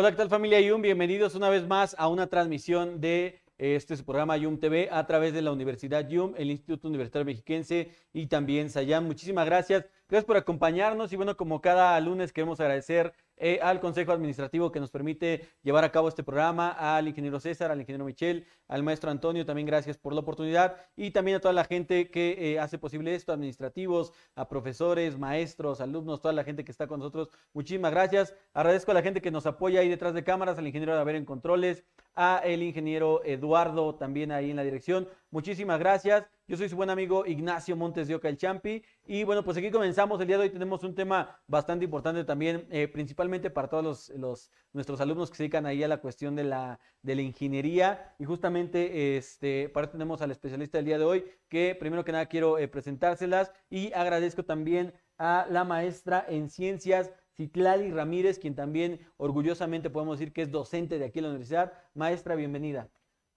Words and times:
Hola, 0.00 0.12
¿qué 0.12 0.16
tal 0.18 0.28
familia 0.28 0.60
Yum? 0.60 0.80
Bienvenidos 0.80 1.34
una 1.34 1.50
vez 1.50 1.66
más 1.66 1.96
a 1.98 2.06
una 2.06 2.28
transmisión 2.28 3.00
de 3.00 3.42
este 3.58 3.94
es 3.94 3.98
su 3.98 4.06
programa 4.06 4.36
Yum 4.36 4.60
TV 4.60 4.88
a 4.92 5.04
través 5.08 5.32
de 5.32 5.42
la 5.42 5.50
Universidad 5.50 6.08
Yum, 6.08 6.34
el 6.36 6.52
Instituto 6.52 6.86
Universitario 6.86 7.24
Mexiquense 7.24 7.90
y 8.12 8.28
también 8.28 8.70
Sayam. 8.70 9.04
Muchísimas 9.04 9.44
gracias. 9.46 9.86
Gracias 10.08 10.24
por 10.24 10.36
acompañarnos 10.36 11.12
y 11.12 11.16
bueno, 11.16 11.36
como 11.36 11.60
cada 11.60 11.98
lunes 11.98 12.32
queremos 12.32 12.60
agradecer 12.60 13.12
eh, 13.40 13.60
al 13.62 13.80
Consejo 13.80 14.12
Administrativo 14.12 14.72
que 14.72 14.80
nos 14.80 14.90
permite 14.90 15.48
llevar 15.62 15.84
a 15.84 15.92
cabo 15.92 16.08
este 16.08 16.22
programa, 16.22 16.70
al 16.70 17.08
ingeniero 17.08 17.40
César, 17.40 17.70
al 17.70 17.80
ingeniero 17.80 18.04
Michel, 18.04 18.46
al 18.68 18.82
maestro 18.82 19.10
Antonio, 19.10 19.46
también 19.46 19.66
gracias 19.66 19.96
por 19.96 20.12
la 20.12 20.20
oportunidad 20.20 20.76
y 20.96 21.10
también 21.10 21.36
a 21.36 21.40
toda 21.40 21.54
la 21.54 21.64
gente 21.64 22.10
que 22.10 22.36
eh, 22.38 22.58
hace 22.58 22.78
posible 22.78 23.14
esto, 23.14 23.32
administrativos, 23.32 24.12
a 24.34 24.48
profesores, 24.48 25.18
maestros, 25.18 25.80
alumnos, 25.80 26.20
toda 26.20 26.34
la 26.34 26.44
gente 26.44 26.64
que 26.64 26.72
está 26.72 26.86
con 26.86 27.00
nosotros. 27.00 27.28
Muchísimas 27.52 27.90
gracias. 27.90 28.34
Agradezco 28.52 28.90
a 28.90 28.94
la 28.94 29.02
gente 29.02 29.20
que 29.20 29.30
nos 29.30 29.46
apoya 29.46 29.80
ahí 29.80 29.88
detrás 29.88 30.14
de 30.14 30.24
cámaras, 30.24 30.58
al 30.58 30.66
ingeniero 30.66 30.94
de 30.94 31.00
Haber 31.00 31.16
en 31.16 31.24
Controles, 31.24 31.84
a 32.14 32.38
el 32.44 32.62
ingeniero 32.62 33.22
Eduardo 33.24 33.94
también 33.94 34.32
ahí 34.32 34.50
en 34.50 34.56
la 34.56 34.64
dirección. 34.64 35.08
Muchísimas 35.30 35.78
gracias. 35.78 36.26
Yo 36.46 36.56
soy 36.56 36.70
su 36.70 36.76
buen 36.76 36.88
amigo 36.88 37.26
Ignacio 37.26 37.76
Montes 37.76 38.08
de 38.08 38.14
Oca 38.14 38.30
el 38.30 38.38
Champi. 38.38 38.82
Y 39.04 39.24
bueno, 39.24 39.44
pues 39.44 39.58
aquí 39.58 39.70
comenzamos. 39.70 40.18
El 40.22 40.26
día 40.26 40.38
de 40.38 40.44
hoy 40.44 40.50
tenemos 40.50 40.82
un 40.84 40.94
tema 40.94 41.38
bastante 41.46 41.84
importante 41.84 42.24
también, 42.24 42.66
eh, 42.70 42.88
principalmente 42.88 43.50
para 43.50 43.68
todos 43.68 44.10
los, 44.16 44.50
nuestros 44.72 45.02
alumnos 45.02 45.30
que 45.30 45.36
se 45.36 45.42
dedican 45.42 45.66
ahí 45.66 45.82
a 45.82 45.88
la 45.88 45.98
cuestión 45.98 46.34
de 46.34 46.44
la, 46.44 46.80
de 47.02 47.14
la 47.14 47.20
ingeniería. 47.20 48.14
Y 48.18 48.24
justamente 48.24 49.18
este, 49.18 49.68
para 49.68 49.84
eso 49.84 49.92
tenemos 49.92 50.22
al 50.22 50.30
especialista 50.30 50.78
del 50.78 50.86
día 50.86 50.98
de 50.98 51.04
hoy, 51.04 51.24
que 51.50 51.76
primero 51.78 52.06
que 52.06 52.12
nada 52.12 52.24
quiero 52.24 52.56
eh, 52.56 52.66
presentárselas 52.66 53.52
y 53.68 53.92
agradezco 53.92 54.46
también 54.46 54.94
a 55.18 55.46
la 55.50 55.64
maestra 55.64 56.24
en 56.26 56.48
ciencias 56.48 57.12
Citlali 57.36 57.90
Ramírez, 57.90 58.38
quien 58.38 58.54
también 58.54 58.98
orgullosamente 59.18 59.90
podemos 59.90 60.18
decir 60.18 60.32
que 60.32 60.42
es 60.42 60.50
docente 60.50 60.98
de 60.98 61.04
aquí 61.04 61.18
en 61.18 61.24
la 61.24 61.30
universidad. 61.30 61.72
Maestra, 61.92 62.34
bienvenida. 62.34 62.88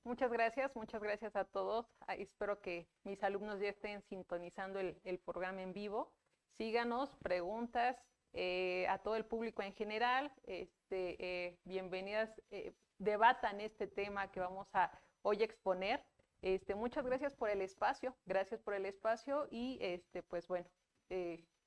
Muchas 0.04 0.32
gracias, 0.32 0.76
muchas 0.76 1.02
gracias 1.02 1.36
a 1.36 1.46
todos. 1.46 1.86
Espero 2.18 2.60
que 2.60 2.88
mis 3.04 3.22
alumnos 3.24 3.60
ya 3.60 3.70
estén 3.70 4.02
sintonizando 4.02 4.80
el, 4.80 5.20
programa 5.20 5.62
en 5.62 5.74
vivo. 5.74 6.12
Síganos, 6.58 7.16
preguntas 7.18 7.96
eh, 8.34 8.88
a 8.90 8.98
todo 8.98 9.16
el 9.16 9.26
público 9.26 9.62
en 9.62 9.74
general. 9.76 10.34
Este, 10.44 11.18
eh, 11.24 11.60
bienvenidas, 11.66 12.30
eh, 12.50 12.74
debatan 12.98 13.62
este 13.62 13.86
tema 13.86 14.32
que 14.32 14.40
vamos 14.40 14.68
a 14.74 14.92
hoy 15.22 15.44
exponer. 15.44 16.04
Este, 16.42 16.74
muchas 16.74 17.06
gracias 17.06 17.36
por 17.36 17.52
el 17.52 17.62
espacio, 17.62 18.18
gracias 18.26 18.60
por 18.60 18.74
el 18.74 18.88
espacio 18.88 19.48
y 19.52 19.78
este, 19.82 20.24
pues 20.24 20.48
bueno, 20.48 20.68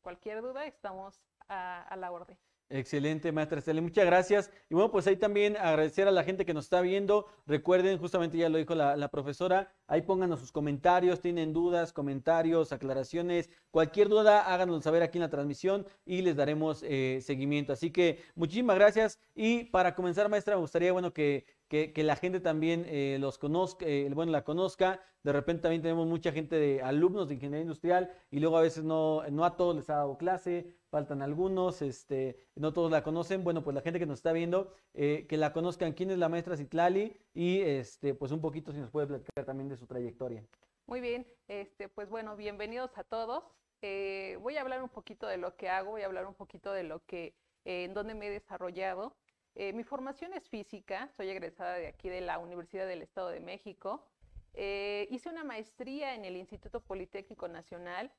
cualquier 0.03 0.43
duda 0.43 0.67
estamos 0.67 1.23
a 1.47 1.95
la 1.97 2.11
orden. 2.11 2.37
Excelente, 2.71 3.31
maestra 3.31 3.59
Estela, 3.59 3.83
muchas 3.83 4.07
gracias. 4.07 4.51
Y 4.71 4.75
bueno, 4.75 4.91
pues 4.91 5.07
ahí 5.07 5.17
también 5.17 5.57
agradecer 5.57 6.09
a 6.09 6.11
la 6.11 6.25
gente 6.25 6.47
que 6.47 6.55
nos 6.55 6.65
está 6.65 6.81
viendo. 6.81 7.27
Recuerden, 7.47 7.99
justamente 7.99 8.39
ya 8.39 8.49
lo 8.49 8.57
dijo 8.57 8.75
la, 8.75 9.09
profesora, 9.11 9.73
ahí 9.87 10.01
pónganos 10.01 10.41
sus 10.41 10.51
comentarios, 10.51 11.21
tienen 11.21 11.53
dudas, 11.53 11.93
comentarios, 11.93 12.73
aclaraciones, 12.73 13.51
cualquier 13.71 14.09
duda, 14.09 14.53
háganos 14.53 14.83
saber 14.83 15.03
aquí 15.03 15.19
en 15.19 15.23
la 15.23 15.29
transmisión 15.29 15.87
y 16.07 16.23
les 16.23 16.37
daremos 16.37 16.83
eh, 16.83 17.21
seguimiento. 17.23 17.75
Así 17.75 17.91
que 17.91 18.23
muchísimas 18.35 18.77
gracias. 18.77 19.21
Y 19.35 19.65
para 19.65 19.95
comenzar, 19.95 20.29
maestra, 20.31 20.57
me 20.57 20.63
gustaría, 20.63 20.93
bueno, 20.93 21.13
que 21.13 21.45
que, 21.93 22.05
la 22.05 22.15
gente 22.15 22.39
también 22.39 22.85
eh, 22.87 23.19
los 23.19 23.39
conozca, 23.39 23.85
eh, 23.87 24.09
bueno, 24.15 24.31
la 24.31 24.45
conozca. 24.45 25.01
De 25.25 25.33
repente 25.33 25.63
también 25.63 25.83
tenemos 25.83 26.07
mucha 26.07 26.31
gente 26.31 26.57
de 26.57 26.83
alumnos 26.83 27.29
de 27.29 27.35
ingeniería 27.35 27.63
industrial 27.63 28.13
y 28.31 28.39
luego 28.39 28.59
a 28.59 28.61
veces 28.61 28.85
no, 28.85 29.23
no 29.31 29.45
a 29.45 29.57
todos 29.57 29.75
les 29.75 29.91
ha 29.91 29.97
dado 29.97 30.17
clase, 30.17 30.77
faltan 30.91 31.23
algunos, 31.23 31.83
este, 31.83 32.39
no 32.55 32.73
todos 32.73 32.93
la 32.93 33.03
conocen. 33.03 33.43
Bueno, 33.43 33.65
pues 33.65 33.75
la 33.75 33.81
gente 33.81 33.99
que 33.99 34.07
nos 34.07 34.19
está 34.19 34.33
viendo, 34.33 34.73
eh, 34.93 35.27
que 35.29 35.37
la 35.37 35.53
conozcan, 35.53 35.95
quién 35.95 36.11
es 36.11 36.19
la 36.19 36.29
maestra 36.29 36.57
Citlali 36.57 37.17
y 37.33 37.61
este, 37.63 38.15
pues 38.15 38.31
un 38.31 38.41
poquito 38.41 38.71
si 38.71 38.79
nos 38.79 38.91
puede 38.91 39.07
platicar 39.07 39.45
también 39.45 39.69
de 39.69 39.77
su 39.77 39.87
trayectoria. 39.87 40.45
Muy 40.87 41.01
bien, 41.01 41.27
este, 41.49 41.89
pues 41.89 42.09
bueno, 42.09 42.37
bienvenidos 42.37 42.97
a 42.97 43.03
todos. 43.05 43.43
voy 43.81 44.57
a 44.57 44.61
hablar 44.61 44.83
un 44.83 44.91
poquito 44.91 45.27
de 45.27 45.39
lo 45.39 45.57
que 45.57 45.69
hago, 45.69 45.93
voy 45.93 46.03
a 46.03 46.07
hablar 46.07 46.27
un 46.27 46.35
poquito 46.35 46.73
de 46.73 46.85
lo 46.85 47.01
que, 47.07 47.35
en 47.65 47.95
dónde 47.95 48.15
me 48.15 48.29
he 48.29 48.31
desarrollado. 48.31 49.17
Eh, 49.57 49.73
mi 49.73 49.85
formación 49.85 50.33
es 50.35 50.49
física, 50.49 51.09
soy 51.17 51.31
egresada 51.31 51.75
de 51.75 51.87
aquí 51.87 52.09
de 52.09 52.21
la 52.21 52.39
Universidad 52.39 52.89
del 52.89 53.03
Estado 53.03 53.29
de 53.29 53.39
México. 53.39 54.05
Eh, 54.53 55.07
hice 55.11 55.29
una 55.29 55.45
maestría 55.45 56.15
en 56.15 56.25
el 56.25 56.37
Instituto 56.37 56.81
Politécnico 56.81 57.47
Nacional 57.47 58.13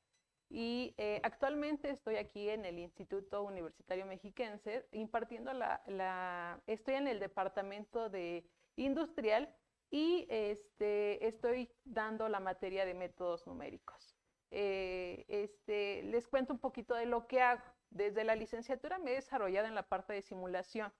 y 0.49 0.93
eh, 0.97 1.19
actualmente 1.23 1.89
estoy 1.89 2.15
aquí 2.15 2.49
en 2.49 2.63
el 2.63 2.79
Instituto 2.79 3.43
Universitario 3.43 4.05
Mexiquense 4.05 4.87
impartiendo 4.91 5.51
la, 5.51 6.61
estoy 6.67 6.95
en 6.95 7.07
el 7.07 7.19
departamento 7.19 8.09
de 8.09 8.47
industrial 8.77 9.53
y 9.91 10.27
este, 10.29 11.25
estoy 11.27 11.69
dando 11.83 12.29
la 12.29 12.39
materia 12.39 12.85
de 12.85 12.93
métodos 12.93 13.45
numéricos. 13.45 14.15
este, 14.51 16.03
les 16.03 16.27
cuento 16.27 16.53
un 16.53 16.59
poquito 16.59 16.95
de 16.95 17.05
lo 17.07 17.27
que 17.27 17.41
hago. 17.41 17.63
Desde 17.89 18.23
la 18.23 18.35
licenciatura 18.35 18.99
me 18.99 19.11
he 19.11 19.15
desarrollado 19.15 19.67
en 19.67 19.75
la 19.75 19.83
parte 19.83 20.13
de 20.13 20.21
simulación. 20.21 20.93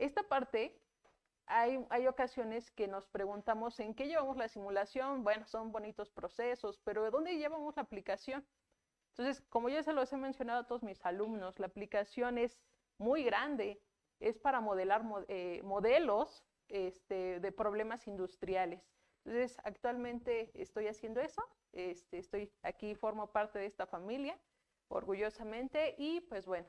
Esta 0.00 0.22
parte, 0.22 0.74
hay, 1.44 1.84
hay, 1.90 2.06
ocasiones 2.06 2.70
que 2.70 2.88
nos 2.88 3.06
preguntamos 3.06 3.78
en 3.80 3.94
qué 3.94 4.06
llevamos 4.06 4.38
la 4.38 4.48
simulación. 4.48 5.22
Bueno, 5.22 5.46
son 5.46 5.72
bonitos 5.72 6.10
procesos, 6.10 6.80
pero 6.84 7.04
¿de 7.04 7.10
dónde 7.10 7.36
llevamos 7.36 7.76
la 7.76 7.82
aplicación? 7.82 8.46
Entonces, 9.10 9.44
como 9.50 9.68
ya 9.68 9.82
se 9.82 9.92
los 9.92 10.10
he 10.10 10.16
mencionado 10.16 10.60
a 10.60 10.66
todos 10.66 10.82
mis 10.82 11.04
alumnos, 11.04 11.58
la 11.58 11.66
aplicación 11.66 12.38
es 12.38 12.58
muy 12.96 13.22
grande, 13.24 13.82
es 14.20 14.38
para 14.38 14.60
modelar 14.60 15.04
eh, 15.28 15.60
modelos 15.64 16.46
este, 16.68 17.38
de 17.38 17.52
problemas 17.52 18.06
industriales. 18.06 18.82
Entonces, 19.26 19.58
actualmente 19.64 20.50
estoy 20.54 20.86
haciendo 20.86 21.20
eso, 21.20 21.42
este, 21.72 22.16
estoy 22.16 22.50
aquí, 22.62 22.94
formo 22.94 23.32
parte 23.32 23.58
de 23.58 23.66
esta 23.66 23.86
familia, 23.86 24.40
orgullosamente, 24.88 25.94
y 25.98 26.22
pues 26.22 26.46
bueno, 26.46 26.66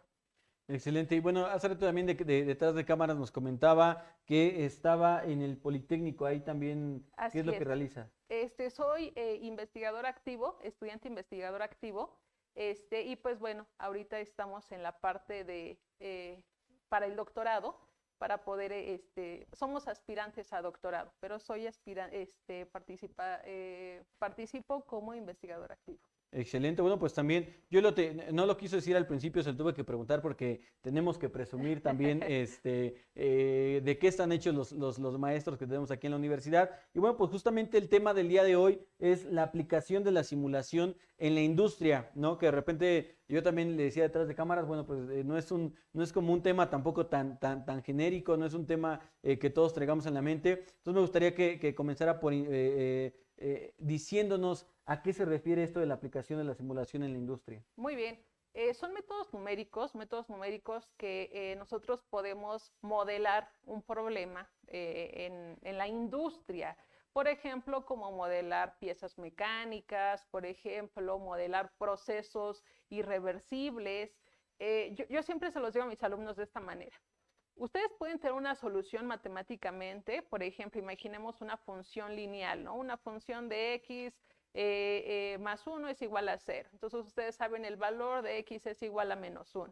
Excelente. 0.72 1.16
Y 1.16 1.20
bueno, 1.20 1.46
hace 1.46 1.68
rato 1.68 1.86
también 1.86 2.08
de, 2.08 2.16
detrás 2.16 2.74
de 2.76 2.86
cámaras 2.86 3.18
nos 3.18 3.32
comentaba 3.32 4.06
que 4.26 4.66
estaba 4.66 5.24
en 5.24 5.42
el 5.42 5.58
Politécnico, 5.58 6.26
ahí 6.26 6.40
también, 6.40 7.06
¿qué 7.32 7.40
es 7.40 7.46
lo 7.46 7.52
que 7.52 7.64
realiza? 7.64 8.10
Este, 8.30 8.70
soy 8.70 9.12
eh, 9.16 9.40
investigador 9.42 10.06
activo, 10.06 10.58
estudiante 10.64 11.10
investigador 11.10 11.62
activo, 11.62 12.18
este, 12.56 13.04
y 13.04 13.18
pues 13.18 13.40
bueno, 13.40 13.68
ahorita 13.78 14.20
estamos 14.20 14.72
en 14.72 14.84
la 14.84 15.00
parte 15.00 15.44
de, 15.44 15.78
eh, 16.00 16.44
para 16.88 17.06
el 17.06 17.18
doctorado, 17.18 17.78
para 18.18 18.46
poder, 18.46 18.72
este, 18.72 19.48
somos 19.52 19.88
aspirantes 19.88 20.54
a 20.54 20.62
doctorado, 20.62 21.14
pero 21.20 21.40
soy 21.40 21.68
aspirante, 21.68 22.22
este, 22.22 22.66
participa, 22.66 23.42
eh, 23.44 24.04
participo 24.20 24.86
como 24.86 25.14
investigador 25.14 25.72
activo. 25.72 26.00
Excelente. 26.34 26.82
Bueno, 26.82 26.98
pues 26.98 27.14
también 27.14 27.54
yo 27.70 27.82
lo 27.82 27.94
no 28.32 28.46
lo 28.46 28.56
quiso 28.56 28.78
decir 28.78 28.96
al 28.96 29.06
principio, 29.06 29.44
se 29.44 29.52
lo 29.52 29.58
tuve 29.58 29.74
que 29.74 29.84
preguntar 29.84 30.22
porque 30.22 30.62
tenemos 30.80 31.18
que 31.18 31.28
presumir 31.28 31.82
también 31.82 32.24
este, 32.28 32.96
eh, 33.16 33.82
de 33.84 33.98
qué 33.98 34.08
están 34.08 34.32
hechos 34.32 34.56
los, 34.56 34.72
los, 34.72 34.98
los, 34.98 35.20
maestros 35.20 35.58
que 35.58 35.68
tenemos 35.68 35.92
aquí 35.92 36.08
en 36.08 36.12
la 36.12 36.18
universidad. 36.18 36.70
Y 36.94 37.00
bueno, 37.00 37.18
pues 37.18 37.32
justamente 37.32 37.78
el 37.78 37.90
tema 37.90 38.14
del 38.14 38.30
día 38.30 38.44
de 38.44 38.56
hoy 38.56 38.80
es 38.98 39.26
la 39.26 39.44
aplicación 39.44 40.06
de 40.06 40.12
la 40.12 40.24
simulación 40.24 40.96
en 41.18 41.36
la 41.36 41.42
industria, 41.42 42.10
¿no? 42.16 42.38
Que 42.38 42.46
de 42.46 42.52
repente 42.54 43.18
yo 43.28 43.44
también 43.44 43.76
le 43.76 43.84
decía 43.84 44.04
detrás 44.04 44.30
de 44.30 44.34
cámaras, 44.34 44.66
bueno, 44.66 44.86
pues 44.86 45.10
eh, 45.10 45.26
no, 45.26 45.38
es 45.38 45.52
un, 45.52 45.76
no 45.92 46.02
es 46.02 46.14
como 46.14 46.32
un 46.32 46.42
tema 46.42 46.70
tampoco 46.70 47.08
tan, 47.08 47.42
tan, 47.42 47.66
tan 47.66 47.84
genérico, 47.84 48.38
no 48.38 48.46
es 48.46 48.54
un 48.54 48.66
tema 48.66 49.02
eh, 49.22 49.38
que 49.38 49.50
todos 49.50 49.74
traigamos 49.74 50.06
en 50.06 50.14
la 50.14 50.22
mente. 50.22 50.52
Entonces 50.52 50.94
me 50.94 51.02
gustaría 51.02 51.36
que, 51.36 51.60
que 51.60 51.76
comenzara 51.76 52.22
por 52.22 52.34
diciéndonos 53.78 54.68
¿A 54.92 55.02
qué 55.02 55.14
se 55.14 55.24
refiere 55.24 55.64
esto 55.64 55.80
de 55.80 55.86
la 55.86 55.94
aplicación 55.94 56.40
de 56.40 56.44
la 56.46 56.54
simulación 56.54 57.04
en 57.04 57.14
la 57.14 57.18
industria? 57.18 57.64
Muy 57.78 57.96
bien. 57.96 58.22
Eh, 58.54 58.74
son 58.74 58.94
métodos 58.94 59.34
numéricos, 59.34 59.96
métodos 59.96 60.28
numéricos 60.28 60.86
que 60.98 61.30
eh, 61.32 61.56
nosotros 61.56 62.04
podemos 62.10 62.74
modelar 62.82 63.50
un 63.64 63.82
problema 63.82 64.52
eh, 64.68 65.56
en, 65.62 65.78
la 65.78 65.88
industria. 65.88 66.76
Por 67.14 67.30
ejemplo, 67.30 67.86
como 67.86 68.12
modelar 68.12 68.78
piezas 68.80 69.18
mecánicas, 69.18 70.26
por 70.26 70.46
ejemplo, 70.46 71.20
modelar 71.20 71.72
procesos 71.78 72.66
irreversibles. 72.90 74.14
Yo, 74.60 75.06
yo, 75.10 75.24
siempre 75.24 75.52
se 75.52 75.60
los 75.60 75.74
digo 75.74 75.86
a 75.86 75.88
mis 75.88 76.04
alumnos 76.04 76.36
de 76.36 76.44
esta 76.44 76.60
manera. 76.60 76.96
Ustedes 77.62 77.92
pueden 78.00 78.18
tener 78.18 78.34
una 78.34 78.56
solución 78.56 79.06
matemáticamente, 79.06 80.24
por 80.24 80.42
ejemplo, 80.42 80.82
imaginemos 80.82 81.42
una 81.42 81.58
función 81.58 82.16
lineal, 82.16 82.64
¿no? 82.64 82.74
Una 82.74 82.98
función 82.98 83.50
de 83.50 83.76
x 83.76 84.20
eh, 84.56 85.04
eh, 85.06 85.38
más 85.38 85.68
1 85.68 85.88
es 85.90 86.02
igual 86.02 86.28
a 86.30 86.40
0. 86.40 86.70
Entonces 86.74 87.06
ustedes 87.06 87.36
saben 87.36 87.64
el 87.64 87.76
valor 87.76 88.24
de 88.24 88.40
x 88.40 88.66
es 88.66 88.82
igual 88.82 89.12
a 89.12 89.16
menos 89.16 89.54
1. 89.54 89.72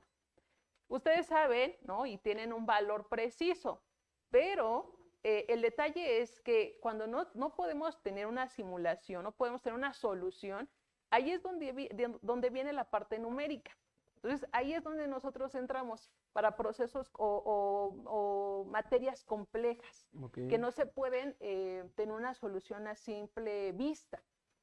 Ustedes 0.87 1.25
saben, 1.25 1.75
¿no? 1.81 2.05
Y 2.05 2.19
tienen 2.19 2.53
un 2.53 2.67
valor 2.67 3.07
preciso, 3.09 3.81
pero 4.29 4.95
eh, 5.23 5.47
el 5.49 5.63
detalle 5.63 6.21
es 6.21 6.39
que 6.41 6.77
cuando 6.83 7.07
no, 7.07 7.25
no, 7.33 7.55
podemos 7.55 7.99
tener 8.03 8.27
una 8.27 8.49
simulación, 8.49 9.23
no 9.23 9.31
podemos 9.31 9.63
tener 9.63 9.75
una 9.75 9.95
solución, 9.95 10.69
ahí 11.09 11.31
es 11.31 11.41
donde, 11.41 12.19
donde 12.21 12.51
viene 12.51 12.71
la 12.71 12.83
parte 12.91 13.17
numérica. 13.17 13.75
Entonces, 14.21 14.47
ahí 14.51 14.73
es 14.73 14.83
donde 14.83 15.07
nosotros 15.07 15.55
entramos 15.55 16.11
para 16.33 16.57
procesos 16.57 17.09
o, 17.13 18.65
materias 18.69 19.23
complejas 19.23 20.07
que 20.33 20.57
no 20.57 20.71
se 20.71 20.85
pueden 20.85 21.35
eh, 21.39 21.89
tener 21.95 22.13
una 22.13 22.33
solución 22.33 22.87
a 22.87 22.95
simple 22.95 23.71
vista. 23.71 24.21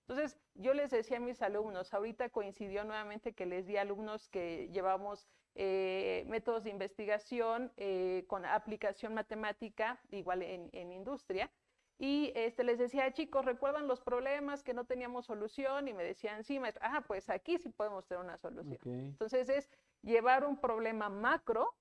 Entonces, 0.08 0.38
yo 0.54 0.72
les 0.72 0.90
decía 0.90 1.16
a 1.16 1.20
mis 1.20 1.42
alumnos, 1.42 1.92
ahorita 1.92 2.28
coincidió 2.28 2.84
nuevamente 2.84 3.32
que 3.32 3.44
les 3.44 3.66
di 3.66 3.76
alumnos 3.76 4.28
que 4.28 4.68
llevamos 4.72 5.26
eh, 5.56 6.24
métodos 6.28 6.62
de 6.64 6.70
investigación 6.70 7.72
eh, 7.76 8.24
con 8.28 8.44
aplicación 8.44 9.14
matemática, 9.14 10.00
igual 10.10 10.42
en, 10.42 10.92
industria, 10.92 11.50
y 11.98 12.32
este, 12.34 12.62
les 12.62 12.78
decía, 12.78 13.10
chicos, 13.12 13.44
¿recuerdan 13.44 13.88
los 13.88 14.00
problemas 14.00 14.62
que 14.62 14.75
no 14.75 14.84
teníamos 14.84 15.26
solución? 15.26 15.88
Y 15.88 15.94
me 15.94 16.04
decían, 16.04 16.44
sí, 16.44 16.58
maestra, 16.58 16.90
ah, 16.93 17.04
pues 17.06 17.31
aquí 17.31 17.58
sí 17.58 17.70
podemos 17.70 18.06
tener 18.06 18.22
una 18.22 18.37
solución. 18.37 18.78
Entonces 18.84 19.48
es 19.48 19.70
llevar 20.02 20.44
un 20.44 20.58
problema 20.60 21.08
macro 21.08 21.75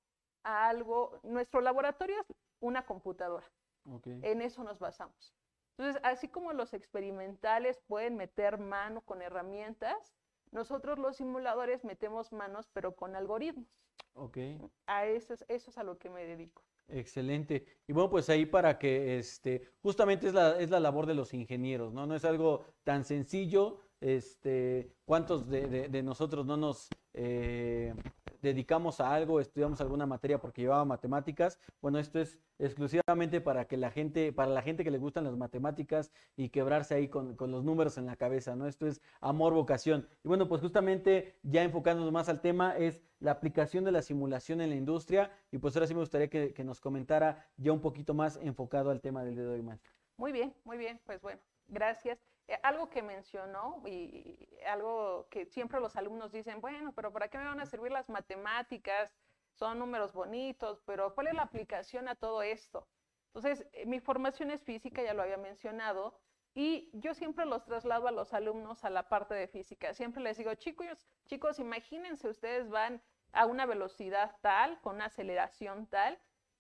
a 0.43 0.69
algo, 0.69 1.19
nuestro 1.23 1.59
laboratorio 1.59 2.19
es 2.21 2.33
una 2.59 2.85
computadora. 2.85 3.45
En 4.03 4.41
eso 4.41 4.63
nos 4.63 4.79
basamos. 4.79 5.35
Entonces, 5.77 6.01
así 6.05 6.29
como 6.29 6.53
los 6.53 6.73
experimentales 6.73 7.81
pueden 7.87 8.15
meter 8.15 8.57
mano 8.57 9.01
con 9.01 9.21
herramientas, 9.21 10.15
nosotros 10.51 10.97
los 10.97 11.17
simuladores 11.17 11.83
metemos 11.83 12.31
manos, 12.31 12.69
pero 12.71 12.95
con 12.95 13.15
algoritmos. 13.15 13.67
Ok. 14.13 14.37
A 14.87 15.05
eso 15.05 15.33
es, 15.33 15.45
eso 15.49 15.69
es 15.69 15.77
a 15.77 15.83
lo 15.83 15.97
que 15.97 16.09
me 16.09 16.25
dedico. 16.25 16.63
Excelente. 16.87 17.65
Y 17.87 17.93
bueno, 17.93 18.09
pues 18.09 18.29
ahí 18.29 18.45
para 18.45 18.77
que, 18.77 19.17
este, 19.17 19.61
justamente 19.81 20.27
es 20.27 20.33
la, 20.33 20.59
es 20.59 20.69
la 20.69 20.79
labor 20.79 21.05
de 21.07 21.15
los 21.15 21.33
ingenieros, 21.33 21.93
¿no? 21.93 22.05
No 22.05 22.15
es 22.15 22.25
algo 22.25 22.65
tan 22.83 23.03
sencillo, 23.05 23.79
este, 24.01 24.93
¿cuántos 25.03 25.49
de, 25.49 25.89
de, 25.89 26.03
nosotros 26.03 26.45
no 26.45 26.57
nos 26.57 26.89
eh, 27.17 27.93
dedicamos 28.41 28.99
a 28.99 29.13
algo, 29.13 29.39
estudiamos 29.39 29.81
alguna 29.81 30.05
materia 30.05 30.39
porque 30.39 30.61
llevaba 30.61 30.85
matemáticas. 30.85 31.59
Bueno, 31.81 31.97
esto 31.97 32.19
es 32.19 32.39
exclusivamente 32.59 33.41
para 33.41 33.65
que 33.65 33.77
la 33.77 33.89
gente, 33.89 34.31
para 34.33 34.51
la 34.51 34.61
gente 34.61 34.83
que 34.83 34.91
le 34.91 34.97
gustan 34.97 35.23
las 35.23 35.35
matemáticas 35.35 36.11
y 36.35 36.49
quebrarse 36.49 36.95
ahí 36.95 37.07
con, 37.07 37.35
los 37.39 37.63
números 37.63 37.97
en 37.97 38.05
la 38.05 38.15
cabeza, 38.15 38.55
¿no? 38.55 38.67
Esto 38.67 38.87
es 38.87 39.01
amor, 39.21 39.53
vocación. 39.53 40.07
Y 40.23 40.27
bueno, 40.27 40.47
pues 40.47 40.61
justamente 40.61 41.37
ya 41.43 41.63
enfocándonos 41.63 42.11
más 42.11 42.29
al 42.29 42.41
tema 42.41 42.77
es 42.77 43.01
la 43.19 43.31
aplicación 43.31 43.83
de 43.83 43.91
la 43.91 44.01
simulación 44.01 44.61
en 44.61 44.69
la 44.69 44.75
industria. 44.75 45.31
Y 45.51 45.57
pues 45.57 45.75
ahora 45.75 45.87
sí 45.87 45.93
me 45.93 46.01
gustaría 46.01 46.29
que, 46.29 46.63
nos 46.65 46.81
comentara 46.81 47.45
ya 47.57 47.71
un 47.71 47.81
poquito 47.81 48.13
más 48.13 48.37
enfocado 48.37 48.89
al 48.89 49.01
tema 49.01 49.23
del 49.23 49.35
dedo 49.35 49.51
de 49.53 49.59
hoy, 49.59 49.79
Muy 50.17 50.31
bien, 50.31 50.53
muy 50.63 50.77
bien. 50.77 50.99
Pues 51.05 51.21
bueno, 51.21 51.39
gracias. 51.67 52.34
Eh, 52.47 52.59
algo 52.63 52.89
que 52.89 53.01
mencionó 53.01 53.81
y 53.85 54.47
algo 54.67 55.27
que 55.29 55.45
siempre 55.45 55.79
los 55.79 55.95
alumnos 55.95 56.31
dicen, 56.31 56.61
bueno, 56.61 56.93
pero 56.93 57.11
¿para 57.11 57.27
qué 57.27 57.37
me 57.37 57.45
van 57.45 57.59
a 57.59 57.65
servir 57.65 57.91
las 57.91 58.09
matemáticas? 58.09 59.15
Son 59.53 59.79
números 59.79 60.13
bonitos, 60.13 60.81
pero 60.85 61.13
¿cuál 61.15 61.27
es 61.27 61.33
la 61.33 61.43
aplicación 61.43 62.07
a 62.07 62.15
todo 62.15 62.41
esto? 62.43 62.87
Entonces, 63.33 63.67
eh, 63.73 63.85
mi 63.85 63.99
formación 63.99 64.51
es 64.51 64.63
física, 64.63 65.01
ya 65.01 65.13
lo 65.13 65.23
había 65.23 65.37
mencionado, 65.37 66.19
y 66.53 66.89
yo 66.93 67.13
siempre 67.13 67.45
los 67.45 67.65
traslado 67.65 68.07
a 68.07 68.11
los 68.11 68.33
alumnos 68.33 68.85
a 68.85 68.89
la 68.89 69.09
parte 69.09 69.33
de 69.33 69.47
física. 69.47 69.93
Siempre 69.93 70.23
les 70.23 70.37
digo, 70.37 70.53
chicos, 70.55 71.05
chicos, 71.25 71.59
imagínense, 71.59 72.29
ustedes 72.29 72.69
van 72.69 73.01
a 73.33 73.45
una 73.45 73.65
velocidad 73.65 74.37
tal, 74.41 74.79
con 74.81 74.95
una 74.95 75.05
aceleración 75.05 75.87
tal, 75.87 76.17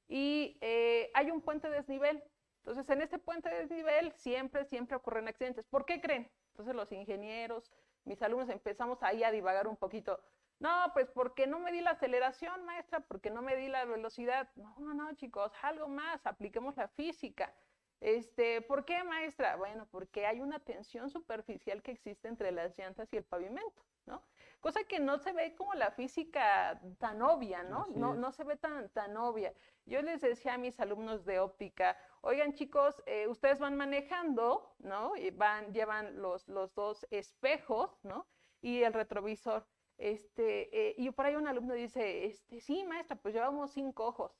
y 0.07 0.57
eh, 0.61 1.11
hay 1.13 1.31
un 1.31 1.41
puente 1.41 1.69
de 1.69 1.77
desnivel. 1.77 2.23
Entonces, 2.65 2.89
en 2.89 3.03
este 3.03 3.19
puente 3.19 3.47
de 3.47 3.59
desnivel 3.59 4.11
siempre, 4.13 4.65
siempre 4.65 4.95
ocurren 4.95 5.27
accidentes. 5.27 5.67
¿Por 5.67 5.85
qué 5.85 6.01
creen? 6.01 6.31
Entonces, 6.49 6.73
los 6.73 6.91
ingenieros, 6.91 7.71
mis 8.05 8.19
alumnos 8.23 8.49
empezamos 8.49 9.03
ahí 9.03 9.23
a 9.23 9.29
divagar 9.29 9.67
un 9.67 9.77
poquito. 9.77 10.19
No, 10.57 10.89
pues 10.93 11.11
porque 11.11 11.45
no 11.45 11.59
me 11.59 11.71
di 11.71 11.81
la 11.81 11.91
aceleración, 11.91 12.65
maestra, 12.65 13.01
porque 13.01 13.29
no 13.29 13.43
me 13.43 13.55
di 13.55 13.67
la 13.67 13.85
velocidad. 13.85 14.49
No, 14.55 14.75
no, 14.79 14.95
no, 14.95 15.13
chicos, 15.13 15.51
algo 15.61 15.87
más, 15.87 16.25
apliquemos 16.25 16.75
la 16.75 16.87
física. 16.87 17.53
Este, 18.01 18.61
¿Por 18.61 18.83
qué, 18.83 19.03
maestra? 19.03 19.57
Bueno, 19.57 19.87
porque 19.91 20.25
hay 20.25 20.41
una 20.41 20.59
tensión 20.59 21.11
superficial 21.11 21.83
que 21.83 21.91
existe 21.91 22.27
entre 22.27 22.51
las 22.51 22.75
llantas 22.77 23.11
y 23.13 23.17
el 23.17 23.23
pavimento, 23.23 23.85
¿no? 24.05 24.23
Cosa 24.59 24.83
que 24.83 24.99
no 24.99 25.17
se 25.17 25.31
ve 25.33 25.55
como 25.55 25.73
la 25.75 25.91
física 25.91 26.81
tan 26.97 27.21
obvia, 27.21 27.63
¿no? 27.63 27.87
No, 27.95 28.15
no, 28.15 28.31
se 28.31 28.43
ve 28.43 28.57
tan, 28.57 28.89
tan 28.89 29.15
obvia. 29.17 29.53
Yo 29.85 30.01
les 30.01 30.21
decía 30.21 30.55
a 30.55 30.57
mis 30.57 30.79
alumnos 30.79 31.25
de 31.25 31.39
óptica, 31.39 31.97
oigan 32.25 32.53
chicos, 32.53 33.01
eh, 33.05 33.27
ustedes 33.27 33.59
van 33.59 33.75
manejando, 33.77 34.75
¿no? 34.79 35.15
Y 35.15 35.29
van, 35.29 35.73
llevan 35.73 36.21
los, 36.21 36.47
los 36.47 36.73
dos 36.73 37.05
espejos, 37.11 37.99
¿no? 38.03 38.27
Y 38.61 38.81
el 38.81 38.93
retrovisor. 38.93 39.67
Este, 39.97 40.89
eh, 40.89 40.95
y 40.97 41.09
por 41.11 41.25
ahí 41.25 41.35
un 41.35 41.47
alumno 41.47 41.73
dice, 41.73 42.25
este, 42.25 42.59
sí, 42.59 42.83
maestra, 42.83 43.15
pues 43.15 43.33
llevamos 43.33 43.71
cinco 43.71 44.07
ojos. 44.07 44.37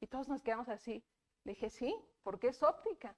Y 0.00 0.06
todos 0.06 0.28
nos 0.28 0.42
quedamos 0.42 0.68
así. 0.68 1.04
Le 1.44 1.52
dije, 1.52 1.70
sí, 1.70 1.94
porque 2.22 2.48
es 2.48 2.62
óptica. 2.62 3.16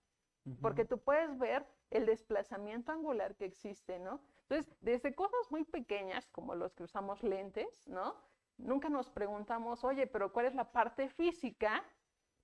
Porque 0.62 0.84
tú 0.84 1.02
puedes 1.02 1.36
ver 1.38 1.66
el 1.90 2.06
desplazamiento 2.06 2.92
angular 2.92 3.34
que 3.34 3.46
existe, 3.46 3.98
¿no? 3.98 4.22
Entonces, 4.42 4.72
desde 4.80 5.12
cosas 5.12 5.40
muy 5.50 5.64
pequeñas, 5.64 6.28
como 6.28 6.54
los 6.54 6.72
que 6.72 6.84
usamos 6.84 7.24
lentes, 7.24 7.88
¿no? 7.88 8.14
Nunca 8.56 8.88
nos 8.88 9.10
preguntamos, 9.10 9.82
oye, 9.82 10.06
pero 10.06 10.32
¿cuál 10.32 10.46
es 10.46 10.54
la 10.54 10.70
parte 10.70 11.08
física 11.08 11.84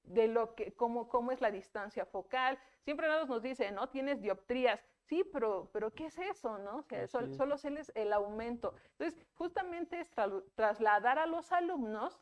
de 0.05 0.29
lo 0.29 0.55
que, 0.55 0.73
cómo, 0.73 1.09
cómo 1.09 1.33
es 1.33 1.41
la 1.41 1.51
distancia 1.51 2.05
focal? 2.05 2.59
Siempre 2.85 3.09
nos 3.09 3.43
dicen, 3.43 3.75
¿no? 3.75 3.89
Tienes 3.89 4.21
dioptrías. 4.21 4.85
Sí, 5.05 5.25
pero, 5.33 5.69
pero 5.73 5.93
¿qué 5.93 6.07
es 6.07 6.19
eso, 6.19 6.59
no? 6.59 6.85
solo 7.09 7.55
es 7.55 7.93
el 7.95 8.13
aumento. 8.13 8.75
Entonces, 8.93 9.21
justamente 9.35 10.01
es 10.01 10.11
trasladar 10.55 11.19
a 11.19 11.27
los 11.27 11.53
alumnos 11.53 12.21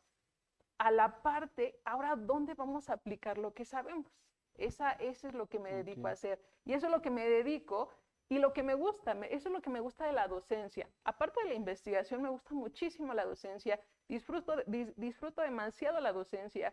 a 0.78 0.90
la 0.90 1.22
parte, 1.22 1.78
ahora, 1.84 2.16
¿dónde 2.16 2.54
vamos 2.54 2.88
a 2.88 2.94
aplicar 2.94 3.36
lo 3.36 3.52
que 3.52 3.66
sabemos? 3.66 4.06
Esa, 4.54 4.92
eso 4.92 5.28
es 5.28 5.34
lo 5.34 5.46
que 5.46 5.58
me 5.58 5.72
dedico 5.74 6.08
a 6.08 6.12
hacer. 6.12 6.40
Y 6.64 6.72
eso 6.72 6.86
es 6.86 6.92
lo 6.92 7.02
que 7.02 7.10
me 7.10 7.28
dedico 7.28 7.90
y 8.30 8.38
lo 8.38 8.52
que 8.52 8.62
me 8.62 8.74
gusta, 8.74 9.12
eso 9.28 9.48
es 9.48 9.52
lo 9.52 9.60
que 9.60 9.70
me 9.70 9.80
gusta 9.80 10.06
de 10.06 10.12
la 10.12 10.28
docencia. 10.28 10.88
Aparte 11.04 11.42
de 11.42 11.48
la 11.48 11.54
investigación, 11.54 12.22
me 12.22 12.30
gusta 12.30 12.54
muchísimo 12.54 13.12
la 13.12 13.26
docencia, 13.26 13.78
disfruto, 14.08 14.54
disfruto 14.96 15.42
demasiado 15.42 16.00
la 16.00 16.12
docencia. 16.12 16.72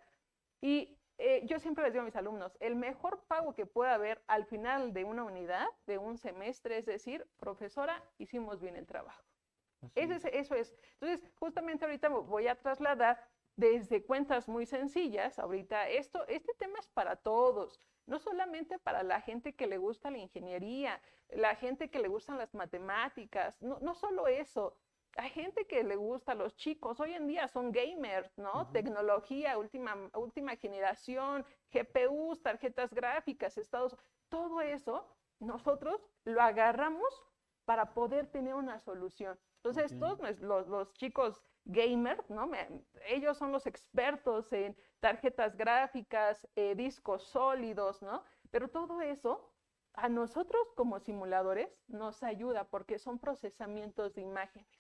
Y 0.61 0.97
eh, 1.17 1.41
yo 1.45 1.59
siempre 1.59 1.83
les 1.83 1.93
digo 1.93 2.03
a 2.03 2.05
mis 2.05 2.15
alumnos, 2.15 2.57
el 2.59 2.75
mejor 2.75 3.23
pago 3.27 3.53
que 3.55 3.65
pueda 3.65 3.93
haber 3.93 4.23
al 4.27 4.45
final 4.45 4.93
de 4.93 5.03
una 5.03 5.23
unidad, 5.23 5.67
de 5.85 5.97
un 5.97 6.17
semestre, 6.17 6.77
es 6.77 6.85
decir, 6.85 7.27
profesora, 7.37 8.03
hicimos 8.17 8.59
bien 8.59 8.75
el 8.75 8.85
trabajo. 8.85 9.23
Eso 9.95 10.27
eso 10.27 10.55
es. 10.55 10.75
Entonces, 10.93 11.29
justamente 11.35 11.85
ahorita 11.85 12.09
voy 12.09 12.47
a 12.47 12.55
trasladar 12.55 13.23
desde 13.55 14.03
cuentas 14.03 14.47
muy 14.47 14.65
sencillas, 14.65 15.39
ahorita 15.39 15.89
esto, 15.89 16.27
este 16.27 16.53
tema 16.55 16.79
es 16.79 16.87
para 16.87 17.15
todos 17.15 17.79
no 18.07 18.19
solamente 18.19 18.79
para 18.79 19.03
la 19.03 19.21
gente 19.21 19.53
que 19.53 19.67
le 19.67 19.77
gusta 19.77 20.09
la 20.09 20.17
ingeniería, 20.17 20.99
la 21.29 21.55
gente 21.55 21.89
que 21.89 21.99
le 21.99 22.07
gustan 22.07 22.37
las 22.37 22.53
matemáticas, 22.55 23.61
no, 23.61 23.79
no 23.79 23.93
solo 23.93 24.27
eso, 24.27 24.75
hay 25.17 25.29
gente 25.31 25.65
que 25.65 25.83
le 25.83 25.95
gusta, 25.95 26.35
los 26.35 26.55
chicos 26.55 26.99
hoy 26.99 27.13
en 27.13 27.27
día 27.27 27.47
son 27.47 27.71
gamers, 27.71 28.37
¿no? 28.37 28.69
Tecnología, 28.71 29.57
última, 29.57 29.95
última 30.13 30.55
generación, 30.55 31.45
GPUs, 31.71 32.41
tarjetas 32.41 32.93
gráficas, 32.93 33.57
estados, 33.57 33.97
todo 34.29 34.61
eso 34.61 35.07
nosotros 35.39 35.99
lo 36.23 36.41
agarramos 36.41 37.07
para 37.65 37.93
poder 37.93 38.27
tener 38.27 38.53
una 38.53 38.79
solución. 38.79 39.37
Entonces, 39.57 39.99
todos 39.99 40.19
los, 40.39 40.67
los, 40.67 40.93
chicos 40.93 41.41
gamers, 41.65 42.29
¿no? 42.29 42.49
ellos 43.07 43.37
son 43.37 43.51
los 43.51 43.65
expertos 43.65 44.53
en 44.53 44.77
tarjetas 44.99 45.57
gráficas, 45.57 46.47
eh, 46.55 46.75
discos 46.75 47.23
sólidos, 47.23 48.01
¿no? 48.01 48.23
Pero 48.51 48.69
todo 48.69 49.01
eso 49.01 49.51
a 49.93 50.09
nosotros 50.09 50.61
como 50.75 50.99
simuladores 50.99 51.69
nos 51.87 52.23
ayuda 52.23 52.65
porque 52.65 52.99
son 52.99 53.19
procesamientos 53.19 54.13
de 54.13 54.21
imágenes. 54.21 54.76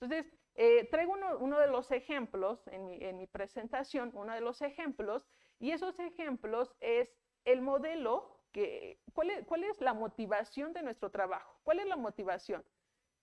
Entonces, 0.00 0.32
eh, 0.54 0.88
traigo 0.90 1.14
uno, 1.40 1.58
de 1.58 1.66
los 1.68 1.90
ejemplos 1.90 2.66
en 2.68 2.86
mi, 2.86 3.02
en 3.02 3.16
mi, 3.16 3.26
presentación, 3.26 4.10
uno 4.14 4.32
de 4.32 4.40
los 4.40 4.62
ejemplos, 4.62 5.26
y 5.58 5.72
esos 5.72 5.98
ejemplos 6.00 6.74
es 6.80 7.14
el 7.44 7.60
modelo 7.60 8.40
que, 8.52 9.00
¿cuál 9.12 9.30
es, 9.30 9.46
cuál 9.46 9.64
es 9.64 9.80
la 9.80 9.94
motivación 9.94 10.72
de 10.72 10.82
nuestro 10.82 11.10
trabajo? 11.10 11.60
¿Cuál 11.62 11.80
es 11.80 11.86
la 11.86 11.96
motivación? 11.96 12.64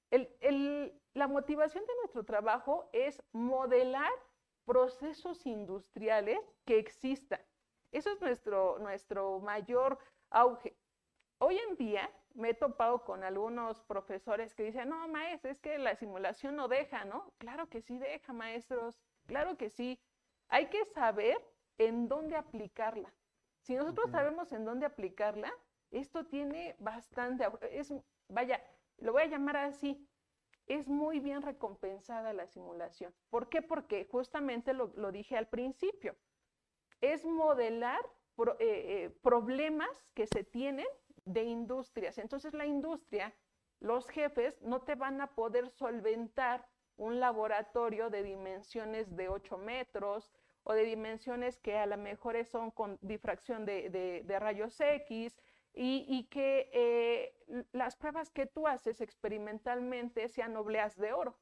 la 0.09 1.27
motivación 1.27 1.85
de 1.85 1.95
nuestro 1.97 2.23
trabajo 2.23 2.89
es 2.93 3.21
modelar 3.33 4.11
procesos 4.63 5.45
industriales 5.45 6.39
que 6.65 6.79
existan. 6.79 7.41
Eso 7.91 8.11
es 8.11 8.21
nuestro, 8.21 8.79
nuestro 8.79 9.41
mayor 9.41 9.99
auge. 10.29 10.77
Hoy 11.39 11.57
en 11.57 11.75
día 11.75 12.09
me 12.37 12.51
he 12.51 12.53
topado 12.53 13.03
con 13.03 13.23
algunos 13.23 13.81
profesores 13.81 14.53
que 14.53 14.63
dicen, 14.63 14.89
no, 14.89 15.07
maestro, 15.07 15.49
es 15.49 15.59
que 15.59 15.77
la 15.79 15.95
simulación 15.95 16.55
no 16.55 16.67
deja, 16.67 17.03
¿no? 17.03 17.33
Claro 17.39 17.67
que 17.67 17.81
sí 17.81 17.97
deja, 17.97 18.31
maestros, 18.31 19.01
claro 19.25 19.57
que 19.57 19.69
sí. 19.69 19.99
Hay 20.47 20.67
que 20.67 20.85
saber 20.85 21.43
en 21.79 22.07
dónde 22.07 22.35
aplicarla. 22.35 23.11
Si 23.61 23.75
nosotros 23.75 24.11
sabemos 24.11 24.51
en 24.51 24.65
dónde 24.65 24.85
aplicarla, 24.85 25.51
esto 25.89 26.25
tiene 26.25 26.75
bastante, 26.79 27.45
es, 27.71 27.93
vaya, 28.29 28.63
lo 28.97 29.13
voy 29.13 29.23
a 29.23 29.27
llamar 29.27 29.57
así, 29.57 30.07
es 30.67 30.87
muy 30.87 31.19
bien 31.19 31.41
recompensada 31.41 32.33
la 32.33 32.45
simulación. 32.45 33.13
¿Por 33.29 33.49
qué? 33.49 33.61
Porque 33.61 34.05
justamente 34.05 34.73
lo, 34.73 35.11
dije 35.11 35.37
al 35.37 35.47
principio, 35.47 36.15
es 37.01 37.25
modelar 37.25 37.99
eh, 38.37 38.53
eh, 38.59 39.09
problemas 39.23 40.05
que 40.13 40.27
se 40.27 40.43
tienen 40.43 40.87
de 41.27 41.43
industrias. 41.43 42.17
Entonces 42.17 42.53
la 42.53 42.65
industria, 42.65 43.33
los 43.79 44.07
jefes 44.09 44.61
no 44.61 44.81
te 44.81 44.95
van 44.95 45.21
a 45.21 45.35
poder 45.35 45.69
solventar 45.69 46.67
un 46.95 47.19
laboratorio 47.19 48.09
de 48.09 48.23
dimensiones 48.23 49.15
de 49.15 49.29
8 49.29 49.57
metros 49.57 50.31
o 50.63 50.73
de 50.73 50.83
dimensiones 50.83 51.59
que 51.59 51.77
a 51.77 51.85
lo 51.85 51.97
mejor 51.97 52.43
son 52.45 52.71
con 52.71 52.97
difracción 53.01 53.65
de, 53.65 54.25
rayos 54.39 54.79
X 54.79 55.37
y, 55.73 56.27
que 56.31 56.69
eh, 56.73 57.65
las 57.71 57.95
pruebas 57.95 58.31
que 58.31 58.47
tú 58.47 58.67
haces 58.67 58.99
experimentalmente 58.99 60.27
sean 60.27 60.57
obleas 60.57 60.97
de 60.97 61.13
oro. 61.13 61.37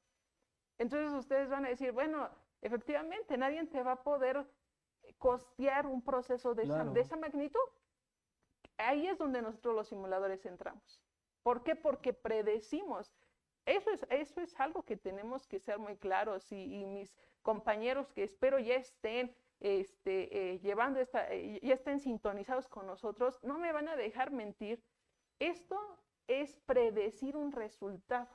Entonces 0.77 1.13
ustedes 1.13 1.50
van 1.50 1.65
a 1.65 1.70
decir, 1.70 1.94
bueno, 1.94 2.30
efectivamente, 2.62 3.38
nadie 3.38 3.65
te 3.68 3.82
va 3.82 3.94
a 3.94 4.04
poder 4.04 4.46
costear 5.18 5.88
un 5.88 6.04
proceso 6.04 6.54
de, 6.54 6.65
de 6.65 7.00
esa 7.00 7.15
magnitud. 7.15 7.62
Ahí 8.77 9.08
es 9.08 9.17
donde 9.17 9.41
nosotros 9.41 9.75
los 9.75 9.88
simuladores 9.88 10.46
entramos. 10.46 11.01
¿Por 11.44 11.63
qué? 11.63 11.75
Porque 11.75 12.13
predecimos 12.13 13.15
eso 13.65 13.89
es, 13.91 14.05
eso 14.10 14.41
es 14.41 14.60
algo 14.60 14.84
que 14.84 14.96
tenemos 14.96 15.48
que 15.48 15.60
ser 15.60 15.79
muy 15.79 15.98
claros 15.98 16.51
y, 16.51 16.86
mis 16.86 17.15
compañeros 17.41 18.12
que 18.13 18.24
espero 18.24 18.60
ya 18.60 18.75
estén 18.75 19.36
este, 19.60 20.53
eh, 20.53 20.60
llevando 20.60 21.00
esta, 21.00 21.32
eh, 21.34 21.60
ya 21.63 21.74
estén 21.74 22.00
sintonizados 22.00 22.67
con 22.67 22.86
nosotros, 22.86 23.39
no 23.44 23.58
me 23.58 23.72
van 23.72 23.88
a 23.88 23.96
dejar 23.96 24.32
mentir. 24.32 24.84
Esto 25.39 25.79
es 26.27 26.55
predecir 26.65 27.36
un 27.36 27.51
resultado. 27.51 28.29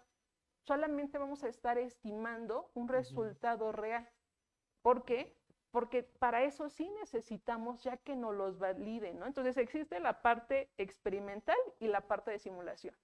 Solamente 0.63 1.19
vamos 1.19 1.45
a 1.45 1.49
estar 1.49 1.79
estimando 1.79 2.71
un 2.75 2.89
resultado 2.89 3.73
real. 3.73 4.09
¿Por 4.83 5.05
qué? 5.05 5.40
Porque 5.71 6.03
para 6.03 6.43
eso 6.43 6.69
sí 6.69 6.91
necesitamos 7.01 7.83
ya 7.83 7.97
que 7.97 8.17
nos 8.17 8.35
los 8.35 8.59
validen, 8.59 9.19
¿no? 9.19 9.27
Entonces 9.27 9.57
existe 9.57 10.01
la 10.01 10.21
parte 10.21 10.69
experimental 10.79 11.57
y 11.79 11.87
la 11.87 12.01
parte 12.01 12.33
de 12.33 12.39
simulación. 12.39 12.95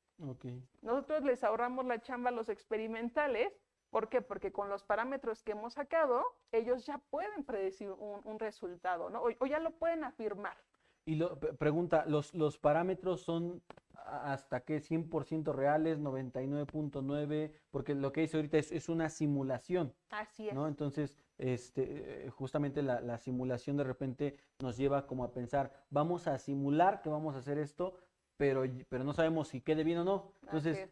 Nosotros 0.83 1.23
les 1.25 1.45
ahorramos 1.45 1.85
la 1.87 2.01
chamba 2.01 2.31
a 2.31 2.33
los 2.33 2.49
experimentales. 2.49 3.53
¿Por 3.91 4.09
qué? 4.09 4.21
Porque 4.21 4.51
con 4.51 4.69
los 4.69 4.83
parámetros 4.83 5.43
que 5.43 5.53
hemos 5.53 5.75
sacado, 5.75 6.25
ellos 6.53 6.87
ya 6.87 6.99
pueden 6.99 7.45
predecir 7.45 7.91
un, 7.91 8.39
resultado, 8.39 9.11
¿no? 9.11 9.23
O, 9.23 9.47
ya 9.47 9.61
lo 9.61 9.71
pueden 9.73 10.05
afirmar. 10.05 10.57
Y 11.05 11.15
lo, 11.15 11.39
pregunta, 11.39 12.05
¿los, 12.07 12.35
¿los 12.35 12.59
parámetros 12.59 13.21
son 13.21 13.63
hasta 14.07 14.61
qué 14.61 14.79
100% 14.79 15.55
reales, 15.55 16.01
99.9? 16.01 17.53
Porque 17.71 17.95
lo 17.95 18.13
que 18.13 18.23
dice 18.23 18.37
ahorita 18.39 18.59
es, 18.59 18.89
una 18.89 19.09
simulación. 19.09 19.95
Así 20.11 20.49
es. 20.49 20.55
¿no? 20.55 20.67
Entonces, 20.67 21.17
este, 21.39 22.31
justamente 22.31 22.83
la, 22.83 23.01
la, 23.01 23.19
simulación 23.19 23.77
de 23.77 23.85
repente 23.85 24.39
nos 24.61 24.77
lleva 24.77 25.07
como 25.07 25.25
a 25.25 25.33
pensar, 25.33 25.73
vamos 25.91 26.27
a 26.27 26.39
simular 26.39 27.03
que 27.03 27.09
vamos 27.09 27.35
a 27.35 27.39
hacer 27.39 27.59
esto, 27.59 27.97
pero, 28.37 28.65
pero 28.89 29.05
no 29.05 29.13
sabemos 29.13 29.49
si 29.49 29.61
quede 29.61 29.85
bien 29.85 29.99
o 29.99 30.05
no. 30.05 30.33
Entonces, 30.43 30.89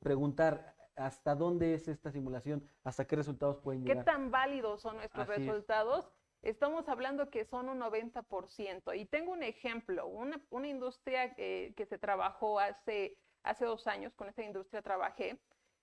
preguntar 0.00 0.74
hasta 0.96 1.34
dónde 1.34 1.74
es 1.74 1.88
esta 1.88 2.10
simulación, 2.10 2.66
hasta 2.84 3.06
qué 3.06 3.16
resultados 3.16 3.58
pueden 3.58 3.82
llegar. 3.82 3.98
¿Qué 3.98 4.04
tan 4.04 4.30
válidos 4.30 4.82
son 4.82 4.96
nuestros 4.96 5.26
resultados? 5.26 6.10
Estamos 6.42 6.88
hablando 6.88 7.30
que 7.30 7.44
son 7.44 7.68
un 7.68 7.80
90%. 7.80 8.96
Y 8.96 9.04
tengo 9.06 9.32
un 9.32 9.42
ejemplo, 9.42 10.06
una, 10.06 10.40
una 10.50 10.68
industria 10.68 11.34
que, 11.34 11.72
que, 11.76 11.86
se 11.86 11.98
trabajó 11.98 12.60
hace, 12.60 13.16
hace 13.42 13.64
dos 13.64 13.86
años, 13.86 14.14
con 14.14 14.28
esta 14.28 14.42
industria 14.42 14.82
trabajé. 14.82 15.38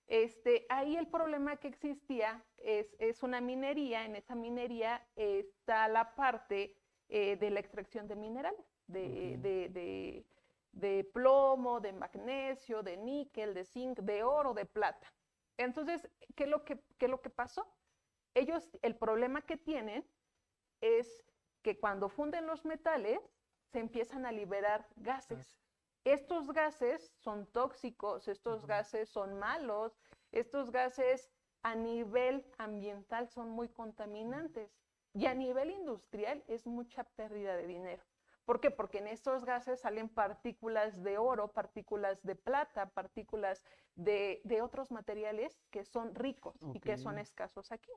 Este, 0.06 0.66
ahí 0.68 0.96
el 0.96 1.08
problema 1.08 1.56
que 1.56 1.68
existía 1.68 2.44
es, 2.58 2.94
es 2.98 3.22
una 3.22 3.40
minería, 3.40 4.04
en 4.04 4.16
esa 4.16 4.34
minería 4.34 5.04
está 5.16 5.88
la 5.88 6.14
parte 6.14 6.76
eh, 7.08 7.36
de 7.36 7.50
la 7.50 7.60
extracción 7.60 8.06
de 8.06 8.16
minerales, 8.16 8.64
de, 8.86 9.38
de 9.38 10.24
de 10.76 11.04
plomo, 11.04 11.80
de 11.80 11.92
magnesio, 11.92 12.82
de 12.82 12.98
níquel, 12.98 13.54
de 13.54 13.64
zinc, 13.64 13.98
de 14.00 14.22
oro, 14.22 14.52
de 14.52 14.66
plata. 14.66 15.12
Entonces, 15.56 16.08
¿qué 16.34 16.44
es 16.44 16.50
lo 16.50 16.64
que, 16.64 16.78
qué 16.98 17.06
es 17.06 17.10
lo 17.10 17.22
que 17.22 17.30
pasó? 17.30 17.66
Ellos, 18.34 18.70
el 18.82 18.94
problema 18.94 19.40
que 19.40 19.56
tienen 19.56 20.06
es 20.82 21.24
que 21.62 21.80
cuando 21.80 22.10
funden 22.10 22.46
los 22.46 22.66
metales, 22.66 23.18
se 23.72 23.80
empiezan 23.80 24.26
a 24.26 24.32
liberar 24.32 24.86
gases. 24.96 25.58
Estos 26.06 26.52
gases 26.52 27.12
son 27.18 27.46
tóxicos, 27.46 28.28
estos 28.28 28.64
gases 28.64 29.08
son 29.08 29.40
malos, 29.40 29.98
estos 30.30 30.70
gases 30.70 31.32
a 31.62 31.74
nivel 31.74 32.46
ambiental 32.58 33.28
son 33.28 33.50
muy 33.50 33.68
contaminantes 33.68 34.70
y 35.14 35.26
a 35.26 35.34
nivel 35.34 35.72
industrial 35.72 36.44
es 36.46 36.64
mucha 36.64 37.02
pérdida 37.02 37.56
de 37.56 37.66
dinero. 37.66 38.04
¿Por 38.44 38.60
qué? 38.60 38.70
Porque 38.70 38.98
en 38.98 39.08
estos 39.08 39.44
gases 39.44 39.80
salen 39.80 40.08
partículas 40.08 41.02
de 41.02 41.18
oro, 41.18 41.52
partículas 41.52 42.22
de 42.22 42.36
plata, 42.36 42.88
partículas 42.90 43.64
de, 43.96 44.40
otros 44.62 44.92
materiales 44.92 45.60
que 45.72 45.84
son 45.84 46.14
ricos 46.14 46.56
y 46.72 46.78
que 46.78 46.98
son 46.98 47.18
escasos 47.18 47.72
aquí. 47.72 47.90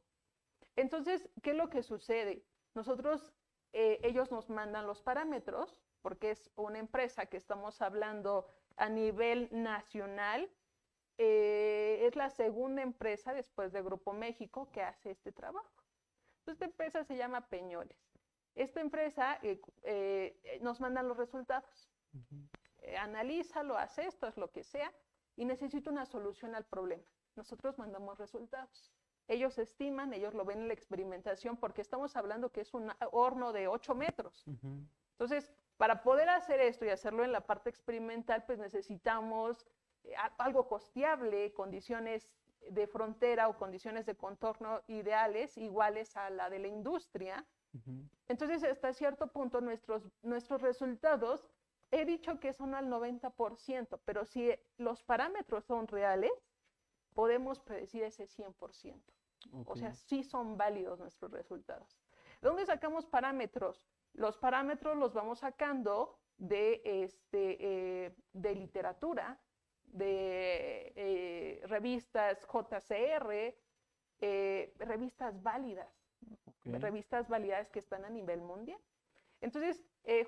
Entonces, 0.75 1.30
¿qué 1.44 1.51
es 1.51 1.58
lo 1.58 1.70
que 1.70 1.84
sucede? 1.84 2.44
Nosotros, 2.74 3.36
eh, 3.72 4.00
ellos 4.01 4.32
nos 4.32 4.50
mandan 4.50 4.88
los 4.88 5.04
parámetros, 5.04 5.80
porque 6.01 6.32
es 6.32 6.51
una 6.56 6.79
empresa 6.79 7.25
que 7.27 7.38
estamos 7.38 7.82
hablando 7.82 8.48
a 8.77 8.89
nivel 8.89 9.50
nacional. 9.51 10.50
Eh, 11.18 12.06
es 12.06 12.15
la 12.15 12.29
segunda 12.29 12.82
empresa 12.82 13.34
después 13.34 13.74
de 13.74 13.82
Grupo 13.82 14.13
México 14.13 14.70
que 14.72 14.82
hace 14.82 15.12
este 15.12 15.32
trabajo. 15.32 15.84
esta 16.48 16.65
empresa 16.65 17.03
se 17.03 17.18
llama 17.18 17.48
Peñoles. 17.48 18.10
Esta 18.56 18.82
empresa 18.82 19.39
eh, 19.41 19.62
eh, 19.84 20.60
nos 20.62 20.82
manda 20.82 21.01
los 21.01 21.15
resultados. 21.15 21.89
Eh, 22.79 22.98
analízalo, 22.98 23.77
hace 23.77 24.06
esto, 24.06 24.27
es 24.27 24.36
lo 24.36 24.51
que 24.51 24.63
sea, 24.63 24.94
y 25.38 25.46
necesita 25.46 25.89
una 25.89 26.06
solución 26.06 26.56
al 26.56 26.65
problema. 26.65 27.10
Nosotros 27.36 27.77
mandamos 27.77 28.18
resultados. 28.18 28.91
Ellos 29.29 29.58
estiman, 29.60 30.13
ellos 30.13 30.34
lo 30.34 30.44
ven 30.44 30.60
en 30.60 30.68
la 30.68 30.74
experimentación, 30.74 31.56
porque 31.56 31.82
estamos 31.82 32.18
hablando 32.18 32.51
que 32.51 32.62
es 32.62 32.74
un 32.74 32.91
horno 33.12 33.53
de 33.53 33.70
8 33.70 33.96
metros. 33.96 34.44
Entonces, 35.12 35.53
para 35.79 36.03
poder 36.03 36.27
hacer 36.27 36.59
esto 36.59 36.83
y 36.83 36.89
hacerlo 36.89 37.24
en 37.24 37.31
la 37.31 37.41
parte 37.41 37.69
experimental, 37.69 38.43
pues 38.45 38.59
necesitamos 38.59 39.65
algo 40.38 40.67
costeable, 40.67 41.53
condiciones 41.53 42.36
de 42.69 42.86
frontera 42.86 43.48
o 43.48 43.57
condiciones 43.57 44.05
de 44.05 44.15
contorno 44.15 44.81
ideales, 44.88 45.57
iguales 45.57 46.17
a 46.17 46.29
la 46.29 46.50
de 46.50 46.59
la 46.59 46.67
industria, 46.67 47.48
entonces, 48.27 48.63
hasta 48.63 48.93
cierto 48.93 49.27
punto, 49.27 49.62
nuestros, 49.62 50.03
nuestros 50.21 50.62
resultados, 50.62 51.48
he 51.91 52.05
dicho 52.05 52.39
que 52.39 52.53
son 52.53 52.74
al 52.75 52.88
90%, 52.88 54.00
pero 54.05 54.25
si 54.25 54.51
los 54.77 55.03
parámetros 55.03 55.65
son 55.65 55.88
reales, 55.88 56.31
podemos 57.13 57.59
predecir 57.59 58.03
ese 58.03 58.27
100%. 58.27 59.01
O 59.65 59.75
sea, 59.75 59.93
sí 59.93 60.24
son 60.24 60.57
válidos 60.57 61.00
nuestros 61.00 61.31
resultados. 61.31 61.98
¿De 62.41 62.50
dónde 62.50 62.65
sacamos 62.65 63.05
parámetros? 63.05 63.88
Los 64.13 64.38
parámetros 64.38 64.98
los 64.98 65.13
vamos 65.13 65.39
sacando 65.39 66.20
de, 66.38 66.82
este, 66.84 67.58
eh, 68.06 68.16
de 68.34 68.56
literatura, 68.56 69.39
de 69.84 70.94
eh, 70.96 71.62
revistas 71.66 72.46
JCR, 72.48 73.56
eh, 74.22 74.74
revistas 74.78 75.42
válidas 75.42 75.88
revistas 76.66 77.28
validadas 77.30 77.70
que 77.72 77.80
están 77.80 78.06
a 78.06 78.10
nivel 78.10 78.42
mundial. 78.42 78.80
Entonces, 79.42 79.82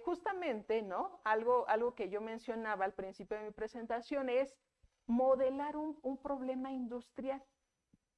justamente, 0.03 0.81
¿no? 0.81 1.21
Algo, 1.23 1.67
algo 1.67 1.93
que 1.93 2.09
yo 2.09 2.21
mencionaba 2.21 2.85
al 2.85 2.93
principio 2.93 3.37
de 3.37 3.43
mi 3.43 3.51
presentación 3.51 4.29
es 4.29 4.57
modelar 5.05 5.75
un, 5.75 6.17
problema 6.23 6.71
industrial. 6.71 7.43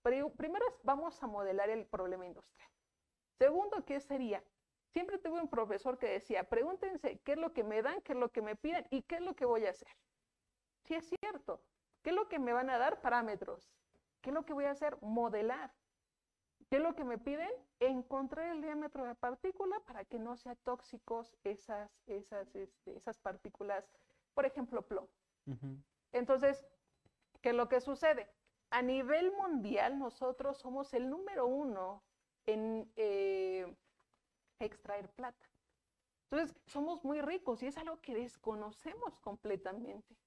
primero 0.01 0.65
vamos 0.83 1.21
a 1.21 1.27
modelar 1.27 1.69
el 1.69 1.85
problema 1.87 2.25
industrial. 2.25 2.69
Segundo, 3.37 3.83
¿qué 3.83 3.99
sería? 3.99 4.43
Siempre 4.93 5.17
tuve 5.17 5.41
un 5.41 5.49
profesor 5.49 5.97
que 5.97 6.07
decía, 6.07 6.43
pregúntense 6.43 7.17
qué 7.25 7.31
es 7.31 7.37
lo 7.39 7.51
que 7.51 7.63
me 7.63 7.81
dan, 7.81 7.99
qué 8.01 8.13
es 8.13 8.19
lo 8.19 8.29
que 8.29 8.43
me 8.43 8.55
piden 8.55 8.85
y 8.91 9.01
qué 9.01 9.15
es 9.15 9.21
lo 9.21 9.35
que 9.35 9.43
voy 9.43 9.65
a 9.65 9.71
hacer. 9.71 9.87
Sí 10.83 10.93
es 10.93 11.11
cierto. 11.19 11.63
¿Qué 12.03 12.11
es 12.11 12.15
lo 12.15 12.27
que 12.27 12.37
me 12.37 12.53
van 12.53 12.69
a 12.69 12.77
dar? 12.77 13.01
Parámetros. 13.01 13.73
¿Qué 14.21 14.29
es 14.29 14.33
lo 14.35 14.45
que 14.45 14.53
voy 14.53 14.65
a 14.65 14.71
hacer? 14.71 14.97
Modelar. 15.01 15.73
¿Qué 16.69 16.77
es 16.77 16.83
lo 16.83 16.93
que 16.93 17.03
me 17.03 17.17
piden? 17.17 17.49
Encontrar 17.79 18.49
el 18.49 18.61
diámetro 18.61 19.01
de 19.01 19.09
la 19.09 19.15
partícula 19.15 19.79
para 19.87 20.05
que 20.05 20.19
no 20.19 20.37
sean 20.37 20.57
tóxicos 20.63 21.35
esas, 21.43 21.91
esas, 22.05 22.55
este, 22.55 22.95
esas 22.95 23.17
partículas, 23.17 23.89
por 24.35 24.45
ejemplo, 24.45 24.83
plomo. 24.83 25.09
Entonces, 26.11 26.67
¿qué 27.41 27.49
es 27.49 27.55
lo 27.55 27.67
que 27.67 27.81
sucede? 27.81 28.29
A 28.69 28.81
nivel 28.83 29.31
mundial, 29.31 29.97
nosotros 29.97 30.57
somos 30.59 30.93
el 30.93 31.09
número 31.09 31.47
uno 31.47 32.03
en 32.45 32.91
eh, 32.95 33.75
extraer 34.59 35.09
plata. 35.09 35.45
Entonces, 36.29 36.55
somos 36.65 37.03
muy 37.03 37.21
ricos 37.21 37.61
y 37.61 37.67
es 37.67 37.77
algo 37.77 38.01
que 38.01 38.15
desconocemos 38.15 39.19
completamente. 39.19 40.17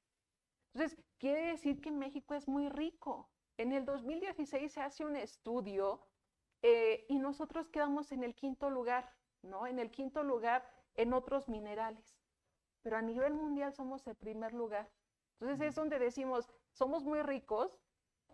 Entonces, 0.73 0.99
quiere 1.19 1.47
decir 1.47 1.81
que 1.81 1.91
México 1.91 2.35
es 2.35 2.47
muy 2.47 2.69
rico. 2.69 3.31
En 3.57 3.73
el 3.73 3.85
2016 3.85 4.73
se 4.73 4.81
hace 4.81 5.05
un 5.05 5.17
estudio 5.17 6.07
eh, 6.63 7.07
y 7.09 7.19
nosotros 7.19 7.69
quedamos 7.69 8.13
en 8.13 8.23
el 8.23 8.35
quinto 8.35 8.71
lugar, 8.71 9.13
¿no? 9.43 9.67
En 9.67 9.79
el 9.79 9.91
quinto 9.91 10.23
lugar 10.23 10.71
en 10.95 11.13
otros 11.13 11.49
minerales. 11.49 12.19
Pero 12.83 12.97
a 12.97 13.03
nivel 13.03 13.35
mundial 13.35 13.73
somos 13.73 14.07
el 14.07 14.15
primer 14.15 14.53
lugar. 14.53 14.91
Entonces 15.41 15.69
es 15.69 15.75
donde 15.75 15.99
decimos, 15.99 16.49
somos 16.73 17.05
muy 17.05 17.23
ricos 17.23 17.81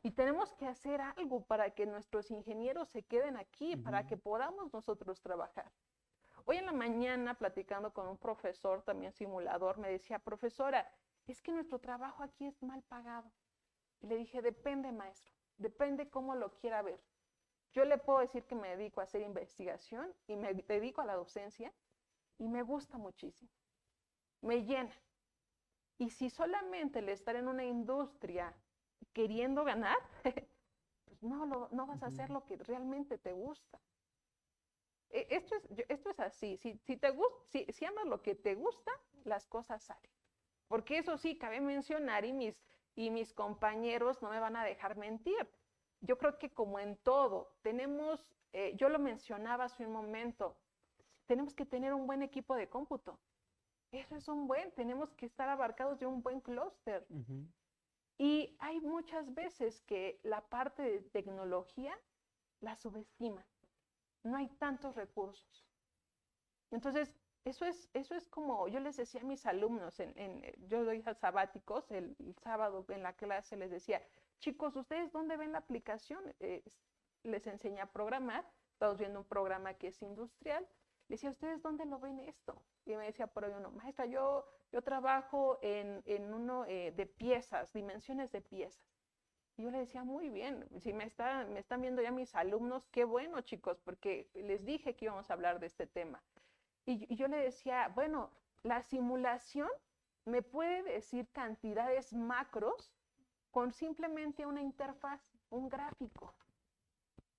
y 0.03 0.11
tenemos 0.11 0.53
que 0.55 0.67
hacer 0.67 1.01
algo 1.01 1.45
para 1.45 1.71
que 1.71 1.87
nuestros 1.87 2.31
ingenieros 2.31 2.89
se 2.89 3.03
queden 3.05 3.37
aquí, 3.37 3.77
para 3.77 4.07
que 4.07 4.17
podamos 4.17 4.73
nosotros 4.73 5.21
trabajar. 5.21 5.71
Hoy 6.45 6.57
en 6.57 6.67
la 6.67 6.73
mañana, 6.73 7.35
platicando 7.35 7.93
con 7.93 8.09
un 8.09 8.19
profesor, 8.19 8.83
también 8.83 9.13
simulador, 9.13 9.79
me 9.79 9.91
decía, 9.91 10.19
profesora, 10.19 10.91
es 11.27 11.41
que 11.41 11.53
nuestro 11.53 11.79
trabajo 11.79 12.25
aquí 12.25 12.47
es 12.47 12.61
mal 12.63 12.83
pagado. 12.83 13.31
Y 14.01 14.09
le 14.09 14.17
dije, 14.17 14.43
depende, 14.43 14.91
maestro, 14.91 15.33
depende 15.57 16.11
cómo 16.11 16.35
lo 16.35 16.53
quiera 16.55 16.83
ver. 16.83 17.01
Yo 17.73 17.85
le 17.85 17.97
puedo 17.97 18.19
decir 18.19 18.45
que 18.45 18.57
me 18.57 18.77
dedico 18.77 19.01
a 19.01 19.05
hacer 19.05 19.23
investigación 19.23 20.13
y 20.27 20.35
me 20.35 20.53
dedico 20.53 21.01
a 21.01 21.07
la 21.07 21.15
docencia 21.15 21.73
y 22.39 22.49
me 22.49 22.63
gusta 22.63 22.99
muchísimo. 22.99 23.51
Me 24.41 24.65
llena. 24.65 24.93
Y 25.97 26.11
si 26.11 26.29
solamente 26.29 26.99
el 26.99 27.09
estar 27.09 27.37
en 27.37 27.47
una 27.47 27.65
industria 27.65 28.53
queriendo 29.13 29.65
ganar, 29.65 29.99
pues 31.05 31.23
no, 31.23 31.47
no 31.47 31.87
vas 31.87 32.03
a 32.03 32.07
hacer 32.07 32.31
lo 32.31 32.45
que 32.45 32.57
realmente 32.57 33.19
te 33.19 33.33
gusta. 33.33 33.81
E, 35.11 35.27
esto 35.31 35.57
es, 35.57 35.69
esto 35.89 36.11
es 36.11 36.21
así, 36.21 36.57
si, 36.57 36.79
si 36.79 36.97
te 36.97 37.13
si, 37.47 37.67
si 37.73 37.85
amas 37.85 38.07
lo 38.07 38.23
que 38.23 38.35
te 38.35 38.55
gusta, 38.55 38.91
las 39.25 39.47
cosas 39.47 39.83
salen. 39.83 40.11
Porque 40.69 40.99
eso 40.99 41.19
sí, 41.19 41.37
cabe 41.37 41.61
mencionar 41.61 42.25
y 42.25 42.33
mis, 42.33 42.57
y 42.95 43.11
mis 43.11 43.33
compañeros 43.33 44.23
no 44.23 44.31
me 44.31 44.41
van 44.41 44.57
a 44.57 44.65
dejar 44.65 44.97
mentir. 44.97 45.49
Yo 46.01 46.19
creo 46.19 46.39
que 46.39 46.51
como 46.51 46.79
en 46.79 46.97
todo, 46.97 47.55
tenemos, 47.63 48.27
eh, 48.53 48.75
yo 48.77 48.89
lo 48.89 48.99
mencionaba 48.99 49.65
hace 49.65 49.87
un 49.87 49.93
momento, 49.93 50.57
tenemos 51.27 51.55
que 51.55 51.67
tener 51.67 51.95
un 51.95 52.07
buen 52.07 52.23
equipo 52.23 52.57
de 52.57 52.69
cómputo. 52.69 53.21
Eso 53.93 54.17
es 54.17 54.27
un 54.29 54.47
buen, 54.47 54.73
tenemos 54.73 55.13
que 55.13 55.27
estar 55.27 55.49
abarcados 55.49 55.99
de 55.99 56.07
un 56.07 56.23
buen 56.23 56.41
clúster. 56.41 57.07
Y 58.23 58.55
hay 58.61 58.81
muchas 58.81 59.35
veces 59.35 59.81
que 59.81 60.21
la 60.23 60.43
parte 60.43 60.81
de 60.81 61.01
tecnología 61.01 61.99
la 62.61 62.77
subestima. 62.77 63.45
No 64.23 64.37
hay 64.37 64.47
tantos 64.61 64.95
recursos. 64.95 65.67
Entonces, 66.71 67.13
eso 67.45 67.65
es, 67.65 67.91
eso 67.95 68.15
es 68.15 68.29
como 68.29 68.69
yo 68.69 68.79
les 68.79 68.97
decía 68.97 69.23
a 69.23 69.25
mis 69.25 69.45
alumnos, 69.45 69.99
en, 69.99 70.41
yo 70.69 70.85
doy 70.85 71.03
sabáticos, 71.03 71.91
el, 71.91 72.15
sábado 72.45 72.87
en 72.91 73.03
la 73.03 73.15
clase 73.15 73.57
les 73.57 73.73
decía, 73.73 74.01
chicos, 74.39 74.77
¿ustedes 74.77 75.11
dónde 75.11 75.37
ven 75.37 75.51
la 75.51 75.59
aplicación? 75.59 76.23
les 77.25 77.47
enseñé 77.49 77.81
a 77.81 77.91
programar, 77.91 78.49
estamos 78.75 78.99
viendo 78.99 79.19
un 79.19 79.27
programa 79.27 79.75
que 79.75 79.89
es 79.89 80.01
industrial, 80.01 80.65
les 81.09 81.19
decía, 81.19 81.31
¿ustedes 81.31 81.61
dónde 81.61 81.87
lo 81.87 81.99
ven 81.99 82.21
esto? 82.21 82.63
Y 82.85 82.95
me 82.95 83.07
decía 83.07 83.27
por 83.27 83.45
ahí 83.45 83.53
uno, 83.53 83.73
maestra, 83.73 84.07
yo, 84.07 84.47
yo 84.73 84.83
trabajo 84.83 85.59
en, 85.61 86.03
en 86.07 86.33
uno 86.33 86.65
eh, 86.65 86.93
de 86.97 87.07
piezas, 87.07 87.73
dimensiones 87.73 88.33
de 88.33 88.41
piezas. 88.41 88.83
Y 89.57 89.65
yo 89.65 89.71
le 89.71 89.81
decía, 89.81 90.03
muy 90.03 90.31
bien, 90.31 90.67
si 90.81 90.95
me, 90.95 91.05
está, 91.05 91.45
me 91.45 91.61
están 91.61 91.83
viendo 91.83 92.01
ya 92.01 92.11
mis 92.11 92.35
alumnos, 92.35 92.89
qué 92.91 93.05
bueno 93.05 93.43
chicos, 93.43 93.79
porque 93.81 94.31
les 94.35 94.65
dije 94.65 94.97
que 94.97 95.05
íbamos 95.05 95.31
a 95.31 95.35
hablar 95.35 95.61
de 95.61 95.67
este 95.67 95.87
tema. 95.87 96.23
Y, 96.87 97.15
yo 97.15 97.29
le 97.29 97.37
decía, 97.37 97.89
bueno, 97.95 98.31
la 98.63 98.83
simulación 98.83 99.69
me 100.25 100.41
puede 100.41 100.83
decir 100.83 101.29
cantidades 101.33 102.15
macros 102.15 102.95
con 103.51 103.73
simplemente 103.73 104.47
una 104.47 104.63
interfaz, 104.63 105.21
un 105.51 105.69
gráfico. 105.69 106.35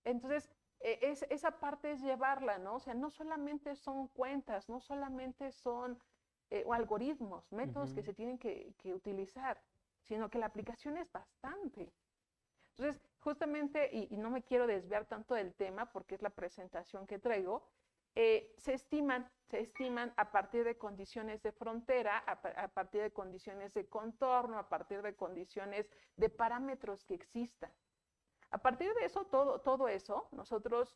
Entonces, 0.04 0.52
e, 0.82 1.00
es, 1.02 1.24
esa 1.30 1.60
parte 1.60 1.92
es 1.92 2.02
llevarla, 2.02 2.60
¿no? 2.60 2.76
O 2.76 2.80
sea, 2.80 2.94
no 2.94 3.10
solamente 3.10 3.76
son 3.76 4.08
cuentas, 4.10 4.70
no 4.70 4.80
solamente 4.80 5.52
son 5.52 6.00
eh, 6.54 6.64
algoritmos, 6.72 7.52
métodos 7.52 7.96
que 7.96 8.04
se 8.04 8.14
tienen 8.14 8.38
que, 8.38 8.76
utilizar, 8.94 9.60
sino 10.04 10.30
que 10.30 10.38
la 10.38 10.46
aplicación 10.46 10.98
es 10.98 11.12
bastante. 11.12 11.92
Entonces, 12.70 13.02
justamente, 13.22 13.90
y, 13.92 14.16
no 14.18 14.30
me 14.30 14.44
quiero 14.44 14.68
desviar 14.68 15.06
tanto 15.06 15.34
del 15.34 15.56
tema 15.56 15.92
porque 15.92 16.14
es 16.14 16.22
la 16.22 16.30
presentación 16.30 17.08
que 17.08 17.18
traigo, 17.18 17.68
eh, 18.14 18.54
se 18.60 18.76
estiman, 18.76 19.28
se 19.50 19.62
estiman 19.62 20.14
a 20.16 20.32
partir 20.32 20.64
de 20.64 20.78
condiciones 20.78 21.42
de 21.42 21.54
frontera, 21.54 22.20
a, 22.20 22.68
partir 22.68 23.02
de 23.02 23.12
condiciones 23.12 23.74
de 23.74 23.88
contorno, 23.88 24.60
a 24.60 24.70
partir 24.70 25.02
de 25.02 25.16
condiciones 25.16 25.90
de 26.18 26.30
parámetros 26.30 27.04
que 27.04 27.16
existan. 27.16 27.74
A 28.52 28.60
partir 28.60 28.94
de 28.94 29.06
eso, 29.06 29.26
todo, 29.26 29.60
todo 29.62 29.88
eso, 29.88 30.28
nosotros 30.32 30.96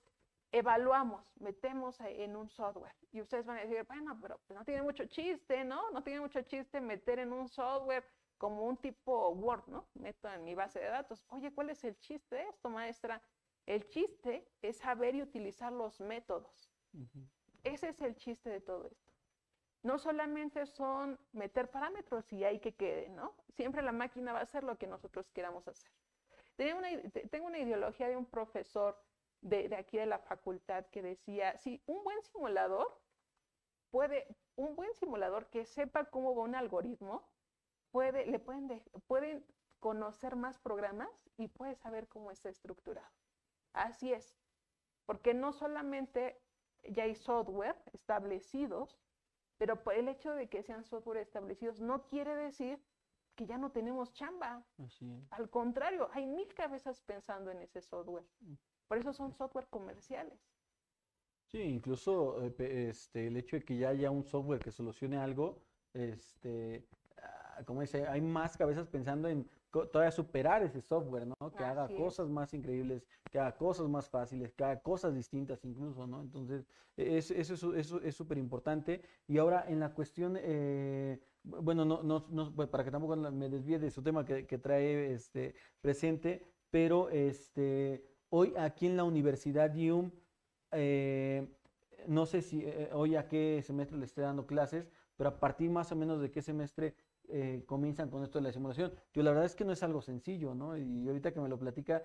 evaluamos, 0.52 1.26
metemos 1.40 2.00
en 2.02 2.36
un 2.36 2.50
software. 2.50 2.96
Y 3.12 3.22
ustedes 3.22 3.46
van 3.46 3.58
a 3.58 3.62
decir, 3.62 3.84
bueno, 3.88 4.18
pero 4.22 4.40
no 4.50 4.64
tiene 4.64 4.82
mucho 4.82 5.06
chiste, 5.06 5.64
¿no? 5.64 5.90
No 5.92 6.04
tiene 6.04 6.22
mucho 6.22 6.42
chiste 6.42 6.80
meter 6.82 7.20
en 7.20 7.34
un 7.34 7.48
software 7.48 8.06
como 8.38 8.66
un 8.66 8.78
tipo 8.78 9.30
Word, 9.30 9.68
¿no? 9.68 9.88
Meto 9.96 10.32
en 10.32 10.44
mi 10.44 10.56
base 10.56 10.80
de 10.80 10.88
datos. 10.88 11.26
Oye, 11.30 11.52
¿cuál 11.54 11.70
es 11.70 11.84
el 11.84 11.98
chiste 12.00 12.36
de 12.36 12.44
esto, 12.44 12.70
maestra? 12.70 13.22
El 13.66 13.88
chiste 13.90 14.48
es 14.62 14.78
saber 14.78 15.16
y 15.16 15.22
utilizar 15.22 15.74
los 15.74 16.00
métodos. 16.00 16.72
Ese 17.64 17.90
es 17.90 18.02
el 18.02 18.16
chiste 18.16 18.50
de 18.50 18.62
todo 18.62 18.88
esto. 18.88 19.12
No 19.84 20.00
solamente 20.00 20.66
son 20.66 21.20
meter 21.34 21.70
parámetros 21.70 22.32
y 22.32 22.44
hay 22.44 22.60
que 22.60 22.76
quede, 22.76 23.10
¿no? 23.10 23.36
Siempre 23.50 23.82
la 23.82 23.92
máquina 23.92 24.34
va 24.34 24.40
a 24.40 24.44
hacer 24.44 24.64
lo 24.64 24.78
que 24.78 24.88
nosotros 24.88 25.30
queramos 25.32 25.68
hacer. 25.68 25.92
Tengo 26.56 26.80
una, 26.80 26.90
tengo 27.30 27.48
una 27.48 27.60
ideología 27.60 28.08
de 28.08 28.18
un 28.18 28.26
profesor 28.26 29.00
de, 29.48 29.76
aquí 29.76 29.98
de 29.98 30.06
la 30.06 30.20
facultad 30.20 30.86
que 30.88 31.02
decía, 31.02 31.58
si 31.58 31.82
un 31.86 32.04
buen 32.04 32.22
simulador 32.24 33.02
puede, 33.90 34.28
un 34.56 34.76
buen 34.76 34.94
simulador 34.96 35.50
que 35.50 35.66
sepa 35.66 36.06
cómo 36.06 36.36
va 36.36 36.44
un 36.44 36.56
algoritmo, 36.56 37.28
puede, 37.92 38.26
le 38.26 38.40
pueden, 38.40 38.84
pueden 39.08 39.46
conocer 39.80 40.36
más 40.36 40.60
programas 40.60 41.10
y 41.38 41.48
puede 41.48 41.76
saber 41.76 42.08
cómo 42.08 42.32
está 42.32 42.50
estructurado. 42.50 43.12
Así 43.74 44.12
es, 44.12 44.38
porque 45.06 45.34
no 45.34 45.54
solamente 45.54 46.42
ya 46.90 47.04
hay 47.04 47.16
software 47.16 47.76
establecidos, 47.94 49.00
pero 49.58 49.82
el 49.92 50.08
hecho 50.08 50.34
de 50.34 50.50
que 50.50 50.64
sean 50.64 50.84
software 50.84 51.18
establecidos 51.18 51.80
no 51.80 52.06
quiere 52.06 52.36
decir 52.36 52.84
que 53.36 53.46
ya 53.46 53.58
no 53.58 53.72
tenemos 53.72 54.14
chamba. 54.14 54.66
Al 55.30 55.50
contrario, 55.50 56.10
hay 56.12 56.26
mil 56.26 56.52
cabezas 56.56 57.02
pensando 57.02 57.52
en 57.52 57.62
ese 57.62 57.82
software. 57.82 58.26
Por 58.88 58.98
eso 58.98 59.14
son 59.14 59.34
software 59.34 59.68
comerciales. 59.70 60.40
Sí, 61.48 61.62
incluso 61.62 62.44
eh, 62.44 62.90
este, 62.90 63.28
el 63.28 63.38
hecho 63.38 63.56
de 63.56 63.64
que 63.64 63.78
ya 63.78 63.90
haya 63.90 64.12
un 64.12 64.24
software 64.24 64.60
que 64.60 64.72
solucione 64.72 65.18
algo, 65.18 65.62
este, 65.94 66.86
ah, 67.22 67.64
como 67.66 67.82
dice, 67.82 68.06
hay 68.06 68.22
más 68.22 68.58
cabezas 68.58 68.88
pensando 68.88 69.30
en 69.30 69.50
todavía 69.72 70.12
superar 70.12 70.64
ese 70.64 70.82
software, 70.82 71.28
¿no? 71.28 71.52
Que 71.56 71.64
haga 71.64 71.88
cosas 71.96 72.30
más 72.30 72.54
increíbles, 72.54 73.06
que 73.32 73.40
haga 73.40 73.56
cosas 73.56 73.88
más 73.88 74.10
fáciles, 74.10 74.54
que 74.54 74.64
haga 74.64 74.82
cosas 74.82 75.14
distintas 75.14 75.64
incluso, 75.64 76.08
¿no? 76.08 76.22
Entonces, 76.22 76.66
eso, 76.96 77.74
eso, 77.76 78.02
es 78.02 78.16
súper 78.16 78.38
importante. 78.38 79.02
Y 79.28 79.38
ahora 79.38 79.66
en 79.68 79.80
la 79.80 79.94
cuestión, 79.94 80.38
eh, 80.40 81.20
bueno, 81.44 81.86
no, 81.86 82.02
no, 82.04 82.26
no, 82.30 82.54
pues, 82.56 82.70
para 82.70 82.84
que 82.84 82.92
tampoco 82.92 83.16
me 83.16 83.50
desvíe 83.50 83.80
de 83.80 83.92
su 83.92 84.02
tema 84.02 84.26
que, 84.26 84.58
trae 84.58 85.14
este, 85.14 85.56
presente, 85.82 86.44
pero 86.72 87.10
este, 87.10 88.04
hoy 88.30 88.54
aquí 88.58 88.88
en 88.88 88.98
la 88.98 89.04
Universidad 89.04 89.74
IUM, 89.74 90.12
eh, 90.72 91.48
no 92.08 92.26
sé 92.26 92.42
si 92.42 92.64
eh, 92.64 92.90
hoy 92.94 93.16
a 93.16 93.28
qué 93.28 93.62
semestre 93.64 93.98
le 93.98 94.06
esté 94.06 94.22
dando 94.22 94.46
clases, 94.46 94.90
pero 95.16 95.30
a 95.30 95.40
partir 95.40 95.70
más 95.70 95.92
o 95.92 95.96
menos 95.96 96.22
de 96.22 96.32
qué 96.32 96.42
semestre 96.42 96.96
eh, 97.30 97.64
comienzan 97.66 98.10
con 98.10 98.24
esto 98.24 98.40
de 98.40 98.44
la 98.44 98.52
simulación. 98.52 98.94
Yo 99.14 99.24
la 99.24 99.32
verdad 99.32 99.46
es 99.46 99.56
que 99.56 99.66
no 99.66 99.74
es 99.74 99.84
algo 99.84 100.02
sencillo, 100.02 100.54
¿no? 100.56 100.78
Y 100.78 101.08
ahorita 101.08 101.34
que 101.34 101.42
me 101.42 101.50
lo 101.50 101.60
platica, 101.60 102.04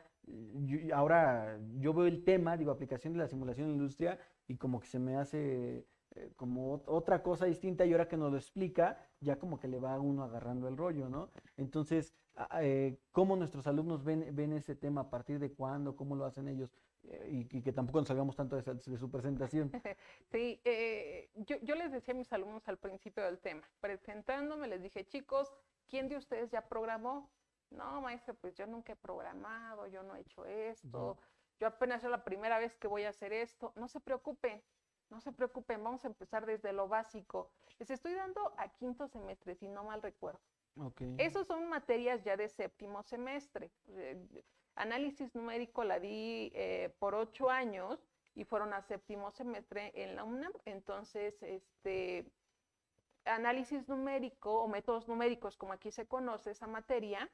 ahora 0.93 1.61
yo 1.79 1.95
veo 1.95 2.07
el 2.07 2.25
tema, 2.25 2.57
digo, 2.57 2.73
aplicación 2.73 3.13
de 3.13 3.21
la 3.21 3.29
simulación 3.29 3.67
en 3.67 3.73
la 3.73 3.77
industria 3.77 4.19
y 4.49 4.57
como 4.57 4.81
que 4.81 4.89
se 4.89 4.99
me 4.99 5.17
hace 5.17 5.87
eh, 6.15 6.31
como 6.37 6.83
otra 6.87 7.23
cosa 7.23 7.47
distinta 7.47 7.87
y 7.87 7.93
ahora 7.93 8.07
que 8.07 8.19
nos 8.19 8.31
lo 8.31 8.37
explica, 8.37 8.99
ya 9.21 9.39
como 9.39 9.59
que 9.59 9.69
le 9.69 9.79
va 9.79 9.99
uno 9.99 10.25
agarrando 10.25 10.69
el 10.69 10.77
rollo, 10.77 11.09
¿no? 11.09 11.31
Entonces, 11.57 12.15
eh, 12.61 12.99
¿cómo 13.13 13.35
nuestros 13.35 13.67
alumnos 13.67 14.05
ven, 14.05 14.29
ven 14.35 14.53
ese 14.53 14.75
tema? 14.75 15.03
¿A 15.03 15.11
partir 15.11 15.39
de 15.39 15.53
cuándo? 15.53 15.97
¿Cómo 15.97 16.15
lo 16.15 16.27
hacen 16.27 16.49
ellos? 16.49 16.71
Eh, 17.05 17.47
y, 17.51 17.63
que 17.63 17.73
tampoco 17.73 18.01
nos 18.01 18.09
salgamos 18.09 18.37
tanto 18.37 18.57
de, 18.57 18.99
su 18.99 19.11
presentación. 19.11 19.71
Sí, 20.31 20.61
yo, 21.35 21.57
yo, 21.63 21.75
les 21.75 21.93
decía 21.93 22.13
a 22.13 22.17
mis 22.17 22.33
alumnos 22.33 22.69
al 22.69 22.79
principio 22.79 23.25
del 23.25 23.39
tema, 23.39 23.63
presentándome 23.81 24.69
les 24.69 24.83
dije, 24.83 25.07
chicos, 25.07 25.53
¿quién 25.89 26.09
de 26.09 26.17
ustedes 26.17 26.51
ya 26.51 26.69
programó? 26.69 27.31
No, 27.71 28.03
maestra, 28.03 28.35
pues 28.35 28.55
yo 28.55 28.67
nunca 28.67 28.93
he 28.93 28.97
programado, 28.97 29.87
yo 29.87 30.03
no 30.03 30.15
he 30.15 30.21
hecho 30.21 30.45
esto, 30.45 31.19
yo 31.59 31.67
apenas 31.67 32.05
es 32.05 32.11
la 32.11 32.25
primera 32.25 32.59
vez 32.59 32.77
que 32.77 32.87
voy 32.87 33.05
a 33.05 33.11
hacer 33.11 33.33
esto. 33.33 33.73
No 33.77 33.89
se 33.89 34.01
preocupen, 34.01 34.63
no 35.13 35.21
se 35.21 35.31
preocupen, 35.31 35.85
vamos 35.85 36.05
a 36.05 36.09
empezar 36.09 36.47
desde 36.47 36.73
lo 36.73 36.89
básico. 36.89 37.51
Les 37.79 37.91
estoy 37.91 38.15
dando 38.15 38.53
a 38.57 38.69
quinto 38.69 39.07
semestre, 39.09 39.55
si 39.55 39.69
no 39.69 39.85
mal 39.85 40.03
recuerdo. 40.03 40.41
Okay. 40.75 41.15
Esos 41.19 41.47
son 41.47 41.69
materias 41.69 42.25
ya 42.25 42.35
de 42.37 42.49
séptimo 42.49 43.03
semestre. 43.03 43.71
Eh, 43.89 44.43
Análisis 44.75 45.35
numérico 45.35 45.85
la 45.85 46.01
di 46.01 46.51
eh, 46.55 46.95
por 46.99 47.15
ocho 47.15 47.51
años 47.51 48.09
y 48.35 48.45
fueron 48.45 48.73
a 48.73 48.81
séptimo 48.81 49.31
semestre 49.31 49.93
en 49.95 50.17
la 50.17 50.25
UNAM. 50.25 50.53
Entonces, 50.65 51.43
este, 51.43 52.25
análisis 53.27 53.87
numérico 53.89 54.63
o 54.63 54.69
métodos 54.69 55.09
numéricos, 55.09 55.59
como 55.59 55.75
aquí 55.75 55.91
se 55.91 56.07
conoce 56.07 56.53
esa 56.53 56.67
materia, 56.67 57.31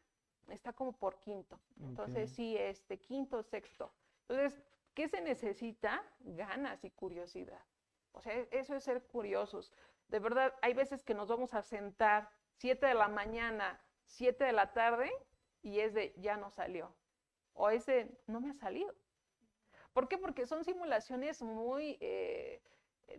está 0.48 0.72
como 0.72 0.92
por 0.92 1.20
quinto. 1.20 1.60
Entonces, 1.80 2.30
sí, 2.32 2.56
este, 2.56 2.98
quinto, 2.98 3.44
sexto. 3.44 3.92
Entonces, 4.28 4.60
¿qué 4.98 5.06
se 5.06 5.20
necesita? 5.20 6.02
Ganas 6.18 6.82
y 6.82 6.90
curiosidad. 6.90 7.64
O 8.10 8.20
sea, 8.20 8.34
eso 8.50 8.74
es 8.74 8.82
ser 8.82 9.04
curiosos. 9.04 9.72
De 10.08 10.18
verdad, 10.18 10.52
hay 10.60 10.74
veces 10.74 11.04
que 11.04 11.14
nos 11.14 11.28
vamos 11.28 11.54
a 11.54 11.62
sentar 11.62 12.28
7 12.54 12.84
de 12.84 12.94
la 12.94 13.06
mañana, 13.06 13.80
7 14.06 14.42
de 14.42 14.50
la 14.50 14.72
tarde, 14.72 15.08
y 15.62 15.78
es 15.78 15.94
de 15.94 16.14
ya 16.16 16.36
no 16.36 16.50
salió. 16.50 16.92
O 17.52 17.70
es 17.70 17.86
de 17.86 18.10
no 18.26 18.40
me 18.40 18.50
ha 18.50 18.54
salido. 18.54 18.92
¿Por 19.92 20.08
qué? 20.08 20.18
Porque 20.18 20.48
son 20.48 20.64
simulaciones 20.64 21.42
muy, 21.42 21.96
eh, 22.00 22.60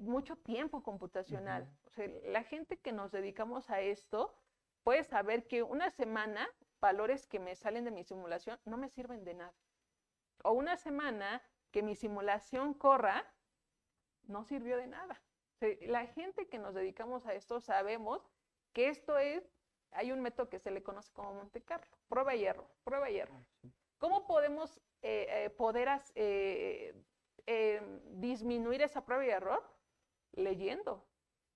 mucho 0.01 0.35
tiempo 0.35 0.83
computacional. 0.83 1.65
O 1.85 1.91
sea, 1.91 2.09
la 2.25 2.43
gente 2.43 2.75
que 2.75 2.91
nos 2.91 3.13
dedicamos 3.13 3.69
a 3.69 3.79
esto 3.79 4.35
puede 4.83 5.05
saber 5.05 5.47
que 5.47 5.63
una 5.63 5.91
semana, 5.91 6.45
valores 6.81 7.25
que 7.25 7.39
me 7.39 7.55
salen 7.55 7.85
de 7.85 7.91
mi 7.91 8.03
simulación 8.03 8.59
no 8.65 8.75
me 8.75 8.89
sirven 8.89 9.23
de 9.23 9.35
nada. 9.35 9.55
O 10.43 10.51
una 10.51 10.75
semana 10.75 11.41
que 11.71 11.83
mi 11.83 11.95
simulación 11.95 12.73
corra, 12.73 13.25
no 14.23 14.43
sirvió 14.43 14.77
de 14.77 14.87
nada. 14.87 15.21
la 15.81 16.05
gente 16.07 16.47
que 16.47 16.57
nos 16.57 16.73
dedicamos 16.73 17.25
a 17.25 17.33
esto 17.33 17.59
sabemos 17.59 18.21
que 18.73 18.89
esto 18.89 19.17
es, 19.17 19.43
hay 19.91 20.11
un 20.11 20.21
método 20.21 20.49
que 20.49 20.59
se 20.59 20.71
le 20.71 20.83
conoce 20.83 21.11
como 21.11 21.33
Monte 21.33 21.61
Carlo, 21.61 21.97
prueba 22.07 22.35
y 22.35 22.45
error, 22.45 22.69
prueba 22.83 23.09
y 23.09 23.17
error. 23.17 23.43
Ah, 23.63 23.69
¿Cómo 23.97 24.25
podemos 24.25 24.77
eh, 25.01 25.27
eh, 25.29 25.49
poder 25.49 25.89
eh, 26.15 26.93
disminuir 28.11 28.81
esa 28.81 29.03
prueba 29.03 29.25
y 29.25 29.29
error? 29.29 29.63
Leyendo, 30.33 31.05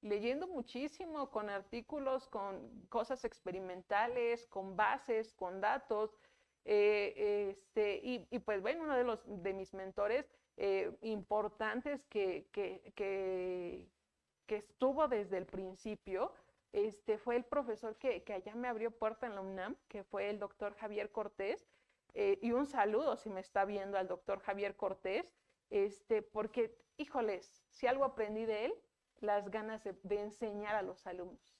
leyendo 0.01 0.47
muchísimo 0.47 1.29
con 1.31 1.49
artículos, 1.49 2.27
con 2.27 2.85
cosas 2.89 3.23
experimentales, 3.23 4.45
con 4.47 4.75
bases, 4.75 5.33
con 5.33 5.61
datos. 5.61 6.17
Este, 6.65 7.99
y, 8.03 8.39
pues 8.39 8.61
bueno, 8.61 8.83
uno 8.83 8.95
de, 8.95 9.03
los, 9.03 9.19
de 9.25 9.53
mis 9.53 9.73
mentores 9.73 10.25
importantes 11.01 12.03
que, 12.05 12.47
que, 12.51 12.93
que, 12.95 13.89
estuvo 14.47 15.07
desde 15.07 15.37
el 15.37 15.47
principio 15.47 16.31
este, 16.73 17.17
fue 17.17 17.35
el 17.35 17.43
profesor 17.43 17.97
que, 17.97 18.23
que, 18.23 18.33
allá 18.33 18.53
me 18.53 18.67
abrió 18.67 18.91
puerta 18.91 19.25
en 19.25 19.35
la 19.35 19.41
UNAM, 19.41 19.75
que 19.87 20.03
fue 20.03 20.29
el 20.29 20.39
doctor 20.39 20.75
Javier 20.75 21.11
Cortés. 21.11 21.67
Eh, 22.15 22.37
y 22.41 22.51
un 22.51 22.67
saludo 22.67 23.15
si 23.17 23.29
me 23.29 23.41
está 23.41 23.65
viendo 23.65 23.97
al 23.97 24.07
doctor 24.07 24.39
Javier 24.39 24.75
Cortés, 24.75 25.33
este, 25.69 26.21
porque, 26.21 26.77
híjoles, 26.97 27.63
si 27.69 27.87
algo 27.87 28.05
aprendí 28.05 28.45
de 28.45 28.65
él, 28.65 28.73
las 29.19 29.49
ganas 29.49 29.83
de, 29.83 30.19
enseñar 30.19 30.75
a 30.75 30.81
los 30.81 31.07
alumnos. 31.07 31.57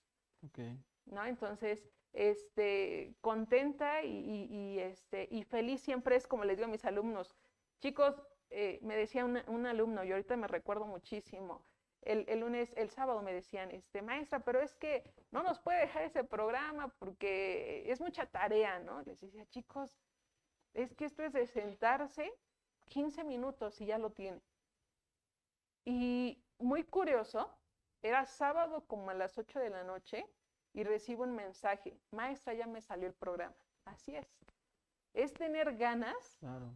¿No? 1.06 1.26
Entonces, 1.26 1.89
este, 2.13 3.15
contenta 3.21 4.04
y, 4.04 4.80
este, 4.80 5.28
y 5.32 5.43
feliz 5.43 5.82
siempre 5.82 6.15
es 6.15 6.28
como 6.28 6.45
les 6.45 6.58
digo 6.58 6.67
a 6.67 6.71
mis 6.71 6.86
alumnos. 6.86 7.36
Chicos, 7.80 8.21
eh, 8.49 8.80
me 8.82 8.95
decía 8.95 9.26
un 9.26 9.65
alumno, 9.65 10.04
y 10.04 10.12
ahorita 10.12 10.38
me 10.38 10.47
recuerdo 10.47 10.86
muchísimo, 10.86 11.65
el, 12.06 12.39
lunes, 12.39 12.73
el 12.76 12.89
sábado 12.89 13.21
me 13.21 13.34
decían, 13.34 13.71
este, 13.71 14.02
maestra, 14.02 14.39
pero 14.39 14.62
es 14.62 14.76
que 14.76 15.04
no 15.32 15.43
nos 15.43 15.60
puede 15.60 15.82
dejar 15.82 16.04
ese 16.04 16.23
programa 16.23 16.89
porque 16.99 17.89
es 17.89 18.02
mucha 18.02 18.26
tarea, 18.26 18.80
¿no? 18.80 19.02
Les 19.04 19.21
decía, 19.21 19.45
chicos, 19.47 19.97
es 20.73 20.93
que 20.95 21.06
esto 21.06 21.23
es 21.23 21.34
de 21.34 21.47
sentarse 21.47 22.34
15 22.86 23.23
minutos 23.23 23.80
y 23.82 23.86
ya 23.86 23.97
lo 23.97 24.12
tiene. 24.12 24.41
Y 25.86 26.43
muy 26.60 26.84
curioso, 26.84 27.49
era 28.02 28.26
sábado 28.26 28.86
como 28.86 29.10
a 29.10 29.13
las 29.13 29.38
8 29.38 29.60
de 29.60 29.69
la 29.69 29.84
noche 29.84 30.26
y 30.74 30.84
recibo 30.84 31.24
un 31.24 31.36
mensaje, 31.36 31.98
maestra, 32.12 32.54
ya 32.54 32.68
me 32.68 32.82
salió 32.82 33.08
el 33.08 33.14
programa. 33.14 33.56
Así 33.86 34.16
es. 34.16 34.28
Es 35.14 35.34
tener 35.34 35.78
ganas 35.78 36.38
claro 36.40 36.74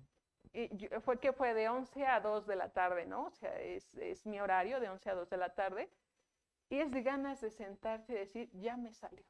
fue 1.02 1.20
que 1.20 1.34
fue 1.34 1.54
de 1.54 1.70
11 1.70 2.06
a 2.06 2.20
2 2.20 2.48
de 2.48 2.56
la 2.56 2.70
tarde, 2.70 3.06
¿no? 3.06 3.28
O 3.28 3.32
sea, 3.32 3.60
es, 3.62 3.94
es, 3.96 4.26
mi 4.26 4.40
horario 4.40 4.80
de 4.80 4.90
11 4.90 5.10
a 5.10 5.16
2 5.16 5.30
de 5.30 5.38
la 5.38 5.54
tarde. 5.54 5.90
Y 6.70 6.80
es 6.80 6.92
de 6.92 7.02
ganas 7.02 7.42
de 7.42 7.50
sentarse 7.50 8.14
y 8.14 8.16
decir, 8.16 8.50
ya 8.54 8.76
me 8.76 8.92
salió. 8.92 9.24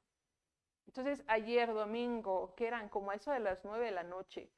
Entonces, 0.87 1.23
ayer 1.27 1.71
domingo, 1.73 2.55
que 2.55 2.67
eran 2.67 2.89
como 2.89 3.11
eso 3.11 3.31
de 3.31 3.39
las 3.39 3.63
9 3.63 3.85
de 3.85 3.91
la 3.91 4.03
noche, 4.03 4.49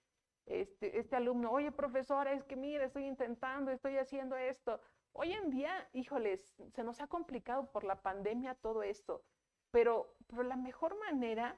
este, 0.46 0.98
este 0.98 1.16
alumno, 1.16 1.52
oye, 1.52 1.72
profesora, 1.72 2.34
es 2.34 2.44
que 2.44 2.56
mira, 2.56 2.86
estoy 2.86 3.06
intentando, 3.06 3.72
estoy 3.72 3.98
haciendo 3.98 4.38
esto. 4.38 4.80
Hoy 5.12 5.34
en 5.34 5.50
día, 5.50 5.90
híjoles, 5.94 6.56
se 6.70 6.84
nos 6.84 7.02
ha 7.02 7.08
complicado 7.08 7.72
por 7.72 7.84
la 7.84 8.02
pandemia 8.02 8.56
todo 8.56 8.84
esto, 8.84 9.24
pero, 9.72 10.16
pero 10.28 10.44
la 10.44 10.56
mejor 10.56 10.98
manera 11.00 11.58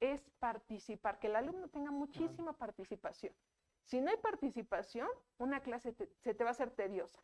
es 0.00 0.28
participar, 0.38 1.18
que 1.18 1.28
el 1.28 1.36
alumno 1.36 1.68
tenga 1.68 1.90
muchísima 1.90 2.52
participación. 2.52 3.32
Si 3.84 4.00
no 4.00 4.10
hay 4.10 4.16
participación, 4.16 5.08
una 5.38 5.60
clase 5.60 5.92
se 5.92 6.34
te 6.34 6.44
va 6.44 6.50
a 6.50 6.52
hacer 6.52 6.70
tediosa. 6.70 7.22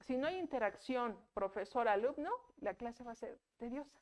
Si 0.00 0.16
no 0.16 0.26
hay 0.26 0.38
interacción 0.38 1.18
profesor-alumno, 1.34 2.30
la 2.58 2.74
clase 2.74 3.02
va 3.02 3.12
a 3.12 3.16
ser 3.16 3.38
tediosa. 3.56 4.00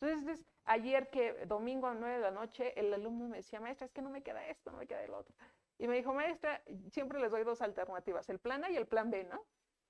Entonces, 0.00 0.44
ayer 0.64 1.08
que 1.08 1.46
domingo 1.46 1.86
a 1.86 1.94
9 1.94 2.16
de 2.16 2.20
la 2.20 2.30
noche, 2.30 2.78
el 2.78 2.92
alumno 2.92 3.28
me 3.28 3.38
decía, 3.38 3.60
maestra, 3.60 3.86
es 3.86 3.92
que 3.92 4.02
no 4.02 4.10
me 4.10 4.22
queda 4.22 4.46
esto, 4.48 4.70
no 4.70 4.78
me 4.78 4.86
queda 4.86 5.02
el 5.02 5.14
otro. 5.14 5.34
Y 5.78 5.88
me 5.88 5.96
dijo, 5.96 6.12
maestra, 6.12 6.62
siempre 6.90 7.18
les 7.18 7.30
doy 7.30 7.44
dos 7.44 7.62
alternativas, 7.62 8.28
el 8.28 8.38
plan 8.38 8.64
A 8.64 8.70
y 8.70 8.76
el 8.76 8.86
plan 8.86 9.10
B, 9.10 9.24
¿no? 9.24 9.44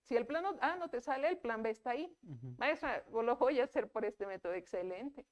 Si 0.07 0.17
el 0.17 0.25
plan 0.25 0.45
A 0.61 0.77
no 0.77 0.89
te 0.89 1.01
sale, 1.01 1.29
el 1.29 1.39
plan 1.39 1.63
B 1.63 1.71
está 1.71 1.91
ahí. 1.91 2.17
Maestra, 2.59 3.05
lo 3.11 3.37
voy 3.37 3.61
a 3.61 3.65
hacer 3.65 3.91
por 3.91 4.05
este 4.05 4.25
método, 4.27 4.55
excelente. 4.55 5.27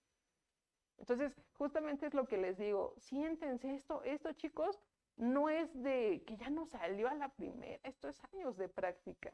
Entonces, 0.99 1.41
justamente 1.53 2.07
es 2.07 2.15
lo 2.15 2.27
que 2.27 2.37
les 2.37 2.59
digo, 2.59 2.95
siéntense 2.99 3.75
esto, 3.75 4.03
esto 4.03 4.33
chicos, 4.33 4.81
no 5.17 5.49
es 5.49 5.73
de 5.81 6.25
que 6.27 6.37
ya 6.37 6.51
no 6.51 6.67
salió 6.67 7.09
a 7.09 7.15
la 7.15 7.29
primera, 7.29 7.81
esto 7.85 8.09
es 8.09 8.21
años 8.33 8.57
de 8.57 8.69
práctica. 8.69 9.33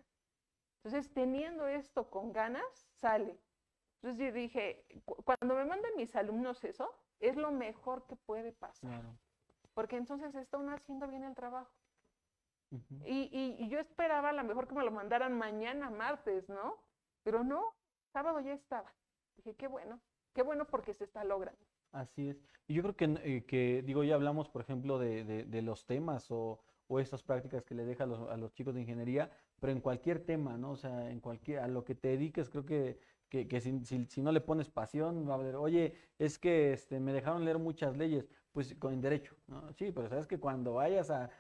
Entonces, 0.82 1.12
teniendo 1.12 1.66
esto 1.68 2.10
con 2.10 2.32
ganas, 2.32 2.88
sale. 2.92 3.38
Entonces 3.96 4.18
yo 4.18 4.32
dije, 4.32 4.84
cuando 5.04 5.54
me 5.54 5.64
mandan 5.64 5.94
mis 5.96 6.14
alumnos 6.16 6.64
eso, 6.64 6.90
es 7.18 7.36
lo 7.36 7.50
mejor 7.50 8.06
que 8.06 8.16
puede 8.16 8.52
pasar. 8.52 9.02
Porque 9.74 9.96
entonces 9.96 10.34
está 10.34 10.58
uno 10.58 10.72
haciendo 10.72 11.06
bien 11.06 11.24
el 11.24 11.34
trabajo. 11.34 11.79
Y, 13.04 13.56
y, 13.58 13.68
yo 13.68 13.78
esperaba 13.80 14.30
a 14.30 14.32
lo 14.32 14.44
mejor 14.44 14.68
que 14.68 14.74
me 14.74 14.84
lo 14.84 14.90
mandaran 14.90 15.36
mañana, 15.36 15.90
martes, 15.90 16.48
¿no? 16.48 16.76
Pero 17.22 17.42
no, 17.42 17.74
sábado 18.12 18.40
ya 18.40 18.52
estaba. 18.52 18.92
Dije, 19.36 19.54
qué 19.56 19.66
bueno, 19.66 20.00
qué 20.34 20.42
bueno 20.42 20.66
porque 20.66 20.94
se 20.94 21.04
está 21.04 21.24
logrando. 21.24 21.60
Así 21.92 22.28
es. 22.28 22.40
Y 22.68 22.74
yo 22.74 22.82
creo 22.82 22.96
que, 22.96 23.04
eh, 23.24 23.44
que 23.46 23.82
digo, 23.82 24.04
ya 24.04 24.14
hablamos, 24.14 24.48
por 24.48 24.62
ejemplo, 24.62 24.98
de, 24.98 25.24
de, 25.24 25.62
los 25.62 25.86
temas 25.86 26.30
o, 26.30 26.60
o, 26.86 27.00
estas 27.00 27.22
prácticas 27.22 27.64
que 27.64 27.74
le 27.74 27.84
deja 27.84 28.04
a 28.04 28.06
los, 28.06 28.30
a 28.30 28.36
los, 28.36 28.52
chicos 28.54 28.74
de 28.74 28.82
ingeniería, 28.82 29.30
pero 29.58 29.72
en 29.72 29.80
cualquier 29.80 30.24
tema, 30.24 30.56
¿no? 30.56 30.72
O 30.72 30.76
sea, 30.76 31.10
en 31.10 31.20
cualquier, 31.20 31.58
a 31.60 31.68
lo 31.68 31.84
que 31.84 31.96
te 31.96 32.08
dediques, 32.08 32.48
creo 32.48 32.64
que, 32.64 33.00
que, 33.28 33.48
que 33.48 33.60
si, 33.60 33.84
si, 33.84 34.06
si, 34.06 34.22
no 34.22 34.30
le 34.30 34.40
pones 34.40 34.70
pasión, 34.70 35.28
va 35.28 35.34
a 35.34 35.38
ver, 35.38 35.56
oye, 35.56 35.94
es 36.18 36.38
que 36.38 36.72
este, 36.72 37.00
me 37.00 37.12
dejaron 37.12 37.44
leer 37.44 37.58
muchas 37.58 37.96
leyes 37.96 38.28
pues 38.52 38.74
con 38.74 39.00
derecho, 39.00 39.36
¿no? 39.46 39.72
Sí, 39.74 39.92
pero 39.92 40.08
sabes 40.08 40.26
que 40.26 40.38
cuando 40.38 40.74
vayas 40.74 41.10
a, 41.10 41.30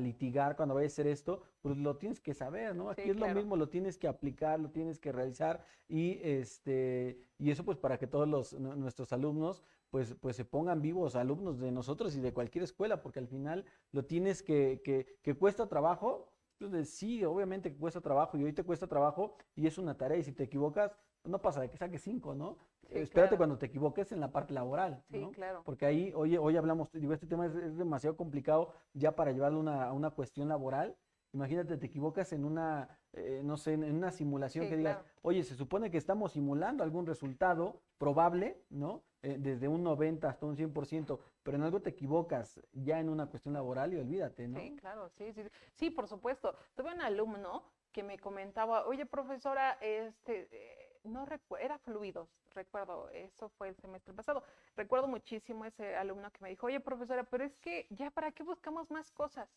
litigar, 0.00 0.56
cuando 0.56 0.74
vayas 0.74 0.92
a 0.92 0.94
hacer 0.94 1.06
esto, 1.06 1.42
pues 1.62 1.76
lo 1.76 1.96
tienes 1.96 2.20
que 2.20 2.34
saber, 2.34 2.74
¿no? 2.74 2.90
Aquí 2.90 3.10
es 3.10 3.16
lo 3.16 3.28
mismo, 3.28 3.56
lo 3.56 3.68
tienes 3.68 3.98
que 3.98 4.08
aplicar, 4.08 4.58
lo 4.58 4.70
tienes 4.70 4.98
que 4.98 5.12
realizar 5.12 5.64
y 5.88 6.18
este 6.22 7.18
y 7.38 7.50
eso 7.50 7.64
pues 7.64 7.78
para 7.78 7.98
que 7.98 8.06
todos 8.06 8.28
los 8.28 8.52
nuestros 8.54 9.12
alumnos 9.12 9.62
pues 9.90 10.14
pues 10.20 10.36
se 10.36 10.44
pongan 10.44 10.82
vivos, 10.82 11.14
alumnos 11.16 11.58
de 11.60 11.70
nosotros 11.70 12.16
y 12.16 12.20
de 12.20 12.32
cualquier 12.32 12.64
escuela, 12.64 13.02
porque 13.02 13.20
al 13.20 13.28
final 13.28 13.64
lo 13.92 14.04
tienes 14.04 14.42
que 14.42 14.80
que, 14.84 15.18
que 15.22 15.34
cuesta 15.34 15.68
trabajo, 15.68 16.32
pues 16.58 16.90
sí, 16.90 17.24
obviamente 17.24 17.72
que 17.72 17.78
cuesta 17.78 18.00
trabajo 18.00 18.36
y 18.36 18.44
hoy 18.44 18.52
te 18.52 18.64
cuesta 18.64 18.86
trabajo 18.86 19.36
y 19.54 19.66
es 19.66 19.78
una 19.78 19.96
tarea 19.96 20.18
y 20.18 20.22
si 20.22 20.32
te 20.32 20.44
equivocas, 20.44 20.96
no 21.26 21.40
pasa 21.40 21.60
de 21.60 21.68
que 21.68 21.76
saques 21.76 22.02
cinco, 22.02 22.34
¿no? 22.34 22.56
Espérate 22.90 23.36
cuando 23.36 23.58
te 23.58 23.66
equivoques 23.66 24.12
en 24.12 24.20
la 24.20 24.30
parte 24.30 24.54
laboral, 24.54 25.02
sí, 25.10 25.28
claro. 25.34 25.62
Porque 25.64 25.86
ahí, 25.86 26.12
hoy, 26.14 26.36
hoy 26.36 26.56
hablamos, 26.56 26.90
digo, 26.92 27.12
este 27.12 27.26
tema 27.26 27.46
es, 27.46 27.76
demasiado 27.76 28.16
complicado 28.16 28.72
ya 28.94 29.16
para 29.16 29.32
llevarlo 29.32 29.68
a 29.68 29.92
una 29.92 30.10
cuestión 30.10 30.48
laboral. 30.48 30.96
Imagínate, 31.32 31.76
te 31.76 31.86
equivocas 31.86 32.32
en 32.32 32.44
una, 32.44 32.88
eh, 33.12 33.42
no 33.44 33.56
sé, 33.56 33.74
en 33.74 33.94
una 33.94 34.10
simulación 34.10 34.68
que 34.68 34.76
digas, 34.76 35.04
oye, 35.22 35.42
se 35.42 35.54
supone 35.54 35.90
que 35.90 35.98
estamos 35.98 36.32
simulando 36.32 36.84
algún 36.84 37.06
resultado 37.06 37.82
probable, 37.98 38.62
¿no? 38.70 39.02
Eh, 39.22 39.36
desde 39.38 39.66
un 39.66 39.82
90 39.82 40.28
hasta 40.28 40.46
un 40.46 40.56
100%, 40.56 41.18
pero 41.42 41.56
en 41.56 41.64
algo 41.64 41.80
te 41.80 41.90
equivocas 41.90 42.60
ya 42.72 43.00
en 43.00 43.08
una 43.08 43.26
cuestión 43.26 43.54
laboral 43.54 43.92
y 43.92 43.96
olvídate, 43.96 44.46
¿no? 44.46 44.60
Sí, 44.60 44.76
claro, 44.76 45.08
sí, 45.08 45.32
sí. 45.32 45.42
Sí, 45.74 45.90
por 45.90 46.06
supuesto. 46.06 46.54
Tuve 46.74 46.94
un 46.94 47.00
alumno 47.00 47.64
que 47.90 48.02
me 48.02 48.18
comentaba, 48.18 48.86
oye, 48.86 49.04
profesora, 49.04 49.72
este 49.80 50.85
no 51.06 51.26
recuerdo, 51.26 51.64
era 51.64 51.78
fluidos, 51.78 52.28
recuerdo, 52.54 53.08
eso 53.10 53.48
fue 53.50 53.68
el 53.68 53.76
semestre 53.76 54.14
pasado. 54.14 54.42
Recuerdo 54.76 55.08
muchísimo 55.08 55.64
ese 55.64 55.96
alumno 55.96 56.30
que 56.30 56.42
me 56.42 56.50
dijo, 56.50 56.66
oye 56.66 56.80
profesora, 56.80 57.24
pero 57.24 57.44
es 57.44 57.58
que 57.58 57.86
ya 57.90 58.10
para 58.10 58.32
qué 58.32 58.42
buscamos 58.42 58.90
más 58.90 59.10
cosas, 59.10 59.48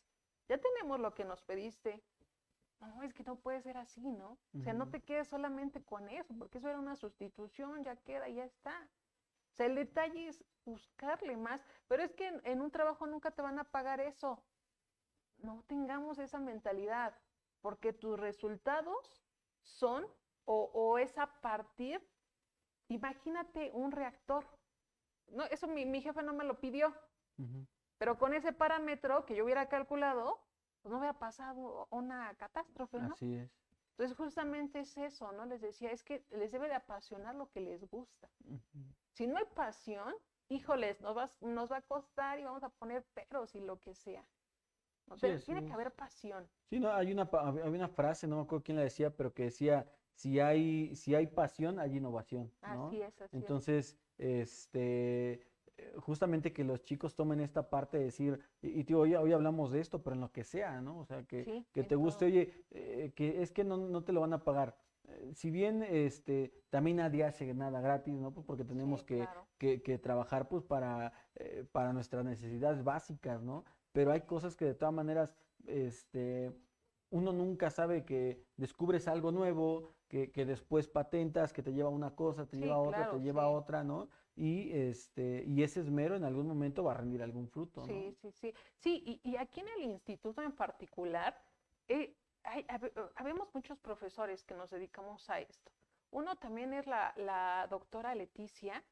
ya 0.47 0.57
tenemos 0.57 0.99
lo 0.99 1.13
que 1.13 1.25
nos 1.25 1.41
pediste. 1.41 2.01
No, 2.79 3.03
es 3.03 3.13
que 3.13 3.23
no 3.23 3.35
puede 3.35 3.61
ser 3.61 3.75
así, 3.75 4.09
¿no? 4.09 4.37
O 4.57 4.61
sea, 4.63 4.73
no 4.73 4.89
te 4.89 5.01
quedes 5.01 5.27
solamente 5.27 5.83
con 5.83 6.07
eso, 6.07 6.33
porque 6.37 6.59
eso 6.59 6.69
era 6.69 6.79
una 6.79 6.95
sustitución, 6.95 7.83
ya 7.83 7.97
queda, 7.97 8.29
ya 8.29 8.45
está. 8.45 8.87
O 9.51 9.55
sea, 9.55 9.65
el 9.65 9.75
detalle 9.75 10.29
es 10.29 10.41
buscarle 10.63 11.35
más, 11.35 11.61
pero 11.89 12.03
es 12.03 12.13
que 12.13 12.27
en, 12.27 12.41
en 12.45 12.61
un 12.61 12.71
trabajo 12.71 13.05
nunca 13.05 13.31
te 13.31 13.41
van 13.41 13.59
a 13.59 13.65
pagar 13.65 13.99
eso. 13.99 14.41
No 15.39 15.61
tengamos 15.67 16.19
esa 16.19 16.39
mentalidad, 16.39 17.13
porque 17.61 17.91
tus 17.91 18.17
resultados 18.17 19.21
son 19.61 20.07
o, 20.51 20.71
o 20.73 20.97
es 20.97 21.15
a 21.19 21.27
partir, 21.41 22.01
imagínate 22.87 23.71
un 23.71 23.91
reactor. 23.91 24.47
No, 25.27 25.43
eso 25.45 25.67
mi, 25.67 25.85
mi 25.85 26.01
jefe 26.01 26.23
no 26.23 26.33
me 26.33 26.43
lo 26.43 26.59
pidió, 26.59 26.87
Ujú. 27.37 27.67
pero 27.99 28.17
con 28.17 28.33
ese 28.33 28.51
parámetro 28.51 29.25
que 29.25 29.35
yo 29.35 29.43
hubiera 29.45 29.69
calculado, 29.69 30.39
pues 30.81 30.91
no 30.91 30.97
hubiera 30.97 31.19
pasado 31.19 31.87
una 31.91 32.33
catástrofe, 32.35 32.97
¿no? 32.97 33.13
Así 33.13 33.35
es. 33.35 33.51
Entonces 33.91 34.17
justamente 34.17 34.79
es 34.79 34.97
eso, 34.97 35.31
¿no? 35.33 35.45
Les 35.45 35.61
decía, 35.61 35.91
es 35.91 36.03
que 36.03 36.25
les 36.31 36.51
debe 36.51 36.67
de 36.67 36.73
apasionar 36.73 37.35
lo 37.35 37.51
que 37.51 37.61
les 37.61 37.87
gusta. 37.87 38.31
Ujú. 38.39 38.95
Si 39.13 39.27
no 39.27 39.37
hay 39.37 39.45
pasión, 39.55 40.15
híjoles, 40.49 40.99
nos 41.01 41.15
va, 41.15 41.29
nos 41.41 41.71
va 41.71 41.77
a 41.77 41.81
costar 41.83 42.39
y 42.39 42.43
vamos 42.43 42.63
a 42.63 42.69
poner 42.69 43.05
peros 43.13 43.53
y 43.53 43.59
lo 43.59 43.79
que 43.79 43.93
sea. 43.93 44.25
¿no? 45.05 45.17
Sí, 45.17 45.27
Pero 45.27 45.43
tiene 45.43 45.61
que 45.61 45.67
es. 45.67 45.73
haber 45.73 45.93
pasión. 45.95 46.49
Sí, 46.71 46.79
no, 46.79 46.91
hay 46.91 47.11
una, 47.11 47.23
había 47.23 47.65
una 47.65 47.87
frase, 47.89 48.27
no 48.27 48.37
me 48.37 48.41
acuerdo 48.43 48.63
quién 48.63 48.77
la 48.77 48.83
decía, 48.83 49.15
pero 49.15 49.33
que 49.33 49.43
decía, 49.43 49.98
si 50.19 50.37
hay, 50.41 50.93
si 50.97 51.15
hay 51.15 51.27
pasión, 51.27 51.79
hay 51.79 51.95
innovación, 51.95 52.51
¿no? 52.61 52.87
Así 52.87 53.01
es, 53.01 53.21
así. 53.21 53.37
Entonces, 53.37 53.97
este, 54.17 55.31
eh, 55.77 55.93
justamente 55.97 56.51
que 56.51 56.65
los 56.65 56.83
chicos 56.83 57.15
tomen 57.15 57.39
esta 57.39 57.69
parte 57.69 57.97
de 57.97 58.03
decir, 58.05 58.37
y, 58.61 58.81
y 58.81 58.83
tío, 58.83 58.99
hoy, 58.99 59.15
hoy 59.15 59.31
hablamos 59.31 59.71
de 59.71 59.79
esto, 59.79 60.03
pero 60.03 60.15
en 60.15 60.19
lo 60.21 60.29
que 60.33 60.43
sea, 60.43 60.81
¿no? 60.81 60.99
O 60.99 61.05
sea, 61.05 61.23
que, 61.23 61.45
Sí, 61.45 61.65
que 61.71 61.83
te 61.83 61.95
guste, 61.95 62.25
oye, 62.25 62.65
eh, 62.71 63.13
que 63.15 63.41
es 63.41 63.53
que 63.53 63.63
no, 63.63 63.77
no 63.77 64.03
te 64.03 64.11
lo 64.11 64.19
van 64.19 64.33
a 64.33 64.43
pagar. 64.43 64.75
Eh, 65.07 65.31
Si 65.33 65.51
bien 65.51 65.83
este, 65.83 66.51
también 66.69 66.97
nadie 66.97 67.23
hace 67.23 67.53
nada 67.53 67.79
gratis, 67.79 68.13
¿no? 68.15 68.33
Pues 68.33 68.45
porque 68.45 68.65
tenemos 68.65 68.99
Sí, 68.99 69.05
que, 69.05 69.17
claro. 69.19 69.47
que, 69.57 69.81
que 69.81 69.97
trabajar 69.99 70.49
pues 70.49 70.63
para, 70.65 71.13
eh, 71.35 71.65
para 71.71 71.93
nuestras 71.93 72.25
necesidades 72.25 72.83
básicas, 72.83 73.41
¿no? 73.41 73.63
Pero 73.93 74.11
hay 74.11 74.21
cosas 74.21 74.57
que 74.57 74.65
de 74.65 74.73
todas 74.75 74.93
maneras, 74.93 75.33
este, 75.65 76.51
uno 77.09 77.31
nunca 77.31 77.69
sabe 77.69 78.03
que 78.03 78.43
descubres 78.57 79.07
algo 79.07 79.31
nuevo, 79.31 79.95
que, 80.09 80.31
que 80.31 80.45
después 80.45 80.87
patentas, 80.89 81.53
que 81.53 81.63
te 81.63 81.73
lleva 81.73 81.89
una 81.89 82.15
cosa, 82.15 82.47
te 82.47 82.57
Sí, 82.57 82.57
lleva 82.57 82.79
otra, 82.79 83.05
claro, 83.05 83.09
te 83.09 83.21
lleva 83.21 83.49
sí. 83.49 83.49
otra, 83.49 83.83
¿no? 83.83 84.09
Y 84.35 84.71
este, 84.73 85.43
y 85.47 85.63
ese 85.63 85.81
esmero 85.81 86.15
en 86.17 86.25
algún 86.25 86.47
momento 86.47 86.83
va 86.83 86.93
a 86.93 86.97
rendir 86.97 87.21
algún 87.23 87.47
fruto, 87.49 87.87
¿no? 87.87 88.03
Sí, 88.03 88.13
sí, 88.13 88.31
sí. 88.31 88.53
Sí, 88.77 89.03
y, 89.23 89.29
y 89.31 89.37
aquí 89.37 89.61
en 89.61 89.69
el 89.69 89.83
instituto 89.83 90.41
en 90.41 90.55
particular, 90.55 91.41
eh, 91.87 92.17
hay, 92.43 92.61
eh, 92.69 92.93
habemos 93.15 93.53
muchos 93.53 93.79
profesores 93.79 94.43
que 94.43 94.53
nos 94.55 94.69
dedicamos 94.71 95.29
a 95.29 95.39
esto. 95.39 95.71
Uno 96.11 96.37
también 96.37 96.73
es 96.73 96.87
la, 96.87 97.13
la 97.17 97.67
doctora 97.69 98.15
Leticia. 98.15 98.83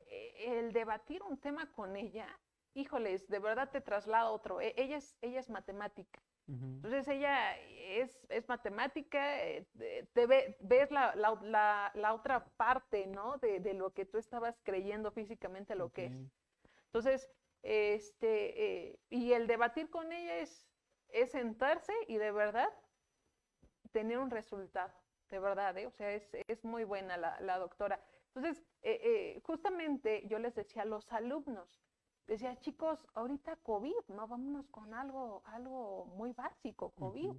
Eh, 0.00 0.58
el 0.58 0.72
debatir 0.72 1.22
un 1.22 1.38
tema 1.40 1.72
con 1.72 1.96
ella, 1.96 2.40
híjoles, 2.74 3.28
de 3.28 3.40
verdad 3.40 3.70
te 3.70 3.80
traslada 3.80 4.24
a 4.24 4.30
otro. 4.30 4.60
E- 4.60 4.74
Ella 4.76 4.98
es, 4.98 5.18
ella 5.20 5.40
es 5.40 5.50
matemática. 5.50 6.27
Entonces 6.48 7.06
ella 7.08 7.58
es, 7.58 8.26
es 8.30 8.48
matemática, 8.48 9.44
eh, 9.46 9.66
te- 9.76 10.04
te 10.14 10.26
ve, 10.26 10.56
ves 10.60 10.90
la, 10.90 11.14
la- 11.14 11.38
la- 11.42 11.92
la 11.94 12.14
otra 12.14 12.46
parte, 12.56 13.06
¿no? 13.06 13.36
De, 13.38 13.60
de 13.60 13.74
lo 13.74 13.92
que 13.92 14.06
tú 14.06 14.16
estabas 14.18 14.58
creyendo 14.62 15.10
físicamente 15.12 15.74
lo 15.74 15.90
que 15.92 16.06
es. 16.06 16.12
Entonces, 16.86 17.30
este, 17.62 18.88
eh, 18.90 19.00
y 19.10 19.32
el 19.34 19.46
debatir 19.46 19.90
con 19.90 20.10
ella 20.12 20.38
es, 20.38 20.66
es 21.08 21.30
sentarse 21.32 21.92
y 22.06 22.16
de 22.16 22.32
verdad 22.32 22.68
tener 23.92 24.18
un 24.18 24.30
resultado, 24.30 24.92
de 25.30 25.38
verdad, 25.38 25.76
¿eh? 25.76 25.86
O 25.86 25.90
sea, 25.90 26.12
es, 26.12 26.30
es 26.46 26.64
muy 26.64 26.84
buena 26.84 27.16
la, 27.16 27.40
la 27.40 27.58
doctora. 27.58 28.02
Entonces, 28.34 28.64
eh, 28.82 29.00
eh, 29.02 29.40
justamente 29.44 30.26
yo 30.28 30.38
les 30.38 30.54
decía 30.54 30.82
a 30.82 30.86
los 30.86 31.12
alumnos, 31.12 31.82
decía, 32.28 32.56
chicos, 32.60 33.04
ahorita 33.14 33.56
COVID, 33.56 34.08
¿no? 34.08 34.28
Vámonos 34.28 34.68
con 34.68 34.92
algo, 34.94 35.42
algo 35.46 36.04
muy 36.16 36.32
básico, 36.32 36.90
COVID. 36.90 37.32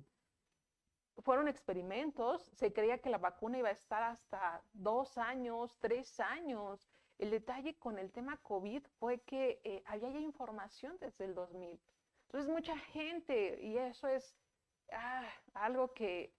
Fueron 1.20 1.48
experimentos, 1.48 2.42
se 2.54 2.74
creía 2.74 2.98
que 2.98 3.10
la 3.10 3.18
vacuna 3.18 3.60
iba 3.60 3.70
a 3.70 3.74
estar 3.74 4.02
hasta 4.04 4.64
dos 4.74 5.18
años, 5.18 5.78
tres 5.80 6.20
años. 6.20 6.90
El 7.20 7.30
detalle 7.30 7.78
con 7.78 8.00
el 8.00 8.12
tema 8.12 8.38
COVID 8.38 8.84
fue 9.00 9.20
que 9.22 9.62
eh, 9.64 9.84
había 9.86 10.10
ya 10.10 10.20
información 10.20 10.98
desde 11.00 11.26
el 11.26 11.36
2000. 11.36 11.80
Entonces 12.28 12.50
mucha 12.50 12.78
gente, 12.78 13.60
y 13.62 13.78
eso 13.78 14.08
es 14.08 14.36
ah, 14.92 15.28
algo 15.54 15.94
que, 15.94 16.34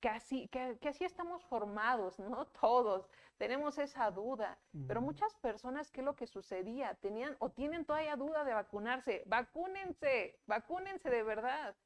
que, 0.00 0.08
así, 0.08 0.48
que, 0.48 0.78
que 0.80 0.88
así 0.88 1.04
estamos 1.04 1.44
formados, 1.44 2.18
¿no? 2.20 2.46
Todos 2.46 3.08
tenemos 3.38 3.78
esa 3.78 4.10
duda, 4.10 4.58
pero 4.88 5.02
muchas 5.02 5.34
personas, 5.36 5.90
¿qué 5.90 6.00
es 6.00 6.04
lo 6.04 6.16
que 6.16 6.26
sucedía? 6.26 6.94
Tenían 6.94 7.36
o 7.38 7.50
tienen 7.50 7.84
todavía 7.84 8.16
duda 8.16 8.44
de 8.44 8.54
vacunarse. 8.54 9.24
Vacúnense, 9.26 10.38
vacúnense 10.46 11.10
de 11.10 11.22
verdad. 11.22 11.76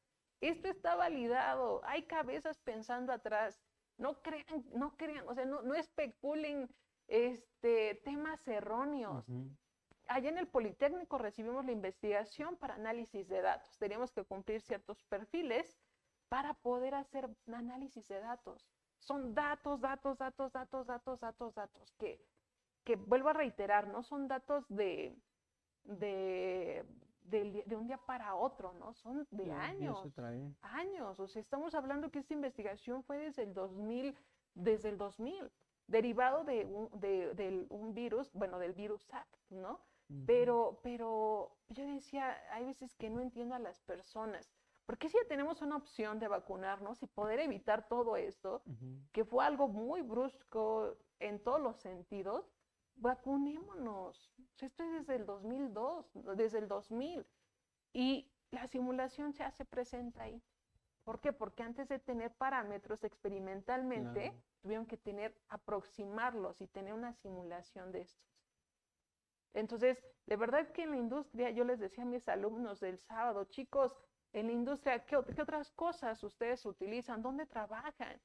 Esto 0.41 0.69
está 0.69 0.95
validado. 0.95 1.81
Hay 1.85 2.05
cabezas 2.05 2.59
pensando 2.61 3.13
atrás. 3.13 3.61
No 3.99 4.23
crean, 4.23 4.65
no 4.75 4.97
crean, 4.97 5.29
o 5.29 5.35
sea, 5.35 5.45
no, 5.45 5.63
no 5.63 5.75
especulen 5.75 6.71
este, 7.09 7.97
temas 8.05 8.47
erróneos. 8.47 9.29
Ujú. 9.29 9.51
Allá 10.09 10.31
en 10.31 10.39
el 10.39 10.49
Politécnico 10.49 11.19
recibimos 11.19 11.65
la 11.65 11.73
investigación 11.73 12.57
para 12.57 12.75
análisis 12.75 13.29
de 13.29 13.43
datos. 13.43 13.77
Teníamos 13.79 14.13
que 14.13 14.25
cumplir 14.25 14.61
ciertos 14.61 15.03
perfiles 15.05 15.79
para 16.31 16.55
poder 16.55 16.95
hacer 16.95 17.29
análisis 17.53 18.07
de 18.09 18.21
datos. 18.21 18.67
Son 19.01 19.35
datos, 19.35 19.81
datos, 19.81 20.17
datos, 20.17 20.53
datos, 20.53 20.87
datos, 20.87 21.21
datos, 21.21 21.55
datos, 21.55 21.93
que, 21.99 22.25
que 22.85 22.95
vuelvo 22.97 23.31
a 23.31 23.33
reiterar, 23.33 23.89
no 23.89 24.03
son 24.03 24.29
datos 24.29 24.65
de, 24.69 25.17
de, 25.85 26.85
de 27.67 27.77
un 27.77 27.87
día 27.87 27.99
para 27.99 28.35
otro, 28.37 28.73
¿no? 28.75 28.95
Son 28.95 29.27
de 29.33 29.47
Ya- 29.47 29.61
años 29.65 29.99
años. 30.63 31.19
O 31.19 31.27
sea, 31.27 31.41
estamos 31.43 31.75
hablando 31.75 32.11
que 32.11 32.21
esta 32.21 32.35
investigación 32.35 33.03
fue 33.03 33.19
desde 33.19 33.43
el 33.43 33.53
2000, 33.53 34.17
desde 34.55 34.91
el 34.91 34.99
2000, 34.99 35.51
derivado 35.89 36.45
de 36.45 36.65
un, 36.65 36.89
de, 37.01 37.67
un 37.71 37.93
virus, 37.93 38.33
bueno, 38.35 38.59
del 38.61 38.73
virus 38.73 39.03
SARS, 39.05 39.51
¿no? 39.51 39.81
Pero, 40.27 40.81
pero 40.83 41.57
yo 41.69 41.87
decía, 41.87 42.37
hay 42.53 42.65
veces 42.67 42.95
que 42.97 43.09
no 43.11 43.21
entiendo 43.21 43.55
a 43.55 43.61
las 43.61 43.81
personas. 43.81 44.60
¿Por 44.91 44.99
qué 44.99 45.09
si 45.09 45.17
ya 45.19 45.29
tenemos 45.29 45.63
una 45.63 45.77
opción 45.77 46.19
de 46.19 46.27
vacunarnos 46.27 47.01
y 47.01 47.07
poder 47.07 47.39
evitar 47.39 47.87
todo 47.87 48.17
esto, 48.17 48.65
que 49.13 49.25
fue 49.25 49.45
algo 49.45 49.69
muy 49.69 50.03
brusco 50.03 50.97
en 51.21 51.41
todos 51.45 51.61
los 51.61 51.77
sentidos, 51.77 52.51
vacunémonos. 52.97 54.33
Esto 54.59 54.83
es 54.83 54.91
desde 54.91 55.15
el 55.15 55.27
2002, 55.27 56.11
desde 56.35 56.59
el 56.59 56.67
2000. 56.67 57.25
Y 57.93 58.33
la 58.51 58.67
simulación 58.67 59.33
se 59.33 59.45
hace 59.45 59.65
presente 59.65 60.21
ahí. 60.21 60.43
¿Por 61.05 61.21
qué? 61.21 61.33
Porque 61.33 61.63
antes 61.63 61.89
de 61.89 62.01
tener 62.01 62.35
parámetros 62.35 63.05
experimentalmente, 63.05 64.23
Claro. 64.31 64.43
tuvieron 64.61 64.87
que 64.87 64.97
tener, 64.97 65.41
aproximarlos 65.51 66.61
y 66.61 66.67
tener 66.67 66.95
una 66.95 67.13
simulación 67.13 67.93
de 67.93 68.01
estos. 68.01 68.27
Entonces, 69.53 70.05
de 70.27 70.35
verdad 70.35 70.73
que 70.73 70.83
en 70.83 70.91
la 70.91 70.97
industria, 70.97 71.51
yo 71.51 71.63
les 71.63 71.79
decía 71.79 72.03
a 72.03 72.07
mis 72.09 72.29
alumnos 72.29 72.81
del 72.81 72.99
sábado, 72.99 73.45
chicos, 73.45 73.97
en 74.33 74.47
la 74.47 74.53
industria, 74.53 75.05
¿qué, 75.05 75.17
ot- 75.17 75.35
qué 75.35 75.43
otras 75.43 75.71
cosas 75.73 76.23
ustedes 76.23 76.65
utilizan? 76.67 77.23
¿Dónde 77.23 77.47
trabajan? 77.47 78.21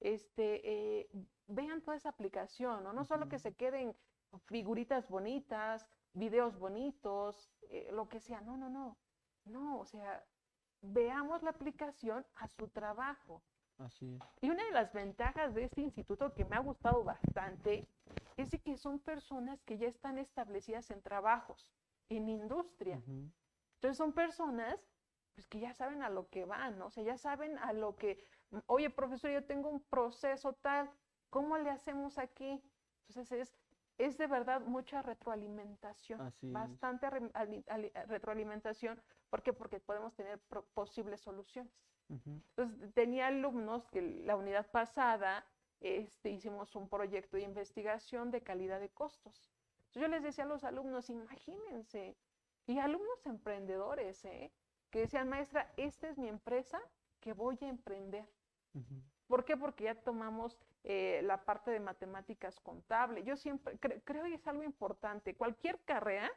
Este, 0.00 0.60
eh, 1.00 1.10
vean 1.46 1.82
toda 1.82 1.96
esa 1.96 2.08
aplicación, 2.08 2.82
¿no? 2.84 2.92
No 2.92 3.04
solo 3.04 3.28
que 3.28 3.38
se 3.38 3.54
queden 3.54 3.94
figuritas 4.46 5.08
bonitas, 5.08 5.86
videos 6.14 6.58
bonitos, 6.58 7.50
eh, 7.68 7.90
lo 7.92 8.08
que 8.08 8.20
sea. 8.20 8.40
No, 8.40 8.56
no, 8.56 8.68
no. 8.70 8.96
No, 9.44 9.78
o 9.78 9.84
sea, 9.84 10.24
veamos 10.80 11.42
la 11.42 11.50
aplicación 11.50 12.24
a 12.36 12.48
su 12.48 12.68
trabajo. 12.68 13.42
Así 13.78 14.14
es. 14.14 14.22
Y 14.42 14.50
una 14.50 14.64
de 14.64 14.70
las 14.72 14.92
ventajas 14.92 15.54
de 15.54 15.64
este 15.64 15.80
instituto 15.80 16.32
que 16.34 16.44
me 16.44 16.56
ha 16.56 16.60
gustado 16.60 17.02
bastante 17.04 17.86
es 18.36 18.50
de 18.50 18.58
que 18.58 18.76
son 18.76 18.98
personas 18.98 19.62
que 19.64 19.78
ya 19.78 19.88
están 19.88 20.18
establecidas 20.18 20.90
en 20.90 21.00
trabajos, 21.02 21.70
en 22.08 22.28
industria. 22.28 23.02
Entonces 23.74 23.96
son 23.96 24.12
personas 24.12 24.78
pues, 25.34 25.46
que 25.46 25.60
ya 25.60 25.72
saben 25.74 26.02
a 26.02 26.08
lo 26.10 26.28
que 26.28 26.44
van, 26.44 26.78
¿no? 26.78 26.86
O 26.86 26.90
sea, 26.90 27.02
ya 27.04 27.16
saben 27.16 27.58
a 27.58 27.72
lo 27.72 27.96
que, 27.96 28.24
oye, 28.66 28.90
profesor, 28.90 29.30
yo 29.30 29.44
tengo 29.44 29.68
un 29.68 29.80
proceso 29.80 30.52
tal, 30.54 30.90
¿cómo 31.30 31.56
le 31.58 31.70
hacemos 31.70 32.18
aquí? 32.18 32.62
Entonces 33.08 33.32
es, 33.32 33.58
es 33.98 34.18
de 34.18 34.26
verdad 34.26 34.60
mucha 34.62 35.02
retroalimentación, 35.02 36.20
Así 36.20 36.50
bastante 36.52 37.10
re- 37.10 37.30
ali- 37.34 37.64
ali- 37.68 37.92
retroalimentación. 38.06 39.00
¿Por 39.28 39.42
qué? 39.42 39.52
Porque 39.52 39.80
podemos 39.80 40.14
tener 40.14 40.38
pro- 40.40 40.64
posibles 40.74 41.20
soluciones. 41.20 41.72
Entonces, 42.56 42.92
tenía 42.94 43.28
alumnos 43.28 43.86
que 43.88 44.02
la 44.02 44.36
unidad 44.36 44.70
pasada 44.70 45.46
este, 45.80 46.30
hicimos 46.30 46.74
un 46.76 46.88
proyecto 46.88 47.36
de 47.36 47.44
investigación 47.44 48.30
de 48.30 48.42
calidad 48.42 48.80
de 48.80 48.90
costos. 48.90 49.50
Entonces 49.78 50.02
yo 50.02 50.08
les 50.08 50.22
decía 50.22 50.44
a 50.44 50.46
los 50.48 50.64
alumnos, 50.64 51.08
imagínense, 51.10 52.16
y 52.66 52.78
alumnos 52.78 53.24
emprendedores, 53.26 54.24
¿eh? 54.24 54.52
Que 54.90 55.00
decían, 55.00 55.28
maestra, 55.28 55.72
esta 55.76 56.08
es 56.08 56.18
mi 56.18 56.28
empresa 56.28 56.80
que 57.20 57.32
voy 57.32 57.58
a 57.62 57.68
emprender. 57.68 58.28
¿Por 59.26 59.44
qué? 59.44 59.56
Porque 59.56 59.84
ya 59.84 59.94
tomamos 59.94 60.58
eh, 60.84 61.20
la 61.24 61.44
parte 61.44 61.70
de 61.70 61.80
matemáticas 61.80 62.58
contable. 62.60 63.22
Yo 63.22 63.36
siempre 63.36 63.78
creo 63.78 64.24
que 64.24 64.34
es 64.34 64.46
algo 64.46 64.62
importante. 64.62 65.34
Cualquier 65.36 65.80
carrera, 65.84 66.30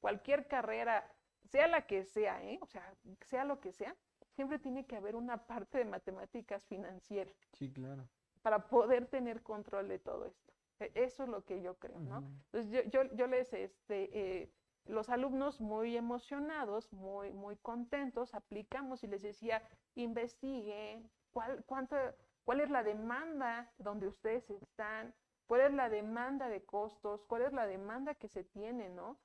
cualquier 0.00 0.46
carrera, 0.46 1.10
sea 1.50 1.66
la 1.66 1.86
que 1.86 2.04
sea, 2.04 2.42
¿eh? 2.44 2.58
o 2.60 2.66
sea, 2.66 2.94
sea 3.22 3.44
lo 3.44 3.60
que 3.60 3.72
sea, 3.72 3.96
siempre 4.30 4.58
tiene 4.58 4.86
que 4.86 4.96
haber 4.96 5.16
una 5.16 5.46
parte 5.46 5.78
de 5.78 5.84
matemáticas 5.84 6.64
financieras. 6.66 7.34
Sí, 7.54 7.72
claro. 7.72 8.08
Para 8.42 8.68
poder 8.68 9.06
tener 9.06 9.42
control 9.42 9.88
de 9.88 9.98
todo 9.98 10.26
esto. 10.26 10.52
E, 10.78 10.92
eso 10.94 11.24
es 11.24 11.28
lo 11.28 11.44
que 11.44 11.60
yo 11.60 11.78
creo, 11.78 11.98
¿no? 11.98 12.18
Entonces 12.52 12.90
yo, 12.90 13.02
yo, 13.14 13.26
les, 13.26 13.52
este, 13.52 14.10
eh, 14.12 14.52
los 14.88 15.10
alumnos 15.10 15.60
muy 15.60 15.96
emocionados, 15.96 16.92
muy, 16.92 17.32
muy 17.32 17.56
contentos, 17.56 18.34
aplicamos 18.34 19.04
y 19.04 19.06
les 19.06 19.22
decía, 19.22 19.62
investiguen 19.94 21.10
cuál, 21.30 21.62
cuánto, 21.66 21.96
cuál 22.44 22.60
es 22.60 22.70
la 22.70 22.82
demanda 22.82 23.70
donde 23.78 24.08
ustedes 24.08 24.48
están, 24.50 25.14
cuál 25.46 25.60
es 25.60 25.72
la 25.72 25.88
demanda 25.88 26.48
de 26.48 26.64
costos, 26.64 27.24
cuál 27.26 27.42
es 27.42 27.52
la 27.52 27.66
demanda 27.66 28.14
que 28.14 28.28
se 28.28 28.44
tiene, 28.44 28.88
¿no? 28.88 29.18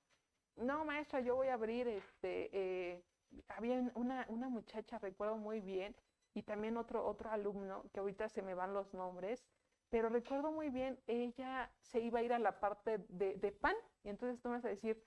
No, 0.55 0.85
maestra, 0.85 1.21
yo 1.21 1.35
voy 1.35 1.47
a 1.47 1.55
abrir, 1.55 1.87
este, 1.87 2.49
eh, 2.53 3.03
había 3.47 3.91
una, 3.95 4.25
una 4.29 4.49
muchacha, 4.49 4.99
recuerdo 4.99 5.37
muy 5.37 5.61
bien, 5.61 5.95
y 6.33 6.43
también 6.43 6.77
otro, 6.77 7.05
otro 7.05 7.31
alumno, 7.31 7.83
que 7.93 7.99
ahorita 7.99 8.27
se 8.29 8.41
me 8.41 8.53
van 8.53 8.73
los 8.73 8.93
nombres, 8.93 9.45
pero 9.89 10.09
recuerdo 10.09 10.51
muy 10.51 10.69
bien, 10.69 10.99
ella 11.07 11.71
se 11.79 11.99
iba 11.99 12.19
a 12.19 12.23
ir 12.23 12.33
a 12.33 12.39
la 12.39 12.59
parte 12.59 12.99
de, 13.09 13.35
de 13.35 13.51
pan, 13.51 13.75
y 14.03 14.09
entonces 14.09 14.41
tú 14.41 14.49
me 14.49 14.55
vas 14.55 14.65
a 14.65 14.69
decir, 14.69 15.01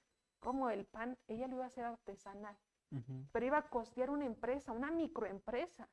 ¿cómo 0.46 0.70
el 0.70 0.86
pan? 0.86 1.18
Ella 1.26 1.48
lo 1.48 1.56
iba 1.56 1.64
a 1.64 1.66
hacer 1.66 1.84
artesanal, 1.84 2.56
pero 3.32 3.46
iba 3.46 3.58
a 3.58 3.68
costear 3.68 4.10
una 4.10 4.26
empresa, 4.26 4.70
una 4.70 4.92
microempresa. 4.92 5.88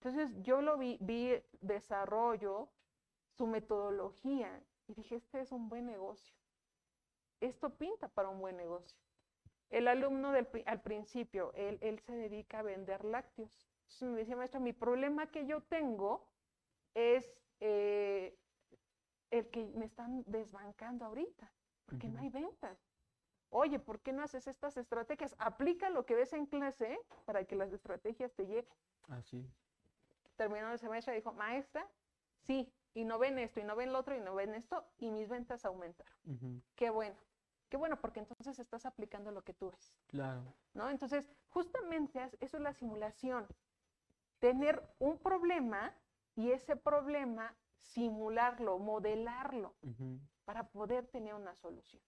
Entonces 0.00 0.34
yo 0.42 0.62
lo 0.62 0.78
vi, 0.78 0.96
vi 1.02 1.34
desarrollo, 1.60 2.70
su 3.36 3.46
metodología, 3.46 4.64
y 4.86 4.94
dije, 4.94 5.16
este 5.16 5.42
es 5.42 5.52
un 5.52 5.68
buen 5.68 5.84
negocio. 5.84 6.34
Esto 7.40 7.76
pinta 7.76 8.08
para 8.08 8.30
un 8.30 8.40
buen 8.40 8.56
negocio. 8.56 8.96
El 9.68 9.86
alumno 9.86 10.32
del, 10.32 10.48
al 10.64 10.80
principio, 10.80 11.52
él, 11.52 11.78
él 11.82 12.00
se 12.00 12.16
dedica 12.16 12.60
a 12.60 12.62
vender 12.62 13.04
lácteos. 13.04 13.68
Entonces 13.82 14.08
me 14.08 14.18
decía, 14.20 14.34
maestro, 14.34 14.60
mi 14.60 14.72
problema 14.72 15.30
que 15.30 15.44
yo 15.44 15.60
tengo 15.64 16.26
es 16.94 17.30
eh, 17.60 18.34
el 19.30 19.50
que 19.50 19.66
me 19.74 19.84
están 19.84 20.24
desbancando 20.26 21.04
ahorita, 21.04 21.52
porque 21.84 22.08
no 22.08 22.18
hay 22.20 22.30
ventas. 22.30 22.91
Oye, 23.54 23.78
¿por 23.78 24.00
qué 24.00 24.14
no 24.14 24.22
haces 24.22 24.46
estas 24.46 24.78
estrategias? 24.78 25.36
Aplica 25.38 25.90
lo 25.90 26.06
que 26.06 26.14
ves 26.14 26.32
en 26.32 26.46
clase 26.46 26.98
para 27.26 27.44
que 27.44 27.54
las 27.54 27.70
estrategias 27.70 28.32
te 28.32 28.46
lleguen. 28.46 28.66
Así. 29.08 29.46
Terminó 30.36 30.72
el 30.72 30.78
semestre 30.78 31.12
y 31.12 31.16
dijo, 31.16 31.34
maestra, 31.34 31.86
sí, 32.38 32.72
y 32.94 33.04
no 33.04 33.18
ven 33.18 33.38
esto, 33.38 33.60
y 33.60 33.64
no 33.64 33.76
ven 33.76 33.92
lo 33.92 33.98
otro, 33.98 34.16
y 34.16 34.20
no 34.20 34.34
ven 34.34 34.54
esto, 34.54 34.86
y 34.96 35.10
mis 35.10 35.28
ventas 35.28 35.66
aumentaron. 35.66 36.14
Qué 36.74 36.88
bueno. 36.88 37.14
Qué 37.68 37.76
bueno, 37.76 38.00
porque 38.00 38.20
entonces 38.20 38.58
estás 38.58 38.86
aplicando 38.86 39.30
lo 39.30 39.42
que 39.42 39.52
tú 39.52 39.70
ves. 39.70 39.94
Claro. 40.06 40.42
¿No? 40.72 40.88
Entonces, 40.88 41.30
justamente 41.48 42.30
eso 42.40 42.56
es 42.56 42.62
la 42.62 42.72
simulación. 42.72 43.46
Tener 44.38 44.82
un 44.98 45.18
problema 45.18 45.94
y 46.36 46.52
ese 46.52 46.74
problema 46.74 47.54
simularlo, 47.76 48.78
modelarlo, 48.78 49.74
para 50.46 50.68
poder 50.68 51.06
tener 51.06 51.34
una 51.34 51.54
solución. 51.54 52.02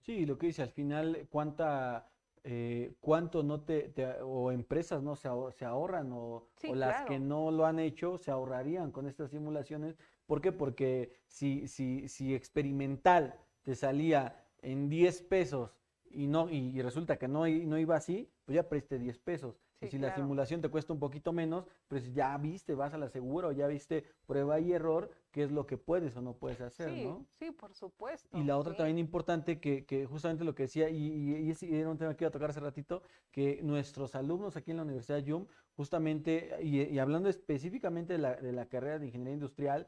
Sí, 0.00 0.26
lo 0.26 0.38
que 0.38 0.48
dice 0.48 0.62
al 0.62 0.70
final, 0.70 1.26
cuánta, 1.30 2.10
eh, 2.44 2.94
cuánto 3.00 3.42
no 3.42 3.62
te, 3.62 3.92
o 4.22 4.50
empresas 4.50 5.02
no 5.02 5.16
se, 5.16 5.28
se 5.52 5.64
ahorran 5.64 6.10
o, 6.12 6.48
las 6.74 7.04
que 7.04 7.18
no 7.18 7.50
lo 7.50 7.66
han 7.66 7.78
hecho 7.78 8.18
se 8.18 8.30
ahorrarían 8.30 8.92
con 8.92 9.06
estas 9.06 9.30
simulaciones. 9.30 9.96
¿Por 10.26 10.40
qué? 10.40 10.52
Porque 10.52 11.12
si, 11.26 11.66
si, 11.68 12.08
si 12.08 12.34
experimental 12.34 13.38
te 13.62 13.74
salía 13.74 14.44
en 14.62 14.88
10 14.88 15.22
pesos 15.22 15.76
y 16.10 16.26
no 16.26 16.48
y 16.50 16.80
resulta 16.82 17.18
que 17.18 17.28
no, 17.28 17.46
no 17.46 17.78
iba 17.78 17.96
así, 17.96 18.30
pues 18.44 18.56
ya 18.56 18.68
preste 18.68 18.98
10 18.98 19.18
pesos 19.18 19.60
y 19.80 19.88
si 19.88 19.98
la 19.98 20.14
simulación 20.14 20.60
te 20.60 20.68
cuesta 20.68 20.92
un 20.92 20.98
poquito 20.98 21.32
menos, 21.32 21.66
pues 21.88 22.12
ya 22.12 22.36
viste, 22.36 22.74
vas 22.74 22.92
a 22.92 22.98
la 22.98 23.08
segura 23.08 23.48
o 23.48 23.52
ya 23.52 23.66
viste 23.66 24.04
prueba 24.26 24.60
y 24.60 24.72
error, 24.72 25.10
qué 25.30 25.44
es 25.44 25.50
lo 25.50 25.66
que 25.66 25.76
puedes 25.76 26.16
o 26.16 26.22
no 26.22 26.34
puedes 26.34 26.60
hacer, 26.60 26.90
sí, 26.90 27.04
¿no? 27.04 27.26
Sí, 27.38 27.50
por 27.52 27.74
supuesto. 27.74 28.36
Y 28.36 28.44
la 28.44 28.56
otra 28.56 28.76
también 28.76 28.98
importante, 28.98 29.60
que, 29.60 29.84
que, 29.84 30.06
justamente 30.06 30.44
lo 30.44 30.54
que 30.54 30.64
decía, 30.64 30.90
y, 30.90 30.96
y, 30.96 31.52
y, 31.60 31.74
era 31.74 31.88
un 31.88 31.98
tema 31.98 32.16
que 32.16 32.24
iba 32.24 32.28
a 32.28 32.32
tocar 32.32 32.50
hace 32.50 32.60
ratito, 32.60 33.02
que 33.30 33.60
nuestros 33.62 34.14
alumnos 34.14 34.56
aquí 34.56 34.70
en 34.72 34.78
la 34.78 34.82
Universidad 34.82 35.18
YUM, 35.18 35.46
justamente, 35.76 36.56
y, 36.62 36.98
hablando 36.98 37.28
específicamente 37.28 38.14
de 38.14 38.18
la, 38.18 38.34
de 38.34 38.52
la 38.52 38.66
carrera 38.66 38.98
de 38.98 39.06
Ingeniería 39.06 39.34
Industrial, 39.34 39.86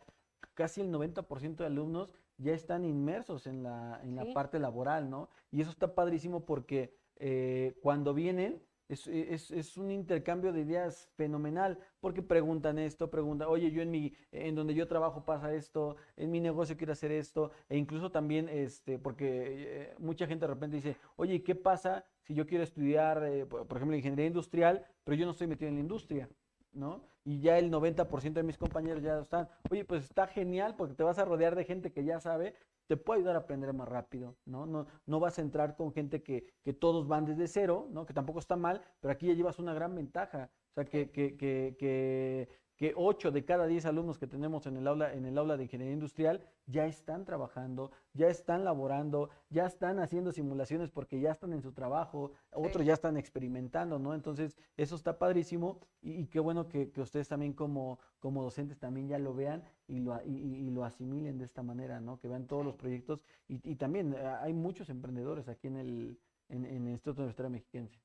casi 0.55 0.81
el 0.81 0.93
90% 0.93 1.57
de 1.57 1.67
alumnos 1.67 2.13
ya 2.39 2.53
están 2.53 2.85
inmersos 2.85 3.47
en 3.47 3.63
la, 3.63 4.01
en 4.03 4.17
la 4.17 4.33
parte 4.33 4.59
laboral, 4.59 5.11
¿no? 5.11 5.29
Y 5.51 5.61
eso 5.61 5.71
está 5.71 5.95
padrísimo 5.95 6.45
porque 6.45 6.97
eh, 7.17 7.79
cuando 7.83 8.15
vienen 8.15 8.63
es, 8.93 9.51
es, 9.51 9.77
un 9.77 9.91
intercambio 9.91 10.53
de 10.53 10.61
ideas 10.61 11.09
fenomenal, 11.17 11.79
porque 12.01 12.23
preguntan 12.23 12.79
esto, 12.79 13.11
preguntan, 13.11 13.49
oye, 13.49 13.71
yo 13.71 13.83
en 13.83 13.91
mi, 13.91 14.13
en 14.31 14.55
donde 14.55 14.75
yo 14.75 14.87
trabajo 14.87 15.25
pasa 15.25 15.55
esto, 15.55 15.97
en 16.17 16.31
mi 16.31 16.41
negocio 16.41 16.77
quiero 16.77 16.93
hacer 16.93 17.11
esto, 17.11 17.53
e 17.69 17.77
incluso 17.79 18.11
también, 18.11 18.49
este, 18.49 18.99
porque 18.99 19.29
eh, 19.33 19.95
mucha 19.99 20.27
gente 20.27 20.47
de 20.47 20.53
repente 20.53 20.77
dice, 20.77 20.97
oye, 21.17 21.43
¿qué 21.43 21.55
pasa 21.55 22.05
si 22.21 22.35
yo 22.35 22.47
quiero 22.47 22.65
estudiar, 22.65 23.25
eh, 23.25 23.47
por, 23.47 23.77
ejemplo, 23.77 23.97
ingeniería 23.97 24.27
industrial, 24.27 24.85
pero 25.05 25.17
yo 25.17 25.25
no 25.25 25.33
estoy 25.33 25.47
metido 25.47 25.69
en 25.69 25.77
la 25.77 25.81
industria? 25.81 26.29
¿no? 26.73 27.03
Y 27.25 27.41
ya 27.41 27.59
el 27.59 27.71
90% 27.71 28.33
de 28.33 28.43
mis 28.43 28.59
compañeros 28.59 29.03
ya 29.03 29.21
están, 29.21 29.49
oye, 29.71 29.85
pues 29.85 30.05
está 30.05 30.27
genial 30.27 30.75
porque 30.77 30.95
te 30.95 31.03
vas 31.03 31.19
a 31.19 31.25
rodear 31.25 31.55
de 31.55 31.65
gente 31.65 31.93
que 31.93 32.05
ya 32.05 32.19
sabe, 32.19 32.55
te 32.93 32.99
puede 32.99 33.21
ayudar 33.21 33.37
a 33.37 33.39
aprender 33.39 33.73
más 33.73 33.89
rápido, 33.89 34.37
¿no? 34.45 34.67
No, 34.67 34.87
no 35.07 35.19
vas 35.19 35.39
a 35.39 35.41
entrar 35.41 35.77
con 35.77 35.95
gente 35.95 36.23
que, 36.23 36.45
que 36.63 36.75
todos 36.75 37.09
van 37.09 37.25
desde 37.25 37.49
cero, 37.49 37.89
¿no? 37.91 38.05
Que 38.05 38.13
tampoco 38.13 38.39
está 38.39 38.55
mal, 38.55 38.83
pero 39.01 39.13
aquí 39.13 39.29
ya 39.29 39.33
llevas 39.33 39.59
una 39.59 39.73
gran 39.73 39.95
ventaja. 39.95 40.51
O 40.73 40.75
sea, 40.75 40.85
que, 40.85 41.11
que, 41.11 41.39
que, 41.39 41.75
que 41.79 42.51
que 42.83 42.95
8 42.97 43.31
de 43.31 43.45
cada 43.45 43.69
10 43.69 43.87
alumnos 43.87 44.19
que 44.19 44.27
tenemos 44.27 44.67
en 44.67 44.77
el 44.77 44.89
aula, 44.89 45.15
en 45.15 45.25
el 45.25 45.39
aula 45.39 45.57
de 45.57 45.63
ingeniería 45.63 45.95
industrial 45.95 46.41
ya 46.67 46.85
están 46.87 47.25
trabajando, 47.25 47.93
ya 48.13 48.27
están 48.27 48.65
laborando, 48.65 49.31
ya 49.51 49.67
están 49.67 50.01
haciendo 50.01 50.33
simulaciones 50.33 50.91
porque 50.91 51.21
ya 51.21 51.31
están 51.31 51.53
en 51.53 51.63
su 51.63 51.71
trabajo, 51.71 52.33
otros 52.51 52.85
ya 52.85 52.95
están 52.95 53.17
experimentando, 53.17 54.01
¿no? 54.01 54.15
Entonces, 54.15 54.59
eso 54.77 54.97
está 54.97 55.17
padrísimo 55.17 55.79
y, 56.01 56.27
qué 56.27 56.41
bueno 56.41 56.67
que, 56.67 56.91
ustedes 56.97 57.29
también 57.29 57.53
como, 57.53 58.01
como 58.19 58.43
docentes 58.43 58.81
también 58.81 59.07
ya 59.07 59.21
lo 59.21 59.33
vean 59.33 59.63
y 59.87 60.01
lo, 60.01 60.21
y, 60.25 60.69
lo 60.71 60.85
asimilen 60.85 61.39
de 61.39 61.45
esta 61.45 61.63
manera, 61.63 62.01
¿no? 62.01 62.19
Que 62.19 62.27
vean 62.27 62.49
todos 62.49 62.65
los 62.65 62.75
proyectos 62.75 63.25
y, 63.47 63.77
también 63.77 64.13
eh, 64.13 64.27
hay 64.41 64.55
muchos 64.55 64.91
emprendedores 64.91 65.47
aquí 65.47 65.69
en 65.69 65.77
el, 65.77 66.19
en, 66.49 66.65
en 66.65 66.85
el 66.89 66.95
Instituto 66.95 67.23
Universitario 67.23 67.51
Mexiquense. 67.51 68.01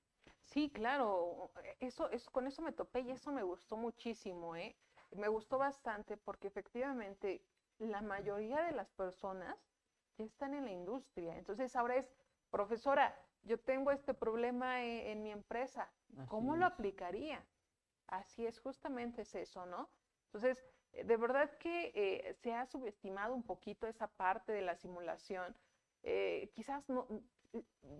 Sí, 0.47 0.69
claro, 0.69 1.51
eso, 1.79 2.09
eso, 2.09 2.31
con 2.31 2.47
eso 2.47 2.61
me 2.61 2.71
topé 2.71 3.01
y 3.01 3.11
eso 3.11 3.31
me 3.33 3.43
gustó 3.43 3.75
muchísimo, 3.75 4.55
¿eh? 4.55 4.77
Me 5.11 5.27
gustó 5.27 5.57
bastante 5.57 6.15
porque 6.15 6.47
efectivamente 6.47 7.43
la 7.79 8.01
mayoría 8.01 8.63
de 8.63 8.71
las 8.71 8.89
personas 8.91 9.57
ya 10.17 10.23
están 10.23 10.53
en 10.53 10.63
la 10.63 10.71
industria. 10.71 11.37
Entonces 11.37 11.75
ahora 11.75 11.97
es, 11.97 12.09
profesora, 12.49 13.13
yo 13.43 13.59
tengo 13.59 13.91
este 13.91 14.13
problema 14.13 14.83
e, 14.83 15.11
en, 15.11 15.21
mi 15.21 15.31
empresa, 15.31 15.91
¿cómo 16.29 16.55
lo 16.55 16.65
aplicaría? 16.65 17.45
Así 18.07 18.45
es, 18.45 18.59
justamente 18.59 19.23
es 19.23 19.35
eso, 19.35 19.65
¿no? 19.65 19.89
Entonces, 20.27 20.63
eh, 20.93 21.03
de 21.03 21.17
verdad 21.17 21.57
que 21.57 21.91
eh, 21.93 22.33
se 22.35 22.53
ha 22.53 22.65
subestimado 22.65 23.35
un 23.35 23.43
poquito 23.43 23.85
esa 23.85 24.07
parte 24.07 24.53
de 24.53 24.61
la 24.61 24.75
simulación. 24.75 25.53
Eh, 26.03 26.49
quizás 26.53 26.87
no, 26.87 27.05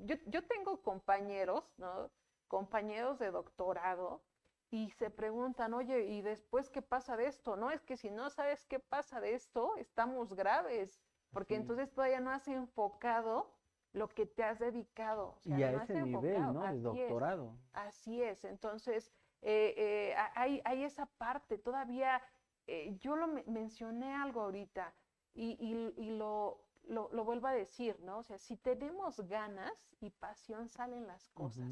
yo, 0.05 0.15
yo 0.27 0.45
tengo 0.45 0.81
compañeros, 0.81 1.73
¿no? 1.77 2.09
Compañeros 2.47 3.19
de 3.19 3.31
doctorado 3.31 4.23
y 4.69 4.89
se 4.91 5.09
preguntan, 5.09 5.73
oye, 5.73 6.05
¿y 6.05 6.21
después 6.21 6.69
qué 6.69 6.81
pasa 6.81 7.15
de 7.15 7.27
esto? 7.27 7.55
No, 7.55 7.71
es 7.71 7.83
que 7.83 7.95
si 7.95 8.09
no 8.09 8.29
sabes 8.29 8.65
qué 8.65 8.79
pasa 8.79 9.21
de 9.21 9.33
esto, 9.33 9.75
estamos 9.77 10.33
graves, 10.33 10.99
porque 11.31 11.55
entonces 11.55 11.91
todavía 11.93 12.19
no 12.19 12.31
has 12.31 12.47
enfocado 12.47 13.53
lo 13.93 14.09
que 14.09 14.25
te 14.25 14.43
has 14.43 14.59
dedicado. 14.59 15.39
y 15.43 15.63
a 15.63 15.71
ese 15.71 16.01
nivel, 16.01 16.41
¿no? 16.53 16.61
De 16.61 16.79
doctorado. 16.79 17.57
así 17.73 18.21
es, 18.21 18.43
entonces 18.43 19.11
eh, 19.41 19.73
eh, 19.77 20.15
hay, 20.35 20.61
hay, 20.65 20.83
esa 20.83 21.05
parte, 21.05 21.57
todavía, 21.57 22.21
eh, 22.65 22.97
yo 22.99 23.15
lo 23.15 23.27
mencioné 23.27 24.13
algo 24.13 24.41
ahorita 24.41 24.93
y, 25.33 25.57
y, 25.59 26.17
lo, 26.17 26.65
lo, 26.87 27.09
lo, 27.11 27.23
vuelvo 27.23 27.47
a 27.47 27.53
decir, 27.53 27.99
¿no? 28.01 28.19
O 28.19 28.23
sea, 28.23 28.37
si 28.39 28.57
tenemos 28.57 29.21
ganas 29.21 29.71
y 30.01 30.09
pasión, 30.09 30.67
salen 30.67 31.05
las 31.07 31.29
cosas. 31.29 31.71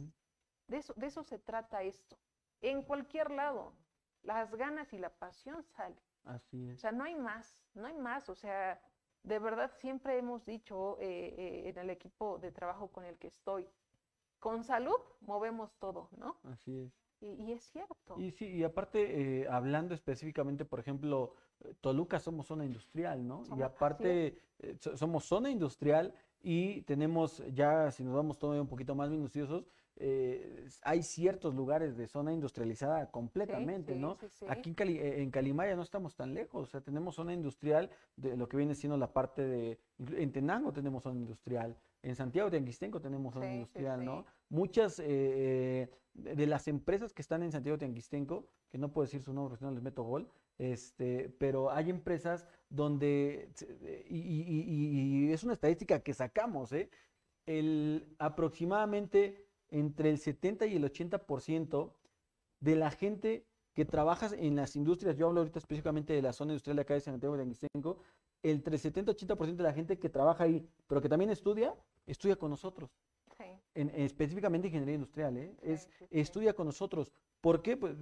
De 0.67 0.77
eso, 0.77 0.93
de 0.95 1.07
eso 1.07 1.23
se 1.23 1.39
trata 1.39 1.83
esto. 1.83 2.17
En 2.61 2.81
cualquier 2.83 3.31
lado, 3.31 3.73
las 4.23 4.53
ganas 4.55 4.91
y 4.93 4.97
la 4.97 5.09
pasión 5.09 5.63
salen. 5.63 5.99
Así 6.23 6.71
O 6.71 6.77
sea, 6.77 6.91
no 6.91 7.03
hay 7.03 7.15
más, 7.15 7.59
no 7.75 7.85
hay 7.87 7.97
más. 7.97 8.29
O 8.29 8.35
sea, 8.35 8.81
de 9.23 9.39
verdad 9.39 9.71
siempre 9.77 10.17
hemos 10.17 10.45
dicho 10.45 10.97
eh, 10.99 11.35
eh, 11.37 11.69
en 11.69 11.77
el 11.77 11.89
equipo 11.89 12.39
de 12.39 12.51
trabajo 12.51 12.87
con 12.87 13.05
el 13.05 13.17
que 13.17 13.27
estoy, 13.27 13.67
con 14.39 14.63
salud 14.63 14.97
movemos 15.21 15.75
todo, 15.77 16.09
¿no? 16.17 16.37
Así 16.43 16.79
es. 16.79 16.91
Y, 17.21 17.27
y 17.43 17.51
es 17.53 17.63
cierto. 17.63 18.19
Y 18.19 18.31
sí, 18.31 18.47
y 18.47 18.63
aparte, 18.63 19.41
eh, 19.41 19.47
hablando 19.47 19.93
específicamente, 19.93 20.65
por 20.65 20.79
ejemplo, 20.79 21.33
Toluca 21.81 22.19
somos 22.19 22.47
zona 22.47 22.65
industrial, 22.65 23.25
¿no? 23.27 23.41
Y 23.43 23.45
Somos- 23.45 23.63
aparte, 23.65 24.37
so- 24.79 24.97
somos 24.97 25.23
zona 25.25 25.49
industrial 25.49 26.13
y 26.41 26.81
tenemos 26.83 27.41
ya, 27.53 27.89
si 27.91 28.03
nos 28.03 28.15
vamos 28.15 28.37
todavía 28.37 28.61
un 28.61 28.67
poquito 28.67 28.93
más 28.95 29.09
minuciosos, 29.09 29.65
eh, 29.97 30.67
hay 30.81 31.03
ciertos 31.03 31.55
lugares 31.55 31.95
de 31.95 32.07
zona 32.07 32.33
industrializada 32.33 33.09
completamente, 33.11 33.93
sí, 33.93 33.99
¿no? 33.99 34.17
sí. 34.29 34.45
Aquí 34.49 34.69
en, 34.69 34.75
Cali- 34.75 34.99
eh, 34.99 35.21
en 35.21 35.31
Calimaya 35.31 35.75
no 35.75 35.83
estamos 35.83 36.15
tan 36.15 36.33
lejos, 36.33 36.63
o 36.63 36.65
sea, 36.71 36.81
tenemos 36.81 37.15
zona 37.15 37.33
industrial 37.33 37.89
de 38.17 38.35
lo 38.35 38.49
que 38.49 38.57
viene 38.57 38.75
siendo 38.75 38.97
la 38.97 39.13
parte 39.13 39.41
de, 39.45 39.79
en 40.17 40.31
Tenango 40.31 40.73
tenemos 40.73 41.03
zona 41.03 41.19
industrial, 41.19 41.77
en 42.03 42.15
Santiago 42.15 42.49
de 42.49 42.57
Anguistenco 42.57 42.99
tenemos 42.99 43.33
zona 43.33 43.45
industrial, 43.55 43.99
¿no? 44.05 44.25
Muchas 44.49 45.01
eh, 45.03 45.89
de 46.13 46.45
las 46.45 46.67
empresas 46.67 47.13
que 47.13 47.21
están 47.21 47.41
en 47.43 47.51
Santiago 47.51 47.77
de 47.77 47.85
Anguistenco, 47.85 48.47
que 48.69 48.77
no 48.77 48.91
puedo 48.91 49.05
decir 49.05 49.21
su 49.21 49.33
nombre, 49.33 49.57
si 49.57 49.63
no 49.63 49.71
les 49.71 49.81
meto 49.81 50.03
gol, 50.03 50.27
este, 50.57 51.29
pero 51.39 51.71
hay 51.71 51.89
empresas 51.89 52.47
donde, 52.69 53.49
y, 54.09 54.17
y- 54.17 54.61
y- 54.67 55.27
y 55.27 55.31
es 55.31 55.43
una 55.43 55.53
estadística 55.53 55.99
que 56.01 56.13
sacamos, 56.13 56.71
¿eh? 56.73 56.89
El, 57.47 58.15
aproximadamente 58.17 59.44
entre 59.79 60.09
el 60.09 60.17
70 60.17 60.65
y 60.67 60.75
el 60.77 60.83
80% 60.83 61.91
de 62.61 62.75
la 62.75 62.91
gente 62.91 63.45
que 63.73 63.83
trabaja 63.83 64.29
en 64.37 64.55
las 64.55 64.75
industrias, 64.75 65.17
yo 65.17 65.27
hablo 65.27 65.41
ahorita 65.41 65.59
específicamente 65.59 66.13
de 66.13 66.21
la 66.21 66.31
zona 66.31 66.53
industrial 66.53 66.77
de 66.77 66.81
acá 66.83 66.93
de 66.93 67.01
Santiago 67.01 67.35
de 67.35 67.43
Anguistenco, 67.43 67.99
el 68.41 68.57
entre 68.57 68.77
70-80% 68.77 69.55
de 69.55 69.63
la 69.63 69.73
gente 69.73 69.99
que 69.99 70.09
trabaja 70.09 70.45
ahí, 70.45 70.65
pero 70.87 71.01
que 71.01 71.09
también 71.09 71.29
estudia, 71.29 71.75
estudia 72.05 72.37
con 72.37 72.51
nosotros 72.51 72.89
Sí, 73.37 73.43
en, 73.73 73.89
específicamente 73.95 74.67
ingeniería 74.67 74.95
industrial, 74.95 75.35
¿eh? 75.35 75.53
Sí, 75.61 75.71
Es, 75.71 75.89
sí, 75.99 76.07
estudia 76.09 76.53
con 76.53 76.67
nosotros. 76.67 77.11
¿Por 77.41 77.61
qué? 77.61 77.75
Pues, 77.75 77.97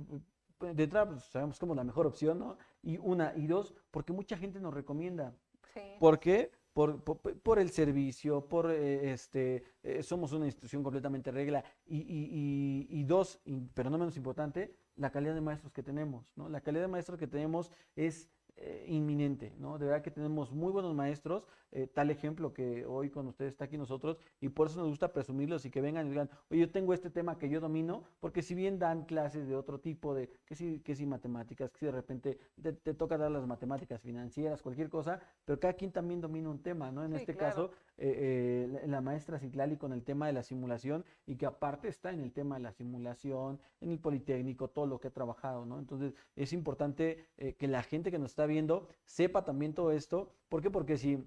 pues, 0.59 0.75
de 0.75 0.83
entrada, 0.83 1.09
pues, 1.09 1.23
sabemos 1.23 1.57
somos 1.57 1.75
la 1.75 1.83
mejor 1.83 2.05
opción, 2.05 2.37
¿no? 2.37 2.57
Y 2.83 2.97
una, 2.99 3.33
y 3.35 3.47
dos, 3.47 3.73
porque 3.89 4.13
mucha 4.13 4.37
gente 4.37 4.59
nos 4.59 4.73
recomienda. 4.75 5.33
sí. 5.73 5.81
¿Por 5.99 6.19
qué? 6.19 6.51
Por, 6.73 7.03
por, 7.03 7.59
el 7.59 7.69
servicio, 7.69 8.47
por 8.47 8.71
eh, 8.71 9.11
este, 9.13 9.63
eh, 9.83 10.01
somos 10.01 10.31
una 10.31 10.45
institución 10.47 10.81
completamente 10.81 11.31
regla. 11.31 11.63
Y, 11.85 11.97
y- 11.97 12.87
y- 12.89 13.03
dos, 13.03 13.39
pero 13.75 13.91
no 13.91 13.97
menos 13.99 14.17
importante, 14.17 14.75
la 14.95 15.11
calidad 15.11 15.35
de 15.35 15.41
maestros 15.41 15.71
que 15.71 15.83
tenemos, 15.83 16.25
¿no? 16.35 16.49
La 16.49 16.61
calidad 16.61 16.81
de 16.83 16.87
maestros 16.87 17.19
que 17.19 17.27
tenemos 17.27 17.71
es 17.95 18.27
eh, 18.55 18.85
inminente, 18.87 19.53
¿no? 19.57 19.77
De 19.79 19.85
verdad 19.87 20.03
que 20.03 20.11
tenemos 20.11 20.51
muy 20.51 20.71
buenos 20.71 20.93
maestros, 20.93 21.47
eh, 21.71 21.87
tal 21.87 22.11
ejemplo 22.11 22.53
que 22.53 22.85
hoy 22.85 23.09
con 23.09 23.27
ustedes 23.27 23.51
está 23.53 23.65
aquí 23.65 23.77
nosotros, 23.77 24.17
y 24.39 24.49
por 24.49 24.67
eso 24.67 24.79
nos 24.79 24.89
gusta 24.89 25.11
presumirlos 25.11 25.65
y 25.65 25.71
que 25.71 25.81
vengan 25.81 26.05
y 26.05 26.09
digan, 26.11 26.29
oye, 26.49 26.61
yo 26.61 26.71
tengo 26.71 26.93
este 26.93 27.09
tema 27.09 27.37
que 27.37 27.49
yo 27.49 27.59
domino, 27.59 28.03
porque 28.19 28.41
si 28.43 28.53
bien 28.53 28.77
dan 28.79 29.05
clases 29.05 29.47
de 29.47 29.55
otro 29.55 29.79
tipo, 29.79 30.13
de 30.13 30.29
que 30.45 30.55
si, 30.55 30.79
que 30.81 30.95
si 30.95 31.05
matemáticas, 31.05 31.71
que 31.71 31.79
si 31.79 31.85
de 31.87 31.91
repente 31.91 32.39
te, 32.61 32.73
te 32.73 32.93
toca 32.93 33.17
dar 33.17 33.31
las 33.31 33.47
matemáticas 33.47 34.01
financieras, 34.01 34.61
cualquier 34.61 34.89
cosa, 34.89 35.19
pero 35.45 35.59
cada 35.59 35.73
quien 35.73 35.91
también 35.91 36.21
domina 36.21 36.49
un 36.49 36.61
tema, 36.61 36.91
¿no? 36.91 37.03
En 37.03 37.13
Sí, 37.13 37.17
este 37.17 37.35
claro. 37.35 37.55
caso, 37.55 37.71
eh, 37.97 38.69
eh, 38.83 38.87
la, 38.87 39.01
maestra 39.01 39.37
Citlali 39.37 39.77
con 39.77 39.93
el 39.93 40.03
tema 40.03 40.25
de 40.25 40.33
la 40.33 40.41
simulación 40.41 41.05
y 41.27 41.35
que 41.35 41.45
aparte 41.45 41.87
está 41.87 42.11
en 42.11 42.21
el 42.21 42.33
tema 42.33 42.55
de 42.55 42.61
la 42.61 42.71
simulación, 42.71 43.59
en 43.81 43.91
el 43.91 43.99
Politécnico, 43.99 44.67
todo 44.67 44.87
lo 44.87 44.99
que 44.99 45.09
ha 45.09 45.11
trabajado, 45.11 45.65
¿no? 45.65 45.77
Entonces 45.77 46.15
es 46.35 46.53
importante 46.53 47.27
eh, 47.37 47.53
que 47.53 47.67
la 47.67 47.83
gente 47.83 48.09
que 48.09 48.17
nos 48.17 48.31
está 48.31 48.47
viendo 48.47 48.87
sepa 49.05 49.45
también 49.45 49.75
todo 49.75 49.91
esto. 49.91 50.33
¿Por 50.49 50.63
qué? 50.63 50.71
Porque 50.71 50.97
si 50.97 51.23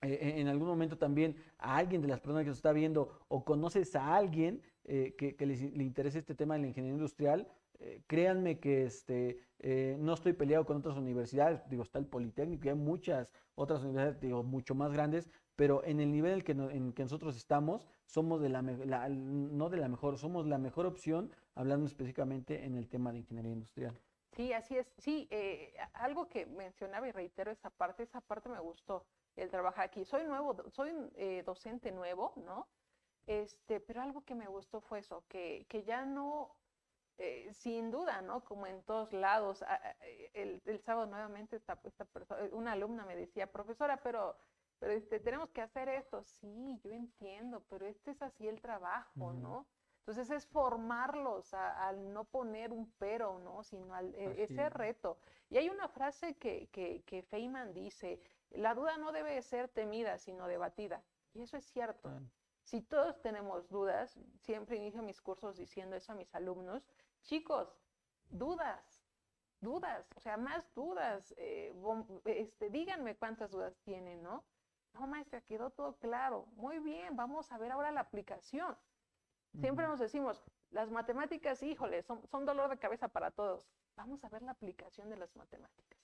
en 0.00 0.46
algún 0.46 0.68
momento 0.68 0.96
también 0.96 1.36
a 1.58 1.76
alguien 1.76 2.02
de 2.02 2.08
las 2.08 2.20
personas 2.20 2.44
que 2.44 2.50
nos 2.50 2.58
está 2.58 2.72
viendo 2.72 3.20
o 3.26 3.44
conoces 3.44 3.96
a 3.96 4.14
alguien 4.14 4.62
que, 4.84 5.36
le 5.40 5.82
interese 5.82 6.20
este 6.20 6.36
tema 6.36 6.54
de 6.54 6.60
la 6.60 6.66
ingeniería 6.68 6.94
industrial, 6.94 7.48
créanme 8.06 8.60
que 8.60 8.84
este, 8.84 9.40
no 9.98 10.14
estoy 10.14 10.34
peleado 10.34 10.64
con 10.66 10.76
otras 10.76 10.96
universidades, 10.96 11.68
digo, 11.68 11.82
está 11.82 11.98
el 11.98 12.06
Politécnico 12.06 12.66
y 12.66 12.68
hay 12.68 12.76
muchas 12.76 13.34
otras 13.56 13.80
universidades, 13.80 14.20
digo, 14.20 14.44
mucho 14.44 14.76
más 14.76 14.92
grandes, 14.92 15.28
pero 15.58 15.82
en 15.82 15.98
el 15.98 16.12
nivel 16.12 16.34
en 16.34 16.42
que, 16.44 16.54
no- 16.54 16.70
en 16.70 16.92
que 16.92 17.02
nosotros 17.02 17.36
estamos, 17.36 17.84
somos 18.06 18.40
de 18.40 18.48
la, 18.48 18.62
la- 18.62 19.08
no 19.08 19.68
de 19.68 19.76
la 19.78 19.88
mejor, 19.88 20.16
somos 20.16 20.46
la 20.46 20.56
mejor 20.56 20.86
opción, 20.86 21.32
hablando 21.56 21.84
específicamente 21.86 22.64
en 22.64 22.76
el 22.76 22.88
tema 22.88 23.10
de 23.10 23.18
ingeniería 23.18 23.50
industrial. 23.50 23.98
Sí, 24.36 24.52
así 24.52 24.76
es. 24.76 24.86
Sí, 24.98 25.26
eh, 25.32 25.74
algo 25.94 26.28
que 26.28 26.46
mencionaba 26.46 27.08
y 27.08 27.10
reitero 27.10 27.50
esa 27.50 27.70
parte, 27.70 28.04
esa 28.04 28.20
parte 28.20 28.48
me 28.48 28.60
gustó, 28.60 29.02
el 29.34 29.50
trabajar 29.50 29.86
aquí. 29.86 30.04
Soy 30.04 30.22
nuevo, 30.26 30.54
soy 30.70 30.92
eh, 31.16 31.42
docente 31.44 31.90
nuevo, 31.90 32.34
¿no? 32.36 32.68
Este, 33.26 33.80
pero 33.80 34.00
algo 34.00 34.22
que 34.24 34.36
me 34.36 34.46
gustó 34.46 34.80
fue 34.80 35.00
eso, 35.00 35.24
que, 35.28 35.66
que 35.68 35.82
ya 35.82 36.04
no, 36.06 36.54
eh, 37.18 37.52
sin 37.52 37.90
duda, 37.90 38.22
¿no? 38.22 38.44
Como 38.44 38.68
en 38.68 38.80
todos 38.84 39.12
lados, 39.12 39.64
el, 40.34 40.62
el 40.64 40.78
sábado 40.82 41.08
nuevamente 41.08 41.56
esta, 41.56 41.80
esta 41.82 42.04
perso- 42.04 42.38
eh, 42.38 42.50
una 42.52 42.72
alumna 42.72 43.04
me 43.04 43.16
decía, 43.16 43.50
profesora, 43.50 43.96
pero, 44.04 44.36
pero 44.78 44.92
este, 44.92 45.20
tenemos 45.20 45.50
que 45.50 45.60
hacer 45.60 45.88
esto. 45.88 46.22
Sí, 46.22 46.78
yo 46.82 46.92
entiendo, 46.92 47.62
pero 47.68 47.86
este 47.86 48.12
es 48.12 48.22
así 48.22 48.46
el 48.48 48.60
trabajo, 48.60 49.26
Ujú. 49.26 49.32
¿no? 49.34 49.66
Entonces 50.00 50.30
es 50.30 50.46
formarlos 50.46 51.52
al 51.52 52.12
no 52.14 52.24
poner 52.24 52.72
un 52.72 52.90
pero, 52.92 53.38
¿no? 53.40 53.62
Sino 53.62 53.94
al 53.94 54.14
e- 54.14 54.42
ese 54.42 54.66
es. 54.66 54.72
reto. 54.72 55.18
Y 55.50 55.58
hay 55.58 55.68
una 55.68 55.88
frase 55.88 56.34
que, 56.36 56.68
que, 56.68 57.02
que 57.04 57.22
Feynman 57.22 57.74
dice, 57.74 58.22
la 58.50 58.74
duda 58.74 58.96
no 58.96 59.12
debe 59.12 59.42
ser 59.42 59.68
temida, 59.68 60.16
sino 60.16 60.46
debatida. 60.48 61.02
Y 61.34 61.42
eso 61.42 61.58
es 61.58 61.66
cierto. 61.66 62.10
Si 62.62 62.80
todos 62.80 63.20
tenemos 63.20 63.68
dudas, 63.68 64.18
siempre 64.40 64.76
inicio 64.76 65.02
mis 65.02 65.20
cursos 65.20 65.56
diciendo 65.58 65.96
eso 65.96 66.12
a 66.12 66.14
mis 66.14 66.34
alumnos, 66.34 66.82
chicos, 67.22 67.78
dudas, 68.30 69.02
dudas, 69.60 70.10
o 70.16 70.20
sea, 70.20 70.36
más 70.38 70.72
dudas, 70.74 71.34
eh, 71.36 71.74
este, 72.24 72.70
díganme 72.70 73.16
cuántas 73.16 73.50
dudas 73.50 73.76
tienen, 73.82 74.22
¿no? 74.22 74.44
No, 74.94 75.06
maestra, 75.06 75.40
quedó 75.42 75.70
todo 75.70 75.96
claro. 75.98 76.46
Muy 76.56 76.78
bien, 76.78 77.16
vamos 77.16 77.52
a 77.52 77.58
ver 77.58 77.72
ahora 77.72 77.90
la 77.92 78.00
aplicación. 78.00 78.76
Siempre 79.60 79.86
nos 79.86 79.98
decimos, 79.98 80.42
las 80.70 80.90
matemáticas, 80.90 81.62
híjole, 81.62 82.02
son, 82.02 82.26
son 82.28 82.44
dolor 82.44 82.68
de 82.70 82.78
cabeza 82.78 83.08
para 83.08 83.30
todos. 83.30 83.70
Vamos 83.96 84.22
a 84.24 84.28
ver 84.28 84.42
la 84.42 84.52
aplicación 84.52 85.08
de 85.08 85.16
las 85.16 85.34
matemáticas. 85.36 85.98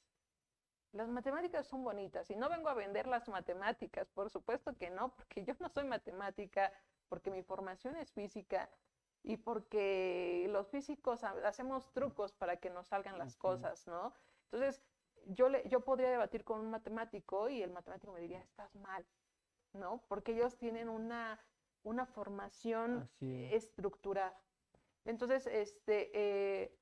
Las 0.93 1.09
matemáticas 1.09 1.66
son 1.66 1.82
bonitas 1.85 2.30
y 2.30 2.37
no 2.37 2.49
vengo 2.49 2.68
a 2.68 2.74
vender 2.74 3.07
las 3.07 3.28
matemáticas, 3.28 4.09
por 4.11 4.30
supuesto 4.30 4.76
que 4.76 4.91
no, 4.91 5.14
porque 5.16 5.45
yo 5.45 5.55
no 5.59 5.68
soy 5.68 5.85
matemática, 5.85 6.72
porque 7.09 7.30
mi 7.30 7.43
formación 7.43 7.97
es 7.97 8.12
física 8.12 8.70
y 9.22 9.37
porque 9.39 10.47
los 10.51 10.68
físicos 10.68 11.24
ha- 11.24 11.47
hacemos 11.47 11.93
trucos 11.93 12.32
para 12.32 12.59
que 12.59 12.70
nos 12.70 12.89
salgan 12.89 13.18
las 13.18 13.37
cosas, 13.37 13.87
¿no? 13.89 14.14
Entonces, 14.45 14.82
yo, 15.29 15.49
le, 15.49 15.66
yo 15.68 15.81
podría 15.81 16.11
debatir 16.11 16.45
con 16.45 16.61
un 16.61 16.70
matemático 16.70 17.49
y 17.49 17.62
el 17.62 17.70
matemático 17.72 18.12
me 18.12 18.20
diría, 18.20 18.41
estás 18.41 18.75
mal, 18.77 19.05
¿no? 19.72 20.03
Porque 20.09 20.33
ellos 20.33 20.57
tienen 20.57 20.89
una, 20.89 21.41
una 21.83 22.07
formación 22.07 23.09
es. 23.20 23.55
estructurada. 23.55 24.37
Entonces, 25.05 25.47
este, 25.47 26.11
eh, 26.14 26.79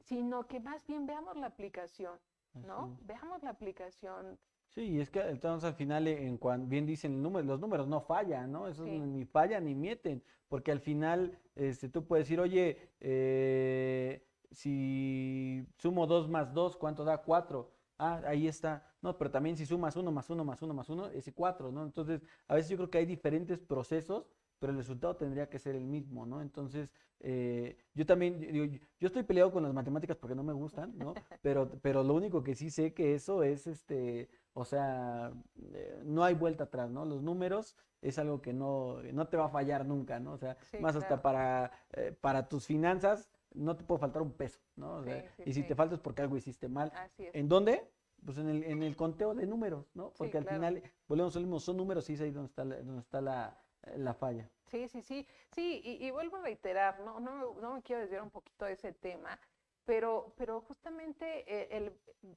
sino 0.00 0.46
que 0.46 0.60
más 0.60 0.86
bien 0.86 1.06
veamos 1.06 1.36
la 1.36 1.46
aplicación, 1.46 2.18
¿no? 2.66 2.96
Veamos 3.02 3.42
la 3.42 3.50
aplicación. 3.50 4.38
Sí, 4.68 4.82
y 4.92 5.00
es 5.00 5.10
que 5.10 5.20
entonces 5.20 5.68
al 5.68 5.74
final, 5.74 6.06
eh, 6.06 6.26
en 6.26 6.38
cuan- 6.38 6.68
bien 6.68 6.86
dicen 6.86 7.12
el 7.12 7.22
número, 7.22 7.46
los 7.46 7.60
números 7.60 7.86
no 7.88 8.00
fallan, 8.00 8.50
¿no? 8.52 8.68
Eso 8.68 8.84
Sí. 8.84 8.98
ni 8.98 9.24
fallan 9.26 9.64
ni 9.66 9.74
mienten, 9.74 10.22
porque 10.48 10.72
al 10.72 10.80
final 10.80 11.38
este, 11.54 11.88
tú 11.88 12.06
puedes 12.06 12.26
decir, 12.26 12.40
oye, 12.40 12.92
eh, 13.00 14.26
si 14.50 15.66
sumo 15.78 16.06
2 16.06 16.28
más 16.28 16.52
2, 16.54 16.76
¿cuánto 16.76 17.04
da? 17.04 17.18
4. 17.22 17.70
Ah, 18.02 18.20
ahí 18.26 18.48
está. 18.48 18.84
No, 19.00 19.16
pero 19.16 19.30
también 19.30 19.56
si 19.56 19.64
sumas 19.64 19.94
1 19.94 20.10
más 20.10 20.28
1 20.28 20.44
más 20.44 20.60
1 20.60 20.74
más 20.74 20.88
1, 20.88 21.06
ese 21.10 21.32
4, 21.32 21.70
¿no? 21.70 21.84
Entonces, 21.84 22.20
a 22.48 22.54
veces 22.56 22.70
yo 22.70 22.76
creo 22.76 22.90
que 22.90 22.98
hay 22.98 23.06
diferentes 23.06 23.60
procesos, 23.60 24.28
pero 24.58 24.72
el 24.72 24.78
resultado 24.78 25.14
tendría 25.16 25.48
que 25.48 25.60
ser 25.60 25.76
el 25.76 25.86
mismo, 25.86 26.26
¿no? 26.26 26.42
Entonces, 26.42 26.92
eh, 27.20 27.76
yo 27.94 28.04
también, 28.04 28.40
digo, 28.40 28.64
yo 28.98 29.06
estoy 29.06 29.22
peleado 29.22 29.52
con 29.52 29.62
las 29.62 29.72
matemáticas 29.72 30.16
porque 30.16 30.34
no 30.34 30.42
me 30.42 30.52
gustan, 30.52 30.98
¿no? 30.98 31.14
Pero, 31.42 31.70
pero 31.80 32.02
lo 32.02 32.14
único 32.14 32.42
que 32.42 32.54
sí 32.56 32.70
sé 32.70 32.92
que 32.92 33.14
eso 33.14 33.44
es, 33.44 33.66
este, 33.68 34.28
o 34.52 34.64
sea, 34.64 35.32
eh, 35.72 36.00
no 36.04 36.24
hay 36.24 36.34
vuelta 36.34 36.64
atrás, 36.64 36.90
¿no? 36.90 37.04
Los 37.04 37.22
números 37.22 37.76
es 38.00 38.18
algo 38.18 38.42
que 38.42 38.52
no, 38.52 39.00
no 39.12 39.28
te 39.28 39.36
va 39.36 39.46
a 39.46 39.48
fallar 39.48 39.86
nunca, 39.86 40.18
¿no? 40.18 40.32
O 40.32 40.38
sea, 40.38 40.56
Sí, 40.70 40.78
más 40.78 40.96
hasta 40.96 41.22
para, 41.22 41.70
eh, 41.92 42.16
para 42.20 42.48
tus 42.48 42.66
finanzas 42.66 43.28
no 43.54 43.76
te 43.76 43.84
puede 43.84 44.00
faltar 44.00 44.22
un 44.22 44.32
peso, 44.32 44.60
¿no? 44.76 44.96
O 44.96 45.04
sea, 45.04 45.20
Sí, 45.22 45.28
sí, 45.36 45.42
y 45.46 45.52
si 45.54 45.62
sí. 45.62 45.68
te 45.68 45.74
falta 45.74 45.94
es 45.94 46.00
porque 46.00 46.22
algo 46.22 46.36
hiciste 46.36 46.68
mal. 46.68 46.92
Así 46.94 47.26
es. 47.26 47.34
¿En 47.34 47.48
dónde? 47.48 47.90
Pues 48.24 48.38
en 48.38 48.48
el, 48.48 48.62
en 48.64 48.82
el 48.82 48.96
conteo 48.96 49.34
de 49.34 49.46
números, 49.46 49.86
¿no? 49.94 50.12
Porque 50.14 50.38
al 50.38 50.44
claro. 50.44 50.58
final, 50.58 50.82
volvemos 51.08 51.34
al 51.36 51.42
mismo, 51.42 51.58
son 51.60 51.76
números 51.76 52.08
y 52.08 52.14
es 52.14 52.20
ahí 52.20 52.30
donde 52.30 52.48
está 52.48 52.64
la, 52.64 52.76
donde 52.76 53.00
está 53.00 53.20
la, 53.20 53.58
la 53.96 54.14
falla. 54.14 54.48
Sí, 54.66 54.86
sí, 54.88 55.02
sí. 55.02 55.26
Sí, 55.50 55.80
y, 55.84 56.06
y 56.06 56.10
vuelvo 56.12 56.36
a 56.36 56.42
reiterar, 56.42 57.00
no, 57.00 57.18
no, 57.20 57.32
me- 57.32 57.60
no 57.60 57.74
me 57.74 57.82
quiero 57.82 58.00
desviar 58.02 58.22
un 58.22 58.30
poquito 58.30 58.64
de 58.64 58.72
ese 58.72 58.92
tema. 58.92 59.38
pero, 59.84 60.32
pero 60.36 60.60
justamente 60.60 61.44
eh, 61.52 61.68
el, 61.76 61.92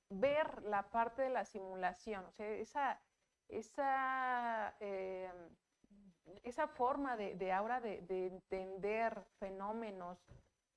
ver 0.09 0.63
la 0.63 0.89
parte 0.89 1.21
de 1.21 1.29
la 1.29 1.45
simulación, 1.45 2.25
o 2.25 2.31
sea, 2.31 2.49
esa, 2.49 2.99
esa, 3.47 4.75
eh, 4.79 5.29
esa 6.43 6.67
forma 6.67 7.15
de, 7.17 7.35
de 7.35 7.51
ahora 7.51 7.79
de, 7.79 8.01
de 8.01 8.27
entender 8.27 9.23
fenómenos, 9.39 10.17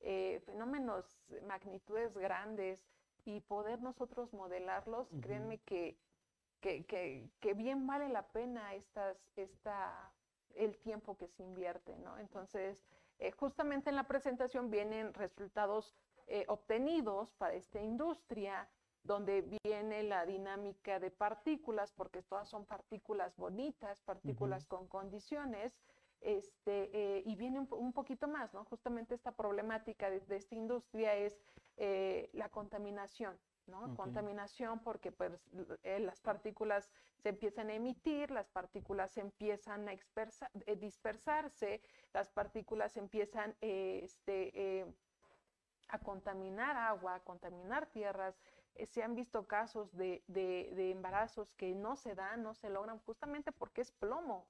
eh, 0.00 0.40
fenómenos, 0.46 1.20
magnitudes 1.46 2.16
grandes 2.16 2.88
y 3.24 3.40
poder 3.40 3.80
nosotros 3.82 4.32
modelarlos, 4.32 5.08
Ujú. 5.10 5.20
créanme 5.20 5.58
que, 5.58 5.96
que, 6.60 6.84
que, 6.86 7.30
que 7.40 7.54
bien 7.54 7.86
vale 7.86 8.08
la 8.08 8.22
pena 8.28 8.74
estas, 8.74 9.30
esta, 9.36 10.12
el 10.54 10.78
tiempo 10.78 11.16
que 11.16 11.28
se 11.28 11.42
invierte, 11.42 11.96
¿no? 11.96 12.18
Entonces, 12.18 12.88
eh, 13.18 13.32
justamente 13.32 13.90
en 13.90 13.96
la 13.96 14.04
presentación 14.04 14.70
vienen 14.70 15.14
resultados 15.14 15.94
eh, 16.26 16.44
obtenidos 16.48 17.32
para 17.32 17.54
esta 17.54 17.80
industria, 17.80 18.68
donde 19.04 19.42
viene 19.64 20.02
la 20.02 20.26
dinámica 20.26 20.98
de 20.98 21.10
partículas, 21.10 21.92
porque 21.92 22.22
todas 22.22 22.48
son 22.48 22.66
partículas 22.66 23.36
bonitas, 23.36 24.02
partículas 24.02 24.66
con 24.66 24.86
condiciones, 24.88 25.80
este, 26.20 26.90
eh, 26.92 27.22
y 27.24 27.36
viene 27.36 27.60
un, 27.60 27.68
po- 27.68 27.76
un 27.76 27.92
poquito 28.08 28.26
más, 28.26 28.54
¿no? 28.54 28.64
Justamente 28.64 29.14
esta 29.14 29.32
problemática 29.32 30.08
de, 30.08 30.20
de 30.20 30.36
esta 30.36 30.54
industria 30.54 31.14
es 31.14 31.38
eh, 31.76 32.30
la 32.32 32.48
contaminación, 32.48 33.38
¿no? 33.66 33.84
Contaminación 33.96 34.78
porque 34.80 35.12
pues, 35.12 35.38
eh, 35.82 35.98
las 36.00 36.18
partículas 36.22 36.88
se 37.18 37.28
empiezan 37.28 37.68
a 37.68 37.74
emitir, 37.74 38.30
las 38.30 38.48
partículas 38.48 39.18
empiezan 39.18 39.86
a 39.88 39.92
expersa- 39.92 40.50
eh, 40.64 40.76
dispersarse, 40.76 41.82
las 42.14 42.30
partículas 42.30 42.96
empiezan 42.96 43.54
este, 43.60 44.86
a 45.90 45.98
contaminar 45.98 46.76
agua, 46.78 47.16
a 47.16 47.20
contaminar 47.20 47.90
tierras. 47.90 48.40
Se 48.86 49.02
han 49.02 49.14
visto 49.14 49.46
casos 49.46 49.94
de, 49.94 50.22
de- 50.28 50.70
de 50.74 50.90
embarazos 50.92 51.52
que 51.52 51.74
no 51.74 51.94
se 51.96 52.14
dan, 52.14 52.42
no 52.42 52.54
se 52.54 52.70
logran, 52.70 53.00
justamente 53.00 53.52
porque 53.52 53.82
es 53.82 53.90
plomo. 53.92 54.46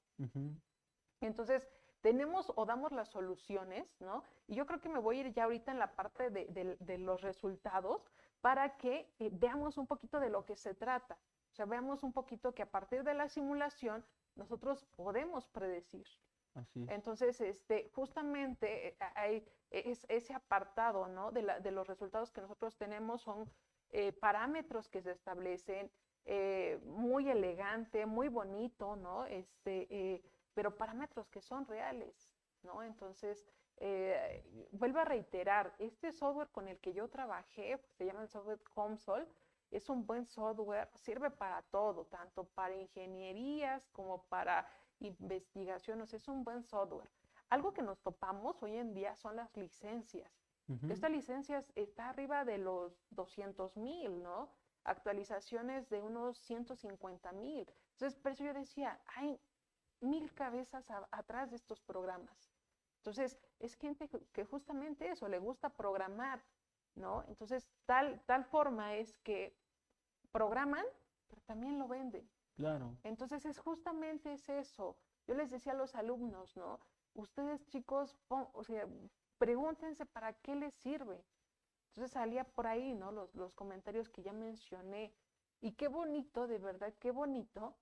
Entonces, 1.21 1.69
tenemos 2.01 2.53
o 2.57 2.64
damos 2.66 2.92
las 2.92 3.09
soluciones, 3.09 3.96
¿no? 4.01 4.22
Y 4.46 4.55
yo 4.57 4.66
creo 4.66 4.80
que 4.80 4.88
me 4.88 4.99
voy 5.01 5.18
a 5.18 5.20
ir 5.26 5.32
ya 5.32 5.44
ahorita 5.44 5.72
en 5.72 5.78
la 5.78 5.94
parte 5.96 6.30
de, 6.30 6.46
de- 6.46 6.76
de 6.78 6.99
los 6.99 7.22
resultados 7.22 8.05
para 8.40 8.76
que 8.76 9.14
eh, 9.18 9.30
veamos 9.32 9.78
un 9.78 9.86
poquito 9.86 10.20
de 10.20 10.30
lo 10.30 10.44
que 10.44 10.57
se 10.57 10.74
trata. 10.74 11.18
O 11.51 11.55
sea, 11.55 11.66
veamos 11.66 12.03
un 12.05 12.12
poquito 12.12 12.55
que 12.55 12.62
a 12.62 12.70
partir 12.70 13.03
de 13.03 13.14
la 13.14 13.28
simulación 13.28 14.05
nosotros 14.36 14.84
podemos 14.96 15.49
predecir. 15.49 16.07
Así 16.55 16.82
es. 16.84 16.90
Entonces, 16.90 17.40
este, 17.40 17.90
justamente 17.94 18.88
eh, 18.88 18.96
hay 19.14 19.44
es, 19.70 20.07
ese 20.09 20.34
apartado, 20.34 21.09
¿no? 21.09 21.30
De, 21.32 21.42
la- 21.42 21.61
de 21.61 21.70
los 21.72 21.86
resultados 21.86 22.30
que 22.30 22.40
nosotros 22.40 22.76
tenemos 22.76 23.22
son 23.22 23.51
eh, 23.90 24.12
parámetros 24.12 24.88
que 24.88 25.03
se 25.03 25.11
establecen, 25.12 25.90
eh, 26.24 26.78
muy 26.84 27.28
elegante, 27.28 28.07
muy 28.07 28.28
bonito, 28.28 28.96
¿no? 28.96 29.24
Este, 29.26 29.86
eh, 29.90 30.22
pero 30.59 30.77
parámetros 30.77 31.29
que 31.29 31.41
son 31.41 31.65
reales, 31.67 32.29
¿no? 32.65 32.83
Entonces, 32.83 33.47
eh, 33.77 34.69
vuelvo 34.73 34.99
a 34.99 35.05
reiterar, 35.05 35.73
este 35.79 36.11
software 36.11 36.49
con 36.49 36.67
el 36.67 36.81
que 36.81 36.93
yo 36.93 37.07
trabajé, 37.07 37.79
se 37.93 38.05
llama 38.05 38.23
el 38.23 38.29
software 38.29 38.61
Comsol, 38.75 39.29
es 39.71 39.89
un 39.89 40.05
buen 40.05 40.27
software, 40.27 40.91
sirve 40.97 41.31
para 41.31 41.63
todo, 41.63 42.07
tanto 42.07 42.43
para 42.43 42.75
ingenierías 42.75 43.89
como 43.91 44.25
para 44.25 44.69
sea, 44.99 46.17
es 46.17 46.27
un 46.27 46.43
buen 46.43 46.65
software. 46.65 47.09
Algo 47.51 47.73
que 47.73 47.83
nos 47.83 48.01
topamos 48.01 48.61
hoy 48.61 48.79
en 48.79 48.95
día 48.95 49.15
son 49.15 49.37
las 49.37 49.57
licencias. 49.57 50.29
Ujú. 50.67 50.91
Esta 50.91 51.09
licencia 51.09 51.65
está 51.77 52.09
arriba 52.09 52.45
de 52.45 52.59
los 52.59 53.07
200 53.11 53.77
mil, 53.77 54.25
¿no? 54.25 54.51
Actualizaciones 54.83 55.89
de 55.89 56.01
unos 56.01 56.37
150 56.39 57.31
mil. 57.31 57.73
Entonces, 57.93 58.19
por 58.19 58.33
eso 58.33 58.43
yo 58.43 58.55
decía, 58.55 59.01
hay 59.07 59.41
mil 60.01 60.32
cabezas 60.34 60.90
a- 60.90 61.09
atrás 61.11 61.51
de 61.51 61.57
estos 61.57 61.80
programas. 61.80 62.53
Entonces, 62.99 63.38
es 63.59 63.74
gente 63.76 64.09
que- 64.09 64.44
justamente 64.44 65.09
eso, 65.11 65.28
le 65.28 65.38
gusta 65.38 65.70
programar, 65.70 66.44
¿no? 66.94 67.24
Entonces, 67.28 67.68
tal, 67.86 68.20
tal 68.26 68.44
forma 68.44 68.94
es 68.96 69.16
que 69.18 69.57
programan, 70.32 70.84
pero 71.28 71.42
también 71.42 71.78
lo 71.78 71.88
venden. 71.88 72.28
Claro. 72.55 72.96
Entonces 73.05 73.44
es 73.46 73.59
justamente 73.59 74.32
es 74.32 74.49
eso. 74.49 74.96
Yo 75.26 75.34
les 75.34 75.51
decía 75.51 75.72
a 75.72 75.76
los 75.76 75.94
alumnos, 75.94 76.57
¿no? 76.57 76.80
Ustedes 77.14 77.64
chicos, 77.66 78.16
pon- 78.26 78.49
o 78.53 78.64
sea, 78.64 78.86
pregúntense 79.38 80.05
para 80.07 80.32
qué 80.32 80.57
les 80.57 80.74
sirve. 80.74 81.24
Entonces 81.88 82.11
salía 82.12 82.44
por 82.44 82.66
ahí, 82.66 82.94
¿no? 82.94 83.12
Los, 83.12 83.34
los 83.34 83.55
comentarios 83.55 84.09
que 84.09 84.22
ya 84.22 84.32
mencioné. 84.32 85.14
Y 85.61 85.72
qué 85.72 85.88
bonito, 85.88 86.46
de 86.46 86.59
verdad, 86.59 86.92
qué 86.99 87.11
bonito 87.11 87.76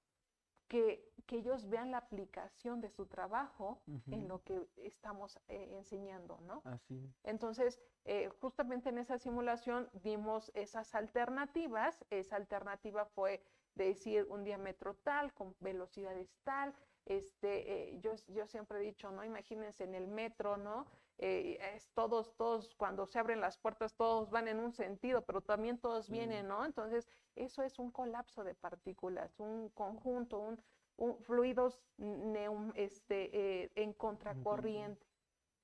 que, 0.69 1.13
que 1.27 1.37
ellos 1.37 1.69
vean 1.69 1.91
la 1.91 1.99
aplicación 1.99 2.81
de 2.81 2.91
su 2.91 3.07
trabajo 3.07 3.83
en 4.11 4.29
lo 4.29 4.43
que 4.43 4.69
estamos 4.77 5.39
eh, 5.49 5.77
enseñando, 5.77 6.39
¿no? 6.43 6.63
Así 6.65 6.99
es. 7.05 7.15
Entonces, 7.25 7.81
eh, 8.05 8.29
justamente 8.41 8.89
en 8.89 8.99
esa 8.99 9.19
simulación 9.19 9.89
dimos 9.93 10.51
esas 10.55 10.95
alternativas. 10.95 12.05
Esa 12.11 12.37
alternativa 12.37 13.05
fue 13.07 13.43
decir 13.75 14.27
un 14.29 14.45
diámetro 14.45 14.95
tal, 14.95 15.33
con 15.35 15.55
velocidades 15.61 16.35
tal. 16.45 16.75
Este, 17.05 17.93
eh, 17.93 18.01
yo, 18.01 18.15
yo 18.29 18.47
siempre 18.47 18.79
he 18.79 18.83
dicho, 18.83 19.11
¿no? 19.11 19.25
Imagínense 19.25 19.85
en 19.85 19.95
el 19.95 20.09
metro, 20.09 20.57
¿no? 20.57 20.87
Eh, 21.19 21.59
es 21.75 21.89
todos, 21.95 22.37
todos, 22.37 22.75
cuando 22.75 23.07
se 23.07 23.19
abren 23.19 23.41
las 23.41 23.57
puertas, 23.57 23.95
todos 23.95 24.31
van 24.31 24.49
en 24.49 24.59
un 24.61 24.73
sentido, 24.73 25.23
pero 25.25 25.41
también 25.41 25.79
todos 25.79 26.11
vienen, 26.11 26.47
¿no? 26.49 26.65
Entonces, 26.65 27.09
eso 27.35 27.63
es 27.63 27.79
un 27.79 27.91
colapso 27.91 28.45
de 28.45 28.55
partículas, 28.55 29.41
un 29.41 29.71
conjunto, 29.71 30.39
un, 30.39 30.61
un 30.99 31.19
fluidos 31.23 31.81
neum- 31.99 32.73
este, 32.77 33.31
eh, 33.65 33.73
en 33.77 33.93
contracorriente. 33.95 35.07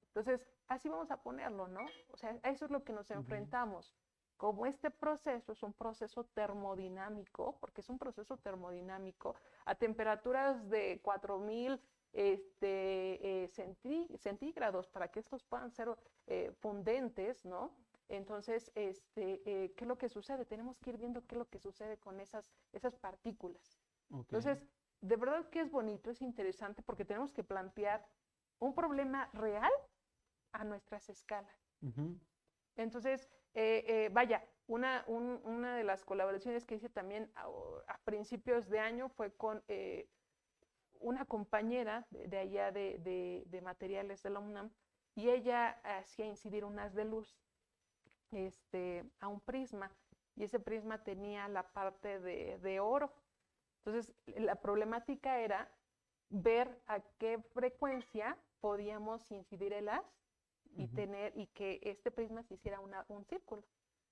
Entonces, 0.06 0.46
así 0.68 0.88
vamos 0.88 1.10
a 1.10 1.22
ponerlo, 1.22 1.68
¿no? 1.68 1.80
O 2.12 2.16
sea, 2.16 2.38
a 2.42 2.50
eso 2.50 2.64
es 2.64 2.70
lo 2.70 2.82
que 2.84 2.92
nos 2.92 3.10
enfrentamos. 3.10 3.92
Como 4.36 4.66
este 4.66 4.90
proceso 4.90 5.52
es 5.52 5.62
un 5.62 5.72
proceso 5.72 6.24
termodinámico, 6.24 7.58
porque 7.60 7.80
es 7.80 7.88
un 7.88 7.98
proceso 7.98 8.36
termodinámico, 8.38 9.36
a 9.66 9.74
temperaturas 9.74 10.68
de 10.68 11.00
4000 11.02 11.80
este, 12.12 13.44
eh, 13.44 13.48
centí- 13.50 14.16
centígrados 14.18 14.88
para 14.88 15.08
que 15.08 15.20
estos 15.20 15.44
puedan 15.44 15.70
ser 15.70 15.88
eh, 16.26 16.52
fundentes, 16.60 17.44
¿no? 17.44 17.76
Entonces, 18.08 18.70
este, 18.74 19.40
eh, 19.46 19.72
¿qué 19.74 19.84
es 19.84 19.88
lo 19.88 19.96
que 19.96 20.08
sucede? 20.08 20.44
Tenemos 20.44 20.78
que 20.78 20.90
ir 20.90 20.98
viendo 20.98 21.22
qué 21.26 21.34
es 21.34 21.38
lo 21.38 21.48
que 21.48 21.58
sucede 21.58 21.96
con 21.98 22.20
esas, 22.20 22.52
esas 22.72 22.94
partículas. 22.96 23.78
Entonces, 24.24 24.62
de 25.00 25.16
verdad 25.16 25.48
que 25.48 25.60
es 25.60 25.70
bonito, 25.70 26.10
es 26.10 26.20
interesante 26.22 26.82
porque 26.82 27.04
tenemos 27.04 27.32
que 27.32 27.42
plantear 27.42 28.06
un 28.58 28.74
problema 28.74 29.30
real 29.32 29.72
a 30.52 30.64
nuestras 30.64 31.08
escalas. 31.08 31.72
Entonces, 32.76 33.28
eh, 33.54 33.84
eh, 33.86 34.08
vaya, 34.12 34.44
una, 34.66 35.04
un- 35.08 35.40
una 35.44 35.76
de 35.76 35.84
las 35.84 36.04
colaboraciones 36.04 36.64
que 36.64 36.76
hice 36.76 36.88
también 36.88 37.30
a, 37.34 37.46
a 37.88 37.98
principios 38.04 38.68
de 38.68 38.78
año 38.78 39.08
fue 39.08 39.34
con 39.34 39.62
eh, 39.68 40.08
una 41.02 41.24
compañera 41.24 42.06
de, 42.10 42.26
de 42.28 42.38
allá 42.38 42.72
de, 42.72 42.98
de- 42.98 43.44
de 43.46 43.60
materiales 43.60 44.22
de 44.22 44.30
la 44.30 44.38
UNAM 44.40 44.70
y 45.14 45.28
ella 45.28 45.80
hacía 45.84 46.26
incidir 46.26 46.64
unas 46.64 46.94
de 46.94 47.04
luz 47.04 47.36
este, 48.30 49.04
a 49.20 49.28
un 49.28 49.40
prisma 49.40 49.90
y 50.36 50.44
ese 50.44 50.58
prisma 50.58 51.02
tenía 51.04 51.48
la 51.48 51.72
parte 51.72 52.18
de, 52.20 52.58
de 52.58 52.80
oro. 52.80 53.12
Entonces, 53.84 54.14
la 54.26 54.54
problemática 54.56 55.40
era 55.40 55.70
ver 56.30 56.80
a 56.86 57.00
qué 57.18 57.38
frecuencia 57.52 58.38
podíamos 58.60 59.30
incidir 59.30 59.72
el 59.72 59.88
haz 59.88 60.04
y 60.76 60.86
tener 60.94 61.36
y 61.36 61.46
que 61.48 61.80
este 61.82 62.10
prisma 62.10 62.42
se 62.42 62.54
hiciera 62.54 62.80
una- 62.80 63.04
un 63.08 63.24
círculo. 63.26 63.62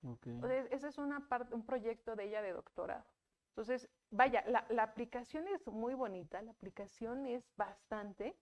Ok. 0.03 0.27
Entonces, 0.27 0.67
ese 0.71 0.87
es 0.89 0.97
una 0.99 1.27
parte, 1.27 1.55
un 1.55 1.65
proyecto 1.65 2.15
de 2.15 2.25
ella 2.25 2.41
de 2.43 2.53
doctorado. 2.53 3.05
Entonces, 3.51 3.89
vaya, 4.11 4.43
la, 4.47 4.65
la 4.69 4.83
aplicación 4.83 5.45
es 5.49 5.67
muy 5.67 5.93
bonita, 5.93 6.41
la 6.41 6.51
aplicación 6.51 7.25
es 7.25 7.43
bastante 7.57 8.37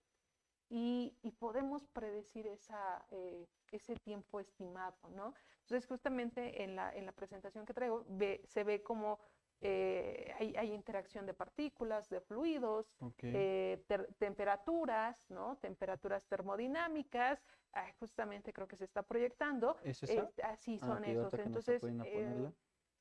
y, 0.69 1.17
y 1.23 1.31
podemos 1.31 1.87
predecir 1.87 2.45
esa, 2.45 3.03
eh, 3.09 3.47
ese 3.71 3.95
tiempo 3.95 4.39
estimado, 4.39 4.97
¿no? 5.09 5.33
Entonces, 5.61 5.87
justamente 5.87 6.63
en 6.63 6.75
la, 6.75 6.93
en 6.93 7.07
la 7.07 7.11
presentación 7.11 7.65
que 7.65 7.73
traigo, 7.73 8.05
ve- 8.07 8.41
se 8.45 8.63
ve 8.63 8.83
como 8.83 9.19
eh, 9.61 10.31
hay, 10.39 10.55
hay 10.55 10.71
interacción 10.73 11.25
de 11.25 11.33
partículas, 11.33 12.07
de 12.09 12.21
fluidos, 12.21 12.93
eh, 13.35 13.83
ter- 13.87 14.13
temperaturas, 14.19 15.29
¿no? 15.31 15.57
Temperaturas 15.57 16.27
termodinámicas, 16.27 17.43
ah, 17.73 17.91
justamente 17.99 18.53
creo 18.53 18.67
que 18.67 18.77
se 18.77 18.85
está 18.85 19.01
proyectando. 19.01 19.75
¿Es 20.03 20.39
así 20.43 20.79
Ah, 20.81 20.85
son 20.87 21.03
esos. 21.03 21.33
Entonces, 21.47 21.81
a 21.83 22.05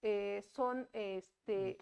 eh, 0.03 0.43
son 0.43 0.89
este, 0.93 1.77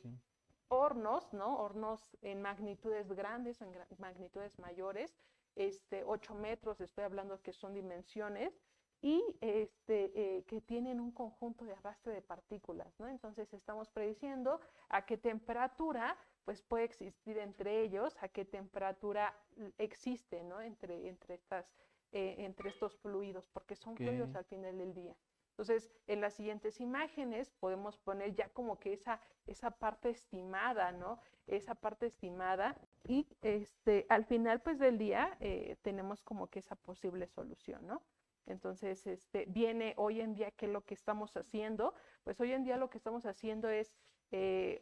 hornos, 0.69 1.33
¿no? 1.33 1.59
Hornos 1.59 2.17
en 2.23 2.43
magnitudes 2.43 3.13
grandes 3.13 3.61
o 3.61 3.65
en 3.65 3.73
gra- 3.75 3.87
magnitudes 3.99 4.59
mayores, 4.59 5.17
este, 5.55 6.05
8 6.05 6.35
metros, 6.35 6.81
estoy 6.81 7.05
hablando 7.05 7.41
que 7.43 7.53
son 7.53 7.75
dimensiones, 7.75 8.61
y 9.03 9.23
este, 9.41 10.11
eh, 10.39 10.45
que 10.45 10.61
tienen 10.63 11.01
un 11.01 11.13
conjunto 11.13 11.65
de 11.65 11.73
arrastre 11.73 12.13
de 12.15 12.23
partículas, 12.23 12.99
¿no? 12.99 13.09
Entonces 13.09 13.53
estamos 13.53 13.91
prediciendo 13.91 14.61
a 14.89 15.05
qué 15.05 15.17
temperatura 15.19 16.17
pues 16.45 16.63
puede 16.63 16.85
existir 16.85 17.39
entre 17.39 17.83
ellos, 17.83 18.17
a 18.21 18.29
qué 18.29 18.45
temperatura 18.45 19.35
existe, 19.79 20.43
¿no? 20.45 20.61
Entre, 20.61 21.09
entre, 21.09 21.35
estas, 21.35 21.77
eh, 22.13 22.37
entre 22.39 22.71
estos 22.71 22.97
fluidos, 22.99 23.47
porque 23.53 23.77
son 23.77 23.97
fluidos 23.97 24.35
al 24.39 24.45
final 24.47 24.79
del 24.79 24.95
día. 24.95 25.17
Entonces, 25.59 25.91
en 26.07 26.21
las 26.21 26.35
siguientes 26.35 26.83
imágenes 26.83 27.51
podemos 27.61 27.97
poner 27.97 28.35
ya 28.35 28.51
como 28.51 28.79
que 28.79 28.93
esa, 28.93 29.23
esa 29.47 29.71
parte 29.71 30.11
estimada, 30.11 30.93
¿no? 30.93 31.19
Esa 31.47 31.75
parte 31.75 32.05
estimada 32.05 32.77
y 33.09 33.27
este, 33.41 34.05
al 34.11 34.27
final 34.27 34.61
pues 34.61 34.79
del 34.79 34.99
día 34.99 35.35
eh, 35.41 35.79
tenemos 35.81 36.23
como 36.23 36.49
que 36.49 36.59
esa 36.59 36.77
posible 36.77 37.27
solución, 37.27 37.87
¿no? 37.87 38.03
Entonces, 38.45 39.07
este, 39.07 39.47
viene 39.47 39.95
hoy 39.97 40.21
en 40.21 40.35
día, 40.35 40.51
¿qué 40.51 40.67
es 40.67 40.73
lo 40.73 40.85
que 40.85 40.93
estamos 40.93 41.35
haciendo? 41.39 41.95
Pues 42.23 42.39
hoy 42.39 42.53
en 42.53 42.63
día 42.63 42.77
lo 42.77 42.91
que 42.91 42.99
estamos 42.99 43.25
haciendo 43.25 43.71
es 43.71 43.97
eh, 44.33 44.79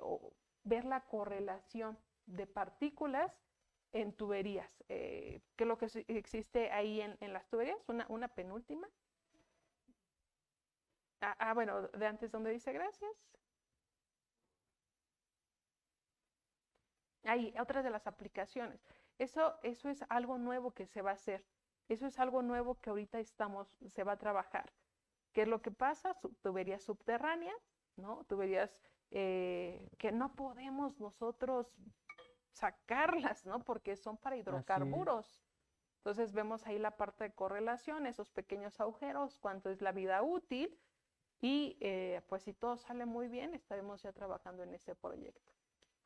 ver 0.64 0.85
la 0.87 1.03
correlación 1.05 1.97
de 2.27 2.49
partículas 2.49 3.33
en 3.93 4.12
tuberías. 4.12 4.83
Eh, 4.89 5.41
¿Qué 5.55 5.62
es 5.62 5.68
lo 5.68 5.79
que 5.79 5.87
existe 6.09 6.72
ahí 6.72 7.01
en, 7.01 7.33
las 7.33 7.49
tuberías? 7.49 7.79
Una, 7.89 8.07
una 8.09 8.27
penúltima. 8.27 8.89
Ah, 11.25 11.37
ah, 11.39 11.55
bueno, 11.55 11.89
de 11.89 12.07
antes 12.07 12.31
donde 12.31 12.51
dice 12.51 12.70
gracias. 12.72 13.11
Ahí, 17.25 17.55
otra 17.59 17.83
de 17.83 17.89
las 17.89 18.07
aplicaciones. 18.07 18.85
Eso, 19.18 19.59
eso 19.62 19.89
es 19.89 20.05
algo 20.11 20.37
nuevo 20.37 20.72
que 20.72 20.85
se 20.85 21.01
va 21.01 21.11
a 21.11 21.14
hacer. 21.14 21.43
Eso 21.89 22.07
es 22.07 22.18
algo 22.18 22.43
nuevo 22.43 22.79
que 22.79 22.91
ahorita 22.91 23.20
estamos, 23.20 23.75
se 23.89 24.05
va 24.05 24.12
a 24.12 24.18
trabajar. 24.18 24.70
¿Qué 25.33 25.43
es 25.43 25.49
lo 25.49 25.62
que 25.62 25.70
pasa? 25.70 26.14
Tuberías 26.43 26.83
subterráneas, 26.83 27.57
¿no? 27.97 28.25
Tuberías 28.25 28.79
eh, 29.11 29.89
que 29.97 30.12
no 30.12 30.35
podemos 30.35 31.01
nosotros 31.01 31.75
sacarlas, 32.53 33.47
¿no? 33.47 33.64
Porque 33.64 33.97
son 33.97 34.18
para 34.18 34.37
hidrocarburos. 34.37 35.43
Entonces 35.99 36.33
vemos 36.33 36.66
ahí 36.66 36.79
la 36.79 36.99
parte 36.99 37.25
de 37.25 37.33
correlación, 37.33 38.07
esos 38.07 38.31
pequeños 38.31 38.79
agujeros, 38.79 39.39
cuánto 39.39 39.70
es 39.70 39.81
la 39.81 39.93
vida 39.93 40.22
útil 40.22 40.79
y 41.45 41.77
eh, 41.81 42.23
pues 42.27 42.43
si 42.43 42.55
todo 42.55 42.79
sale 42.79 43.05
muy 43.05 43.29
bien, 43.29 43.53
estaremos 43.53 44.03
ya 44.03 44.13
trabajando 44.13 44.63
en 44.63 44.73
ese 44.73 44.95
proyecto. 44.95 45.53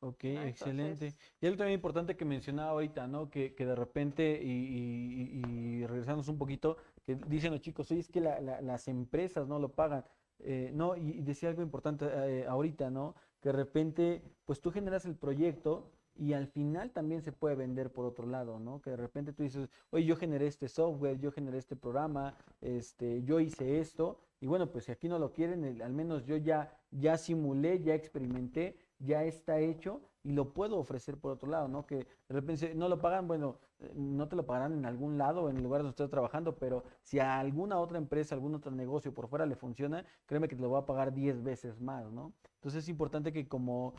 Ok, 0.01 0.25
excelente. 0.25 1.13
Y 1.39 1.45
algo 1.45 1.57
también 1.57 1.75
importante 1.75 2.17
que 2.17 2.25
mencionaba 2.25 2.71
ahorita, 2.71 3.07
¿no? 3.07 3.29
Que, 3.29 3.55
que 3.55 3.65
de 3.65 3.73
repente, 3.73 4.37
y, 4.43 5.41
y, 5.45 5.85
regresamos 5.85 6.27
un 6.27 6.37
poquito, 6.37 6.75
que 7.05 7.15
dicen 7.15 7.53
los 7.53 7.61
chicos, 7.61 7.89
oye, 7.89 8.01
es 8.01 8.09
que 8.09 8.19
las 8.19 8.89
empresas 8.89 9.47
no 9.47 9.59
lo 9.59 9.69
pagan. 9.71 10.03
Eh, 10.39 10.71
no, 10.73 10.97
y, 10.97 11.21
decía 11.21 11.47
algo 11.47 11.61
importante 11.61 12.05
eh, 12.05 12.45
ahorita, 12.45 12.89
¿no? 12.89 13.15
Que 13.39 13.47
de 13.49 13.53
repente, 13.53 14.21
pues 14.43 14.59
tú 14.59 14.71
generas 14.71 15.05
el 15.05 15.15
proyecto 15.15 15.89
y 16.19 16.33
al 16.33 16.47
final 16.47 16.91
también 16.91 17.21
se 17.21 17.31
puede 17.31 17.55
vender 17.55 17.91
por 17.91 18.05
otro 18.05 18.27
lado, 18.27 18.59
¿no? 18.59 18.81
Que 18.81 18.89
de 18.89 18.97
repente 18.97 19.31
tú 19.31 19.43
dices, 19.43 19.69
oye, 19.89 20.05
yo 20.05 20.17
generé 20.17 20.47
este 20.47 20.67
software, 20.67 21.17
yo 21.19 21.31
generé 21.31 21.57
este 21.57 21.77
programa, 21.77 22.35
este, 22.59 23.23
yo 23.23 23.39
hice 23.39 23.79
esto, 23.79 24.19
y 24.41 24.47
bueno, 24.47 24.69
pues 24.71 24.85
si 24.85 24.91
aquí 24.91 25.07
no 25.07 25.17
lo 25.17 25.31
quieren, 25.31 25.81
al 25.81 25.93
menos 25.93 26.25
yo 26.25 26.35
ya, 26.35 26.77
ya 26.91 27.17
simulé, 27.17 27.81
ya 27.81 27.95
experimenté, 27.95 28.77
ya 28.99 29.23
está 29.23 29.59
hecho 29.59 30.01
y 30.23 30.33
lo 30.33 30.53
puedo 30.53 30.77
ofrecer 30.77 31.17
por 31.17 31.31
otro 31.31 31.49
lado, 31.49 31.67
¿no? 31.67 31.85
Que 31.85 31.95
de 31.95 32.05
repente 32.27 32.75
no 32.75 32.89
lo 32.89 32.99
pagan, 32.99 33.27
bueno, 33.27 33.57
eh, 33.79 33.91
no 33.95 34.27
te 34.27 34.35
lo 34.35 34.45
pagarán 34.45 34.73
en 34.73 34.85
algún 34.85 35.17
lado, 35.17 35.49
en 35.49 35.57
el 35.57 35.63
lugar 35.63 35.81
donde 35.81 35.91
estés 35.91 36.09
trabajando, 36.09 36.57
pero 36.57 36.83
si 37.01 37.19
a 37.19 37.39
alguna 37.39 37.79
otra 37.79 37.97
empresa, 37.97 38.35
algún 38.35 38.55
otro 38.55 38.71
negocio 38.71 39.13
por 39.13 39.29
fuera 39.29 39.45
le 39.45 39.55
funciona, 39.55 40.05
créeme 40.25 40.49
que 40.49 40.55
te 40.55 40.61
lo 40.61 40.71
va 40.71 40.79
a 40.79 40.85
pagar 40.85 41.13
10 41.13 41.43
veces 41.43 41.79
más, 41.79 42.11
¿no? 42.11 42.33
Entonces 42.55 42.83
es 42.83 42.89
importante 42.89 43.31
que 43.31 43.47
como, 43.47 43.93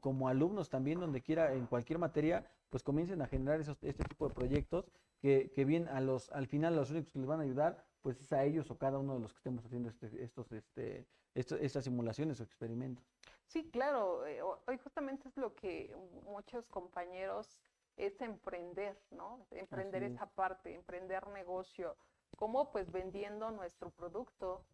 como, 0.00 0.28
alumnos 0.28 0.68
también, 0.68 1.00
donde 1.00 1.22
quiera, 1.22 1.52
en 1.52 1.66
cualquier 1.66 1.98
materia, 1.98 2.46
pues 2.70 2.82
comiencen 2.82 3.22
a 3.22 3.26
generar 3.26 3.60
esos, 3.60 3.82
este 3.82 4.04
tipo 4.04 4.28
de 4.28 4.34
proyectos 4.34 4.90
que, 5.20 5.50
que 5.54 5.64
bien 5.64 5.88
a 5.88 6.00
los, 6.00 6.30
al 6.32 6.46
final 6.46 6.76
los 6.76 6.90
únicos 6.90 7.12
que 7.12 7.18
les 7.18 7.28
van 7.28 7.40
a 7.40 7.44
ayudar, 7.44 7.84
pues 8.02 8.20
es 8.20 8.32
a 8.32 8.44
ellos 8.44 8.70
o 8.70 8.78
cada 8.78 8.98
uno 8.98 9.14
de 9.14 9.20
los 9.20 9.32
que 9.32 9.38
estemos 9.38 9.64
haciendo 9.64 9.88
este, 9.88 10.22
estos, 10.22 10.52
este, 10.52 11.06
estas 11.34 11.84
simulaciones 11.84 12.40
o 12.40 12.42
experimentos. 12.42 13.04
Sí, 13.46 13.70
claro, 13.70 14.26
eh, 14.26 14.42
hoy 14.42 14.78
justamente 14.78 15.28
es 15.28 15.36
lo 15.36 15.54
que 15.54 15.94
muchos 16.24 16.68
compañeros 16.68 17.58
es 17.96 18.20
emprender, 18.20 19.00
¿no? 19.10 19.46
Emprender 19.50 20.02
esa 20.02 20.26
parte, 20.26 20.74
emprender 20.74 21.26
negocio, 21.28 21.96
como 22.36 22.70
pues 22.70 22.92
vendiendo 22.92 23.50
nuestro 23.50 23.90
producto, 23.90 24.64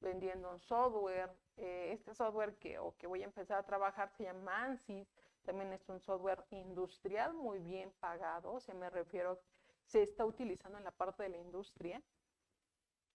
vendiendo 0.00 0.50
un 0.50 0.58
software. 0.58 1.30
Eh, 1.56 1.90
este 1.92 2.14
software 2.14 2.56
que, 2.56 2.78
o 2.78 2.96
que 2.96 3.06
voy 3.06 3.22
a 3.22 3.26
empezar 3.26 3.58
a 3.58 3.62
trabajar 3.64 4.10
se 4.10 4.24
llama 4.24 4.64
ANSYS, 4.64 5.08
también 5.42 5.72
es 5.72 5.88
un 5.88 6.00
software 6.00 6.44
industrial 6.50 7.34
muy 7.34 7.58
bien 7.58 7.92
pagado, 8.00 8.60
se 8.60 8.74
me 8.74 8.90
refiero, 8.90 9.40
se 9.84 10.02
está 10.02 10.24
utilizando 10.24 10.78
en 10.78 10.84
la 10.84 10.90
parte 10.90 11.22
de 11.22 11.30
la 11.30 11.38
industria. 11.38 12.02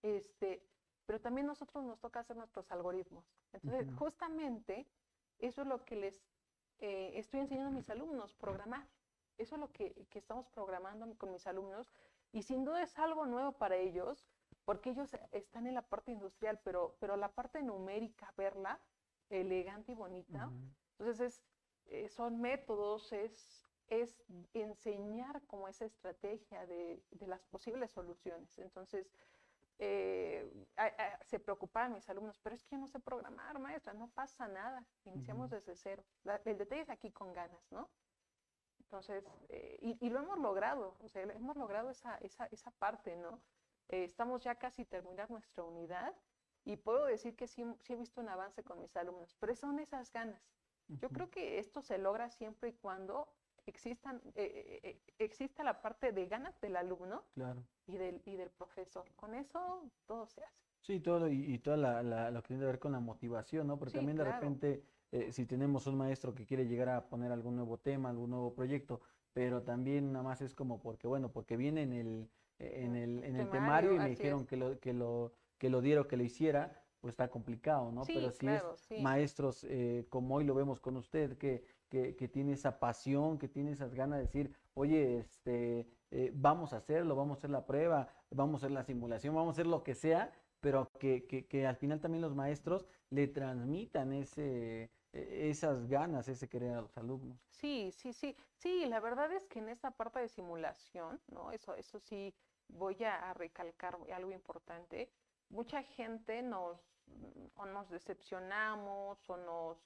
Este, 0.02 0.64
pero 1.06 1.22
también 1.22 1.48
nosotros 1.48 1.84
nos 1.84 2.00
toca 2.00 2.20
hacer 2.20 2.36
nuestros 2.36 2.72
algoritmos. 2.72 3.26
Entonces, 3.54 3.92
justamente 3.94 4.88
eso 5.40 5.62
es 5.62 5.68
lo 5.68 5.84
que 5.86 5.96
les 5.96 6.22
eh, 6.80 7.12
estoy 7.16 7.40
enseñando 7.42 7.70
a 7.70 7.74
mis 7.74 7.90
alumnos, 7.90 8.34
programar. 8.34 8.88
Eso 9.38 9.56
es 9.56 9.62
lo 9.62 9.72
que, 9.72 10.08
estamos 10.14 10.48
programando 10.48 11.14
con 11.18 11.32
mis 11.32 11.46
alumnos 11.48 11.92
y 12.32 12.44
sin 12.44 12.64
duda 12.64 12.84
es 12.84 12.98
algo 12.98 13.26
nuevo 13.26 13.52
para 13.54 13.76
ellos 13.76 14.26
porque 14.66 14.90
ellos 14.90 15.16
están 15.32 15.68
en 15.68 15.76
la 15.76 15.84
parte 15.84 16.12
industrial, 16.12 16.60
pero, 16.64 16.98
pero 17.00 17.16
la 17.16 17.32
parte 17.32 17.62
numérica, 17.62 18.34
verla 18.36 18.80
elegante 19.30 19.94
y 19.94 19.96
bonita. 19.96 20.52
Entonces, 20.98 21.20
es, 21.20 21.44
eh, 21.86 22.10
son 22.10 22.42
métodos, 22.42 23.14
es, 23.14 23.68
es 23.88 24.24
enseñar 24.54 25.42
como 25.46 25.68
esa 25.68 25.86
estrategia 25.86 26.66
de, 26.66 27.04
de 27.12 27.28
las 27.28 27.46
posibles 27.46 27.92
soluciones. 27.92 28.58
Entonces, 28.58 29.12
eh, 29.78 30.68
se 31.26 31.40
preocupaban 31.40 31.94
mis 31.94 32.10
alumnos, 32.10 32.40
pero 32.40 32.56
es 32.56 32.64
que 32.64 32.76
yo 32.76 32.80
no 32.80 32.88
sé 32.88 33.00
programar, 33.00 33.60
maestra, 33.60 33.94
no 33.94 34.08
pasa 34.10 34.48
nada, 34.48 34.86
iniciamos 35.04 35.50
desde 35.50 35.76
cero. 35.76 36.04
el 36.46 36.58
detalle 36.58 36.82
es 36.82 36.90
aquí 36.90 37.12
con 37.12 37.34
ganas, 37.34 37.72
¿no? 37.72 37.90
Entonces, 38.80 39.26
eh, 39.50 39.78
y, 40.00 40.10
lo 40.10 40.20
hemos 40.20 40.40
logrado, 40.40 40.96
o 41.02 41.10
sea, 41.10 41.24
hemos 41.24 41.58
logrado 41.58 41.90
esa, 41.90 42.18
esa, 42.20 42.46
esa 42.46 42.72
parte, 42.72 43.18
¿no? 43.18 43.42
Eh, 43.90 44.04
estamos 44.04 44.44
ya 44.44 44.56
casi 44.56 44.86
terminar 44.86 45.30
nuestra 45.30 45.64
unidad 45.64 46.14
y 46.64 46.78
puedo 46.78 47.06
decir 47.06 47.36
que 47.36 47.48
sí, 47.48 47.64
sí, 47.80 47.94
he 47.94 47.96
visto 47.96 48.22
un 48.22 48.30
avance 48.30 48.64
con 48.64 48.82
mis 48.82 48.96
alumnos, 48.98 49.36
pero 49.40 49.56
son 49.56 49.80
esas 49.80 50.12
ganas. 50.12 50.42
Yo 50.88 51.10
creo 51.10 51.32
que 51.32 51.58
esto 51.58 51.82
se 51.82 51.98
logra 51.98 52.30
siempre 52.30 52.70
y 52.70 52.74
cuando 52.74 53.28
existan, 53.66 54.22
eh, 54.36 54.80
eh, 54.84 55.02
exista 55.18 55.64
la 55.64 55.82
parte 55.82 56.12
de 56.12 56.28
ganas 56.28 56.60
del 56.62 56.76
alumno 56.76 57.24
y, 57.88 57.98
del, 57.98 58.22
y 58.26 58.36
del 58.36 58.52
profesor. 58.52 59.06
Con 59.16 59.34
eso 59.34 59.90
todo 60.06 60.28
se 60.28 60.44
hace. 60.44 60.66
Sí, 60.82 61.00
todo 61.00 61.28
y, 61.28 61.54
y 61.56 61.58
toda 61.60 61.78
la, 61.78 62.30
lo 62.30 62.42
que 62.44 62.50
tiene 62.50 62.62
que 62.62 62.68
ver 62.68 62.80
con 62.80 62.92
la 62.92 63.00
motivación, 63.00 63.66
¿no? 63.66 63.80
Porque 63.80 63.96
también 63.96 64.18
de 64.18 64.26
repente, 64.26 64.84
eh, 65.12 65.32
si 65.32 65.48
tenemos 65.48 65.88
un 65.88 65.98
maestro 65.98 66.36
que 66.36 66.46
quiere 66.46 66.68
llegar 66.68 66.90
a 66.90 67.10
poner 67.10 67.32
algún 67.32 67.56
nuevo 67.56 67.80
tema, 67.80 68.10
algún 68.10 68.30
nuevo 68.30 68.54
proyecto, 68.54 69.02
pero 69.34 69.64
también 69.64 70.12
nada 70.12 70.24
más 70.24 70.42
es 70.42 70.54
como 70.54 70.80
porque, 70.80 71.08
bueno, 71.08 71.32
porque 71.32 71.58
viene 71.58 71.82
en 71.82 71.94
el, 71.94 72.30
en 72.60 72.96
el, 72.96 73.24
en 73.24 73.36
el 73.36 73.50
temario, 73.50 73.94
y 73.94 74.00
me 74.00 74.10
dijeron 74.10 74.46
que 74.46 74.58
lo, 74.58 74.80
que 74.80 74.94
lo, 74.94 75.34
que 75.58 75.70
lo 75.70 75.82
diera 75.82 76.02
o 76.02 76.08
que 76.08 76.18
lo 76.18 76.24
hiciera, 76.24 76.82
pues 77.02 77.14
está 77.14 77.28
complicado, 77.30 77.92
¿no? 77.92 78.04
pero 78.06 78.32
si 78.32 78.48
es 78.48 79.02
maestros, 79.02 79.66
como 80.10 80.36
hoy 80.36 80.44
lo 80.44 80.56
vemos 80.56 80.80
con 80.80 80.98
usted, 80.98 81.38
que 81.38 81.64
que, 81.90 82.28
tiene 82.28 82.54
esa 82.54 82.80
pasión, 82.80 83.38
que 83.38 83.48
tiene 83.48 83.72
esas 83.72 83.94
ganas 83.94 84.20
de 84.20 84.26
decir, 84.26 84.56
oye, 84.74 85.20
este, 85.20 85.88
eh, 86.12 86.32
vamos 86.34 86.74
a 86.74 86.78
hacerlo, 86.78 87.16
vamos 87.16 87.38
a 87.38 87.40
hacer 87.40 87.50
la 87.50 87.66
prueba, 87.66 88.10
vamos 88.32 88.56
a 88.56 88.66
hacer 88.66 88.72
la 88.72 88.84
simulación, 88.84 89.36
vamos 89.36 89.54
a 89.54 89.56
hacer 89.56 89.68
lo 89.68 89.84
que 89.84 89.96
sea, 89.96 90.32
pero 90.60 90.90
que, 91.00 91.26
que, 91.26 91.68
al 91.68 91.76
final 91.76 92.02
también 92.02 92.22
los 92.22 92.36
maestros 92.36 92.88
le 93.12 93.28
transmitan 93.28 94.14
ese, 94.14 94.90
e, 95.14 95.50
esas 95.50 95.88
ganas, 95.88 96.28
ese 96.28 96.50
querer 96.50 96.74
a 96.74 96.82
los 96.82 96.98
alumnos. 96.98 97.38
Sí, 97.50 97.92
sí, 97.92 98.14
sí, 98.14 98.36
sí, 98.56 98.86
la 98.88 99.00
verdad 99.00 99.32
es 99.32 99.46
que 99.48 99.60
en 99.60 99.70
esta 99.70 99.92
parte 99.92 100.20
de 100.20 100.28
simulación, 100.28 101.22
¿no? 101.28 101.52
Eso, 101.52 101.76
eso 101.76 102.00
sí, 102.00 102.34
voy 102.68 103.04
a, 103.04 103.34
recalcar 103.34 103.98
algo 104.14 104.32
importante. 104.32 105.10
Mucha 105.50 105.84
gente 105.84 106.42
nos, 106.42 106.80
o 107.56 107.66
nos 107.66 107.90
decepcionamos 107.90 109.30
o 109.30 109.38
nos 109.38 109.78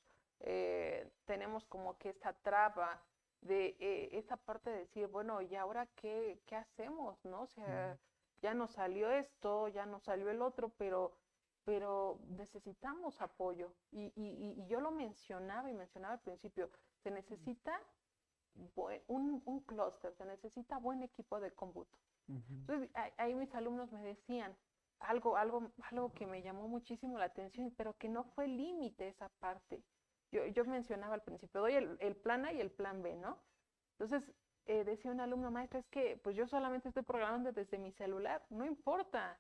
eh, 0.42 1.12
tenemos 1.26 1.66
como 1.66 1.98
que 1.98 2.10
esta 2.10 2.34
traba 2.34 3.02
de 3.42 3.78
eh, 3.80 4.10
esta 4.14 4.38
parte 4.38 4.70
de 4.70 4.80
decir, 4.80 5.08
bueno, 5.08 5.42
¿y 5.42 5.56
ahora 5.56 5.88
qué, 5.96 6.42
qué 6.46 6.56
hacemos? 6.56 7.24
¿No? 7.26 7.42
O 7.42 7.48
sea, 7.48 7.98
ya 8.42 8.54
nos 8.54 8.72
salió 8.72 9.12
esto, 9.12 9.68
ya 9.68 9.86
nos 9.86 10.04
salió 10.04 10.30
el 10.30 10.42
otro, 10.42 10.70
pero, 10.78 11.14
pero 11.64 12.20
necesitamos 12.30 13.22
apoyo. 13.22 13.74
Y, 13.92 14.12
y, 14.16 14.66
yo 14.68 14.82
lo 14.82 14.92
mencionaba 14.92 15.70
y 15.70 15.74
mencionaba 15.74 16.16
al 16.16 16.22
principio, 16.22 16.70
se 17.02 17.12
necesita 17.12 17.80
un, 19.08 19.42
un 19.46 19.60
clúster, 19.62 20.14
se 20.14 20.26
necesita 20.26 20.78
buen 20.78 21.04
equipo 21.04 21.40
de 21.40 21.52
cómputo. 21.52 21.98
Entonces, 22.30 22.90
ahí 23.18 23.34
mis 23.34 23.54
alumnos 23.56 23.92
me 23.92 24.04
decían, 24.04 24.56
algo, 25.00 25.38
algo, 25.38 25.72
algo 25.90 26.14
que 26.14 26.28
me 26.28 26.42
llamó 26.42 26.68
muchísimo 26.68 27.18
la 27.18 27.26
atención, 27.26 27.74
pero 27.76 27.98
que 27.98 28.10
no 28.10 28.24
fue 28.24 28.48
límite 28.48 29.08
esa 29.08 29.30
parte. 29.40 29.84
Yo, 30.32 30.46
yo 30.46 30.64
mencionaba 30.66 31.16
al 31.16 31.24
principio, 31.24 31.62
doy 31.62 31.74
el, 31.74 31.98
el 32.00 32.16
plan 32.16 32.46
A 32.46 32.54
y 32.54 32.60
el 32.60 32.70
plan 32.70 33.02
B, 33.02 33.16
¿no? 33.16 33.40
Entonces, 33.98 34.32
eh, 34.66 34.84
decía 34.84 35.12
un 35.12 35.20
alumno 35.20 35.50
maestra, 35.50 35.80
es 35.80 35.88
que 35.88 36.18
pues 36.24 36.36
yo 36.36 36.46
solamente 36.48 36.90
estoy 36.90 37.02
programando 37.04 37.52
desde 37.52 37.80
mi 37.80 37.92
celular, 37.92 38.46
no 38.50 38.66
importa. 38.66 39.40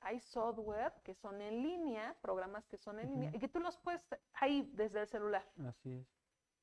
Hay 0.00 0.18
software 0.20 0.92
que 1.04 1.14
son 1.14 1.40
en 1.40 1.62
línea, 1.62 2.16
programas 2.20 2.66
que 2.66 2.76
son 2.76 2.98
en 2.98 3.10
línea, 3.10 3.30
y 3.32 3.38
que 3.38 3.48
tú 3.48 3.60
los 3.60 3.78
puedes 3.78 4.04
ahí 4.34 4.68
desde 4.74 5.00
el 5.02 5.06
celular. 5.06 5.48
Así 5.66 5.92
es. 5.92 6.06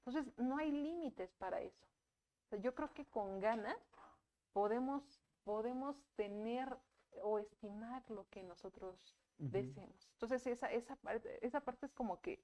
Entonces, 0.06 0.38
no 0.38 0.58
hay 0.58 0.72
límites 0.72 1.34
para 1.36 1.62
eso. 1.62 1.88
O 2.46 2.50
sea, 2.50 2.60
yo 2.60 2.76
creo 2.76 2.94
que 2.94 3.06
con 3.06 3.40
ganas 3.40 3.78
podemos, 4.52 5.21
podemos 5.44 5.96
tener 6.16 6.78
o 7.24 7.40
estimar 7.40 8.04
lo 8.10 8.28
que 8.30 8.44
nosotros 8.44 9.16
Ujú. 9.40 9.50
deseemos. 9.52 10.10
Entonces, 10.14 10.48
esa, 10.48 10.72
esa, 10.72 10.96
parte, 10.96 11.46
esa 11.46 11.62
parte 11.62 11.86
es 11.86 11.94
como 11.94 12.22
que 12.22 12.44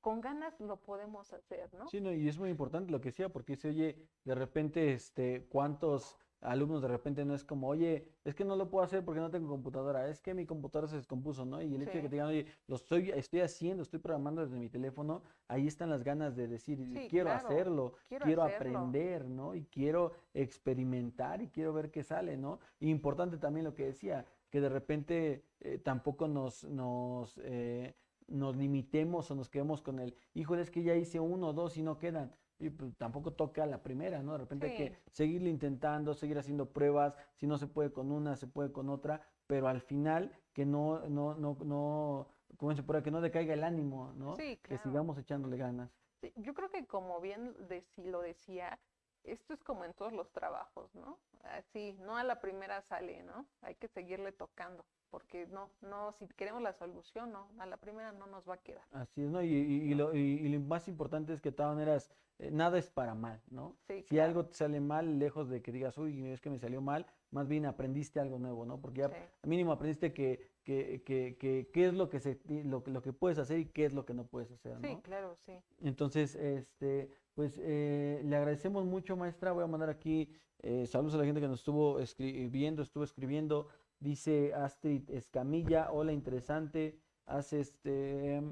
con 0.00 0.20
ganas 0.20 0.58
lo 0.60 0.80
podemos 0.80 1.32
hacer, 1.32 1.72
¿no? 1.74 1.86
Sí, 1.88 2.00
no, 2.00 2.12
y 2.12 2.28
es 2.28 2.38
muy 2.38 2.50
importante 2.50 2.90
lo 2.90 3.00
que 3.00 3.10
decía, 3.10 3.28
porque 3.28 3.56
se 3.56 3.68
oye 3.68 4.08
de 4.24 4.34
repente, 4.34 4.92
este, 4.92 5.46
cuántos 5.48 6.18
alumnos 6.44 6.82
de 6.82 6.88
repente 6.88 7.24
no 7.24 7.34
es 7.34 7.42
como, 7.42 7.68
oye, 7.68 8.06
es 8.24 8.34
que 8.34 8.44
no 8.44 8.54
lo 8.54 8.68
puedo 8.70 8.84
hacer 8.84 9.04
porque 9.04 9.20
no 9.20 9.30
tengo 9.30 9.48
computadora, 9.48 10.08
es 10.08 10.20
que 10.20 10.34
mi 10.34 10.46
computadora 10.46 10.88
se 10.88 10.96
descompuso, 10.96 11.44
¿no? 11.44 11.60
Y 11.60 11.74
el 11.74 11.82
hecho 11.82 11.92
de 11.96 12.02
que 12.02 12.08
te 12.08 12.14
digan, 12.16 12.28
oye, 12.28 12.46
lo 12.68 12.76
estoy, 12.76 13.10
estoy 13.10 13.40
haciendo, 13.40 13.82
estoy 13.82 13.98
programando 13.98 14.42
desde 14.42 14.58
mi 14.58 14.68
teléfono, 14.68 15.22
ahí 15.48 15.66
están 15.66 15.90
las 15.90 16.04
ganas 16.04 16.36
de 16.36 16.46
decir, 16.46 16.78
Sí, 16.92 17.08
quiero 17.08 17.30
claro, 17.30 17.48
hacerlo, 17.48 17.94
quiero 18.08 18.26
quiero 18.26 18.42
hacerlo. 18.42 18.78
aprender, 18.78 19.24
¿no? 19.26 19.54
Y 19.54 19.64
quiero 19.64 20.12
experimentar 20.34 21.42
y 21.42 21.48
quiero 21.48 21.72
ver 21.72 21.90
qué 21.90 22.02
sale, 22.02 22.36
¿no? 22.36 22.60
Y 22.78 22.90
importante 22.90 23.38
también 23.38 23.64
lo 23.64 23.74
que 23.74 23.86
decía, 23.86 24.26
que 24.50 24.60
de 24.60 24.68
repente 24.68 25.44
eh, 25.60 25.78
tampoco 25.78 26.28
nos, 26.28 26.64
nos, 26.64 27.38
eh, 27.42 27.94
nos 28.28 28.56
limitemos 28.56 29.30
o 29.30 29.34
nos 29.34 29.48
quedemos 29.48 29.82
con 29.82 29.98
el, 29.98 30.14
híjole, 30.34 30.62
es 30.62 30.70
que 30.70 30.82
ya 30.82 30.94
hice 30.94 31.20
uno 31.20 31.48
o 31.48 31.52
dos 31.52 31.76
y 31.76 31.82
no 31.82 31.98
quedan. 31.98 32.32
Y 32.58 32.70
pues, 32.70 32.96
tampoco 32.96 33.32
toca 33.32 33.66
la 33.66 33.82
primera, 33.82 34.22
¿no? 34.22 34.32
De 34.32 34.38
repente 34.38 34.66
hay 34.68 34.76
que 34.76 34.98
seguirle 35.10 35.50
intentando, 35.50 36.14
seguir 36.14 36.38
haciendo 36.38 36.72
pruebas, 36.72 37.16
si 37.34 37.46
no 37.46 37.58
se 37.58 37.66
puede 37.66 37.92
con 37.92 38.12
una, 38.12 38.36
se 38.36 38.46
puede 38.46 38.72
con 38.72 38.88
otra, 38.88 39.22
pero 39.46 39.66
al 39.68 39.80
final 39.80 40.32
que 40.52 40.64
no, 40.64 41.00
no, 41.08 41.34
no, 41.34 41.56
no, 41.64 42.28
como 42.56 42.74
se 42.74 42.82
puede, 42.82 43.02
que 43.02 43.10
no 43.10 43.20
decaiga 43.20 43.54
el 43.54 43.64
ánimo, 43.64 44.12
¿no? 44.12 44.36
Sí, 44.36 44.56
Que 44.56 44.62
claro. 44.62 44.82
sigamos 44.82 45.18
echándole 45.18 45.56
ganas. 45.56 45.90
Sí, 46.20 46.32
yo 46.36 46.54
creo 46.54 46.70
que 46.70 46.86
como 46.86 47.20
bien 47.20 47.54
deci- 47.68 48.04
lo 48.04 48.20
decía, 48.22 48.78
esto 49.24 49.52
es 49.52 49.64
como 49.64 49.84
en 49.84 49.92
todos 49.92 50.12
los 50.12 50.30
trabajos, 50.32 50.94
¿no? 50.94 51.18
Así, 51.42 51.96
no 52.00 52.16
a 52.16 52.24
la 52.24 52.40
primera 52.40 52.80
sale, 52.82 53.22
¿no? 53.24 53.46
Hay 53.62 53.74
que 53.74 53.88
seguirle 53.88 54.32
tocando, 54.32 54.84
porque 55.14 55.46
no, 55.46 55.70
no, 55.80 56.10
si 56.10 56.26
queremos 56.26 56.60
la 56.60 56.72
solución, 56.72 57.30
no, 57.30 57.46
a 57.60 57.66
la 57.66 57.76
primera 57.76 58.10
no 58.10 58.26
nos 58.26 58.48
va 58.48 58.54
a 58.54 58.56
quedar. 58.56 58.82
Así 58.90 59.22
es, 59.22 59.30
¿no? 59.30 59.40
Y, 59.44 59.46
y- 59.46 59.82
y 59.92 59.94
lo, 59.94 60.12
y- 60.12 60.48
lo 60.48 60.58
más 60.58 60.88
importante 60.88 61.32
es 61.32 61.40
que 61.40 61.52
de 61.52 61.56
todas 61.56 61.72
maneras, 61.72 62.10
eh, 62.40 62.50
nada 62.50 62.78
es 62.80 62.90
para 62.90 63.14
mal, 63.14 63.40
¿no? 63.48 63.76
Sí, 63.86 64.02
Si 64.02 64.16
claro. 64.16 64.28
algo 64.30 64.46
te 64.46 64.54
sale 64.54 64.80
mal, 64.80 65.20
lejos 65.20 65.48
de 65.48 65.62
que 65.62 65.70
digas, 65.70 65.96
uy, 65.98 66.26
es 66.32 66.40
que 66.40 66.50
me 66.50 66.58
salió 66.58 66.80
mal, 66.80 67.06
más 67.30 67.46
bien 67.46 67.64
aprendiste 67.64 68.18
algo 68.18 68.40
nuevo, 68.40 68.66
¿no? 68.66 68.80
Porque 68.80 69.02
ya 69.02 69.08
Sí. 69.08 69.14
mínimo 69.48 69.70
aprendiste 69.70 70.12
que, 70.12 70.50
que, 70.64 71.04
que, 71.06 71.36
que- 71.38 71.70
qué 71.72 71.86
es 71.86 71.94
lo 71.94 72.08
que 72.10 72.18
se, 72.18 72.40
lo, 72.48 72.82
que- 72.82 72.90
lo 72.90 73.00
que 73.00 73.12
puedes 73.12 73.38
hacer 73.38 73.60
y 73.60 73.66
qué 73.66 73.84
es 73.84 73.92
lo 73.92 74.04
que 74.04 74.14
no 74.14 74.26
puedes 74.26 74.50
hacer, 74.50 74.76
Sí, 74.80 74.94
¿no? 74.96 75.02
claro, 75.02 75.36
sí. 75.36 75.52
Entonces, 75.80 76.34
este, 76.34 77.08
pues 77.34 77.60
eh, 77.62 78.20
le 78.24 78.34
agradecemos 78.34 78.84
mucho, 78.84 79.16
maestra. 79.16 79.52
Voy 79.52 79.62
a 79.62 79.68
mandar 79.68 79.90
aquí 79.90 80.28
eh, 80.58 80.86
saludos 80.88 81.14
a 81.14 81.18
la 81.18 81.24
gente 81.24 81.40
que 81.40 81.46
nos 81.46 81.60
estuvo 81.60 82.00
escribiendo, 82.00 82.82
estuvo 82.82 83.04
escribiendo. 83.04 83.68
Dice 84.04 84.52
Astrid 84.52 85.08
Escamilla, 85.08 85.90
hola, 85.90 86.12
interesante. 86.12 87.00
Hace 87.24 87.60
este, 87.60 88.42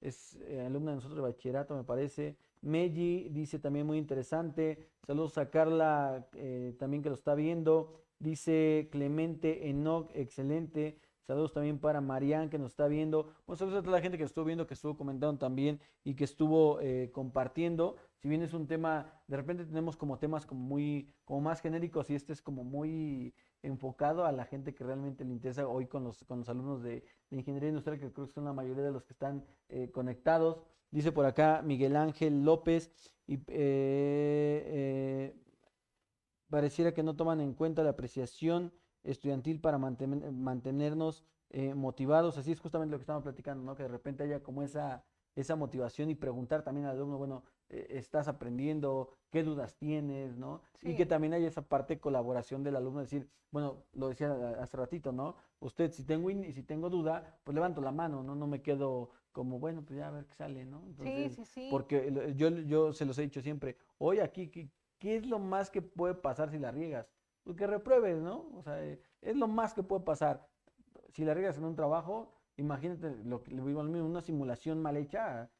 es 0.00 0.36
eh, 0.48 0.64
alumna 0.66 0.90
de 0.90 0.96
nosotros 0.96 1.14
de 1.14 1.22
bachillerato, 1.22 1.76
me 1.76 1.84
parece. 1.84 2.36
Meji 2.60 3.28
dice 3.30 3.60
también 3.60 3.86
muy 3.86 3.98
interesante. 3.98 4.88
Saludos 5.06 5.38
a 5.38 5.48
Carla, 5.48 6.28
eh, 6.34 6.74
también 6.80 7.04
que 7.04 7.08
lo 7.08 7.14
está 7.14 7.36
viendo. 7.36 7.92
Dice 8.18 8.88
Clemente 8.90 9.68
Enoch, 9.68 10.10
excelente. 10.12 10.98
Saludos 11.24 11.52
también 11.52 11.78
para 11.78 12.00
Marian 12.00 12.50
que 12.50 12.58
nos 12.58 12.72
está 12.72 12.88
viendo. 12.88 13.32
Bueno, 13.46 13.58
saludos 13.58 13.78
a 13.78 13.82
toda 13.82 13.98
la 13.98 14.02
gente 14.02 14.18
que 14.18 14.24
estuvo 14.24 14.44
viendo, 14.44 14.66
que 14.66 14.74
estuvo 14.74 14.96
comentando 14.96 15.38
también 15.38 15.78
y 16.02 16.14
que 16.14 16.24
estuvo 16.24 16.80
eh, 16.80 17.12
compartiendo. 17.12 17.94
Si 18.16 18.28
bien 18.28 18.42
es 18.42 18.54
un 18.54 18.66
tema, 18.66 19.12
de 19.28 19.36
repente 19.36 19.64
tenemos 19.66 19.96
como 19.96 20.18
temas 20.18 20.46
como 20.46 20.62
muy, 20.62 21.12
como 21.24 21.42
más 21.42 21.60
genéricos 21.60 22.10
y 22.10 22.16
este 22.16 22.32
es 22.32 22.42
como 22.42 22.64
muy 22.64 23.34
enfocado 23.62 24.24
a 24.24 24.32
la 24.32 24.44
gente 24.44 24.74
que 24.74 24.84
realmente 24.84 25.24
le 25.24 25.32
interesa 25.32 25.66
hoy 25.66 25.86
con 25.86 26.04
los, 26.04 26.24
con 26.24 26.38
los 26.40 26.48
alumnos 26.48 26.82
de, 26.82 27.04
de 27.30 27.36
ingeniería 27.36 27.70
industrial, 27.70 27.98
que 27.98 28.12
creo 28.12 28.26
que 28.26 28.32
son 28.32 28.44
la 28.44 28.52
mayoría 28.52 28.84
de 28.84 28.92
los 28.92 29.04
que 29.04 29.12
están 29.12 29.44
eh, 29.68 29.90
conectados. 29.90 30.62
Dice 30.90 31.10
por 31.12 31.26
acá 31.26 31.62
Miguel 31.62 31.96
Ángel 31.96 32.44
López 32.44 32.92
y 33.26 33.34
eh, 33.34 33.40
eh, 33.48 35.42
pareciera 36.48 36.94
que 36.94 37.02
no 37.02 37.16
toman 37.16 37.40
en 37.40 37.54
cuenta 37.54 37.82
la 37.82 37.90
apreciación 37.90 38.72
estudiantil 39.02 39.60
para 39.60 39.78
mantener- 39.78 40.30
mantenernos 40.32 41.24
eh, 41.50 41.74
motivados. 41.74 42.38
Así 42.38 42.52
es 42.52 42.60
justamente 42.60 42.92
lo 42.92 42.98
que 42.98 43.02
estamos 43.02 43.24
platicando, 43.24 43.64
¿no? 43.64 43.74
Que 43.74 43.82
de 43.82 43.88
repente 43.88 44.22
haya 44.22 44.42
como 44.42 44.62
esa, 44.62 45.04
esa 45.34 45.56
motivación 45.56 46.08
y 46.10 46.14
preguntar 46.14 46.62
también 46.62 46.86
al 46.86 46.96
alumno, 46.96 47.18
bueno, 47.18 47.42
estás 47.68 48.28
aprendiendo, 48.28 49.10
qué 49.30 49.42
dudas 49.42 49.76
tienes, 49.76 50.36
¿no? 50.36 50.62
Y 50.82 50.94
que 50.94 51.06
también 51.06 51.34
haya 51.34 51.48
esa 51.48 51.62
parte 51.62 51.94
de 51.94 52.00
colaboración 52.00 52.62
del 52.62 52.76
alumno, 52.76 53.00
decir, 53.00 53.28
bueno, 53.50 53.84
lo 53.92 54.08
decía 54.08 54.32
hace 54.60 54.76
ratito, 54.76 55.12
¿no? 55.12 55.36
Usted, 55.60 55.90
si 55.92 56.04
tengo, 56.04 56.30
in- 56.30 56.52
si 56.52 56.62
tengo 56.62 56.90
duda, 56.90 57.40
pues 57.44 57.54
levanto 57.54 57.80
la 57.80 57.92
mano, 57.92 58.22
¿no? 58.22 58.34
No 58.34 58.46
me 58.46 58.62
quedo 58.62 59.10
como, 59.32 59.58
bueno, 59.58 59.82
pues 59.84 59.98
ya 59.98 60.08
a 60.08 60.12
ver 60.12 60.26
qué 60.26 60.34
sale, 60.34 60.64
¿no? 60.64 60.82
Sí, 60.82 60.90
Entonces, 60.90 61.34
sí, 61.34 61.44
sí. 61.44 61.68
porque 61.70 62.32
yo, 62.36 62.48
yo 62.50 62.92
se 62.92 63.04
los 63.04 63.18
he 63.18 63.22
dicho 63.22 63.40
siempre, 63.42 63.76
hoy 63.98 64.20
aquí, 64.20 64.48
¿qué, 64.50 64.70
qué 64.98 65.16
es 65.16 65.26
lo 65.26 65.38
más 65.38 65.70
que 65.70 65.82
puede 65.82 66.14
pasar 66.14 66.50
si 66.50 66.58
la 66.58 66.70
riegas? 66.70 67.10
Pues 67.42 67.56
que 67.56 67.66
repruebes, 67.66 68.20
¿no? 68.20 68.48
O 68.54 68.62
sea, 68.62 68.82
eh, 68.84 69.00
es 69.20 69.36
lo 69.36 69.46
más 69.48 69.74
que 69.74 69.82
puede 69.82 70.02
pasar. 70.04 70.48
Si 71.10 71.24
la 71.24 71.34
riegas 71.34 71.56
en 71.58 71.64
un 71.64 71.76
trabajo, 71.76 72.32
imagínate 72.56 73.16
lo 73.24 73.42
que 73.42 73.52
le 73.52 73.62
digo 73.62 73.80
una 73.80 74.20
simulación 74.20 74.80
mal 74.82 74.96
hecha, 74.96 75.50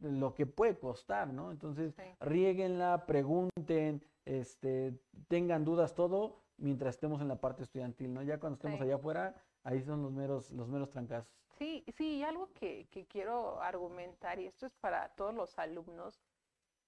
lo 0.00 0.34
que 0.34 0.46
puede 0.46 0.78
costar, 0.78 1.28
¿no? 1.32 1.50
Entonces, 1.50 1.94
Sí. 1.94 2.02
riéguenla, 2.20 3.06
pregunten, 3.06 4.04
este, 4.24 4.98
tengan 5.28 5.64
dudas, 5.64 5.94
todo, 5.94 6.42
mientras 6.56 6.94
estemos 6.94 7.20
en 7.20 7.28
la 7.28 7.40
parte 7.40 7.62
estudiantil, 7.62 8.12
¿no? 8.12 8.22
Ya 8.22 8.38
cuando 8.38 8.54
estemos 8.56 8.78
Sí. 8.78 8.84
allá 8.84 8.96
afuera, 8.96 9.34
ahí 9.62 9.82
son 9.82 10.02
los 10.02 10.12
meros, 10.12 10.50
los 10.50 10.68
meros 10.68 10.90
trancazos. 10.90 11.32
Sí, 11.58 11.84
sí, 11.96 12.16
y 12.18 12.22
algo 12.22 12.52
que, 12.54 12.88
que 12.90 13.06
quiero 13.06 13.60
argumentar, 13.60 14.38
y 14.38 14.46
esto 14.46 14.66
es 14.66 14.74
para 14.76 15.08
todos 15.10 15.34
los 15.34 15.58
alumnos, 15.58 16.22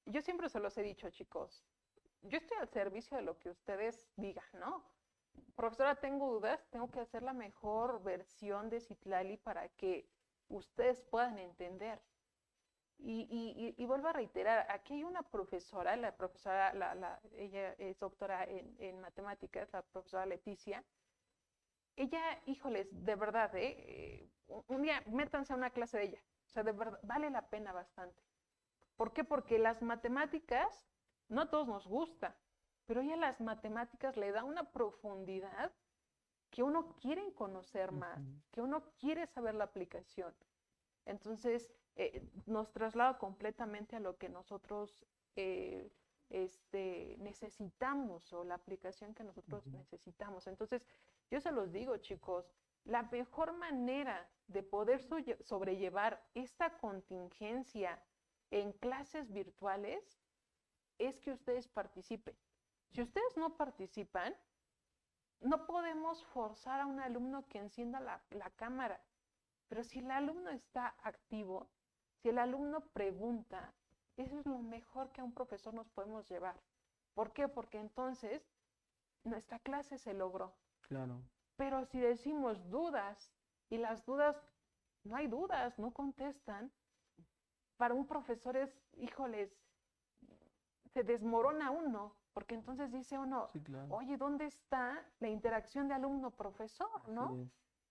yo 0.06 0.20
siempre 0.22 0.48
se 0.48 0.60
los 0.60 0.76
he 0.78 0.82
dicho, 0.82 1.10
chicos, 1.10 1.62
yo 2.22 2.38
estoy 2.38 2.56
al 2.58 2.68
servicio 2.68 3.16
de 3.16 3.22
lo 3.22 3.38
que 3.38 3.50
ustedes 3.50 4.08
digan, 4.16 4.44
¿no? 4.58 4.84
Profesora, 5.56 5.96
tengo 5.96 6.32
dudas, 6.32 6.64
tengo 6.70 6.90
que 6.90 7.00
hacer 7.00 7.22
la 7.22 7.32
mejor 7.32 8.02
versión 8.02 8.68
de 8.70 8.80
Citlali 8.80 9.36
para 9.36 9.68
que 9.68 10.08
ustedes 10.48 11.00
puedan 11.02 11.38
entender. 11.38 12.00
Y, 13.04 13.26
y, 13.28 13.74
y- 13.76 13.86
vuelvo 13.86 14.08
a 14.08 14.12
reiterar, 14.12 14.66
aquí 14.70 14.94
hay 14.94 15.04
una 15.04 15.22
profesora, 15.22 15.96
la 15.96 16.16
profesora, 16.16 16.72
la, 16.72 16.94
la- 16.94 17.20
ella 17.32 17.72
es 17.72 17.98
doctora 17.98 18.44
en, 18.44 18.76
en 18.80 19.00
matemáticas, 19.00 19.72
la 19.72 19.82
profesora 19.82 20.24
Leticia, 20.24 20.84
ella, 21.96 22.40
híjoles, 22.46 23.04
de 23.04 23.16
verdad, 23.16 23.54
¿eh? 23.56 23.74
Eh, 23.78 24.30
un- 24.68 24.82
día 24.82 25.02
métanse 25.06 25.52
a 25.52 25.56
una 25.56 25.70
clase 25.70 25.98
de 25.98 26.04
ella. 26.04 26.22
O 26.46 26.50
sea, 26.50 26.62
de 26.62 26.72
verdad, 26.72 27.00
vale 27.02 27.28
la 27.30 27.48
pena 27.50 27.72
bastante. 27.72 28.22
¿Por 28.96 29.12
qué? 29.12 29.24
Porque 29.24 29.58
las 29.58 29.82
matemáticas, 29.82 30.88
no 31.28 31.42
a 31.42 31.50
todos 31.50 31.66
nos 31.66 31.88
gusta, 31.88 32.36
pero 32.86 33.00
ella 33.00 33.14
a 33.14 33.16
las 33.16 33.40
matemáticas 33.40 34.16
le 34.16 34.30
da 34.30 34.44
una 34.44 34.70
profundidad 34.70 35.72
que 36.50 36.62
uno 36.62 36.94
quiere 36.96 37.32
conocer 37.34 37.90
más, 37.90 38.20
Ujú. 38.20 38.42
que 38.52 38.60
uno 38.62 38.92
quiere 39.00 39.26
saber 39.26 39.54
la 39.56 39.64
aplicación. 39.64 40.36
Entonces, 41.04 41.72
eh, 41.96 42.22
nos 42.46 42.72
traslada 42.72 43.18
completamente 43.18 43.96
a 43.96 44.00
lo 44.00 44.16
que 44.16 44.28
nosotros 44.28 45.04
eh, 45.36 45.92
este, 46.30 47.16
necesitamos 47.18 48.32
o 48.32 48.44
la 48.44 48.54
aplicación 48.54 49.14
que 49.14 49.24
nosotros 49.24 49.66
necesitamos. 49.66 50.46
Entonces, 50.46 50.86
yo 51.30 51.40
se 51.40 51.52
los 51.52 51.72
digo, 51.72 51.96
chicos, 51.98 52.50
la 52.84 53.02
mejor 53.04 53.52
manera 53.52 54.28
de 54.46 54.62
poder 54.62 55.00
solle- 55.00 55.40
sobrellevar 55.42 56.24
esta 56.34 56.78
contingencia 56.78 58.02
en 58.50 58.72
clases 58.72 59.30
virtuales 59.32 60.20
es 60.98 61.20
que 61.20 61.32
ustedes 61.32 61.68
participen. 61.68 62.36
Si 62.90 63.02
ustedes 63.02 63.36
no 63.36 63.56
participan, 63.56 64.34
no 65.40 65.66
podemos 65.66 66.24
forzar 66.26 66.80
a 66.80 66.86
un 66.86 67.00
alumno 67.00 67.46
que 67.48 67.58
encienda 67.58 68.00
la, 68.00 68.22
la 68.30 68.50
cámara. 68.50 69.02
Pero 69.68 69.84
si 69.84 69.98
el 70.00 70.10
alumno 70.10 70.50
está 70.50 70.94
activo, 71.02 71.70
si 72.22 72.28
el 72.28 72.38
alumno 72.38 72.80
pregunta, 72.92 73.74
eso 74.16 74.38
es 74.38 74.46
lo 74.46 74.58
mejor 74.58 75.10
que 75.10 75.20
a 75.20 75.24
un 75.24 75.32
profesor 75.32 75.74
nos 75.74 75.88
podemos 75.90 76.28
llevar. 76.28 76.54
¿Por 77.14 77.32
qué? 77.32 77.48
Porque 77.48 77.78
entonces 77.78 78.48
nuestra 79.24 79.58
clase 79.58 79.98
se 79.98 80.14
logró. 80.14 80.54
Claro. 80.82 81.20
Pero 81.56 81.84
si 81.84 82.00
decimos 82.00 82.70
dudas 82.70 83.32
y 83.70 83.78
las 83.78 84.04
dudas, 84.04 84.36
no 85.04 85.16
hay 85.16 85.26
dudas, 85.26 85.78
no 85.78 85.92
contestan, 85.92 86.70
para 87.76 87.94
un 87.94 88.06
profesor 88.06 88.56
es, 88.56 88.72
híjoles, 88.94 89.52
se 90.92 91.02
desmorona 91.02 91.70
uno, 91.70 92.14
porque 92.32 92.54
entonces 92.54 92.92
dice 92.92 93.18
uno, 93.18 93.50
oye, 93.90 94.16
¿dónde 94.16 94.46
está 94.46 95.04
la 95.18 95.28
interacción 95.28 95.88
de 95.88 95.94
alumno-profesor? 95.94 97.08
¿no? 97.08 97.48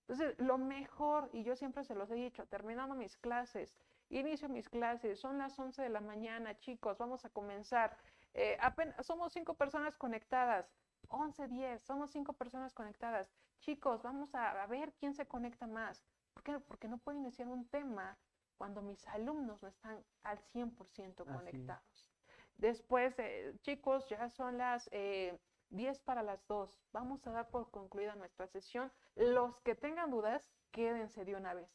Entonces, 0.08 0.38
lo 0.38 0.56
mejor, 0.56 1.28
y 1.32 1.42
yo 1.42 1.54
siempre 1.54 1.84
se 1.84 1.94
los 1.94 2.10
he 2.10 2.14
dicho, 2.14 2.46
terminando 2.46 2.94
mis 2.94 3.16
clases, 3.18 3.76
inicio 4.20 4.48
mis 4.48 4.68
clases, 4.68 5.20
son 5.20 5.38
las 5.38 5.58
11 5.58 5.82
de 5.82 5.88
la 5.88 6.00
mañana, 6.00 6.58
chicos, 6.58 6.98
vamos 6.98 7.24
a 7.24 7.30
comenzar. 7.30 7.96
Eh, 8.34 8.56
apenas, 8.60 9.04
somos 9.06 9.32
cinco 9.32 9.54
personas 9.54 9.96
conectadas, 9.96 10.72
11, 11.08 11.48
10, 11.48 11.82
somos 11.82 12.10
cinco 12.10 12.32
personas 12.32 12.72
conectadas. 12.72 13.30
Chicos, 13.60 14.02
vamos 14.02 14.34
a, 14.34 14.66
ver 14.66 14.92
quién 14.94 15.14
se 15.14 15.26
conecta 15.26 15.66
más. 15.66 16.04
¿Por 16.34 16.42
qué? 16.42 16.58
Porque 16.60 16.88
no 16.88 16.98
puedo 16.98 17.18
iniciar 17.18 17.48
un 17.48 17.68
tema 17.68 18.18
cuando 18.56 18.82
mis 18.82 19.06
alumnos 19.08 19.62
no 19.62 19.68
están 19.68 20.02
al 20.22 20.38
100% 20.52 21.24
conectados. 21.24 22.10
Después, 22.56 23.18
eh, 23.18 23.54
chicos, 23.62 24.08
ya 24.08 24.28
son 24.28 24.58
las 24.58 24.88
10 24.90 24.92
eh, 24.92 26.02
para 26.04 26.22
las 26.22 26.46
2. 26.46 26.80
Vamos 26.92 27.26
a 27.26 27.32
dar 27.32 27.50
por 27.50 27.70
concluida 27.70 28.14
nuestra 28.14 28.46
sesión. 28.46 28.92
Los 29.14 29.60
que 29.60 29.74
tengan 29.74 30.10
dudas, 30.10 30.50
quédense 30.70 31.24
de 31.24 31.34
una 31.34 31.54
vez. 31.54 31.70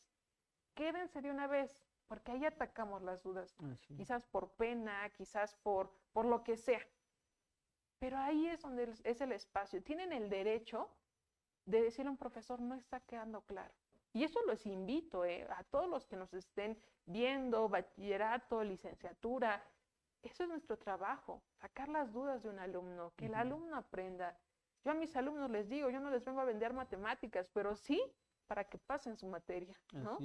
Quédense 0.75 1.21
de 1.21 1.31
una 1.31 1.47
vez, 1.47 1.86
porque 2.07 2.31
ahí 2.31 2.45
atacamos 2.45 3.01
las 3.01 3.21
dudas. 3.23 3.55
Quizás 3.95 4.25
por 4.25 4.49
pena, 4.51 5.09
quizás 5.09 5.55
por, 5.55 5.91
por 6.13 6.25
lo 6.25 6.43
que 6.43 6.57
sea. 6.57 6.81
Pero 7.99 8.17
ahí 8.17 8.47
es 8.47 8.61
donde 8.61 8.93
es 9.03 9.21
el 9.21 9.31
espacio. 9.31 9.81
Tienen 9.83 10.13
el 10.13 10.29
derecho 10.29 10.89
de 11.65 11.81
decirle 11.81 12.09
a 12.09 12.11
un 12.11 12.17
profesor, 12.17 12.59
no 12.59 12.75
está 12.75 12.99
quedando 13.01 13.41
claro. 13.41 13.73
Y 14.13 14.23
eso 14.23 14.39
los 14.45 14.65
invito 14.65 15.25
eh, 15.25 15.45
a 15.49 15.63
todos 15.65 15.89
los 15.89 16.07
que 16.07 16.15
nos 16.15 16.33
estén 16.33 16.77
viendo, 17.05 17.67
bachillerato, 17.69 18.63
licenciatura. 18.63 19.63
Eso 20.23 20.43
es 20.43 20.49
nuestro 20.49 20.77
trabajo, 20.77 21.41
sacar 21.59 21.89
las 21.89 22.11
dudas 22.11 22.41
de 22.41 22.49
un 22.49 22.59
alumno, 22.59 23.13
que 23.15 23.27
el 23.27 23.35
alumno 23.35 23.75
aprenda. 23.75 24.37
Yo 24.83 24.91
a 24.91 24.95
mis 24.95 25.15
alumnos 25.15 25.49
les 25.51 25.69
digo, 25.69 25.89
yo 25.89 25.99
no 25.99 26.09
les 26.09 26.23
vengo 26.23 26.39
a 26.41 26.45
vender 26.45 26.73
matemáticas, 26.73 27.49
pero 27.53 27.75
sí 27.75 28.01
para 28.47 28.63
que 28.63 28.77
pasen 28.77 29.17
su 29.17 29.27
materia. 29.27 29.77
¿no? 29.91 30.17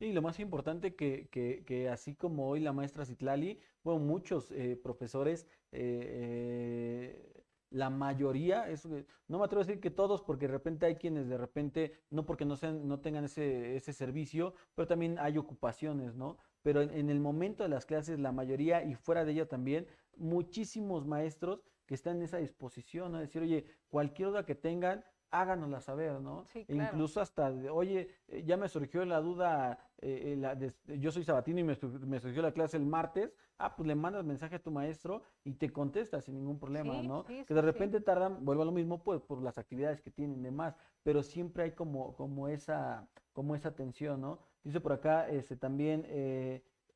Y 0.00 0.12
lo 0.12 0.22
más 0.22 0.38
importante 0.38 0.94
que, 0.94 1.28
que, 1.30 1.64
que, 1.64 1.88
así 1.88 2.14
como 2.14 2.48
hoy 2.48 2.60
la 2.60 2.72
maestra 2.72 3.04
Citlali, 3.04 3.60
bueno, 3.82 4.00
muchos 4.00 4.50
eh, 4.52 4.78
profesores, 4.80 5.46
eh, 5.72 7.20
eh, 7.22 7.44
la 7.70 7.90
mayoría, 7.90 8.68
es, 8.70 8.86
no 8.86 9.38
me 9.38 9.44
atrevo 9.44 9.62
a 9.62 9.66
decir 9.66 9.80
que 9.80 9.90
todos, 9.90 10.22
porque 10.22 10.46
de 10.46 10.52
repente 10.52 10.86
hay 10.86 10.96
quienes 10.96 11.28
de 11.28 11.36
repente, 11.36 11.92
no 12.10 12.24
porque 12.24 12.44
no, 12.44 12.56
sean, 12.56 12.86
no 12.86 13.00
tengan 13.00 13.24
ese, 13.24 13.76
ese 13.76 13.92
servicio, 13.92 14.54
pero 14.74 14.86
también 14.86 15.18
hay 15.18 15.36
ocupaciones, 15.36 16.14
¿no? 16.14 16.38
Pero 16.62 16.80
en, 16.80 16.90
en 16.90 17.10
el 17.10 17.20
momento 17.20 17.64
de 17.64 17.68
las 17.68 17.84
clases, 17.84 18.20
la 18.20 18.32
mayoría 18.32 18.84
y 18.84 18.94
fuera 18.94 19.24
de 19.24 19.32
ella 19.32 19.48
también, 19.48 19.86
muchísimos 20.16 21.06
maestros 21.06 21.62
que 21.86 21.94
están 21.94 22.18
en 22.18 22.22
esa 22.22 22.38
disposición, 22.38 23.16
a 23.16 23.20
decir, 23.20 23.42
oye, 23.42 23.66
cualquier 23.88 24.28
duda 24.28 24.46
que 24.46 24.54
tengan, 24.54 25.04
háganosla 25.30 25.80
saber, 25.80 26.20
¿no? 26.20 26.44
Sí, 26.46 26.64
e 26.68 26.74
incluso 26.74 27.20
hasta, 27.20 27.50
oye, 27.72 28.08
ya 28.44 28.56
me 28.56 28.68
surgió 28.68 29.04
la 29.04 29.20
duda, 29.20 29.87
eh, 30.00 30.40
eh, 30.88 30.98
yo 30.98 31.10
soy 31.10 31.24
sabatino 31.24 31.60
y 31.60 31.64
me, 31.64 31.74
surgió 31.74 32.42
la 32.42 32.52
clase 32.52 32.76
el 32.76 32.86
martes, 32.86 33.34
ah, 33.58 33.74
pues 33.74 33.86
le 33.86 33.94
mandas 33.94 34.24
mensaje 34.24 34.56
a 34.56 34.62
tu 34.62 34.70
maestro 34.70 35.22
y 35.44 35.54
te 35.54 35.72
contesta 35.72 36.20
sin 36.20 36.36
ningún 36.36 36.58
problema, 36.58 37.02
¿no? 37.02 37.24
que 37.24 37.54
de 37.54 37.62
repente 37.62 38.00
tardan, 38.00 38.44
vuelvo 38.44 38.62
a 38.62 38.66
lo 38.66 38.72
mismo, 38.72 39.02
pues 39.02 39.20
por 39.20 39.42
las 39.42 39.58
actividades 39.58 40.00
que 40.00 40.10
tienen 40.10 40.38
y 40.40 40.42
demás, 40.42 40.76
pero 41.02 41.22
siempre 41.22 41.64
hay 41.64 41.72
como, 41.72 42.14
como, 42.14 42.48
esa, 42.48 43.08
como 43.32 43.56
esa 43.56 43.74
tensión, 43.74 44.20
¿no? 44.20 44.38
Dice 44.62 44.80
por 44.80 44.92
acá, 44.92 45.28
este, 45.28 45.56
también, 45.56 46.06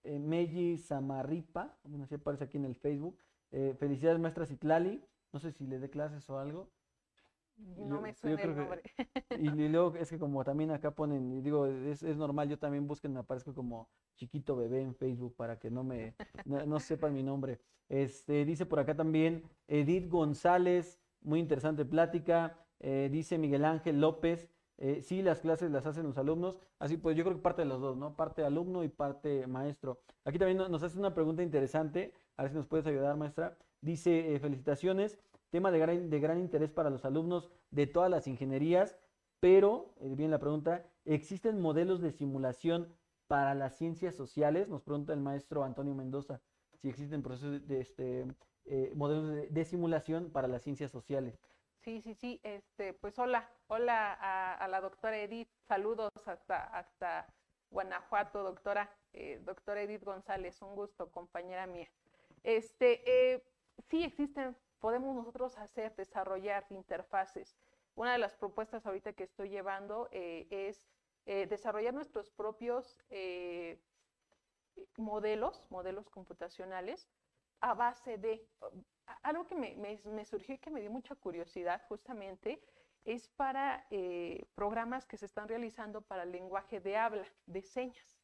Meji 0.04 0.78
Samarripa, 0.78 1.76
no 1.84 1.98
sé 1.98 2.06
si 2.06 2.14
aparece 2.16 2.44
aquí 2.44 2.58
en 2.58 2.66
el 2.66 2.76
Facebook, 2.76 3.18
felicidades 3.78 4.20
maestra 4.20 4.46
Citlali, 4.46 5.04
no 5.32 5.40
sé 5.40 5.52
si 5.52 5.66
le 5.66 5.78
dé 5.78 5.90
clases 5.90 6.28
o 6.30 6.38
algo. 6.38 6.68
No 7.76 8.00
me 8.00 8.12
suena 8.14 8.42
el 8.42 8.56
nombre. 8.56 8.82
y, 9.38 9.48
luego 9.68 9.94
es 9.96 10.10
que 10.10 10.18
como 10.18 10.44
también 10.44 10.70
acá 10.70 10.90
ponen, 10.92 11.42
digo, 11.42 11.66
es, 11.66 12.02
normal, 12.02 12.48
yo 12.48 12.58
también 12.58 12.86
busquen, 12.86 13.12
me 13.12 13.20
aparezco 13.20 13.54
como 13.54 13.88
chiquito 14.14 14.56
bebé 14.56 14.82
en 14.82 14.94
Facebook 14.94 15.34
para 15.36 15.58
que 15.58 15.70
no 15.70 15.84
me, 15.84 16.14
no, 16.44 16.80
sepan 16.80 17.14
mi 17.14 17.22
nombre. 17.22 17.60
Este, 17.88 18.44
dice 18.44 18.66
por 18.66 18.80
acá 18.80 18.96
también 18.96 19.44
Edith 19.68 20.08
González, 20.08 21.00
muy 21.20 21.40
interesante 21.40 21.84
plática. 21.84 22.58
Eh, 22.80 23.08
dice 23.12 23.38
Miguel 23.38 23.64
Ángel 23.64 24.00
López, 24.00 24.50
eh, 24.78 25.00
sí, 25.02 25.22
las 25.22 25.40
clases 25.40 25.70
las 25.70 25.86
hacen 25.86 26.04
los 26.04 26.18
alumnos. 26.18 26.56
Así 26.78 26.96
pues, 26.96 27.16
yo 27.16 27.22
creo 27.22 27.36
que 27.36 27.42
parte 27.42 27.62
de 27.62 27.68
los 27.68 27.80
dos, 27.80 27.96
¿no? 27.96 28.16
Parte 28.16 28.44
alumno 28.44 28.82
y 28.82 28.88
parte 28.88 29.46
maestro. 29.46 30.00
Aquí 30.24 30.38
también 30.38 30.58
nos 30.58 30.82
hace 30.82 30.98
una 30.98 31.14
pregunta 31.14 31.42
interesante, 31.42 32.12
a 32.36 32.42
ver 32.42 32.50
si 32.50 32.56
nos 32.56 32.66
puedes 32.66 32.86
ayudar, 32.86 33.16
maestra. 33.16 33.56
Dice, 33.80 34.34
eh, 34.34 34.40
felicitaciones 34.40 35.18
tema 35.52 35.70
de 35.70 35.78
gran, 35.78 36.10
de 36.10 36.18
gran 36.18 36.40
interés 36.40 36.72
para 36.72 36.88
los 36.88 37.04
alumnos 37.04 37.50
de 37.70 37.86
todas 37.86 38.10
las 38.10 38.26
ingenierías, 38.26 38.98
pero, 39.38 39.94
eh, 40.00 40.14
bien 40.16 40.30
la 40.30 40.38
pregunta, 40.38 40.86
¿existen 41.04 41.60
modelos 41.60 42.00
de 42.00 42.10
simulación 42.10 42.96
para 43.26 43.54
las 43.54 43.76
ciencias 43.76 44.14
sociales? 44.14 44.68
Nos 44.68 44.82
pregunta 44.82 45.12
el 45.12 45.20
maestro 45.20 45.62
Antonio 45.62 45.94
Mendoza, 45.94 46.40
si 46.80 46.88
existen 46.88 47.22
procesos 47.22 47.66
de, 47.68 47.80
este, 47.80 48.26
eh, 48.64 48.92
modelos 48.94 49.52
de, 49.52 49.64
simulación 49.66 50.30
para 50.30 50.48
las 50.48 50.62
ciencias 50.62 50.90
sociales. 50.90 51.38
Sí, 51.80 52.00
sí, 52.00 52.14
sí. 52.14 52.40
Este, 52.44 52.94
pues 52.94 53.18
hola, 53.18 53.50
hola 53.66 54.16
a, 54.54 54.66
la 54.68 54.80
doctora 54.80 55.18
Edith. 55.18 55.50
Saludos 55.68 56.10
hasta, 56.24 56.62
hasta 56.78 57.26
Guanajuato, 57.68 58.42
doctora, 58.42 58.88
eh, 59.12 59.42
doctora 59.44 59.82
Edith 59.82 60.04
González. 60.04 60.62
Un 60.62 60.76
gusto, 60.76 61.10
compañera 61.10 61.66
mía. 61.66 61.88
Este, 62.42 63.42
sí 63.90 64.04
existen 64.04 64.56
podemos 64.82 65.14
nosotros 65.14 65.56
hacer, 65.58 65.94
desarrollar 65.94 66.66
interfaces. 66.70 67.56
Una 67.94 68.12
de 68.12 68.18
las 68.18 68.34
propuestas 68.34 68.84
ahorita 68.84 69.12
que 69.12 69.22
estoy 69.22 69.48
llevando 69.48 70.08
eh, 70.10 70.48
es 70.50 70.88
eh, 71.24 71.46
desarrollar 71.46 71.94
nuestros 71.94 72.30
propios 72.30 72.98
eh, 73.08 73.80
modelos, 74.96 75.64
modelos 75.70 76.10
computacionales, 76.10 77.08
a 77.60 77.74
base 77.74 78.18
de, 78.18 78.44
algo 79.22 79.46
que 79.46 79.54
me, 79.54 80.24
surgió 80.24 80.56
y 80.56 80.58
que 80.58 80.70
me 80.70 80.80
dio 80.80 80.90
mucha 80.90 81.14
curiosidad 81.14 81.80
justamente, 81.88 82.60
es 83.04 83.28
para 83.28 83.86
programas 84.54 85.06
que 85.06 85.16
se 85.16 85.26
están 85.26 85.48
realizando 85.48 86.02
para 86.02 86.24
el 86.24 86.32
lenguaje 86.32 86.80
de 86.80 86.96
habla, 86.96 87.26
de 87.46 87.62
señas. 87.62 88.18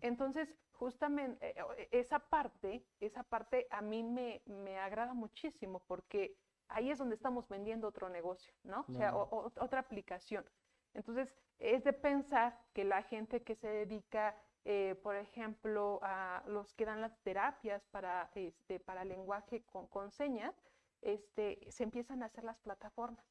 Entonces, 0.00 0.54
justamente 0.80 1.46
eh, 1.46 1.54
eh, 1.76 1.88
esa 1.92 2.18
parte, 2.18 2.82
esa 3.00 3.22
parte 3.22 3.66
a 3.70 3.82
mí 3.82 4.02
me, 4.02 4.40
me, 4.46 4.78
agrada 4.78 5.12
muchísimo 5.12 5.80
porque 5.86 6.38
ahí 6.68 6.90
es 6.90 6.96
donde 6.96 7.16
estamos 7.16 7.46
vendiendo 7.50 7.86
otro 7.86 8.08
negocio, 8.08 8.54
¿no? 8.64 8.86
O 8.88 8.92
sea, 8.94 9.14
otra 9.14 9.80
aplicación. 9.80 10.42
Entonces, 10.94 11.34
es 11.58 11.84
de 11.84 11.92
pensar 11.92 12.58
que 12.72 12.84
la 12.84 13.02
gente 13.02 13.42
que 13.42 13.56
se 13.56 13.68
dedica, 13.68 14.34
eh, 14.64 14.98
por 15.02 15.16
ejemplo, 15.16 16.00
a 16.02 16.42
los 16.46 16.72
que 16.72 16.86
dan 16.86 17.02
las 17.02 17.20
terapias 17.20 17.84
para, 17.90 18.30
este, 18.34 18.80
para 18.80 19.04
lenguaje 19.04 19.62
con, 19.64 19.86
con 19.86 20.10
señas, 20.10 20.54
este, 21.02 21.58
se 21.70 21.82
empiezan 21.82 22.22
a 22.22 22.26
hacer 22.26 22.44
las 22.44 22.58
plataformas. 22.60 23.26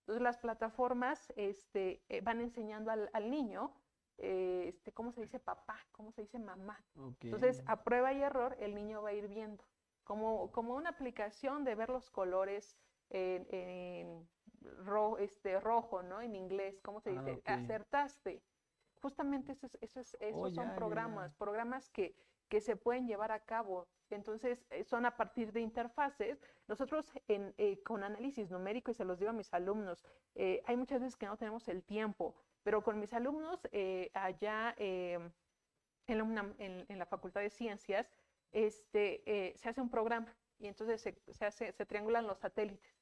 Entonces, 0.00 0.22
las 0.22 0.38
plataformas 0.38 1.32
este, 1.34 2.04
van 2.22 2.40
enseñando 2.40 2.92
al, 2.92 3.10
al 3.12 3.30
niño 3.30 3.74
eh, 4.18 4.66
este, 4.68 4.92
¿cómo 4.92 5.12
se 5.12 5.22
dice 5.22 5.40
papá? 5.40 5.78
¿Cómo 5.92 6.12
se 6.12 6.22
dice 6.22 6.38
mamá? 6.38 6.82
Entonces, 7.20 7.62
a 7.66 7.82
prueba 7.82 8.12
y 8.12 8.22
error, 8.22 8.56
el 8.60 8.74
niño 8.74 9.02
va 9.02 9.10
a 9.10 9.14
ir 9.14 9.28
viendo. 9.28 9.64
Como, 10.04 10.52
como 10.52 10.74
una 10.74 10.90
aplicación 10.90 11.64
de 11.64 11.74
ver 11.74 11.88
los 11.88 12.10
colores 12.10 12.76
en, 13.10 14.26
este, 15.18 15.60
rojo, 15.60 16.02
¿no? 16.02 16.20
En 16.20 16.36
inglés, 16.36 16.80
¿cómo 16.82 17.00
se 17.00 17.10
dice? 17.10 17.42
Ah, 17.46 17.54
Acertaste. 17.54 18.42
Justamente 19.00 19.52
eso 19.52 19.68
esos 19.80 20.16
oh, 20.32 20.50
son 20.50 20.74
programas, 20.74 21.34
programas 21.34 21.90
que, 21.90 22.16
que 22.48 22.60
se 22.60 22.76
pueden 22.76 23.06
llevar 23.06 23.32
a 23.32 23.40
cabo. 23.40 23.86
Entonces, 24.10 24.64
eh, 24.70 24.84
son 24.84 25.06
a 25.06 25.16
partir 25.16 25.52
de 25.52 25.60
interfaces. 25.60 26.40
Nosotros 26.68 27.12
en, 27.28 27.54
eh, 27.58 27.82
con 27.82 28.04
análisis 28.04 28.50
numérico, 28.50 28.90
y 28.90 28.94
se 28.94 29.04
los 29.04 29.18
digo 29.18 29.30
a 29.30 29.34
mis 29.34 29.52
alumnos, 29.52 30.04
hay 30.36 30.76
muchas 30.76 31.00
veces 31.00 31.16
que 31.16 31.26
no 31.26 31.36
tenemos 31.36 31.68
el 31.68 31.82
tiempo 31.82 32.34
pero 32.64 32.82
con 32.82 32.98
mis 32.98 33.12
alumnos 33.12 33.60
eh, 33.70 34.10
allá 34.14 34.74
em, 34.78 35.30
en, 36.08 36.98
la 36.98 37.06
Facultad 37.06 37.42
de 37.42 37.50
Ciencias, 37.50 38.10
este, 38.50 39.22
eh, 39.26 39.56
se 39.56 39.68
hace 39.68 39.80
un 39.80 39.90
programa 39.90 40.34
y 40.58 40.66
entonces 40.66 41.00
se, 41.00 41.44
hace, 41.44 41.72
se 41.72 41.86
triangulan 41.86 42.26
los 42.26 42.38
satélites. 42.38 42.98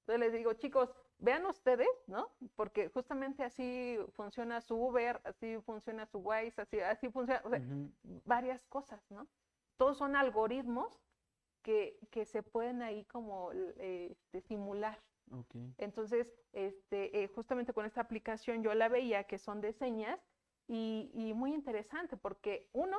Entonces 0.00 0.20
les 0.20 0.32
digo, 0.32 0.52
chicos, 0.54 0.94
vean 1.18 1.46
ustedes, 1.46 1.88
¿no? 2.06 2.30
Porque 2.56 2.88
justamente 2.88 3.42
así 3.42 3.98
funciona 4.12 4.60
su 4.60 4.76
Uber, 4.76 5.20
así 5.24 5.58
funciona 5.64 6.06
su 6.06 6.18
Waze, 6.18 6.60
así, 6.60 6.80
así 6.80 7.08
funciona, 7.10 7.42
varias 8.24 8.66
cosas, 8.66 9.00
¿no? 9.10 9.26
Todos 9.76 9.98
son 9.98 10.16
algoritmos 10.16 11.00
que, 11.62 11.98
que 12.10 12.26
se 12.26 12.42
pueden 12.42 12.82
ahí 12.82 13.04
como 13.06 13.50
eh, 13.52 14.08
este, 14.12 14.42
simular. 15.24 15.74
Entonces, 15.78 16.32
este, 16.52 17.22
eh, 17.22 17.28
justamente 17.28 17.72
con 17.72 17.86
esta 17.86 18.00
aplicación 18.00 18.62
yo 18.62 18.74
la 18.74 18.88
veía 18.88 19.24
que 19.24 19.38
son 19.38 19.60
de 19.60 19.72
señas 19.72 20.20
y, 20.66 21.10
y 21.14 21.34
muy 21.34 21.52
interesante 21.54 22.16
porque 22.16 22.68
uno, 22.72 22.96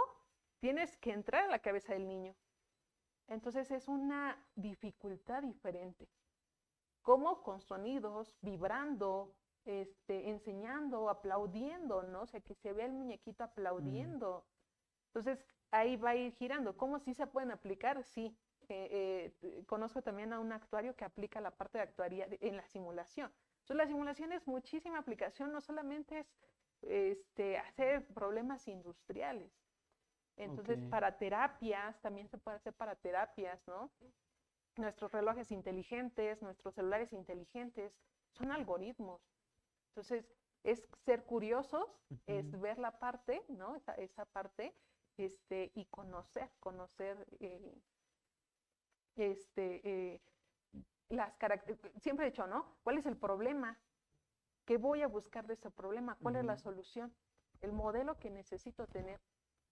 tienes 0.59 0.97
que 0.97 1.11
entrar 1.11 1.43
a 1.43 1.47
la 1.47 1.59
cabeza 1.59 1.93
del 1.93 2.07
niño. 2.07 2.35
Entonces 3.27 3.71
es 3.71 3.87
una 3.87 4.45
dificultad 4.55 5.43
diferente. 5.43 6.07
Como 7.01 7.43
con 7.43 7.61
sonidos, 7.61 8.37
vibrando, 8.41 9.35
este, 9.65 10.29
enseñando, 10.29 11.09
aplaudiendo, 11.09 12.03
¿no? 12.03 12.21
O 12.21 12.25
sea, 12.27 12.39
que 12.41 12.53
se 12.55 12.73
vea 12.73 12.85
el 12.85 12.93
muñequito 12.93 13.43
aplaudiendo. 13.43 14.47
Entonces, 15.07 15.45
ahí 15.71 15.97
va 15.97 16.11
a 16.11 16.15
ir 16.15 16.33
girando. 16.33 16.77
¿Cómo 16.77 16.99
sí 16.99 17.13
se 17.13 17.27
pueden 17.27 17.51
aplicar? 17.51 18.03
Sí. 18.03 18.37
Eh, 18.69 19.33
eh, 19.41 19.63
conozco 19.67 20.01
también 20.01 20.33
a 20.33 20.39
un 20.39 20.51
actuario 20.51 20.95
que 20.95 21.05
aplica 21.05 21.41
la 21.41 21.51
parte 21.51 21.77
de 21.77 21.83
actuaría 21.83 22.27
en 22.29 22.57
la 22.57 22.65
simulación. 22.67 23.31
Entonces, 23.61 23.77
la 23.77 23.87
simulación 23.87 24.31
es 24.31 24.47
muchísima 24.47 24.99
aplicación, 24.99 25.51
no 25.51 25.61
solamente 25.61 26.19
es 26.19 27.17
este, 27.17 27.57
hacer 27.57 28.05
problemas 28.13 28.67
industriales. 28.67 29.51
Entonces, 30.37 30.79
para 30.89 31.17
terapias, 31.17 31.99
también 32.01 32.27
se 32.27 32.37
puede 32.37 32.57
hacer 32.57 32.73
para 32.73 32.95
terapias, 32.95 33.65
¿no? 33.67 33.89
Nuestros 34.75 35.11
relojes 35.13 35.49
inteligentes, 35.51 36.41
nuestros 36.41 36.75
celulares 36.75 37.13
inteligentes, 37.13 37.93
son 38.33 38.51
algoritmos. 38.51 39.21
Entonces, 39.89 40.29
es 40.63 40.85
ser 41.05 41.23
curiosos, 41.23 41.87
es 42.25 42.59
ver 42.59 42.79
la 42.79 42.99
parte, 42.99 43.43
¿no? 43.47 43.75
Esa, 43.75 43.93
esa 43.93 44.25
parte, 44.25 44.75
este, 45.17 45.71
y 45.73 45.85
conocer, 45.85 46.51
conocer, 46.59 47.25
eh, 47.39 47.73
este, 49.15 49.81
eh, 49.83 50.21
las 51.09 51.33
siempre 52.01 52.25
he 52.25 52.31
dicho, 52.31 52.47
¿no? 52.47 52.77
¿Cuál 52.83 52.97
es 52.97 53.05
el 53.05 53.17
problema? 53.17 53.79
¿Qué 54.65 54.77
voy 54.77 55.01
a 55.01 55.07
buscar 55.07 55.45
de 55.45 55.53
ese 55.53 55.69
problema? 55.69 56.17
¿Cuál 56.21 56.37
es 56.37 56.45
la 56.45 56.57
solución? 56.57 57.13
El 57.61 57.71
modelo 57.71 58.17
que 58.17 58.31
necesito 58.31 58.87
tener, 58.87 59.19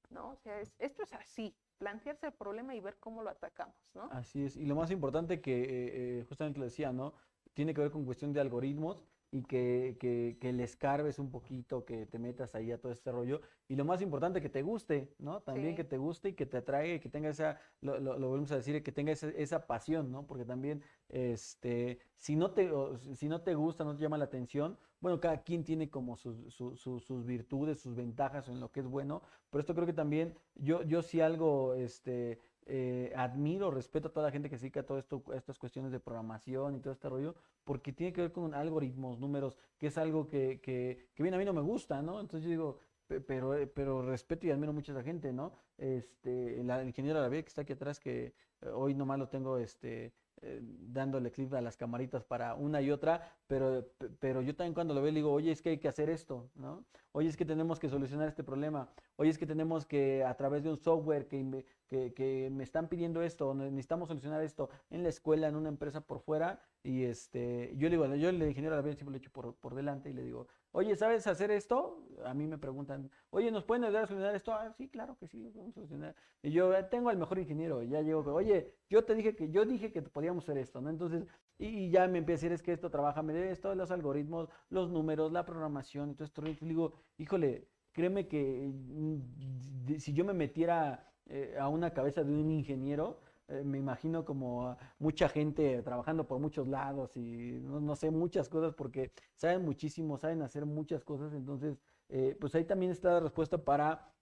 ¿no? 0.09 0.29
O 0.31 0.35
sea, 0.37 0.59
esto 0.59 1.03
es 1.03 1.13
así, 1.13 1.55
plantearse 1.79 2.27
el 2.27 2.33
problema 2.33 2.75
y 2.75 2.79
ver 2.79 2.97
cómo 2.99 3.23
lo 3.23 3.29
atacamos, 3.29 3.75
¿no? 3.93 4.03
Así 4.11 4.45
es, 4.45 4.55
y 4.55 4.65
lo 4.65 4.75
más 4.75 4.91
importante 4.91 5.41
que 5.41 6.19
eh, 6.19 6.23
justamente 6.25 6.59
lo 6.59 6.65
decía, 6.65 6.91
¿no? 6.91 7.13
Tiene 7.53 7.73
que 7.73 7.81
ver 7.81 7.91
con 7.91 8.05
cuestión 8.05 8.33
de 8.33 8.41
algoritmos 8.41 9.03
y 9.33 9.41
que, 9.41 9.97
que, 9.99 10.37
que, 10.39 10.53
le 10.53 10.63
escarbes 10.63 11.17
un 11.17 11.31
poquito, 11.31 11.85
que 11.85 12.05
te 12.05 12.19
metas 12.19 12.53
ahí 12.53 12.71
a 12.71 12.79
todo 12.79 12.91
este 12.91 13.11
rollo. 13.11 13.41
Y 13.67 13.75
lo 13.75 13.83
más 13.83 13.99
importante, 14.03 14.41
que 14.41 14.49
te 14.49 14.61
guste, 14.61 15.15
¿no? 15.17 15.41
También 15.41 15.75
que 15.75 15.83
te 15.83 15.97
guste 15.97 16.29
y 16.29 16.33
que 16.33 16.45
te 16.45 16.57
atraiga 16.57 16.93
y 16.93 16.99
que 16.99 17.09
tenga 17.09 17.29
esa, 17.29 17.59
lo, 17.81 17.99
lo, 17.99 18.13
volvemos 18.19 18.51
a 18.51 18.57
decir, 18.57 18.83
que 18.83 18.91
tenga 18.91 19.11
esa, 19.11 19.29
esa, 19.29 19.65
pasión, 19.65 20.11
¿no? 20.11 20.27
Porque 20.27 20.45
también, 20.45 20.83
este, 21.09 21.97
si 22.15 22.35
no, 22.35 22.51
te, 22.51 22.69
si 23.15 23.27
no 23.27 23.41
te 23.41 23.55
gusta, 23.55 23.83
no 23.83 23.95
te 23.95 24.03
llama 24.03 24.19
la 24.19 24.25
atención, 24.25 24.77
bueno, 25.01 25.19
cada 25.19 25.41
quien 25.41 25.63
tiene 25.63 25.89
como 25.89 26.15
sus, 26.15 26.53
sus, 26.53 26.79
sus 26.79 27.25
virtudes, 27.25 27.81
sus 27.81 27.95
ventajas 27.95 28.47
en 28.49 28.59
lo 28.59 28.71
que 28.71 28.81
es 28.81 28.87
bueno, 28.87 29.23
pero 29.49 29.61
esto 29.61 29.73
creo 29.73 29.87
que 29.87 29.93
también, 29.93 30.35
yo, 30.53 30.83
yo 30.83 31.01
sí 31.01 31.21
algo, 31.21 31.73
este, 31.73 32.39
eh, 32.67 33.13
admiro, 33.15 33.71
respeto 33.71 34.07
a 34.07 34.11
toda 34.11 34.27
la 34.27 34.31
gente 34.31 34.49
que 34.49 34.57
se 34.57 34.63
dedica 34.63 34.81
a 34.81 34.85
todo 34.85 34.97
esto, 34.97 35.23
estas 35.33 35.57
cuestiones 35.57 35.91
de 35.91 35.99
programación 35.99 36.75
y 36.75 36.79
todo 36.79 36.93
este 36.93 37.09
rollo, 37.09 37.35
porque 37.63 37.93
tiene 37.93 38.13
que 38.13 38.21
ver 38.21 38.31
con 38.31 38.53
algoritmos, 38.53 39.19
números, 39.19 39.57
que 39.77 39.87
es 39.87 39.97
algo 39.97 40.27
que, 40.27 40.59
que, 40.61 41.09
que 41.13 41.23
bien 41.23 41.35
a 41.35 41.37
mí 41.37 41.45
no 41.45 41.53
me 41.53 41.61
gusta, 41.61 42.01
¿no? 42.01 42.19
Entonces 42.19 42.45
yo 42.45 42.49
digo, 42.49 42.79
pero, 43.07 43.55
eh, 43.55 43.67
pero 43.67 44.01
respeto 44.01 44.47
y 44.47 44.51
admiro 44.51 44.73
mucho 44.73 44.91
a 44.91 44.95
esa 44.95 45.03
gente, 45.03 45.33
¿no? 45.33 45.53
Este, 45.77 46.59
el 46.59 46.87
ingeniero 46.87 47.19
Arabia 47.19 47.41
que 47.41 47.49
está 47.49 47.61
aquí 47.61 47.73
atrás, 47.73 47.99
que 47.99 48.33
eh, 48.61 48.69
hoy 48.73 48.93
nomás 48.93 49.19
lo 49.19 49.27
tengo, 49.29 49.57
este, 49.57 50.13
eh, 50.45 50.59
dándole 50.61 51.31
clip 51.31 51.53
a 51.53 51.61
las 51.61 51.77
camaritas 51.77 52.25
para 52.25 52.55
una 52.55 52.81
y 52.81 52.91
otra, 52.91 53.31
pero, 53.47 53.87
pero 54.19 54.41
yo 54.41 54.53
también 54.55 54.73
cuando 54.73 54.93
lo 54.93 55.01
veo 55.01 55.11
le 55.11 55.19
digo, 55.19 55.31
oye, 55.31 55.51
es 55.51 55.61
que 55.61 55.69
hay 55.69 55.77
que 55.77 55.87
hacer 55.87 56.09
esto, 56.09 56.49
¿no? 56.55 56.83
Oye, 57.13 57.29
es 57.29 57.37
que 57.37 57.45
tenemos 57.45 57.79
que 57.79 57.87
solucionar 57.87 58.27
este 58.27 58.43
problema, 58.43 58.89
oye, 59.15 59.29
es 59.29 59.37
que 59.37 59.45
tenemos 59.45 59.85
que 59.85 60.23
a 60.25 60.35
través 60.35 60.63
de 60.63 60.69
un 60.69 60.77
software 60.77 61.27
que, 61.27 61.65
que, 61.87 62.49
me 62.51 62.63
están 62.63 62.89
pidiendo 62.89 63.21
esto, 63.21 63.53
necesitamos 63.53 64.09
solucionar 64.09 64.43
esto 64.43 64.69
en 64.89 65.03
la 65.03 65.09
escuela, 65.09 65.47
en 65.47 65.55
una 65.55 65.69
empresa 65.69 66.01
por 66.01 66.19
fuera, 66.19 66.59
y 66.83 67.03
este, 67.03 67.71
yo 67.77 67.87
le 67.87 67.97
digo, 67.97 68.15
yo 68.15 68.29
el 68.29 68.43
ingeniero 68.43 68.73
a 68.73 68.77
la 68.77 68.83
vez 68.83 68.97
siempre 68.97 69.13
lo 69.13 69.17
echo 69.17 69.31
por, 69.31 69.55
por 69.55 69.75
delante 69.75 70.09
y 70.09 70.13
le 70.13 70.23
digo, 70.23 70.47
oye, 70.73 70.95
¿sabes 70.95 71.25
hacer 71.27 71.51
esto? 71.51 72.05
A 72.25 72.33
mí 72.33 72.45
me 72.45 72.57
preguntan, 72.57 73.09
oye, 73.29 73.51
¿nos 73.51 73.63
pueden 73.63 73.85
ayudar 73.85 74.03
a 74.03 74.07
solucionar 74.07 74.35
esto? 74.35 74.53
Ah, 74.53 74.71
sí, 74.73 74.89
claro 74.89 75.15
que 75.17 75.27
sí, 75.27 75.49
vamos 75.55 75.71
a 75.71 75.75
solucionar. 75.75 76.15
Y 76.41 76.51
yo 76.51 76.73
eh, 76.73 76.83
tengo 76.83 77.09
al 77.09 77.17
mejor 77.17 77.39
ingeniero, 77.39 77.81
ya 77.83 78.01
llego, 78.01 78.21
oye, 78.33 78.73
yo 78.89 79.05
te 79.05 79.15
dije 79.15 79.35
que, 79.35 79.49
yo 79.49 79.65
dije 79.65 79.91
que 79.91 80.01
podíamos 80.01 80.43
hacer 80.43 80.57
esto, 80.57 80.81
¿no? 80.81 80.89
Entonces, 80.89 81.25
y, 81.59 81.89
ya 81.89 82.07
me 82.07 82.17
empieza 82.17 82.41
a 82.41 82.49
decir, 82.49 82.51
es 82.51 82.61
que 82.61 82.73
esto 82.73 82.89
trabaja, 82.89 83.21
me 83.21 83.33
debe 83.33 83.51
esto, 83.51 83.73
los 83.75 83.91
algoritmos, 83.91 84.49
los 84.69 84.89
números, 84.89 85.31
la 85.31 85.45
programación, 85.45 86.11
y 86.11 86.15
todo 86.15 86.25
esto. 86.25 86.43
Y 86.45 86.67
digo, 86.67 86.93
híjole, 87.17 87.67
créeme 87.93 88.27
que 88.27 88.71
mm, 88.73 89.97
si 89.99 90.13
yo 90.13 90.25
me 90.25 90.33
metiera 90.33 91.11
eh, 91.27 91.55
a 91.59 91.69
una 91.69 91.93
cabeza 91.93 92.23
de 92.23 92.33
un 92.33 92.51
ingeniero, 92.51 93.21
eh, 93.47 93.63
me 93.63 93.77
imagino 93.77 94.23
como 94.23 94.77
mucha 94.99 95.27
gente 95.27 95.81
trabajando 95.81 96.25
por 96.27 96.39
muchos 96.39 96.67
lados 96.67 97.15
y 97.17 97.59
no, 97.61 97.95
sé, 97.95 98.09
muchas 98.11 98.47
cosas 98.49 98.73
porque 98.73 99.11
saben 99.35 99.63
muchísimo, 99.65 100.17
saben 100.17 100.41
hacer 100.41 100.65
muchas 100.65 101.03
cosas, 101.03 101.33
entonces, 101.33 101.77
eh, 102.09 102.37
pues 102.39 102.55
ahí 102.55 102.63
también 102.63 102.91
está 102.91 103.11
la 103.11 103.19
respuesta 103.19 103.57
para 103.57 104.13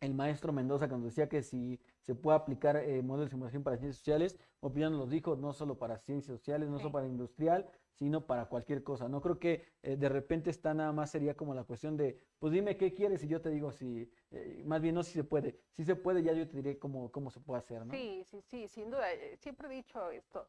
el 0.00 0.14
maestro 0.14 0.52
Mendoza 0.52 0.88
cuando 0.88 1.06
decía 1.06 1.28
que 1.28 1.42
si 1.42 1.80
se 2.02 2.14
puede 2.14 2.38
aplicar 2.38 2.76
eh, 2.76 3.02
modelos 3.02 3.26
de 3.26 3.30
simulación 3.30 3.62
para 3.62 3.76
ciencias 3.76 3.98
sociales, 3.98 4.38
opinión 4.60 4.92
nos 4.92 5.10
dijo, 5.10 5.36
no 5.36 5.52
solo 5.52 5.78
para 5.78 5.98
ciencias 5.98 6.38
sociales, 6.38 6.68
no 6.68 6.78
solo 6.78 6.92
para 6.92 7.06
industrial, 7.06 7.68
sino 8.00 8.26
para 8.26 8.46
cualquier 8.46 8.82
cosa. 8.82 9.10
No 9.10 9.20
creo 9.20 9.38
que 9.38 9.74
eh, 9.82 9.94
de 9.94 10.08
repente 10.08 10.48
está 10.48 10.72
nada 10.72 10.90
más 10.90 11.10
sería 11.10 11.36
como 11.36 11.54
la 11.54 11.64
cuestión 11.64 11.98
de, 11.98 12.18
pues 12.38 12.50
dime 12.50 12.78
qué 12.78 12.94
quieres 12.94 13.22
y 13.22 13.28
yo 13.28 13.42
te 13.42 13.50
digo 13.50 13.72
si, 13.72 14.10
eh, 14.30 14.62
más 14.64 14.80
bien 14.80 14.94
no 14.94 15.02
si 15.02 15.12
se 15.12 15.22
puede. 15.22 15.60
Si 15.76 15.84
se 15.84 15.96
puede, 15.96 16.22
ya 16.22 16.32
yo 16.32 16.48
te 16.48 16.56
diré 16.56 16.78
cómo, 16.78 17.12
cómo 17.12 17.30
se 17.30 17.40
puede 17.40 17.58
hacer, 17.58 17.84
¿no? 17.84 17.92
Sí, 17.92 18.24
sí, 18.24 18.40
sí, 18.40 18.68
sin 18.68 18.90
duda. 18.90 19.06
Siempre 19.36 19.68
he 19.68 19.72
dicho 19.72 20.10
esto. 20.10 20.48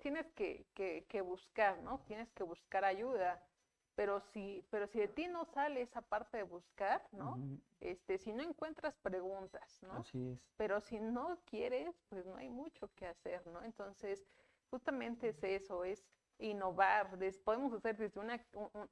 tienes 0.00 0.30
que, 0.30 0.66
que, 0.72 1.04
que 1.10 1.20
buscar, 1.20 1.78
¿no? 1.82 2.00
Tienes 2.06 2.30
que 2.32 2.42
buscar 2.42 2.86
ayuda 2.86 3.46
pero 3.94 4.20
si, 4.20 4.64
pero 4.70 4.86
si 4.86 5.00
de 5.00 5.08
ti 5.08 5.28
no 5.28 5.44
sale 5.44 5.82
esa 5.82 6.00
parte 6.00 6.38
de 6.38 6.42
buscar, 6.44 7.06
¿no? 7.12 7.38
Este, 7.80 8.16
si 8.16 8.32
no 8.32 8.42
encuentras 8.42 8.96
preguntas, 8.96 9.82
¿no? 9.82 9.92
Así 9.92 10.30
es. 10.30 10.40
Pero 10.56 10.80
si 10.80 10.98
no 10.98 11.38
quieres, 11.44 11.94
pues 12.08 12.24
no 12.24 12.36
hay 12.36 12.48
mucho 12.48 12.90
que 12.94 13.06
hacer, 13.06 13.46
¿no? 13.46 13.62
Entonces, 13.62 14.26
justamente 14.70 15.28
es 15.28 15.44
eso, 15.44 15.84
es 15.84 16.06
innovar. 16.42 17.18
podemos 17.44 17.72
hacer 17.72 17.96
desde 17.96 18.20
una, 18.20 18.44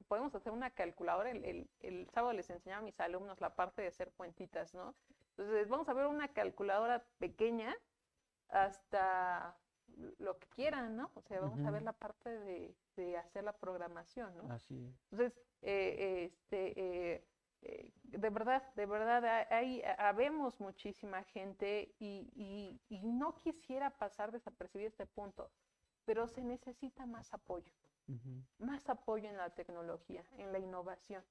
podemos 0.07 0.33
hacer 0.35 0.51
una 0.51 0.71
calculadora. 0.71 1.31
El, 1.31 1.43
el, 1.45 1.69
el, 1.79 2.09
sábado 2.09 2.33
les 2.33 2.49
enseñaba 2.49 2.81
a 2.81 2.85
mis 2.85 2.99
alumnos 2.99 3.39
la 3.41 3.55
parte 3.55 3.81
de 3.81 3.89
hacer 3.89 4.11
cuentitas, 4.13 4.73
¿no? 4.73 4.95
Entonces, 5.31 5.69
vamos 5.69 5.87
a 5.89 5.93
ver 5.93 6.07
una 6.07 6.27
calculadora 6.29 7.03
pequeña 7.19 7.75
hasta 8.49 9.55
lo 10.19 10.37
que 10.37 10.47
quieran, 10.47 10.95
¿no? 10.95 11.11
O 11.15 11.21
sea, 11.21 11.39
vamos 11.39 11.65
a 11.65 11.71
ver 11.71 11.83
la 11.83 11.93
parte 11.93 12.29
de, 12.29 12.75
de, 12.95 13.17
hacer 13.17 13.43
la 13.43 13.53
programación, 13.53 14.35
¿no? 14.35 14.51
Así 14.51 14.83
es. 14.83 15.11
Entonces, 15.11 15.39
eh, 15.61 16.25
este, 16.25 16.79
eh, 16.79 17.25
eh, 17.61 17.91
de 18.03 18.29
verdad, 18.29 18.63
de 18.75 18.85
verdad, 18.85 19.47
hay, 19.51 19.83
habemos 19.97 20.59
muchísima 20.59 21.23
gente 21.23 21.93
y, 21.99 22.31
y, 22.35 22.81
y, 22.89 23.03
no 23.03 23.35
quisiera 23.35 23.91
pasar 23.91 24.31
desapercibido 24.31 24.87
este 24.87 25.05
punto, 25.05 25.51
pero 26.05 26.27
se 26.27 26.41
necesita 26.43 27.05
más 27.05 27.33
apoyo, 27.33 27.71
más 28.59 28.89
apoyo 28.89 29.29
en 29.29 29.37
la 29.37 29.49
tecnología, 29.51 30.23
en 30.37 30.51
la 30.51 30.59
innovación. 30.59 31.23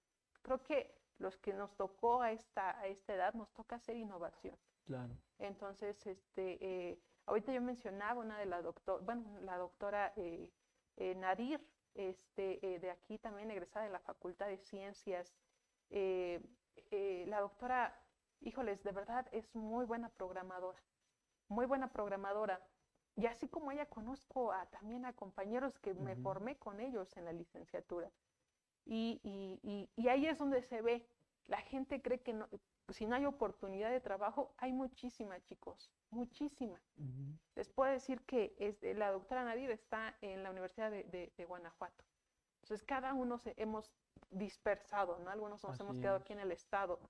Creo 0.43 0.63
que 0.63 0.95
los 1.19 1.37
que 1.37 1.53
nos 1.53 1.77
tocó 1.77 2.23
a 2.23 2.33
esta, 2.33 2.79
a 2.79 2.87
esta 2.87 3.15
edad, 3.15 3.35
nos 3.35 3.53
toca 3.53 3.77
hacer 3.77 3.97
innovación. 3.97 4.57
Claro. 4.87 5.15
Entonces, 5.39 6.07
este, 6.07 6.99
Ahorita 7.31 7.53
yo 7.53 7.61
mencionaba 7.61 8.21
una 8.21 8.39
de 8.39 8.47
la 8.47 8.61
doctora, 8.61 9.05
bueno, 9.05 9.25
la 9.43 9.57
doctora 9.57 10.13
eh, 10.17 10.51
eh, 10.97 11.15
Nadir, 11.15 11.65
este, 11.95 12.59
eh, 12.67 12.81
de 12.81 12.91
aquí 12.91 13.19
también 13.19 13.53
egresada 13.53 13.85
de 13.85 13.93
la 13.93 14.01
Facultad 14.01 14.49
de 14.49 14.59
Ciencias. 14.59 15.33
la 15.91 17.41
doctora, 17.41 17.97
híjoles, 18.41 18.83
de 18.83 18.91
verdad 18.91 19.29
es 19.31 19.55
muy 19.55 19.85
buena 19.85 20.09
programadora, 20.09 20.83
muy 21.47 21.67
buena 21.67 21.93
programadora. 21.93 22.61
Y 23.17 23.27
así 23.27 23.49
como 23.49 23.73
ella 23.73 23.87
conozco 23.87 24.53
a, 24.53 24.67
también 24.67 25.05
a 25.05 25.13
compañeros 25.13 25.79
que 25.79 25.95
me 25.95 26.17
formé 26.17 26.57
con 26.57 26.81
ellos 26.81 27.17
en 27.17 27.25
la 27.25 27.33
licenciatura. 27.33 28.11
Y, 28.87 29.21
y, 29.23 29.89
y, 29.97 30.09
ahí 30.09 30.27
es 30.27 30.39
donde 30.39 30.63
se 30.63 30.81
ve, 30.81 31.07
la 31.47 31.61
gente 31.61 32.01
cree 32.01 32.21
que 32.21 32.33
no, 32.33 32.49
si 32.93 33.07
no 33.07 33.17
hay 33.17 33.27
oportunidad 33.27 33.91
de 33.91 34.01
trabajo, 34.01 34.55
hay 34.59 34.73
muchísima, 34.73 35.41
chicos, 35.43 35.91
muchísima. 36.11 36.81
Les 37.55 37.69
puedo 37.69 37.91
decir 37.91 38.21
que 38.23 38.55
este, 38.59 38.95
la 38.95 39.11
doctora 39.11 39.45
Nadir 39.45 39.71
está 39.71 40.17
en 40.21 40.43
la 40.43 40.51
Universidad 40.51 40.91
de, 40.91 41.45
Guanajuato. 41.47 42.05
Entonces, 42.63 42.85
cada 42.85 43.15
uno 43.15 43.39
se, 43.39 43.55
hemos 43.57 43.93
dispersado, 44.31 45.19
¿no? 45.21 45.31
Algunos 45.31 45.63
nos 45.65 45.81
hemos 45.81 45.99
quedado 45.99 46.19
aquí 46.19 46.33
en 46.33 46.41
el 46.41 46.53
estado, 46.53 47.01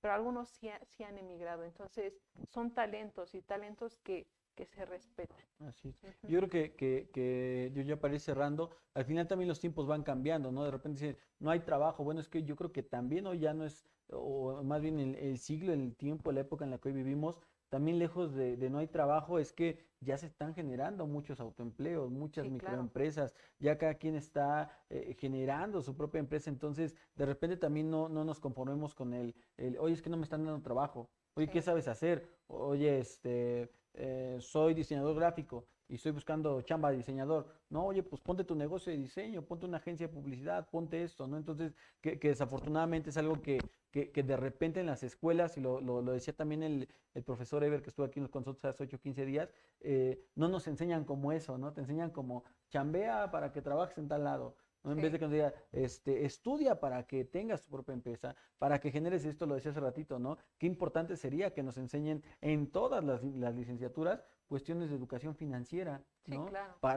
pero 0.00 0.14
algunos 0.14 0.48
sí, 0.48 0.68
han 0.68 1.18
emigrado. 1.18 1.64
Entonces, 1.64 2.20
son 2.48 2.72
talentos 2.72 3.34
y 3.34 3.42
talentos 3.42 3.96
que 3.98 4.26
que 4.56 4.66
se 4.66 4.84
respetan. 4.84 5.38
Así 5.60 5.88
es. 6.02 6.22
Yo 6.22 6.38
creo 6.38 6.50
que, 6.50 6.74
que, 6.74 7.10
que, 7.12 7.70
yo 7.74 7.82
ya 7.82 8.00
para 8.00 8.14
ir 8.14 8.20
cerrando, 8.20 8.70
al 8.94 9.04
final 9.04 9.28
también 9.28 9.48
los 9.48 9.60
tiempos 9.60 9.86
van 9.86 10.02
cambiando, 10.02 10.50
¿no? 10.50 10.64
De 10.64 10.70
repente 10.70 11.00
dicen, 11.00 11.18
no 11.38 11.50
hay 11.50 11.60
trabajo. 11.60 12.02
Bueno, 12.02 12.20
es 12.20 12.28
que 12.28 12.42
yo 12.42 12.56
creo 12.56 12.72
que 12.72 12.82
también 12.82 13.26
hoy 13.26 13.38
ya 13.38 13.54
no 13.54 13.64
es, 13.64 13.84
o 14.10 14.62
más 14.64 14.82
bien 14.82 14.98
el, 14.98 15.14
el 15.14 15.38
siglo, 15.38 15.72
el 15.72 15.94
tiempo, 15.94 16.32
la 16.32 16.40
época 16.40 16.64
en 16.64 16.72
la 16.72 16.78
que 16.78 16.88
hoy 16.88 16.94
vivimos, 16.94 17.38
también 17.68 17.98
lejos 17.98 18.34
de, 18.34 18.56
no 18.70 18.78
hay 18.78 18.86
trabajo 18.86 19.38
es 19.38 19.52
que 19.52 19.84
ya 20.00 20.16
se 20.16 20.26
están 20.26 20.54
generando 20.54 21.06
muchos 21.06 21.40
autoempleos, 21.40 22.10
muchas 22.10 22.46
microempresas, 22.48 23.34
ya 23.58 23.76
cada 23.76 23.94
quien 23.94 24.14
está 24.14 24.70
eh, 24.88 25.16
generando 25.18 25.82
su 25.82 25.96
propia 25.96 26.20
empresa, 26.20 26.48
entonces 26.48 26.94
de 27.16 27.26
repente 27.26 27.56
también 27.56 27.90
no, 27.90 28.08
no 28.08 28.24
nos 28.24 28.38
conformemos 28.38 28.94
con 28.94 29.14
el, 29.14 29.34
el, 29.56 29.78
oye, 29.78 29.94
es 29.94 30.02
que 30.02 30.10
no 30.10 30.16
me 30.16 30.22
están 30.22 30.44
dando 30.44 30.62
trabajo, 30.62 31.10
oye, 31.34 31.48
¿qué 31.48 31.60
sabes 31.60 31.88
hacer? 31.88 32.28
Oye, 32.46 32.98
este, 33.00 33.72
eh, 33.96 34.36
soy 34.40 34.74
diseñador 34.74 35.16
gráfico 35.16 35.66
y 35.88 35.94
estoy 35.94 36.12
buscando 36.12 36.60
chamba 36.62 36.90
de 36.90 36.96
diseñador. 36.98 37.46
No, 37.70 37.86
oye, 37.86 38.02
pues 38.02 38.20
ponte 38.20 38.44
tu 38.44 38.54
negocio 38.54 38.92
de 38.92 38.98
diseño, 38.98 39.42
ponte 39.42 39.66
una 39.66 39.78
agencia 39.78 40.08
de 40.08 40.12
publicidad, 40.12 40.68
ponte 40.68 41.02
esto, 41.02 41.26
¿no? 41.26 41.36
Entonces, 41.36 41.74
que, 42.00 42.16
desafortunadamente 42.16 43.10
es 43.10 43.16
algo 43.16 43.40
que, 43.40 43.58
que, 43.90 44.22
de 44.22 44.36
repente 44.36 44.80
en 44.80 44.86
las 44.86 45.02
escuelas, 45.02 45.56
y 45.56 45.60
lo, 45.60 45.80
lo, 45.80 46.02
decía 46.12 46.34
también 46.34 46.62
el, 46.62 46.88
el, 47.14 47.22
profesor 47.22 47.62
Ever 47.64 47.82
que 47.82 47.90
estuvo 47.90 48.04
aquí 48.04 48.20
con 48.28 48.42
nosotros 48.42 48.64
hace 48.64 48.82
8 48.82 48.96
o 48.96 49.00
15 49.00 49.24
días, 49.24 49.48
eh, 49.80 50.26
no 50.34 50.48
nos 50.48 50.66
enseñan 50.66 51.04
como 51.04 51.32
eso, 51.32 51.56
¿no? 51.56 51.72
Te 51.72 51.80
enseñan 51.80 52.10
como 52.10 52.44
chambea 52.68 53.30
para 53.30 53.52
que 53.52 53.62
trabajes 53.62 53.96
en 53.98 54.08
tal 54.08 54.24
lado. 54.24 54.56
En 54.92 54.96
vez 54.96 55.12
de 55.12 55.18
que 55.18 55.24
nos 55.24 55.32
diga, 55.32 55.52
este, 55.72 56.24
estudia 56.24 56.78
para 56.78 57.06
que 57.06 57.24
tengas 57.24 57.62
tu 57.62 57.70
propia 57.70 57.92
empresa, 57.92 58.36
para 58.58 58.78
que 58.78 58.90
generes 58.90 59.24
esto, 59.24 59.46
lo 59.46 59.54
decía 59.54 59.72
hace 59.72 59.80
ratito, 59.80 60.18
¿no? 60.18 60.38
Qué 60.58 60.66
importante 60.66 61.16
sería 61.16 61.52
que 61.52 61.62
nos 61.62 61.76
enseñen 61.76 62.22
en 62.40 62.70
todas 62.70 63.02
las, 63.04 63.22
las 63.22 63.54
licenciaturas 63.54 64.22
cuestiones 64.46 64.90
de 64.90 64.96
educación 64.96 65.34
financiera, 65.34 66.04
¿no? 66.26 66.48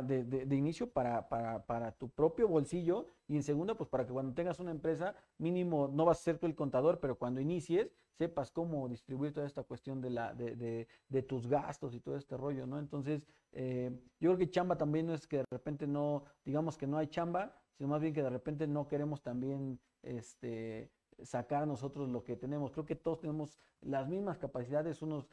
de, 0.04 0.24
de, 0.24 0.56
inicio 0.56 0.92
para, 0.92 1.28
para, 1.30 1.66
para, 1.66 1.92
tu 1.92 2.10
propio 2.10 2.48
bolsillo 2.48 3.08
y 3.28 3.36
en 3.36 3.44
segundo, 3.44 3.76
pues 3.76 3.90
para 3.90 4.06
que 4.06 4.14
cuando 4.14 4.34
tengas 4.34 4.60
una 4.60 4.72
empresa, 4.72 5.16
mínimo, 5.40 5.88
no 5.88 6.06
vas 6.06 6.20
a 6.20 6.24
ser 6.24 6.38
tú 6.38 6.46
el 6.46 6.56
contador, 6.56 7.00
pero 7.00 7.18
cuando 7.18 7.42
inicies, 7.42 7.92
sepas 8.20 8.52
cómo 8.52 8.88
distribuir 8.88 9.34
toda 9.34 9.48
esta 9.48 9.64
cuestión 9.64 10.00
de, 10.00 10.12
la, 10.12 10.34
de, 10.34 10.88
de 11.08 11.24
tus 11.24 11.48
gastos 11.48 11.96
y 11.96 12.00
todo 12.00 12.18
este 12.18 12.38
rollo, 12.38 12.68
¿no? 12.68 12.78
Entonces, 12.78 13.26
eh, 13.52 13.92
yo 14.20 14.30
creo 14.30 14.38
que 14.38 14.52
chamba 14.52 14.78
también 14.78 15.08
no 15.08 15.14
es 15.14 15.26
que 15.26 15.38
de 15.38 15.46
repente 15.50 15.88
no, 15.88 16.24
digamos 16.46 16.78
que 16.78 16.86
no 16.86 16.98
hay 16.98 17.08
chamba, 17.08 17.56
sino 17.80 17.88
más 17.88 18.02
bien 18.02 18.14
que 18.14 18.22
de 18.22 18.30
repente 18.30 18.68
no 18.68 18.90
queremos 18.90 19.24
también, 19.24 19.80
este, 20.04 20.92
sacar 21.24 21.66
nosotros 21.66 22.10
lo 22.10 22.26
que 22.26 22.36
tenemos. 22.36 22.72
Creo 22.72 22.86
que 22.86 22.96
todos 22.96 23.22
tenemos 23.22 23.58
las 23.80 24.10
mismas 24.10 24.38
capacidades, 24.38 25.02
unos 25.02 25.30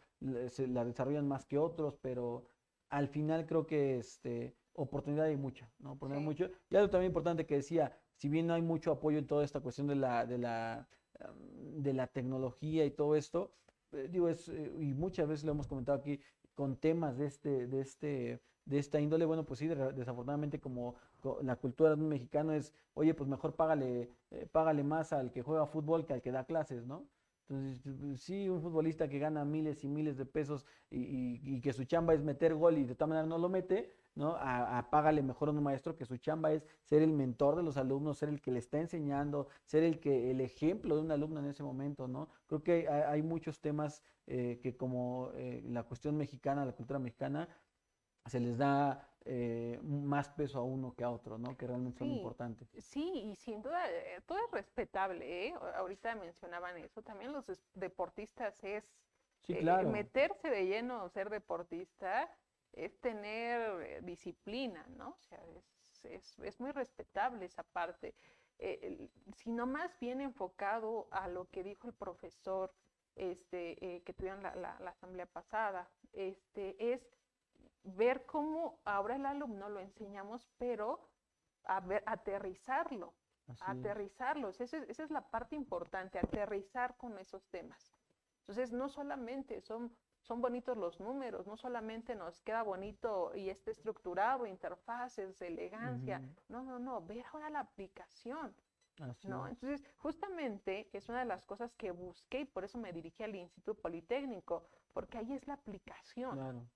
se 0.47 0.69
la 0.69 0.85
desarrollan 0.85 1.27
más 1.27 1.45
que 1.45 1.59
otros, 1.59 1.99
pero 2.01 2.45
al 2.89 3.09
final 3.09 3.47
creo 3.47 3.67
que 3.67 3.99
este, 3.99 4.55
oportunidad 4.75 5.27
hay 5.27 5.37
mucha, 5.37 5.69
¿no? 5.81 5.95
Oportunidad 5.95 6.25
mucho. 6.25 6.49
Y 6.71 6.77
algo 6.77 6.89
también 6.89 7.11
importante 7.11 7.47
que 7.47 7.57
decía, 7.57 7.99
si 8.15 8.29
bien 8.29 8.47
no 8.47 8.55
hay 8.55 8.63
mucho 8.63 8.93
apoyo 8.93 9.19
en 9.19 9.27
toda 9.27 9.45
esta 9.45 9.59
cuestión 9.59 9.89
de 9.89 9.97
la, 9.97 10.25
de 10.25 10.39
la, 10.39 10.89
de 11.49 11.93
la 11.93 12.07
tecnología 12.07 12.85
y 12.85 12.93
todo 12.93 13.17
esto, 13.17 13.57
eh, 13.91 14.09
digo, 14.09 14.29
es, 14.29 14.49
eh, 14.49 14.73
y 14.79 14.95
muchas 14.95 15.27
veces 15.27 15.45
lo 15.45 15.51
hemos 15.51 15.67
comentado 15.67 15.99
aquí, 15.99 16.21
con 16.55 16.77
temas 16.77 17.19
de 17.19 17.27
este, 17.27 17.67
de 17.67 17.81
este, 17.81 18.41
de 18.67 18.79
esta 18.79 19.01
índole, 19.01 19.25
bueno, 19.25 19.45
pues 19.45 19.61
sí, 19.61 19.69
desafortunadamente 19.69 20.61
como 20.61 20.97
la 21.43 21.57
cultura 21.57 21.91
de 21.91 22.03
un 22.03 22.09
mexicano 22.09 22.53
es, 22.53 22.73
oye, 22.95 23.15
pues 23.15 23.29
mejor 23.29 23.55
págale, 23.55 24.11
eh, 24.31 24.49
págale 24.51 24.83
más 24.85 25.13
al 25.13 25.33
que 25.33 25.43
juega 25.43 25.67
fútbol 25.67 26.07
que 26.07 26.15
al 26.15 26.23
que 26.23 26.33
da 26.33 26.45
clases, 26.45 26.87
¿no? 26.87 27.07
Entonces, 27.49 28.21
sí, 28.21 28.49
un 28.49 28.61
futbolista 28.61 29.09
que 29.09 29.19
gana 29.21 29.45
miles 29.45 29.85
y 29.85 29.89
miles 29.89 30.17
de 30.17 30.27
pesos 30.27 30.67
y, 30.91 31.61
que 31.61 31.73
su 31.73 31.85
chamba 31.85 32.15
es 32.15 32.23
meter 32.23 32.55
gol 32.55 32.79
y 32.79 32.85
de 32.85 32.95
tal 32.97 33.09
manera 33.09 33.27
no 33.27 33.39
lo 33.39 33.49
mete, 33.49 33.93
¿no? 34.17 34.35
A, 34.39 34.89
págale 34.91 35.23
mejor 35.23 35.49
a 35.49 35.53
un 35.53 35.63
maestro 35.63 35.97
que 35.97 36.05
su 36.05 36.17
chamba 36.17 36.53
es 36.53 36.67
ser 36.83 37.03
el 37.03 37.13
mentor 37.13 37.55
de 37.57 37.63
los 37.63 37.77
alumnos, 37.77 38.19
ser 38.19 38.31
el 38.31 38.41
que 38.41 38.51
le 38.51 38.59
está 38.59 38.81
enseñando, 38.81 39.49
ser 39.65 39.85
el 39.85 40.01
que 40.01 40.31
el 40.31 40.41
ejemplo 40.41 40.97
de 40.97 41.03
un 41.03 41.13
alumno 41.13 41.39
en 41.41 41.47
ese 41.47 41.63
momento, 41.63 42.09
¿no? 42.09 42.29
Creo 42.47 42.63
que 42.65 42.89
hay, 42.89 43.23
muchos 43.23 43.61
temas 43.61 44.03
eh, 44.27 44.59
que 44.61 44.77
como 44.77 45.31
eh, 45.35 45.63
la 45.67 45.85
cuestión 45.85 46.17
mexicana, 46.17 46.65
la 46.65 46.73
cultura 46.73 46.99
mexicana, 46.99 47.49
se 48.27 48.41
les 48.41 48.59
da 48.59 49.09
eh, 49.29 49.81
más 49.83 50.29
peso 50.29 50.61
a 50.61 50.63
uno 50.63 50.95
que 50.95 51.03
a 51.03 51.11
otro, 51.11 51.37
¿no? 51.37 51.57
Que 51.57 51.67
realmente 51.67 51.99
son 51.99 52.13
importantes. 52.13 52.69
Sí, 52.79 53.23
y 53.25 53.35
sin 53.35 53.61
duda, 53.61 53.91
eh, 53.91 54.21
todo 54.25 54.39
es 54.39 54.51
respetable, 54.53 55.49
¿eh? 55.49 55.55
Ahorita 55.75 56.15
mencionaban 56.15 56.77
eso, 56.79 57.03
también 57.03 57.33
los 57.33 57.45
deportistas 57.75 58.63
es 58.63 58.85
sí, 59.43 59.57
claro. 59.57 59.91
meterse 59.91 60.49
de 60.49 60.67
lleno, 60.67 61.09
ser 61.09 61.29
deportista, 61.29 62.31
es 62.73 63.01
tener 63.01 64.05
disciplina, 64.05 64.87
¿no? 64.97 65.09
O 65.09 65.23
sea, 65.23 65.41
es, 66.05 66.39
es, 66.39 66.61
muy 66.61 66.71
respetable 66.71 67.47
esa 67.47 67.65
parte. 67.65 68.15
sino 69.35 69.67
más 69.67 69.99
bien 69.99 70.21
enfocado 70.21 71.09
a 71.11 71.27
lo 71.27 71.47
que 71.51 71.65
dijo 71.65 71.89
el 71.89 71.95
profesor 71.95 72.73
este, 73.17 74.03
que 74.05 74.13
tuvieron 74.13 74.43
la, 74.45 74.55
la, 74.55 74.79
la 74.79 74.91
asamblea 74.91 75.27
pasada, 75.27 75.91
este, 76.13 76.93
es 76.93 77.16
ver 77.87 78.27
cómo 78.27 78.81
ahora 78.85 79.17
el 79.17 79.27
alumno 79.27 79.69
lo 79.69 79.81
enseñamos, 79.81 80.49
pero 80.59 81.09
a 81.65 81.81
ver, 81.81 82.03
aterrizarlo, 82.07 83.15
aterrizarlo. 83.61 84.49
Esa 84.49 84.65
es, 84.65 84.73
esa 84.75 85.05
es 85.05 85.11
la 85.11 85.29
parte 85.29 85.57
importante, 85.57 86.19
aterrizar 86.19 86.97
con 86.97 87.19
esos 87.19 87.49
temas. 87.49 87.93
Entonces, 88.41 88.73
no 88.73 88.89
solamente 88.89 89.61
son, 89.61 89.97
son 90.21 90.41
bonitos 90.41 90.77
los 90.77 91.01
números, 91.01 91.47
no 91.47 91.57
solamente 91.57 92.15
nos 92.15 92.41
queda 92.43 92.63
bonito 92.63 93.33
y 93.35 93.51
está 93.51 93.71
estructurado, 93.71 94.47
interfaces, 94.47 95.41
elegancia. 95.43 96.21
No, 96.49 96.63
no, 96.63 96.79
no, 96.79 97.03
ver 97.03 97.25
ahora 97.33 97.51
la 97.51 97.61
aplicación. 97.61 98.55
¿no? 99.25 99.47
Entonces, 99.47 99.85
justamente 99.99 100.89
es 100.93 101.09
una 101.09 101.19
de 101.19 101.27
las 101.27 101.45
cosas 101.45 101.75
que 101.75 101.91
busqué 101.91 102.41
y 102.41 102.45
por 102.47 102.65
eso 102.65 102.79
me 102.79 102.93
dirigí 102.93 103.23
al 103.23 103.35
Instituto 103.35 103.75
Politécnico, 103.75 104.65
porque 104.95 105.19
ahí 105.19 105.33
es 105.35 105.47
la 105.47 105.55
aplicación. 105.55 106.33
Claro 106.33 106.67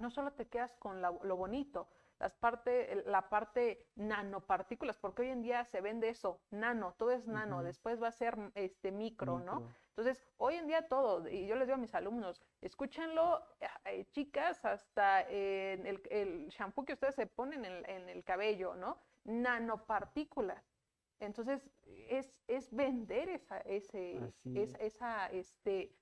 no 0.00 0.10
solo 0.10 0.32
te 0.32 0.48
quedas 0.48 0.74
con 0.76 1.00
lo 1.02 1.36
bonito, 1.36 1.88
las 2.20 2.34
parte, 2.34 3.02
la 3.06 3.30
parte 3.30 3.86
nanopartículas, 3.96 4.98
porque 4.98 5.22
hoy 5.22 5.28
en 5.28 5.40
día 5.42 5.64
se 5.64 5.80
vende 5.80 6.10
eso, 6.10 6.42
nano, 6.50 6.94
todo 6.98 7.12
es 7.12 7.26
nano, 7.26 7.62
después 7.62 8.00
va 8.00 8.08
a 8.08 8.12
ser 8.12 8.36
este 8.54 8.92
micro, 8.92 9.40
¿no? 9.40 9.66
Entonces, 9.88 10.22
hoy 10.36 10.56
en 10.56 10.66
día 10.66 10.86
todo, 10.86 11.26
y 11.28 11.46
yo 11.46 11.56
les 11.56 11.66
digo 11.66 11.76
a 11.76 11.80
mis 11.80 11.94
alumnos, 11.94 12.42
escúchenlo, 12.60 13.42
eh, 13.86 14.04
chicas, 14.12 14.62
hasta 14.66 15.22
el, 15.22 16.02
el, 16.10 16.48
shampoo 16.48 16.84
que 16.84 16.92
ustedes 16.92 17.14
se 17.14 17.26
ponen 17.26 17.64
en, 17.64 18.08
el 18.08 18.22
cabello, 18.22 18.74
¿no? 18.76 18.98
Nanopartículas. 19.24 20.62
Entonces, 21.20 21.70
es, 22.08 22.38
es 22.48 22.70
vender 22.74 23.30
esa, 23.30 23.60
ese, 23.60 24.20
esa, 24.44 25.26
este, 25.28 25.84
este, 25.84 25.96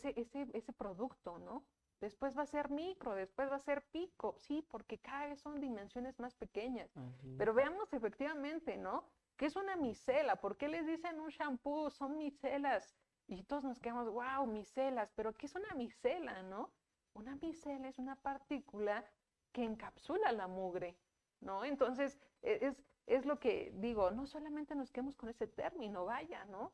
ese, 0.00 0.20
ese, 0.20 0.46
ese 0.52 0.72
producto, 0.72 1.38
¿no? 1.38 1.64
Después 2.00 2.36
va 2.36 2.42
a 2.42 2.46
ser 2.46 2.70
micro, 2.70 3.14
después 3.14 3.50
va 3.50 3.56
a 3.56 3.60
ser 3.60 3.82
pico, 3.90 4.34
sí, 4.38 4.66
porque 4.70 4.98
cada 4.98 5.26
vez 5.26 5.40
son 5.40 5.60
dimensiones 5.60 6.18
más 6.18 6.34
pequeñas. 6.34 6.90
Pero 7.36 7.52
veamos 7.52 7.92
efectivamente, 7.92 8.78
¿no? 8.78 9.04
¿Qué 9.36 9.46
es 9.46 9.56
una 9.56 9.76
micela? 9.76 10.36
¿Por 10.36 10.56
qué 10.56 10.68
les 10.68 10.86
dicen 10.86 11.20
un 11.20 11.28
shampoo? 11.28 11.90
Son 11.90 12.16
micelas. 12.16 12.96
Y 13.26 13.42
todos 13.42 13.64
nos 13.64 13.78
quedamos, 13.80 14.08
wow, 14.10 14.46
micelas, 14.46 15.12
pero 15.14 15.34
¿qué 15.34 15.46
es 15.46 15.54
una 15.54 15.74
micela, 15.74 16.42
no? 16.42 16.72
Una 17.12 17.36
micela 17.36 17.88
es 17.88 17.98
una 17.98 18.16
partícula 18.16 19.04
que 19.52 19.62
encapsula 19.62 20.32
la 20.32 20.48
mugre, 20.48 20.96
¿no? 21.40 21.64
Entonces, 21.64 22.18
e, 22.42 22.66
es, 22.66 22.82
es 23.06 23.26
lo 23.26 23.38
que 23.38 23.72
digo, 23.76 24.10
no 24.10 24.26
solamente 24.26 24.74
nos 24.74 24.90
quedemos 24.90 25.16
con 25.16 25.28
ese 25.28 25.46
término, 25.46 26.06
vaya, 26.06 26.44
¿no? 26.46 26.72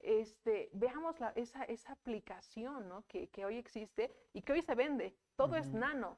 Este, 0.00 0.68
veamos 0.72 1.16
esa, 1.34 1.64
esa 1.64 1.92
aplicación 1.92 2.88
¿no? 2.88 3.04
que, 3.06 3.28
que, 3.28 3.44
hoy 3.44 3.56
existe 3.56 4.12
y 4.32 4.42
que 4.42 4.52
hoy 4.52 4.62
se 4.62 4.74
vende. 4.74 5.14
Todo 5.36 5.56
es 5.56 5.72
nano. 5.72 6.16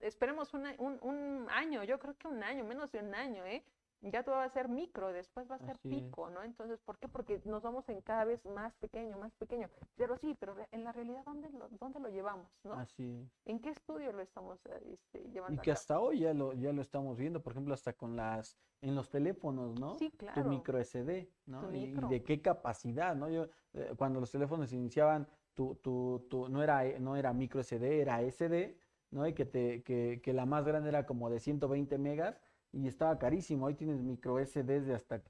Esperemos 0.00 0.54
un, 0.54 0.66
un, 0.78 1.46
año, 1.50 1.82
yo 1.84 1.98
creo 1.98 2.16
que 2.16 2.28
un 2.28 2.42
año, 2.42 2.64
menos 2.64 2.92
de 2.92 3.00
un 3.00 3.14
año, 3.14 3.44
¿eh? 3.44 3.64
Ya 4.00 4.22
todo 4.22 4.36
va 4.36 4.44
a 4.44 4.48
ser 4.48 4.68
micro, 4.68 5.12
después 5.12 5.50
va 5.50 5.56
a 5.56 5.58
ser 5.58 5.78
pico, 5.78 6.30
¿no? 6.30 6.42
Entonces, 6.42 6.80
¿por 6.80 6.98
qué? 6.98 7.08
Porque 7.08 7.40
nos 7.44 7.62
vamos 7.62 7.88
en 7.88 8.00
cada 8.00 8.24
vez 8.24 8.44
más 8.46 8.76
pequeño, 8.76 9.18
más 9.18 9.34
pequeño. 9.34 9.68
Pero 9.96 10.16
sí, 10.16 10.36
pero 10.38 10.54
en 10.70 10.84
la 10.84 10.92
realidad, 10.92 11.22
¿dónde 11.24 11.50
lo, 11.50 11.68
dónde 11.80 11.98
lo 11.98 12.08
llevamos? 12.08 12.48
¿no? 12.64 12.74
Así 12.74 13.28
¿En 13.44 13.58
qué 13.60 13.70
estudio 13.70 14.12
lo 14.12 14.22
estamos 14.22 14.60
este, 14.84 15.28
llevando? 15.30 15.60
Y 15.60 15.64
que 15.64 15.72
hasta 15.72 15.98
hoy 15.98 16.20
ya 16.20 16.32
lo, 16.32 16.52
ya 16.52 16.72
lo 16.72 16.82
estamos 16.82 17.18
viendo, 17.18 17.42
por 17.42 17.52
ejemplo, 17.52 17.74
hasta 17.74 17.92
con 17.92 18.14
las, 18.14 18.56
en 18.80 18.94
los 18.94 19.08
teléfonos, 19.10 19.78
¿no? 19.78 19.96
Sí, 19.98 20.10
claro. 20.12 20.42
Tu 20.42 20.48
micro 20.48 20.78
SD, 20.78 21.28
¿no? 21.46 21.74
Y, 21.74 21.92
de 21.92 22.22
qué 22.22 22.40
capacidad, 22.40 23.16
¿no? 23.16 23.28
Yo, 23.28 23.48
eh, 23.72 23.94
cuando 23.96 24.20
los 24.20 24.30
teléfonos 24.30 24.72
iniciaban, 24.72 25.26
tu, 25.54 25.74
tu, 25.76 26.26
tu, 26.30 26.48
no, 26.48 26.62
era, 26.62 26.84
no 27.00 27.16
era 27.16 27.32
micro 27.32 27.60
SD, 27.60 28.00
era 28.00 28.22
SD, 28.22 28.78
¿no? 29.10 29.26
Y 29.26 29.34
que, 29.34 29.44
te, 29.44 29.82
que, 29.82 30.20
que 30.22 30.32
la 30.32 30.46
más 30.46 30.64
grande 30.64 30.90
era 30.90 31.04
como 31.04 31.30
de 31.30 31.40
120 31.40 31.98
megas 31.98 32.40
y 32.72 32.86
estaba 32.86 33.18
carísimo. 33.18 33.66
Hoy 33.66 33.74
tienes 33.74 34.00
micro 34.02 34.38
SD 34.38 34.80
de 34.80 34.94
hasta 34.94 35.22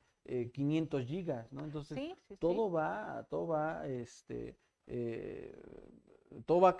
500 0.52 1.00
eh, 1.00 1.04
gigas, 1.04 1.52
¿no? 1.52 1.64
Entonces, 1.64 1.98
todo 2.38 2.70
va, 2.70 3.26
todo 3.30 3.48
va, 3.48 3.86
este, 3.86 4.56
eh, 4.86 5.56
todo 6.44 6.60
va, 6.60 6.76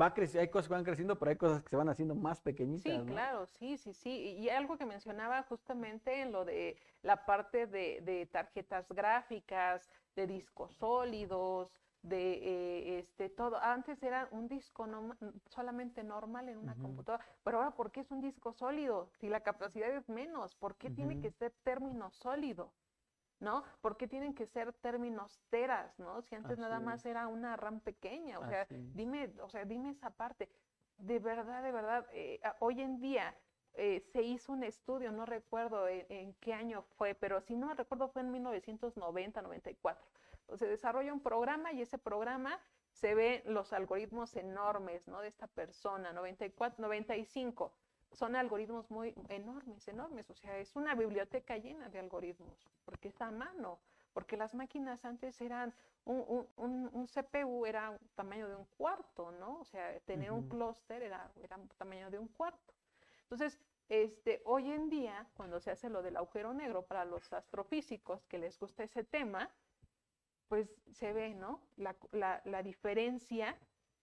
va 0.00 0.06
a 0.06 0.14
crecer, 0.14 0.40
hay 0.40 0.48
cosas 0.48 0.68
que 0.68 0.74
van 0.74 0.84
creciendo, 0.84 1.18
pero 1.18 1.30
hay 1.30 1.36
cosas 1.36 1.62
que 1.62 1.70
se 1.70 1.76
van 1.76 1.88
haciendo 1.88 2.14
más 2.14 2.40
pequeñitas. 2.40 3.04
Sí, 3.04 3.06
claro, 3.06 3.46
sí, 3.46 3.76
sí, 3.76 3.92
sí. 3.92 4.10
Y 4.38 4.48
algo 4.48 4.76
que 4.76 4.86
mencionaba 4.86 5.42
justamente 5.44 6.20
en 6.22 6.32
lo 6.32 6.44
de 6.44 6.76
la 7.02 7.26
parte 7.26 7.66
de, 7.66 8.00
de 8.02 8.26
tarjetas 8.26 8.88
gráficas, 8.90 9.88
de 10.14 10.26
discos 10.26 10.74
sólidos, 10.76 11.72
de 12.02 12.32
eh, 12.32 12.98
este 12.98 13.28
todo. 13.28 13.58
Antes 13.58 14.02
era 14.02 14.28
un 14.30 14.48
disco 14.48 14.86
solamente 15.46 16.02
normal 16.02 16.48
en 16.48 16.58
una 16.58 16.74
computadora, 16.74 17.24
pero 17.44 17.58
ahora 17.58 17.72
¿por 17.72 17.90
qué 17.90 18.00
es 18.00 18.10
un 18.10 18.20
disco 18.20 18.52
sólido? 18.52 19.10
Si 19.18 19.28
la 19.28 19.40
capacidad 19.40 19.90
es 19.90 20.08
menos, 20.08 20.54
¿por 20.54 20.76
qué 20.76 20.90
tiene 20.90 21.20
que 21.20 21.30
ser 21.30 21.52
término 21.62 22.10
sólido? 22.10 22.72
¿No? 23.38 23.64
¿Por 23.80 23.96
qué 23.96 24.06
tienen 24.06 24.34
que 24.34 24.46
ser 24.46 24.74
términos 24.74 25.40
teras, 25.48 25.98
no? 25.98 26.20
Si 26.20 26.34
antes 26.34 26.58
nada 26.58 26.78
más 26.78 27.06
era 27.06 27.26
una 27.26 27.56
RAM 27.56 27.80
pequeña, 27.80 28.38
o 28.38 28.46
sea, 28.46 28.66
dime, 28.68 29.32
o 29.40 29.48
sea, 29.48 29.64
dime 29.64 29.90
esa 29.90 30.10
parte. 30.10 30.50
De 30.98 31.18
verdad, 31.18 31.62
de 31.62 31.72
verdad, 31.72 32.06
eh, 32.12 32.38
hoy 32.58 32.82
en 32.82 33.00
día 33.00 33.34
eh, 33.72 34.00
se 34.12 34.22
hizo 34.22 34.52
un 34.52 34.62
estudio, 34.62 35.10
no 35.10 35.24
recuerdo 35.24 35.88
en, 35.88 36.04
en, 36.10 36.34
qué 36.34 36.52
año 36.52 36.82
fue, 36.98 37.14
pero 37.14 37.40
si 37.40 37.56
no 37.56 37.72
recuerdo 37.72 38.08
fue 38.08 38.20
en 38.20 38.30
1990, 38.30 39.40
94 39.40 40.04
se 40.56 40.66
desarrolla 40.66 41.12
un 41.12 41.20
programa 41.20 41.72
y 41.72 41.82
ese 41.82 41.98
programa 41.98 42.58
se 42.92 43.14
ven 43.14 43.42
los 43.46 43.72
algoritmos 43.72 44.36
enormes, 44.36 45.06
¿no? 45.08 45.20
De 45.20 45.28
esta 45.28 45.46
persona, 45.46 46.12
94, 46.12 46.82
95. 46.82 47.72
Son 48.12 48.34
algoritmos 48.34 48.90
muy 48.90 49.14
enormes, 49.28 49.86
enormes. 49.88 50.28
O 50.30 50.34
sea, 50.34 50.58
es 50.58 50.74
una 50.74 50.94
biblioteca 50.94 51.56
llena 51.56 51.88
de 51.88 52.00
algoritmos, 52.00 52.68
porque 52.84 53.08
está 53.08 53.28
a 53.28 53.30
mano. 53.30 53.78
Porque 54.12 54.36
las 54.36 54.54
máquinas 54.54 55.04
antes 55.04 55.40
eran, 55.40 55.72
un, 56.04 56.48
un, 56.56 57.06
CPU 57.06 57.64
era 57.64 57.90
un 57.90 58.08
tamaño 58.16 58.48
de 58.48 58.56
un 58.56 58.64
cuarto, 58.76 59.30
¿no? 59.30 59.60
O 59.60 59.64
sea, 59.64 60.00
tener 60.00 60.32
un 60.32 60.48
clúster 60.48 61.02
era, 61.02 61.30
era 61.40 61.56
un 61.56 61.68
tamaño 61.68 62.10
de 62.10 62.18
un 62.18 62.26
cuarto. 62.26 62.74
Entonces, 63.22 63.60
este, 63.88 64.42
hoy 64.44 64.70
en 64.72 64.88
día, 64.88 65.28
cuando 65.34 65.60
se 65.60 65.70
hace 65.70 65.88
lo 65.88 66.02
del 66.02 66.16
agujero 66.16 66.52
negro 66.52 66.82
para 66.82 67.04
los 67.04 67.32
astrofísicos 67.32 68.24
que 68.26 68.38
les 68.38 68.58
gusta 68.58 68.82
ese 68.82 69.04
tema, 69.04 69.48
pues 70.50 70.68
se 70.90 71.12
ve, 71.12 71.32
¿no? 71.32 71.62
La, 71.76 72.62
diferencia 72.64 73.56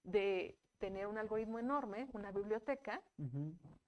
de 0.03 0.57
tener 0.77 1.05
un 1.05 1.17
algoritmo 1.17 1.59
enorme, 1.59 2.07
una 2.13 2.31
biblioteca, 2.31 3.01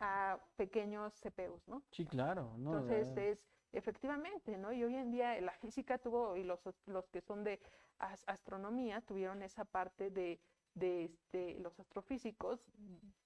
a 0.01 0.37
pequeños 0.57 1.13
CPUs, 1.21 1.65
¿no? 1.69 1.81
Sí, 1.91 2.05
claro. 2.05 2.51
Entonces 2.57 3.15
es 3.15 3.39
efectivamente, 3.71 4.57
¿no? 4.57 4.73
Y 4.73 4.83
hoy 4.83 4.95
en 4.95 5.09
día 5.09 5.39
la 5.39 5.53
física 5.53 5.99
tuvo, 5.99 6.35
y 6.35 6.43
los, 6.43 6.59
los 6.85 7.07
que 7.07 7.21
son 7.21 7.45
de 7.45 7.61
astronomía 8.27 8.99
tuvieron 8.99 9.41
esa 9.41 9.63
parte 9.63 10.09
de 10.09 10.41
de 10.73 11.05
este, 11.05 11.59
los 11.59 11.79
astrofísicos 11.79 12.63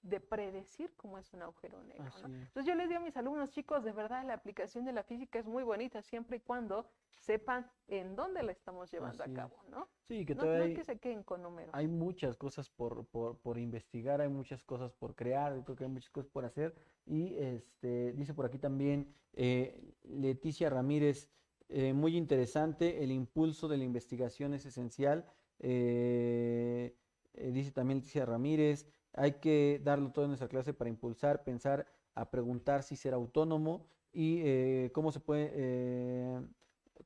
de 0.02 0.20
predecir 0.20 0.92
cómo 0.96 1.18
es 1.18 1.32
un 1.32 1.42
agujero 1.42 1.82
negro. 1.84 2.12
Entonces 2.24 2.66
yo 2.66 2.74
les 2.74 2.88
digo 2.88 3.00
a 3.00 3.04
mis 3.04 3.16
alumnos, 3.16 3.50
chicos, 3.50 3.84
de 3.84 3.92
verdad 3.92 4.24
la 4.26 4.34
aplicación 4.34 4.84
de 4.84 4.92
la 4.92 5.02
física 5.02 5.38
es 5.38 5.46
muy 5.46 5.62
bonita 5.62 6.02
siempre 6.02 6.36
y 6.36 6.40
cuando 6.40 6.86
sepan 7.20 7.70
en 7.88 8.14
dónde 8.14 8.42
la 8.42 8.52
estamos 8.52 8.90
llevando 8.90 9.24
a 9.24 9.28
cabo, 9.32 9.56
¿no? 9.70 9.88
Sí, 10.08 10.26
que 10.26 10.34
no, 10.34 10.44
no 10.44 10.52
es 10.52 10.76
que 10.76 10.84
se 10.84 10.98
queden 10.98 11.22
con 11.22 11.42
números. 11.42 11.70
Hay 11.72 11.88
muchas 11.88 12.36
cosas 12.36 12.68
por, 12.68 13.06
por, 13.06 13.38
por, 13.38 13.58
investigar, 13.58 14.20
hay 14.20 14.28
muchas 14.28 14.62
cosas 14.62 14.92
por 14.92 15.14
crear, 15.14 15.64
creo 15.64 15.76
que 15.76 15.84
hay 15.84 15.90
muchas 15.90 16.10
cosas 16.10 16.30
por 16.30 16.44
hacer. 16.44 16.74
Y 17.06 17.34
este 17.36 18.12
dice 18.12 18.34
por 18.34 18.44
aquí 18.44 18.58
también 18.58 19.14
eh, 19.32 19.94
Leticia 20.02 20.68
Ramírez, 20.68 21.30
eh, 21.68 21.92
muy 21.92 22.16
interesante, 22.16 23.02
el 23.02 23.10
impulso 23.10 23.68
de 23.68 23.78
la 23.78 23.84
investigación 23.84 24.54
es 24.54 24.66
esencial. 24.66 25.24
Eh, 25.60 26.94
eh, 27.34 27.50
dice 27.52 27.70
también 27.70 27.98
Leticia 27.98 28.26
Ramírez, 28.26 28.86
hay 29.12 29.32
que 29.34 29.80
darlo 29.84 30.10
todo 30.12 30.24
en 30.24 30.30
nuestra 30.30 30.48
clase 30.48 30.74
para 30.74 30.90
impulsar, 30.90 31.44
pensar, 31.44 31.86
a 32.14 32.30
preguntar 32.30 32.82
si 32.82 32.96
ser 32.96 33.14
autónomo 33.14 33.86
y 34.12 34.40
eh, 34.44 34.90
cómo, 34.92 35.12
se 35.12 35.20
puede, 35.20 35.50
eh, 35.54 36.40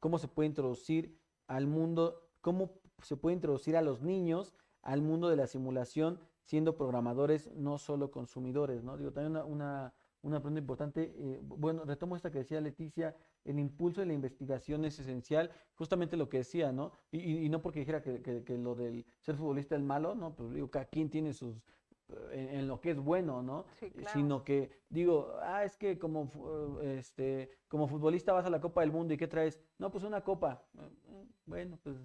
cómo 0.01 0.19
se 0.19 0.29
puede 0.29 0.49
introducir 0.49 1.19
al 1.47 1.67
mundo, 1.67 2.29
cómo 2.41 2.81
se 3.03 3.17
puede 3.17 3.35
introducir 3.35 3.77
a 3.77 3.83
los 3.83 4.03
niños 4.03 4.55
al 4.83 5.03
mundo 5.03 5.29
de 5.29 5.37
la 5.37 5.47
simulación 5.47 6.21
siendo 6.43 6.77
programadores, 6.77 7.51
no 7.55 7.79
solo 7.79 8.11
consumidores, 8.11 8.83
¿no? 8.83 8.97
Digo, 8.97 9.13
también 9.13 9.43
una 9.45 9.93
una 10.23 10.41
pregunta 10.41 10.61
importante. 10.61 11.15
Eh, 11.17 11.41
bueno, 11.43 11.85
retomo 11.85 12.17
esta 12.17 12.31
que 12.31 12.39
decía 12.39 12.61
Leticia, 12.61 13.17
el 13.45 13.59
impulso 13.59 14.01
de 14.01 14.07
la 14.07 14.13
investigación 14.13 14.85
es 14.85 14.99
esencial, 14.99 15.51
justamente 15.75 16.17
lo 16.17 16.29
que 16.29 16.39
decía, 16.39 16.73
¿no? 16.73 16.93
Y, 17.11 17.49
no 17.49 17.63
porque 17.63 17.81
dijera 17.81 18.03
que, 18.03 18.45
lo 18.59 18.75
del 18.75 19.07
ser 19.21 19.37
futbolista 19.37 19.77
es 19.77 19.83
malo, 19.83 20.15
¿no? 20.15 20.35
Pues 20.35 20.53
digo, 20.53 20.71
cada 20.71 20.87
quien 20.87 21.09
tiene 21.11 21.33
sus, 21.33 21.57
eh, 22.31 22.51
en, 22.53 22.69
lo 22.69 22.81
que 22.81 22.91
es 22.91 22.99
bueno, 22.99 23.43
¿no? 23.43 23.67
Sí, 23.79 23.91
claro. 23.91 24.11
Sino 24.13 24.45
que 24.45 24.71
digo, 24.89 25.35
ah, 25.43 25.65
es 25.65 25.77
que 25.77 25.99
como, 25.99 26.31
este, 26.83 27.51
como 27.69 27.89
futbolista 27.89 28.33
vas 28.33 28.47
a 28.47 28.51
la 28.51 28.61
Copa 28.61 28.81
del 28.83 28.93
Mundo 28.93 29.15
y 29.15 29.17
¿qué 29.17 29.27
traes? 29.27 29.61
No, 29.79 29.91
pues 29.91 30.05
una 30.05 30.23
copa. 30.23 30.67
Bueno, 31.47 31.79
pues 31.83 31.97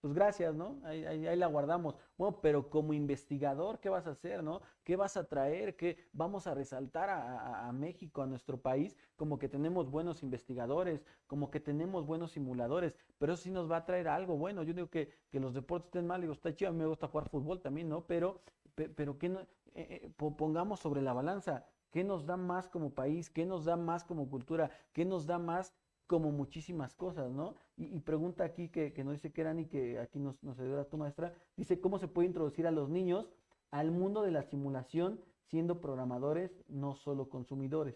pues 0.00 0.14
gracias, 0.14 0.54
¿no? 0.54 0.80
Ahí, 0.84 1.04
ahí, 1.04 1.36
la 1.36 1.46
guardamos. 1.46 1.94
Bueno, 2.16 2.40
pero 2.40 2.70
como 2.70 2.94
investigador, 2.94 3.80
¿qué 3.80 3.90
vas 3.90 4.06
a 4.06 4.10
hacer, 4.10 4.42
no? 4.42 4.62
¿Qué 4.82 4.96
vas 4.96 5.16
a 5.16 5.24
traer? 5.28 5.76
¿Qué 5.76 6.08
vamos 6.12 6.46
a 6.46 6.54
resaltar 6.54 7.10
a, 7.10 7.70
México, 7.72 8.22
a 8.22 8.26
nuestro 8.26 8.60
país? 8.60 8.96
Como 9.16 9.38
que 9.38 9.48
tenemos 9.48 9.90
buenos 9.90 10.22
investigadores, 10.22 11.04
como 11.26 11.50
que 11.50 11.60
tenemos 11.60 12.06
buenos 12.06 12.32
simuladores, 12.32 12.94
pero 13.18 13.34
eso 13.34 13.42
sí 13.42 13.50
nos 13.50 13.70
va 13.70 13.78
a 13.78 13.84
traer 13.84 14.08
algo 14.08 14.36
bueno. 14.38 14.62
Yo 14.62 14.72
digo 14.72 14.88
que, 14.88 15.12
que 15.30 15.38
los 15.38 15.52
deportes 15.52 15.88
estén 15.88 16.06
mal, 16.06 16.22
digo, 16.22 16.32
está 16.32 16.54
chido, 16.54 16.70
a 16.70 16.72
mí 16.72 16.78
me 16.78 16.86
gusta 16.86 17.08
jugar 17.08 17.28
fútbol 17.28 17.60
también, 17.60 17.88
¿no? 17.90 18.06
Pero, 18.06 18.40
pero 18.74 19.18
que 19.18 19.28
no, 19.28 19.40
eh, 19.40 19.46
eh, 19.74 20.12
pongamos 20.16 20.80
sobre 20.80 21.02
la 21.02 21.12
balanza, 21.12 21.66
¿qué 21.90 22.04
nos 22.04 22.26
da 22.26 22.36
más 22.36 22.68
como 22.68 22.94
país? 22.94 23.30
¿Qué 23.30 23.44
nos 23.44 23.64
da 23.64 23.76
más 23.76 24.04
como 24.04 24.28
cultura? 24.28 24.70
¿Qué 24.92 25.04
nos 25.04 25.26
da 25.26 25.38
más 25.38 25.74
como 26.10 26.32
muchísimas 26.32 26.92
cosas, 26.96 27.30
¿no? 27.30 27.54
Y, 27.76 28.00
pregunta 28.00 28.42
aquí 28.42 28.68
que, 28.68 28.92
que, 28.92 29.04
no 29.04 29.12
dice 29.12 29.32
que 29.32 29.42
eran 29.42 29.60
y 29.60 29.66
que 29.66 30.00
aquí 30.00 30.18
nos, 30.18 30.42
nos 30.42 30.58
ayuda 30.58 30.88
tu 30.88 30.96
maestra, 30.96 31.32
dice 31.56 31.80
cómo 31.80 32.00
se 32.00 32.08
puede 32.08 32.26
introducir 32.26 32.66
a 32.66 32.72
los 32.72 32.88
niños 32.88 33.32
al 33.70 33.92
mundo 33.92 34.22
de 34.22 34.32
la 34.32 34.42
simulación 34.42 35.22
siendo 35.44 35.80
programadores, 35.80 36.50
no 36.66 36.96
solo 36.96 37.28
consumidores. 37.28 37.94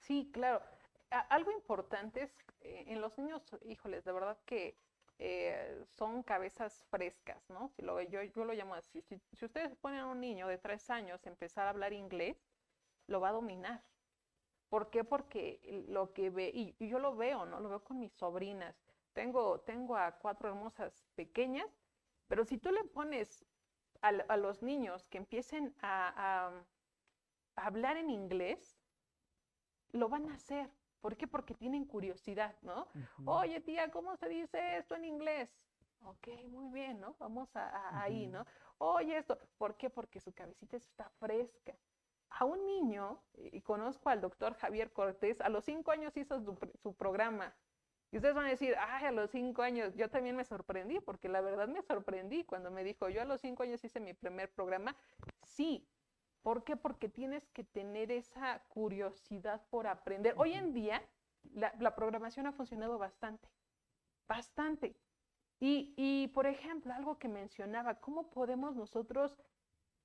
Sí, 0.00 0.28
claro. 0.32 0.60
algo 1.28 1.52
importante 1.52 2.24
es, 2.24 2.32
eh, 2.62 2.86
en 2.88 3.00
los 3.00 3.16
niños, 3.16 3.44
híjoles, 3.64 4.02
de 4.02 4.10
verdad 4.10 4.36
que 4.44 4.76
eh, 5.20 5.84
son 5.96 6.24
cabezas 6.24 6.84
frescas, 6.90 7.48
¿no? 7.48 7.68
Si 7.68 7.82
lo, 7.82 8.02
yo, 8.02 8.24
yo 8.24 8.44
lo 8.44 8.54
llamo 8.54 8.74
así. 8.74 9.02
Si, 9.02 9.20
si 9.34 9.44
ustedes 9.44 9.76
ponen 9.76 10.00
a 10.00 10.06
un 10.06 10.18
niño 10.18 10.48
de 10.48 10.58
tres 10.58 10.90
años 10.90 11.24
empezar 11.28 11.68
a 11.68 11.70
hablar 11.70 11.92
inglés, 11.92 12.36
lo 13.06 13.20
va 13.20 13.28
a 13.28 13.32
dominar 13.32 13.84
¿Por 14.72 14.88
qué? 14.88 15.04
Porque 15.04 15.84
lo 15.88 16.14
que 16.14 16.30
ve, 16.30 16.50
y, 16.54 16.74
yo 16.88 16.98
lo 16.98 17.14
veo, 17.14 17.44
¿no? 17.44 17.60
Lo 17.60 17.68
veo 17.68 17.84
con 17.84 17.98
mis 17.98 18.10
sobrinas. 18.14 18.74
Tengo, 19.12 19.60
tengo 19.60 19.98
a 19.98 20.12
cuatro 20.12 20.48
hermosas 20.48 21.04
pequeñas, 21.14 21.68
pero 22.26 22.46
si 22.46 22.56
tú 22.56 22.72
le 22.72 22.82
pones 22.84 23.44
a, 24.00 24.12
los 24.38 24.62
niños 24.62 25.06
que 25.08 25.18
empiecen 25.18 25.76
a, 25.82 26.64
hablar 27.54 27.98
en 27.98 28.08
inglés, 28.08 28.80
lo 29.90 30.08
van 30.08 30.30
a 30.30 30.36
hacer. 30.36 30.70
¿Por 31.02 31.18
qué? 31.18 31.26
Porque 31.26 31.52
tienen 31.52 31.84
curiosidad, 31.84 32.56
¿no? 32.62 32.88
Oye, 33.26 33.60
tía, 33.60 33.90
¿cómo 33.90 34.16
se 34.16 34.30
dice 34.30 34.78
esto 34.78 34.94
en 34.94 35.04
inglés? 35.04 35.50
Ok, 36.06 36.28
muy 36.48 36.72
bien, 36.72 36.98
¿no? 36.98 37.14
Vamos 37.18 37.54
a, 37.56 38.02
ahí, 38.02 38.26
¿no? 38.26 38.46
Oye, 38.78 39.18
esto. 39.18 39.38
¿Por 39.58 39.76
qué? 39.76 39.90
Porque 39.90 40.18
su 40.18 40.32
cabecita 40.32 40.78
está 40.78 41.10
fresca 41.18 41.76
a 42.38 42.44
un 42.44 42.64
niño, 42.66 43.22
y 43.34 43.60
conozco 43.60 44.08
al 44.08 44.20
doctor 44.20 44.54
Javier 44.54 44.92
Cortés, 44.92 45.40
a 45.40 45.48
los 45.48 45.64
cinco 45.64 45.90
años 45.90 46.16
hizo 46.16 46.40
su, 46.40 46.94
programa. 46.94 47.54
Y 48.10 48.16
ustedes 48.16 48.34
van 48.34 48.46
a 48.46 48.50
decir, 48.50 48.74
ay, 48.78 49.06
a 49.06 49.12
los 49.12 49.30
cinco 49.30 49.62
años, 49.62 49.94
yo 49.94 50.10
también 50.10 50.36
me 50.36 50.44
sorprendí, 50.44 51.00
porque 51.00 51.28
la 51.28 51.40
verdad 51.40 51.68
me 51.68 51.82
sorprendí 51.82 52.44
cuando 52.44 52.70
me 52.70 52.84
dijo, 52.84 53.08
yo 53.08 53.22
a 53.22 53.24
los 53.24 53.40
cinco 53.40 53.62
años 53.62 53.82
hice 53.84 54.00
mi 54.00 54.12
primer 54.14 54.52
programa. 54.52 54.96
Sí. 55.42 55.88
¿Por 56.42 56.64
qué? 56.64 56.76
Porque 56.76 57.08
tienes 57.08 57.48
que 57.50 57.64
tener 57.64 58.10
esa 58.10 58.64
curiosidad 58.68 59.64
por 59.70 59.86
aprender. 59.86 60.34
Hoy 60.36 60.54
en 60.54 60.72
día, 60.72 61.02
la, 61.54 61.94
programación 61.94 62.46
ha 62.46 62.52
funcionado 62.52 62.98
bastante, 62.98 63.48
bastante. 64.28 64.96
Y, 65.60 65.94
y, 65.96 66.28
por 66.28 66.46
ejemplo, 66.46 66.92
algo 66.92 67.18
que 67.18 67.28
mencionaba, 67.28 68.00
¿cómo 68.00 68.30
podemos 68.30 68.74
nosotros 68.74 69.40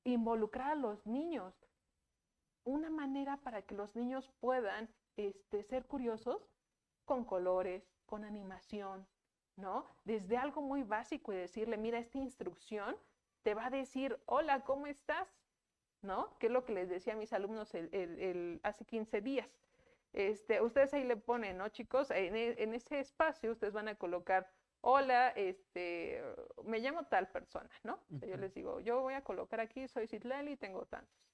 involucrar 0.04 0.72
a 0.72 0.76
los 0.76 1.06
niños? 1.08 1.67
Una 2.68 2.90
manera 2.90 3.38
para 3.38 3.62
que 3.62 3.76
los 3.76 3.96
niños 3.96 4.30
puedan 4.40 4.90
este, 5.16 5.64
ser 5.64 5.86
curiosos 5.86 6.50
con 7.06 7.24
colores, 7.24 7.90
con 8.06 8.26
animación, 8.26 9.08
¿no? 9.56 9.86
Desde 10.04 10.38
algo 10.38 10.62
muy 10.62 10.84
básico 10.84 11.32
y 11.32 11.38
decirle, 11.38 11.78
mira, 11.78 11.98
esta 11.98 12.18
instrucción 12.18 12.96
te 13.44 13.54
va 13.54 13.68
a 13.68 13.70
decir, 13.70 14.20
hola, 14.26 14.64
¿cómo 14.66 14.88
estás? 14.88 15.28
¿No? 16.02 16.38
Que 16.40 16.48
es 16.48 16.52
lo 16.52 16.66
que 16.66 16.74
les 16.74 16.90
decía 16.90 17.14
a 17.14 17.16
mis 17.16 17.34
alumnos 17.34 17.74
el, 17.74 18.60
hace 18.64 18.86
15 18.86 19.22
días. 19.22 19.50
Este, 20.14 20.62
ustedes 20.62 20.94
ahí 20.94 21.06
le 21.06 21.18
ponen, 21.18 21.58
¿no, 21.58 21.70
chicos? 21.70 22.12
En, 22.12 22.36
e, 22.36 22.62
en, 22.62 22.74
ese 22.74 23.00
espacio 23.00 23.52
ustedes 23.52 23.74
van 23.74 23.88
a 23.88 23.96
colocar, 23.96 24.52
hola, 24.82 25.30
este, 25.30 26.22
me 26.66 26.80
llamo 26.80 27.06
tal 27.06 27.30
persona, 27.30 27.70
¿no? 27.84 28.00
Yo 28.10 28.38
les 28.38 28.54
digo, 28.54 28.80
yo 28.82 29.02
voy 29.02 29.14
a 29.14 29.24
colocar 29.24 29.60
aquí, 29.60 29.88
soy 29.88 30.08
Citlali 30.08 30.52
y 30.52 30.58
tengo 30.58 30.86
tantos. 30.86 31.27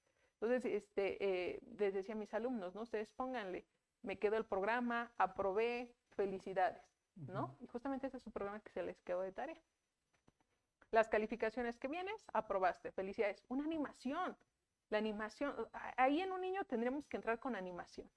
Entonces, 0.44 0.74
este, 0.74 1.24
eh, 1.24 1.60
les 1.78 1.94
decía 1.94 2.16
a 2.16 2.18
mis 2.18 2.34
alumnos, 2.34 2.76
¿no? 2.76 2.82
Ustedes 2.82 3.10
pónganle, 3.12 3.66
me 4.02 4.20
quedó 4.20 4.36
el 4.36 4.44
programa, 4.44 5.10
aprobé, 5.18 5.96
felicidades, 6.18 6.84
¿no? 7.16 7.56
Y 7.62 7.68
justamente 7.68 8.08
ese 8.08 8.18
es 8.18 8.24
su 8.24 8.32
programa 8.32 8.60
que 8.60 8.70
se 8.72 8.84
les 8.84 9.00
quedó 9.04 9.22
de 9.22 9.32
tarea. 9.32 9.62
Las 10.92 11.08
calificaciones 11.08 11.80
que 11.80 11.88
vienes, 11.88 12.26
aprobaste, 12.34 12.92
felicidades. 12.92 13.42
Una 13.48 13.64
animación, 13.64 14.36
la 14.90 14.98
animación, 14.98 15.56
ahí 15.96 16.20
en 16.20 16.34
un 16.34 16.42
niño 16.42 16.66
tendríamos 16.66 17.08
que 17.08 17.16
entrar 17.16 17.40
con 17.40 17.56
animación, 17.56 18.12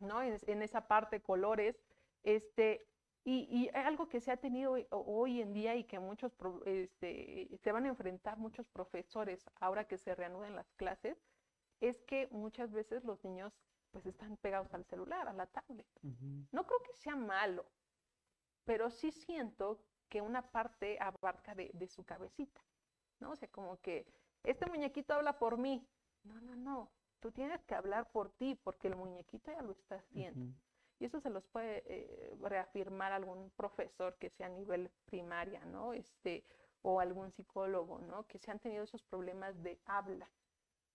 ¿no? 0.00 0.22
En, 0.22 0.62
esa 0.62 0.88
parte, 0.88 1.22
colores, 1.22 1.82
este, 2.22 2.86
y, 3.24 3.68
algo 3.74 4.08
que 4.08 4.20
se 4.20 4.32
ha 4.32 4.36
tenido 4.38 4.76
hoy, 4.90 5.42
en 5.42 5.52
día 5.52 5.76
y 5.76 5.84
que 5.84 5.98
muchos 5.98 6.32
este, 6.64 7.48
se 7.58 7.72
van 7.72 7.84
a 7.84 7.88
enfrentar 7.88 8.38
muchos 8.38 8.66
profesores 8.68 9.44
ahora 9.60 9.86
que 9.86 9.98
se 9.98 10.14
reanuden 10.14 10.56
las 10.56 10.72
clases, 10.72 11.18
es 11.80 12.00
que 12.02 12.28
muchas 12.30 12.72
veces 12.72 13.04
los 13.04 13.22
niños 13.24 13.52
pues 13.90 14.06
están 14.06 14.36
pegados 14.38 14.72
al 14.74 14.84
celular, 14.84 15.28
a 15.28 15.32
la 15.32 15.46
tablet. 15.46 15.86
No 16.52 16.66
creo 16.66 16.82
que 16.82 16.94
sea 16.94 17.16
malo, 17.16 17.66
pero 18.64 18.90
sí 18.90 19.12
siento 19.12 19.80
que 20.08 20.20
una 20.20 20.50
parte 20.50 20.98
abarca 21.00 21.54
de, 21.54 21.70
de, 21.74 21.86
su 21.86 22.04
cabecita, 22.04 22.62
¿no? 23.20 23.32
O 23.32 23.36
sea, 23.36 23.48
como 23.48 23.78
que 23.80 24.06
este 24.42 24.66
muñequito 24.66 25.14
habla 25.14 25.38
por 25.38 25.58
mí. 25.58 25.86
No, 26.24 26.40
no, 26.40 26.56
no. 26.56 26.90
Tú 27.20 27.32
tienes 27.32 27.62
que 27.64 27.74
hablar 27.74 28.10
por 28.10 28.30
ti 28.30 28.54
porque 28.54 28.88
el 28.88 28.96
muñequito 28.96 29.50
ya 29.50 29.62
lo 29.62 29.72
está 29.72 29.96
haciendo. 29.96 30.54
Y 30.98 31.04
eso 31.04 31.20
se 31.20 31.30
los 31.30 31.46
puede 31.46 31.84
eh, 31.86 32.36
reafirmar 32.40 33.12
algún 33.12 33.50
profesor 33.50 34.16
que 34.18 34.30
sea 34.30 34.46
a 34.46 34.50
nivel 34.50 34.90
primaria, 35.04 35.64
¿no? 35.66 35.92
Este, 35.92 36.44
o 36.82 37.00
algún 37.00 37.30
psicólogo, 37.32 38.00
¿no? 38.00 38.26
Que 38.26 38.38
se 38.38 38.50
han 38.50 38.58
tenido 38.58 38.84
esos 38.84 39.02
problemas 39.02 39.62
de 39.62 39.80
habla. 39.86 40.28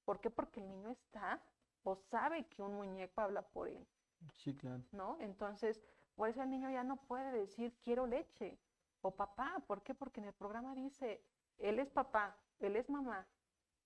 ¿Por 0.05 0.19
qué? 0.19 0.29
Porque 0.29 0.59
el 0.59 0.67
niño 0.67 0.89
está 0.89 1.41
o 1.83 1.95
sabe 1.95 2.47
que 2.47 2.61
un 2.61 2.75
muñeco 2.75 3.21
habla 3.21 3.41
por 3.41 3.69
él. 3.69 3.87
Sí, 4.33 4.55
claro. 4.55 4.83
¿No? 4.91 5.17
Entonces, 5.19 5.81
por 6.15 6.29
eso 6.29 6.41
el 6.41 6.49
niño 6.49 6.69
ya 6.69 6.83
no 6.83 6.97
puede 6.97 7.31
decir 7.31 7.77
quiero 7.81 8.05
leche 8.05 8.57
o 9.01 9.11
papá. 9.15 9.63
¿Por 9.67 9.83
qué? 9.83 9.93
Porque 9.93 10.21
en 10.21 10.27
el 10.27 10.33
programa 10.33 10.75
dice, 10.75 11.23
él 11.57 11.79
es 11.79 11.89
papá, 11.89 12.37
él 12.59 12.75
es 12.75 12.89
mamá, 12.89 13.27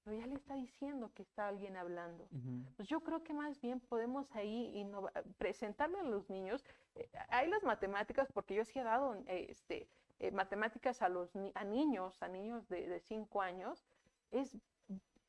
pero 0.07 0.21
ya 0.21 0.27
le 0.27 0.35
está 0.35 0.55
diciendo 0.55 1.11
que 1.13 1.21
está 1.21 1.49
alguien 1.49 1.75
hablando. 1.75 2.29
Pues 2.77 2.87
yo 2.87 3.01
creo 3.01 3.25
que 3.25 3.33
más 3.33 3.59
bien 3.59 3.81
podemos 3.81 4.33
ahí 4.37 4.89
presentarle 5.37 5.99
a 5.99 6.03
los 6.03 6.29
niños. 6.29 6.63
Eh, 6.95 7.09
hay 7.27 7.49
las 7.49 7.61
matemáticas, 7.65 8.31
porque 8.31 8.55
yo 8.55 8.63
sí 8.63 8.79
he 8.79 8.83
dado 8.83 9.21
este, 9.27 9.89
eh, 10.19 10.31
matemáticas 10.31 11.01
a, 11.01 11.09
los, 11.09 11.29
a 11.55 11.63
niños, 11.65 12.23
a 12.23 12.29
niños 12.29 12.69
de 12.69 13.01
5 13.01 13.41
años, 13.41 13.85
es 14.31 14.57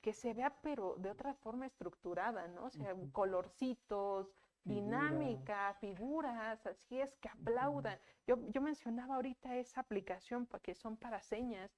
que 0.00 0.12
se 0.12 0.32
vea, 0.32 0.56
pero 0.62 0.94
de 0.98 1.10
otra 1.10 1.34
forma 1.34 1.66
estructurada, 1.66 2.46
¿no? 2.46 2.66
O 2.66 2.70
sea, 2.70 2.94
colorcitos, 3.10 4.32
dinámica, 4.62 5.74
figuras, 5.80 6.64
así 6.66 7.00
es, 7.00 7.16
que 7.16 7.28
aplaudan. 7.28 7.98
yo, 8.28 8.38
yo 8.50 8.60
mencionaba 8.60 9.16
ahorita 9.16 9.56
esa 9.56 9.80
aplicación 9.80 10.46
que 10.62 10.76
son 10.76 10.96
para 10.96 11.20
señas, 11.20 11.76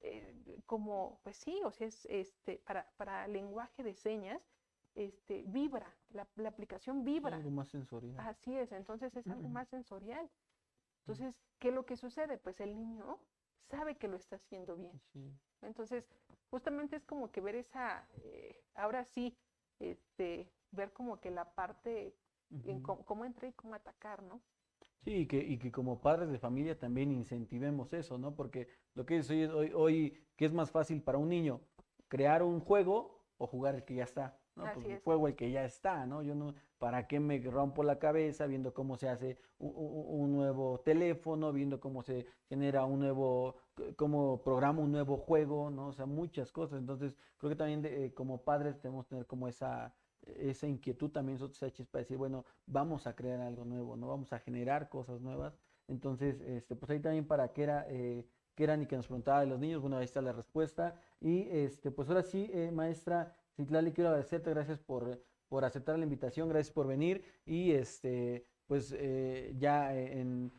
eh, 0.00 0.60
como, 0.66 1.20
pues 1.22 1.36
sí, 1.36 1.60
o 1.64 1.70
sea, 1.70 1.86
es 1.86 2.06
este, 2.06 2.58
para, 2.58 2.90
para 2.96 3.26
lenguaje 3.26 3.82
de 3.82 3.94
señas, 3.94 4.42
este, 4.94 5.44
vibra, 5.46 5.94
la, 6.10 6.26
aplicación 6.48 7.04
vibra. 7.04 7.36
algo 7.36 7.50
más 7.50 7.68
sensorial. 7.68 8.18
Así 8.18 8.56
es, 8.56 8.72
entonces 8.72 9.14
es 9.16 9.26
algo 9.28 9.48
más 9.48 9.68
sensorial. 9.68 10.28
Entonces, 11.00 11.40
¿qué 11.58 11.68
es 11.68 11.74
lo 11.74 11.86
que 11.86 11.96
sucede? 11.96 12.38
Pues 12.38 12.60
el 12.60 12.74
niño 12.74 13.18
sabe 13.68 13.96
que 13.96 14.08
lo 14.08 14.16
está 14.16 14.36
haciendo 14.36 14.76
bien. 14.76 15.00
Entonces, 15.62 16.08
justamente 16.50 16.96
es 16.96 17.04
como 17.04 17.30
que 17.30 17.40
ver 17.40 17.54
esa, 17.54 18.08
eh, 18.22 18.62
ahora 18.74 19.04
sí, 19.04 19.36
este, 19.78 20.52
ver 20.70 20.92
como 20.92 21.20
que 21.20 21.30
la 21.30 21.54
parte, 21.54 22.14
en 22.50 22.82
cómo, 22.82 23.04
cómo 23.04 23.24
entrar 23.24 23.50
y 23.50 23.54
cómo 23.54 23.74
atacar, 23.74 24.22
¿no? 24.22 24.40
Sí, 25.04 25.12
y 25.12 25.26
que, 25.26 25.38
y 25.38 25.58
que 25.58 25.70
como 25.70 26.00
padres 26.00 26.30
de 26.30 26.38
familia 26.38 26.78
también 26.78 27.12
incentivemos 27.12 27.92
eso, 27.92 28.18
¿no? 28.18 28.34
Porque 28.34 28.68
lo 28.94 29.06
que 29.06 29.18
es 29.18 29.30
hoy, 29.30 29.72
hoy, 29.74 30.18
¿qué 30.36 30.44
es 30.44 30.52
más 30.52 30.70
fácil 30.70 31.02
para 31.02 31.18
un 31.18 31.28
niño? 31.28 31.60
¿Crear 32.08 32.42
un 32.42 32.60
juego 32.60 33.24
o 33.38 33.46
jugar 33.46 33.74
el 33.76 33.84
que 33.84 33.94
ya 33.94 34.04
está? 34.04 34.38
¿no? 34.58 34.64
Pues 34.74 34.86
el 34.86 34.98
juego 35.00 35.28
el 35.28 35.36
que 35.36 35.50
ya 35.50 35.64
está, 35.64 36.04
¿no? 36.06 36.22
Yo 36.22 36.34
no, 36.34 36.54
¿para 36.78 37.06
qué 37.06 37.20
me 37.20 37.38
rompo 37.38 37.82
la 37.82 37.98
cabeza 37.98 38.46
viendo 38.46 38.74
cómo 38.74 38.96
se 38.96 39.08
hace 39.08 39.38
un, 39.58 40.32
nuevo 40.32 40.80
teléfono, 40.80 41.52
viendo 41.52 41.80
cómo 41.80 42.02
se 42.02 42.26
genera 42.48 42.84
un 42.84 43.00
nuevo, 43.00 43.56
cómo 43.96 44.42
programa 44.42 44.80
un 44.80 44.92
nuevo 44.92 45.16
juego, 45.16 45.70
¿no? 45.70 45.88
O 45.88 45.92
sea, 45.92 46.06
muchas 46.06 46.52
cosas. 46.52 46.80
Entonces, 46.80 47.16
creo 47.38 47.50
que 47.50 47.56
también 47.56 47.84
eh, 47.84 48.12
como 48.14 48.42
padres 48.42 48.80
tenemos 48.80 49.06
que 49.06 49.10
tener 49.10 49.26
como 49.26 49.48
esa, 49.48 49.94
esa 50.36 50.66
inquietud 50.66 51.10
también 51.10 51.38
nosotros 51.38 51.86
para 51.88 52.02
decir, 52.02 52.16
bueno, 52.16 52.44
vamos 52.66 53.06
a 53.06 53.14
crear 53.14 53.40
algo 53.40 53.64
nuevo, 53.64 53.96
¿no? 53.96 54.08
Vamos 54.08 54.32
a 54.32 54.38
generar 54.38 54.88
cosas 54.88 55.20
nuevas. 55.20 55.58
Entonces, 55.88 56.40
este, 56.42 56.76
pues 56.76 56.90
ahí 56.90 57.00
también 57.00 57.26
para 57.26 57.52
qué 57.52 57.62
era, 57.62 57.86
eh, 57.88 58.26
qué 58.54 58.64
eran 58.64 58.82
y 58.82 58.86
que 58.86 58.96
nos 58.96 59.06
preguntaba 59.06 59.40
de 59.40 59.46
los 59.46 59.58
niños, 59.58 59.80
bueno, 59.80 59.96
ahí 59.96 60.04
está 60.04 60.20
la 60.20 60.32
respuesta. 60.32 61.00
Y 61.20 61.48
este, 61.50 61.90
pues 61.90 62.08
ahora 62.08 62.22
sí, 62.22 62.50
eh, 62.52 62.70
maestra 62.70 63.34
Citlali, 63.56 63.92
quiero 63.92 64.10
agradecerte, 64.10 64.50
gracias 64.50 64.78
por, 64.78 65.22
por 65.48 65.64
aceptar 65.64 65.98
la 65.98 66.04
invitación, 66.04 66.48
gracias 66.48 66.72
por 66.72 66.86
venir 66.86 67.24
y 67.44 67.72
este, 67.72 68.46
pues 68.66 68.94
eh, 68.96 69.54
ya 69.58 69.96
en 69.96 70.52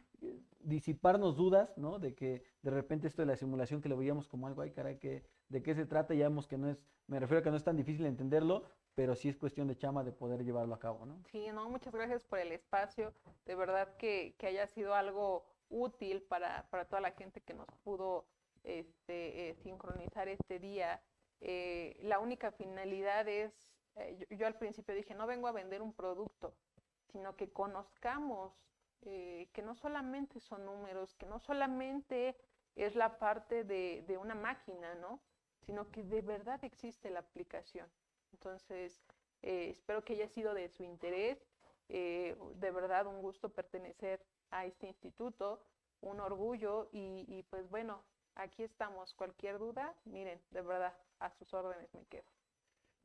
disiparnos 0.62 1.36
dudas, 1.36 1.78
¿no? 1.78 2.00
De 2.00 2.14
que 2.14 2.44
de 2.62 2.72
repente 2.72 3.08
esto 3.08 3.22
de 3.22 3.28
la 3.28 3.36
simulación 3.36 3.82
que 3.82 3.90
lo 3.90 3.98
veíamos 3.98 4.28
como 4.28 4.48
algo, 4.48 4.62
ay 4.62 4.72
caray, 4.72 4.98
que, 4.98 5.24
de 5.48 5.64
qué 5.64 5.74
se 5.76 5.86
trata, 5.86 6.14
ya 6.14 6.28
vemos 6.28 6.48
que 6.48 6.58
no 6.58 6.70
es, 6.70 6.84
me 7.08 7.20
refiero 7.20 7.40
a 7.40 7.44
que 7.44 7.50
no 7.50 7.58
es 7.58 7.64
tan 7.64 7.78
difícil 7.78 8.06
entenderlo, 8.06 8.64
pero 8.99 9.15
sí 9.15 9.30
es 9.30 9.38
cuestión 9.38 9.69
de 9.69 9.77
chama 9.77 10.03
de 10.03 10.11
poder 10.11 10.43
llevarlo 10.43 10.76
a 10.76 10.80
cabo, 10.80 11.05
¿no? 11.05 11.23
Sí, 11.31 11.47
no, 11.53 11.69
muchas 11.69 11.93
gracias 11.93 12.26
por 12.26 12.38
el 12.38 12.51
espacio, 12.51 13.13
de 13.45 13.55
verdad 13.55 13.95
que, 13.95 14.35
que 14.38 14.47
haya 14.47 14.67
sido 14.67 14.93
algo 14.93 15.45
útil 15.69 16.21
para, 16.23 16.67
para, 16.69 16.84
toda 16.84 16.99
la 16.99 17.11
gente 17.11 17.39
que 17.39 17.53
nos 17.53 17.65
pudo 17.85 18.26
este, 18.65 19.51
eh, 19.51 19.55
sincronizar 19.55 20.27
este 20.27 20.59
día. 20.59 21.01
Eh, 21.39 21.95
la 22.01 22.19
única 22.19 22.51
finalidad 22.51 23.26
es, 23.30 23.73
eh, 23.95 24.27
yo, 24.31 24.45
al 24.45 24.57
principio 24.57 24.93
dije, 24.93 25.15
no 25.15 25.27
vengo 25.27 25.47
a 25.47 25.53
vender 25.53 25.81
un 25.81 25.93
producto, 25.93 26.53
sino 27.09 27.38
que 27.38 27.53
conozcamos 27.53 28.65
que 29.01 29.61
no 29.63 29.76
solamente 29.76 30.41
son 30.41 30.65
números, 30.65 31.15
que 31.15 31.26
no 31.26 31.39
solamente 31.39 32.35
es 32.76 32.97
la 32.97 33.17
parte 33.17 33.63
de, 33.63 34.03
de 34.05 34.17
una 34.17 34.35
máquina, 34.35 34.93
¿no? 34.95 35.21
Sino 35.65 35.89
que 35.89 36.03
de 36.03 36.21
verdad 36.21 36.61
existe 36.65 37.09
la 37.09 37.21
aplicación. 37.21 37.88
Entonces, 38.34 39.01
eh, 39.41 39.69
espero 39.69 40.03
que 40.03 40.14
haya 40.14 40.27
sido 40.27 40.53
de 40.53 40.69
su 40.69 40.84
interés. 40.84 41.38
Eh, 41.89 42.35
de 42.56 42.72
verdad, 42.72 43.07
un 43.07 43.22
gusto 43.22 43.49
pertenecer 43.49 44.23
a 44.51 44.65
este 44.65 44.88
instituto, 44.88 45.61
un 46.01 46.19
orgullo 46.19 46.89
y, 46.91 47.43
pues 47.49 47.69
bueno, 47.69 48.03
aquí 48.35 48.64
estamos. 48.64 49.14
Cualquier 49.14 49.57
duda, 49.57 49.93
miren, 50.06 50.39
de 50.51 50.61
verdad, 50.61 50.93
a 51.19 51.30
sus 51.31 51.53
órdenes 51.53 51.93
me 51.93 52.06
quedo. 52.06 52.30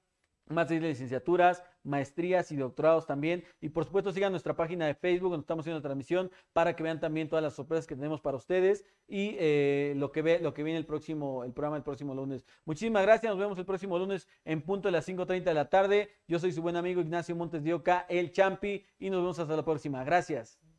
más 0.47 0.69
de 0.69 0.79
licenciaturas, 0.79 1.65
maestrías 1.85 2.51
y 2.51 2.57
doctorados 2.57 3.07
también. 3.07 3.45
Y 3.61 3.69
por 3.69 3.85
supuesto 3.85 4.13
sigan 4.13 4.33
nuestra 4.33 4.57
página 4.57 4.87
de 4.87 4.95
Facebook 4.95 5.31
donde 5.31 5.43
estamos 5.43 5.63
haciendo 5.63 5.79
la 5.79 5.83
transmisión 5.83 6.31
para 6.53 6.75
que 6.75 6.83
vean 6.83 7.01
también 7.01 7.29
todas 7.29 7.43
las 7.43 7.55
sorpresas 7.55 7.87
que 7.87 7.95
tenemos 7.95 8.21
para 8.21 8.37
ustedes 8.37 8.85
y 9.07 9.37
eh, 9.39 9.95
lo, 9.97 10.11
que 10.11 10.23
ve, 10.23 10.41
lo 10.41 10.55
que 10.55 10.63
viene 10.63 10.79
el 10.79 10.87
próximo, 10.87 11.45
el 11.45 11.53
programa 11.53 11.77
el 11.77 11.83
próximo 11.83 12.15
lunes. 12.15 12.45
Muchísimas 12.65 13.03
gracias, 13.03 13.31
nos 13.31 13.39
vemos 13.39 13.59
el 13.59 13.65
próximo 13.67 13.99
lunes 13.99 14.29
en 14.45 14.63
punto 14.63 14.89
de 14.89 14.93
las 14.93 15.09
5.30 15.09 15.45
de 15.45 15.55
la 15.55 15.69
tarde. 15.69 16.11
Yo 16.27 16.39
soy 16.39 16.53
su 16.53 16.63
buen 16.63 16.77
amigo 16.77 17.01
Ignacio 17.01 17.37
Montes 17.37 17.63
de 17.63 17.75
Oca, 17.75 18.07
el 18.09 18.33
Champi, 18.33 18.85
y 18.99 19.11
nos 19.11 19.21
vemos 19.21 19.39
hasta 19.39 19.57
la 19.57 19.65
próxima. 19.65 20.03
Gracias. 20.05 20.74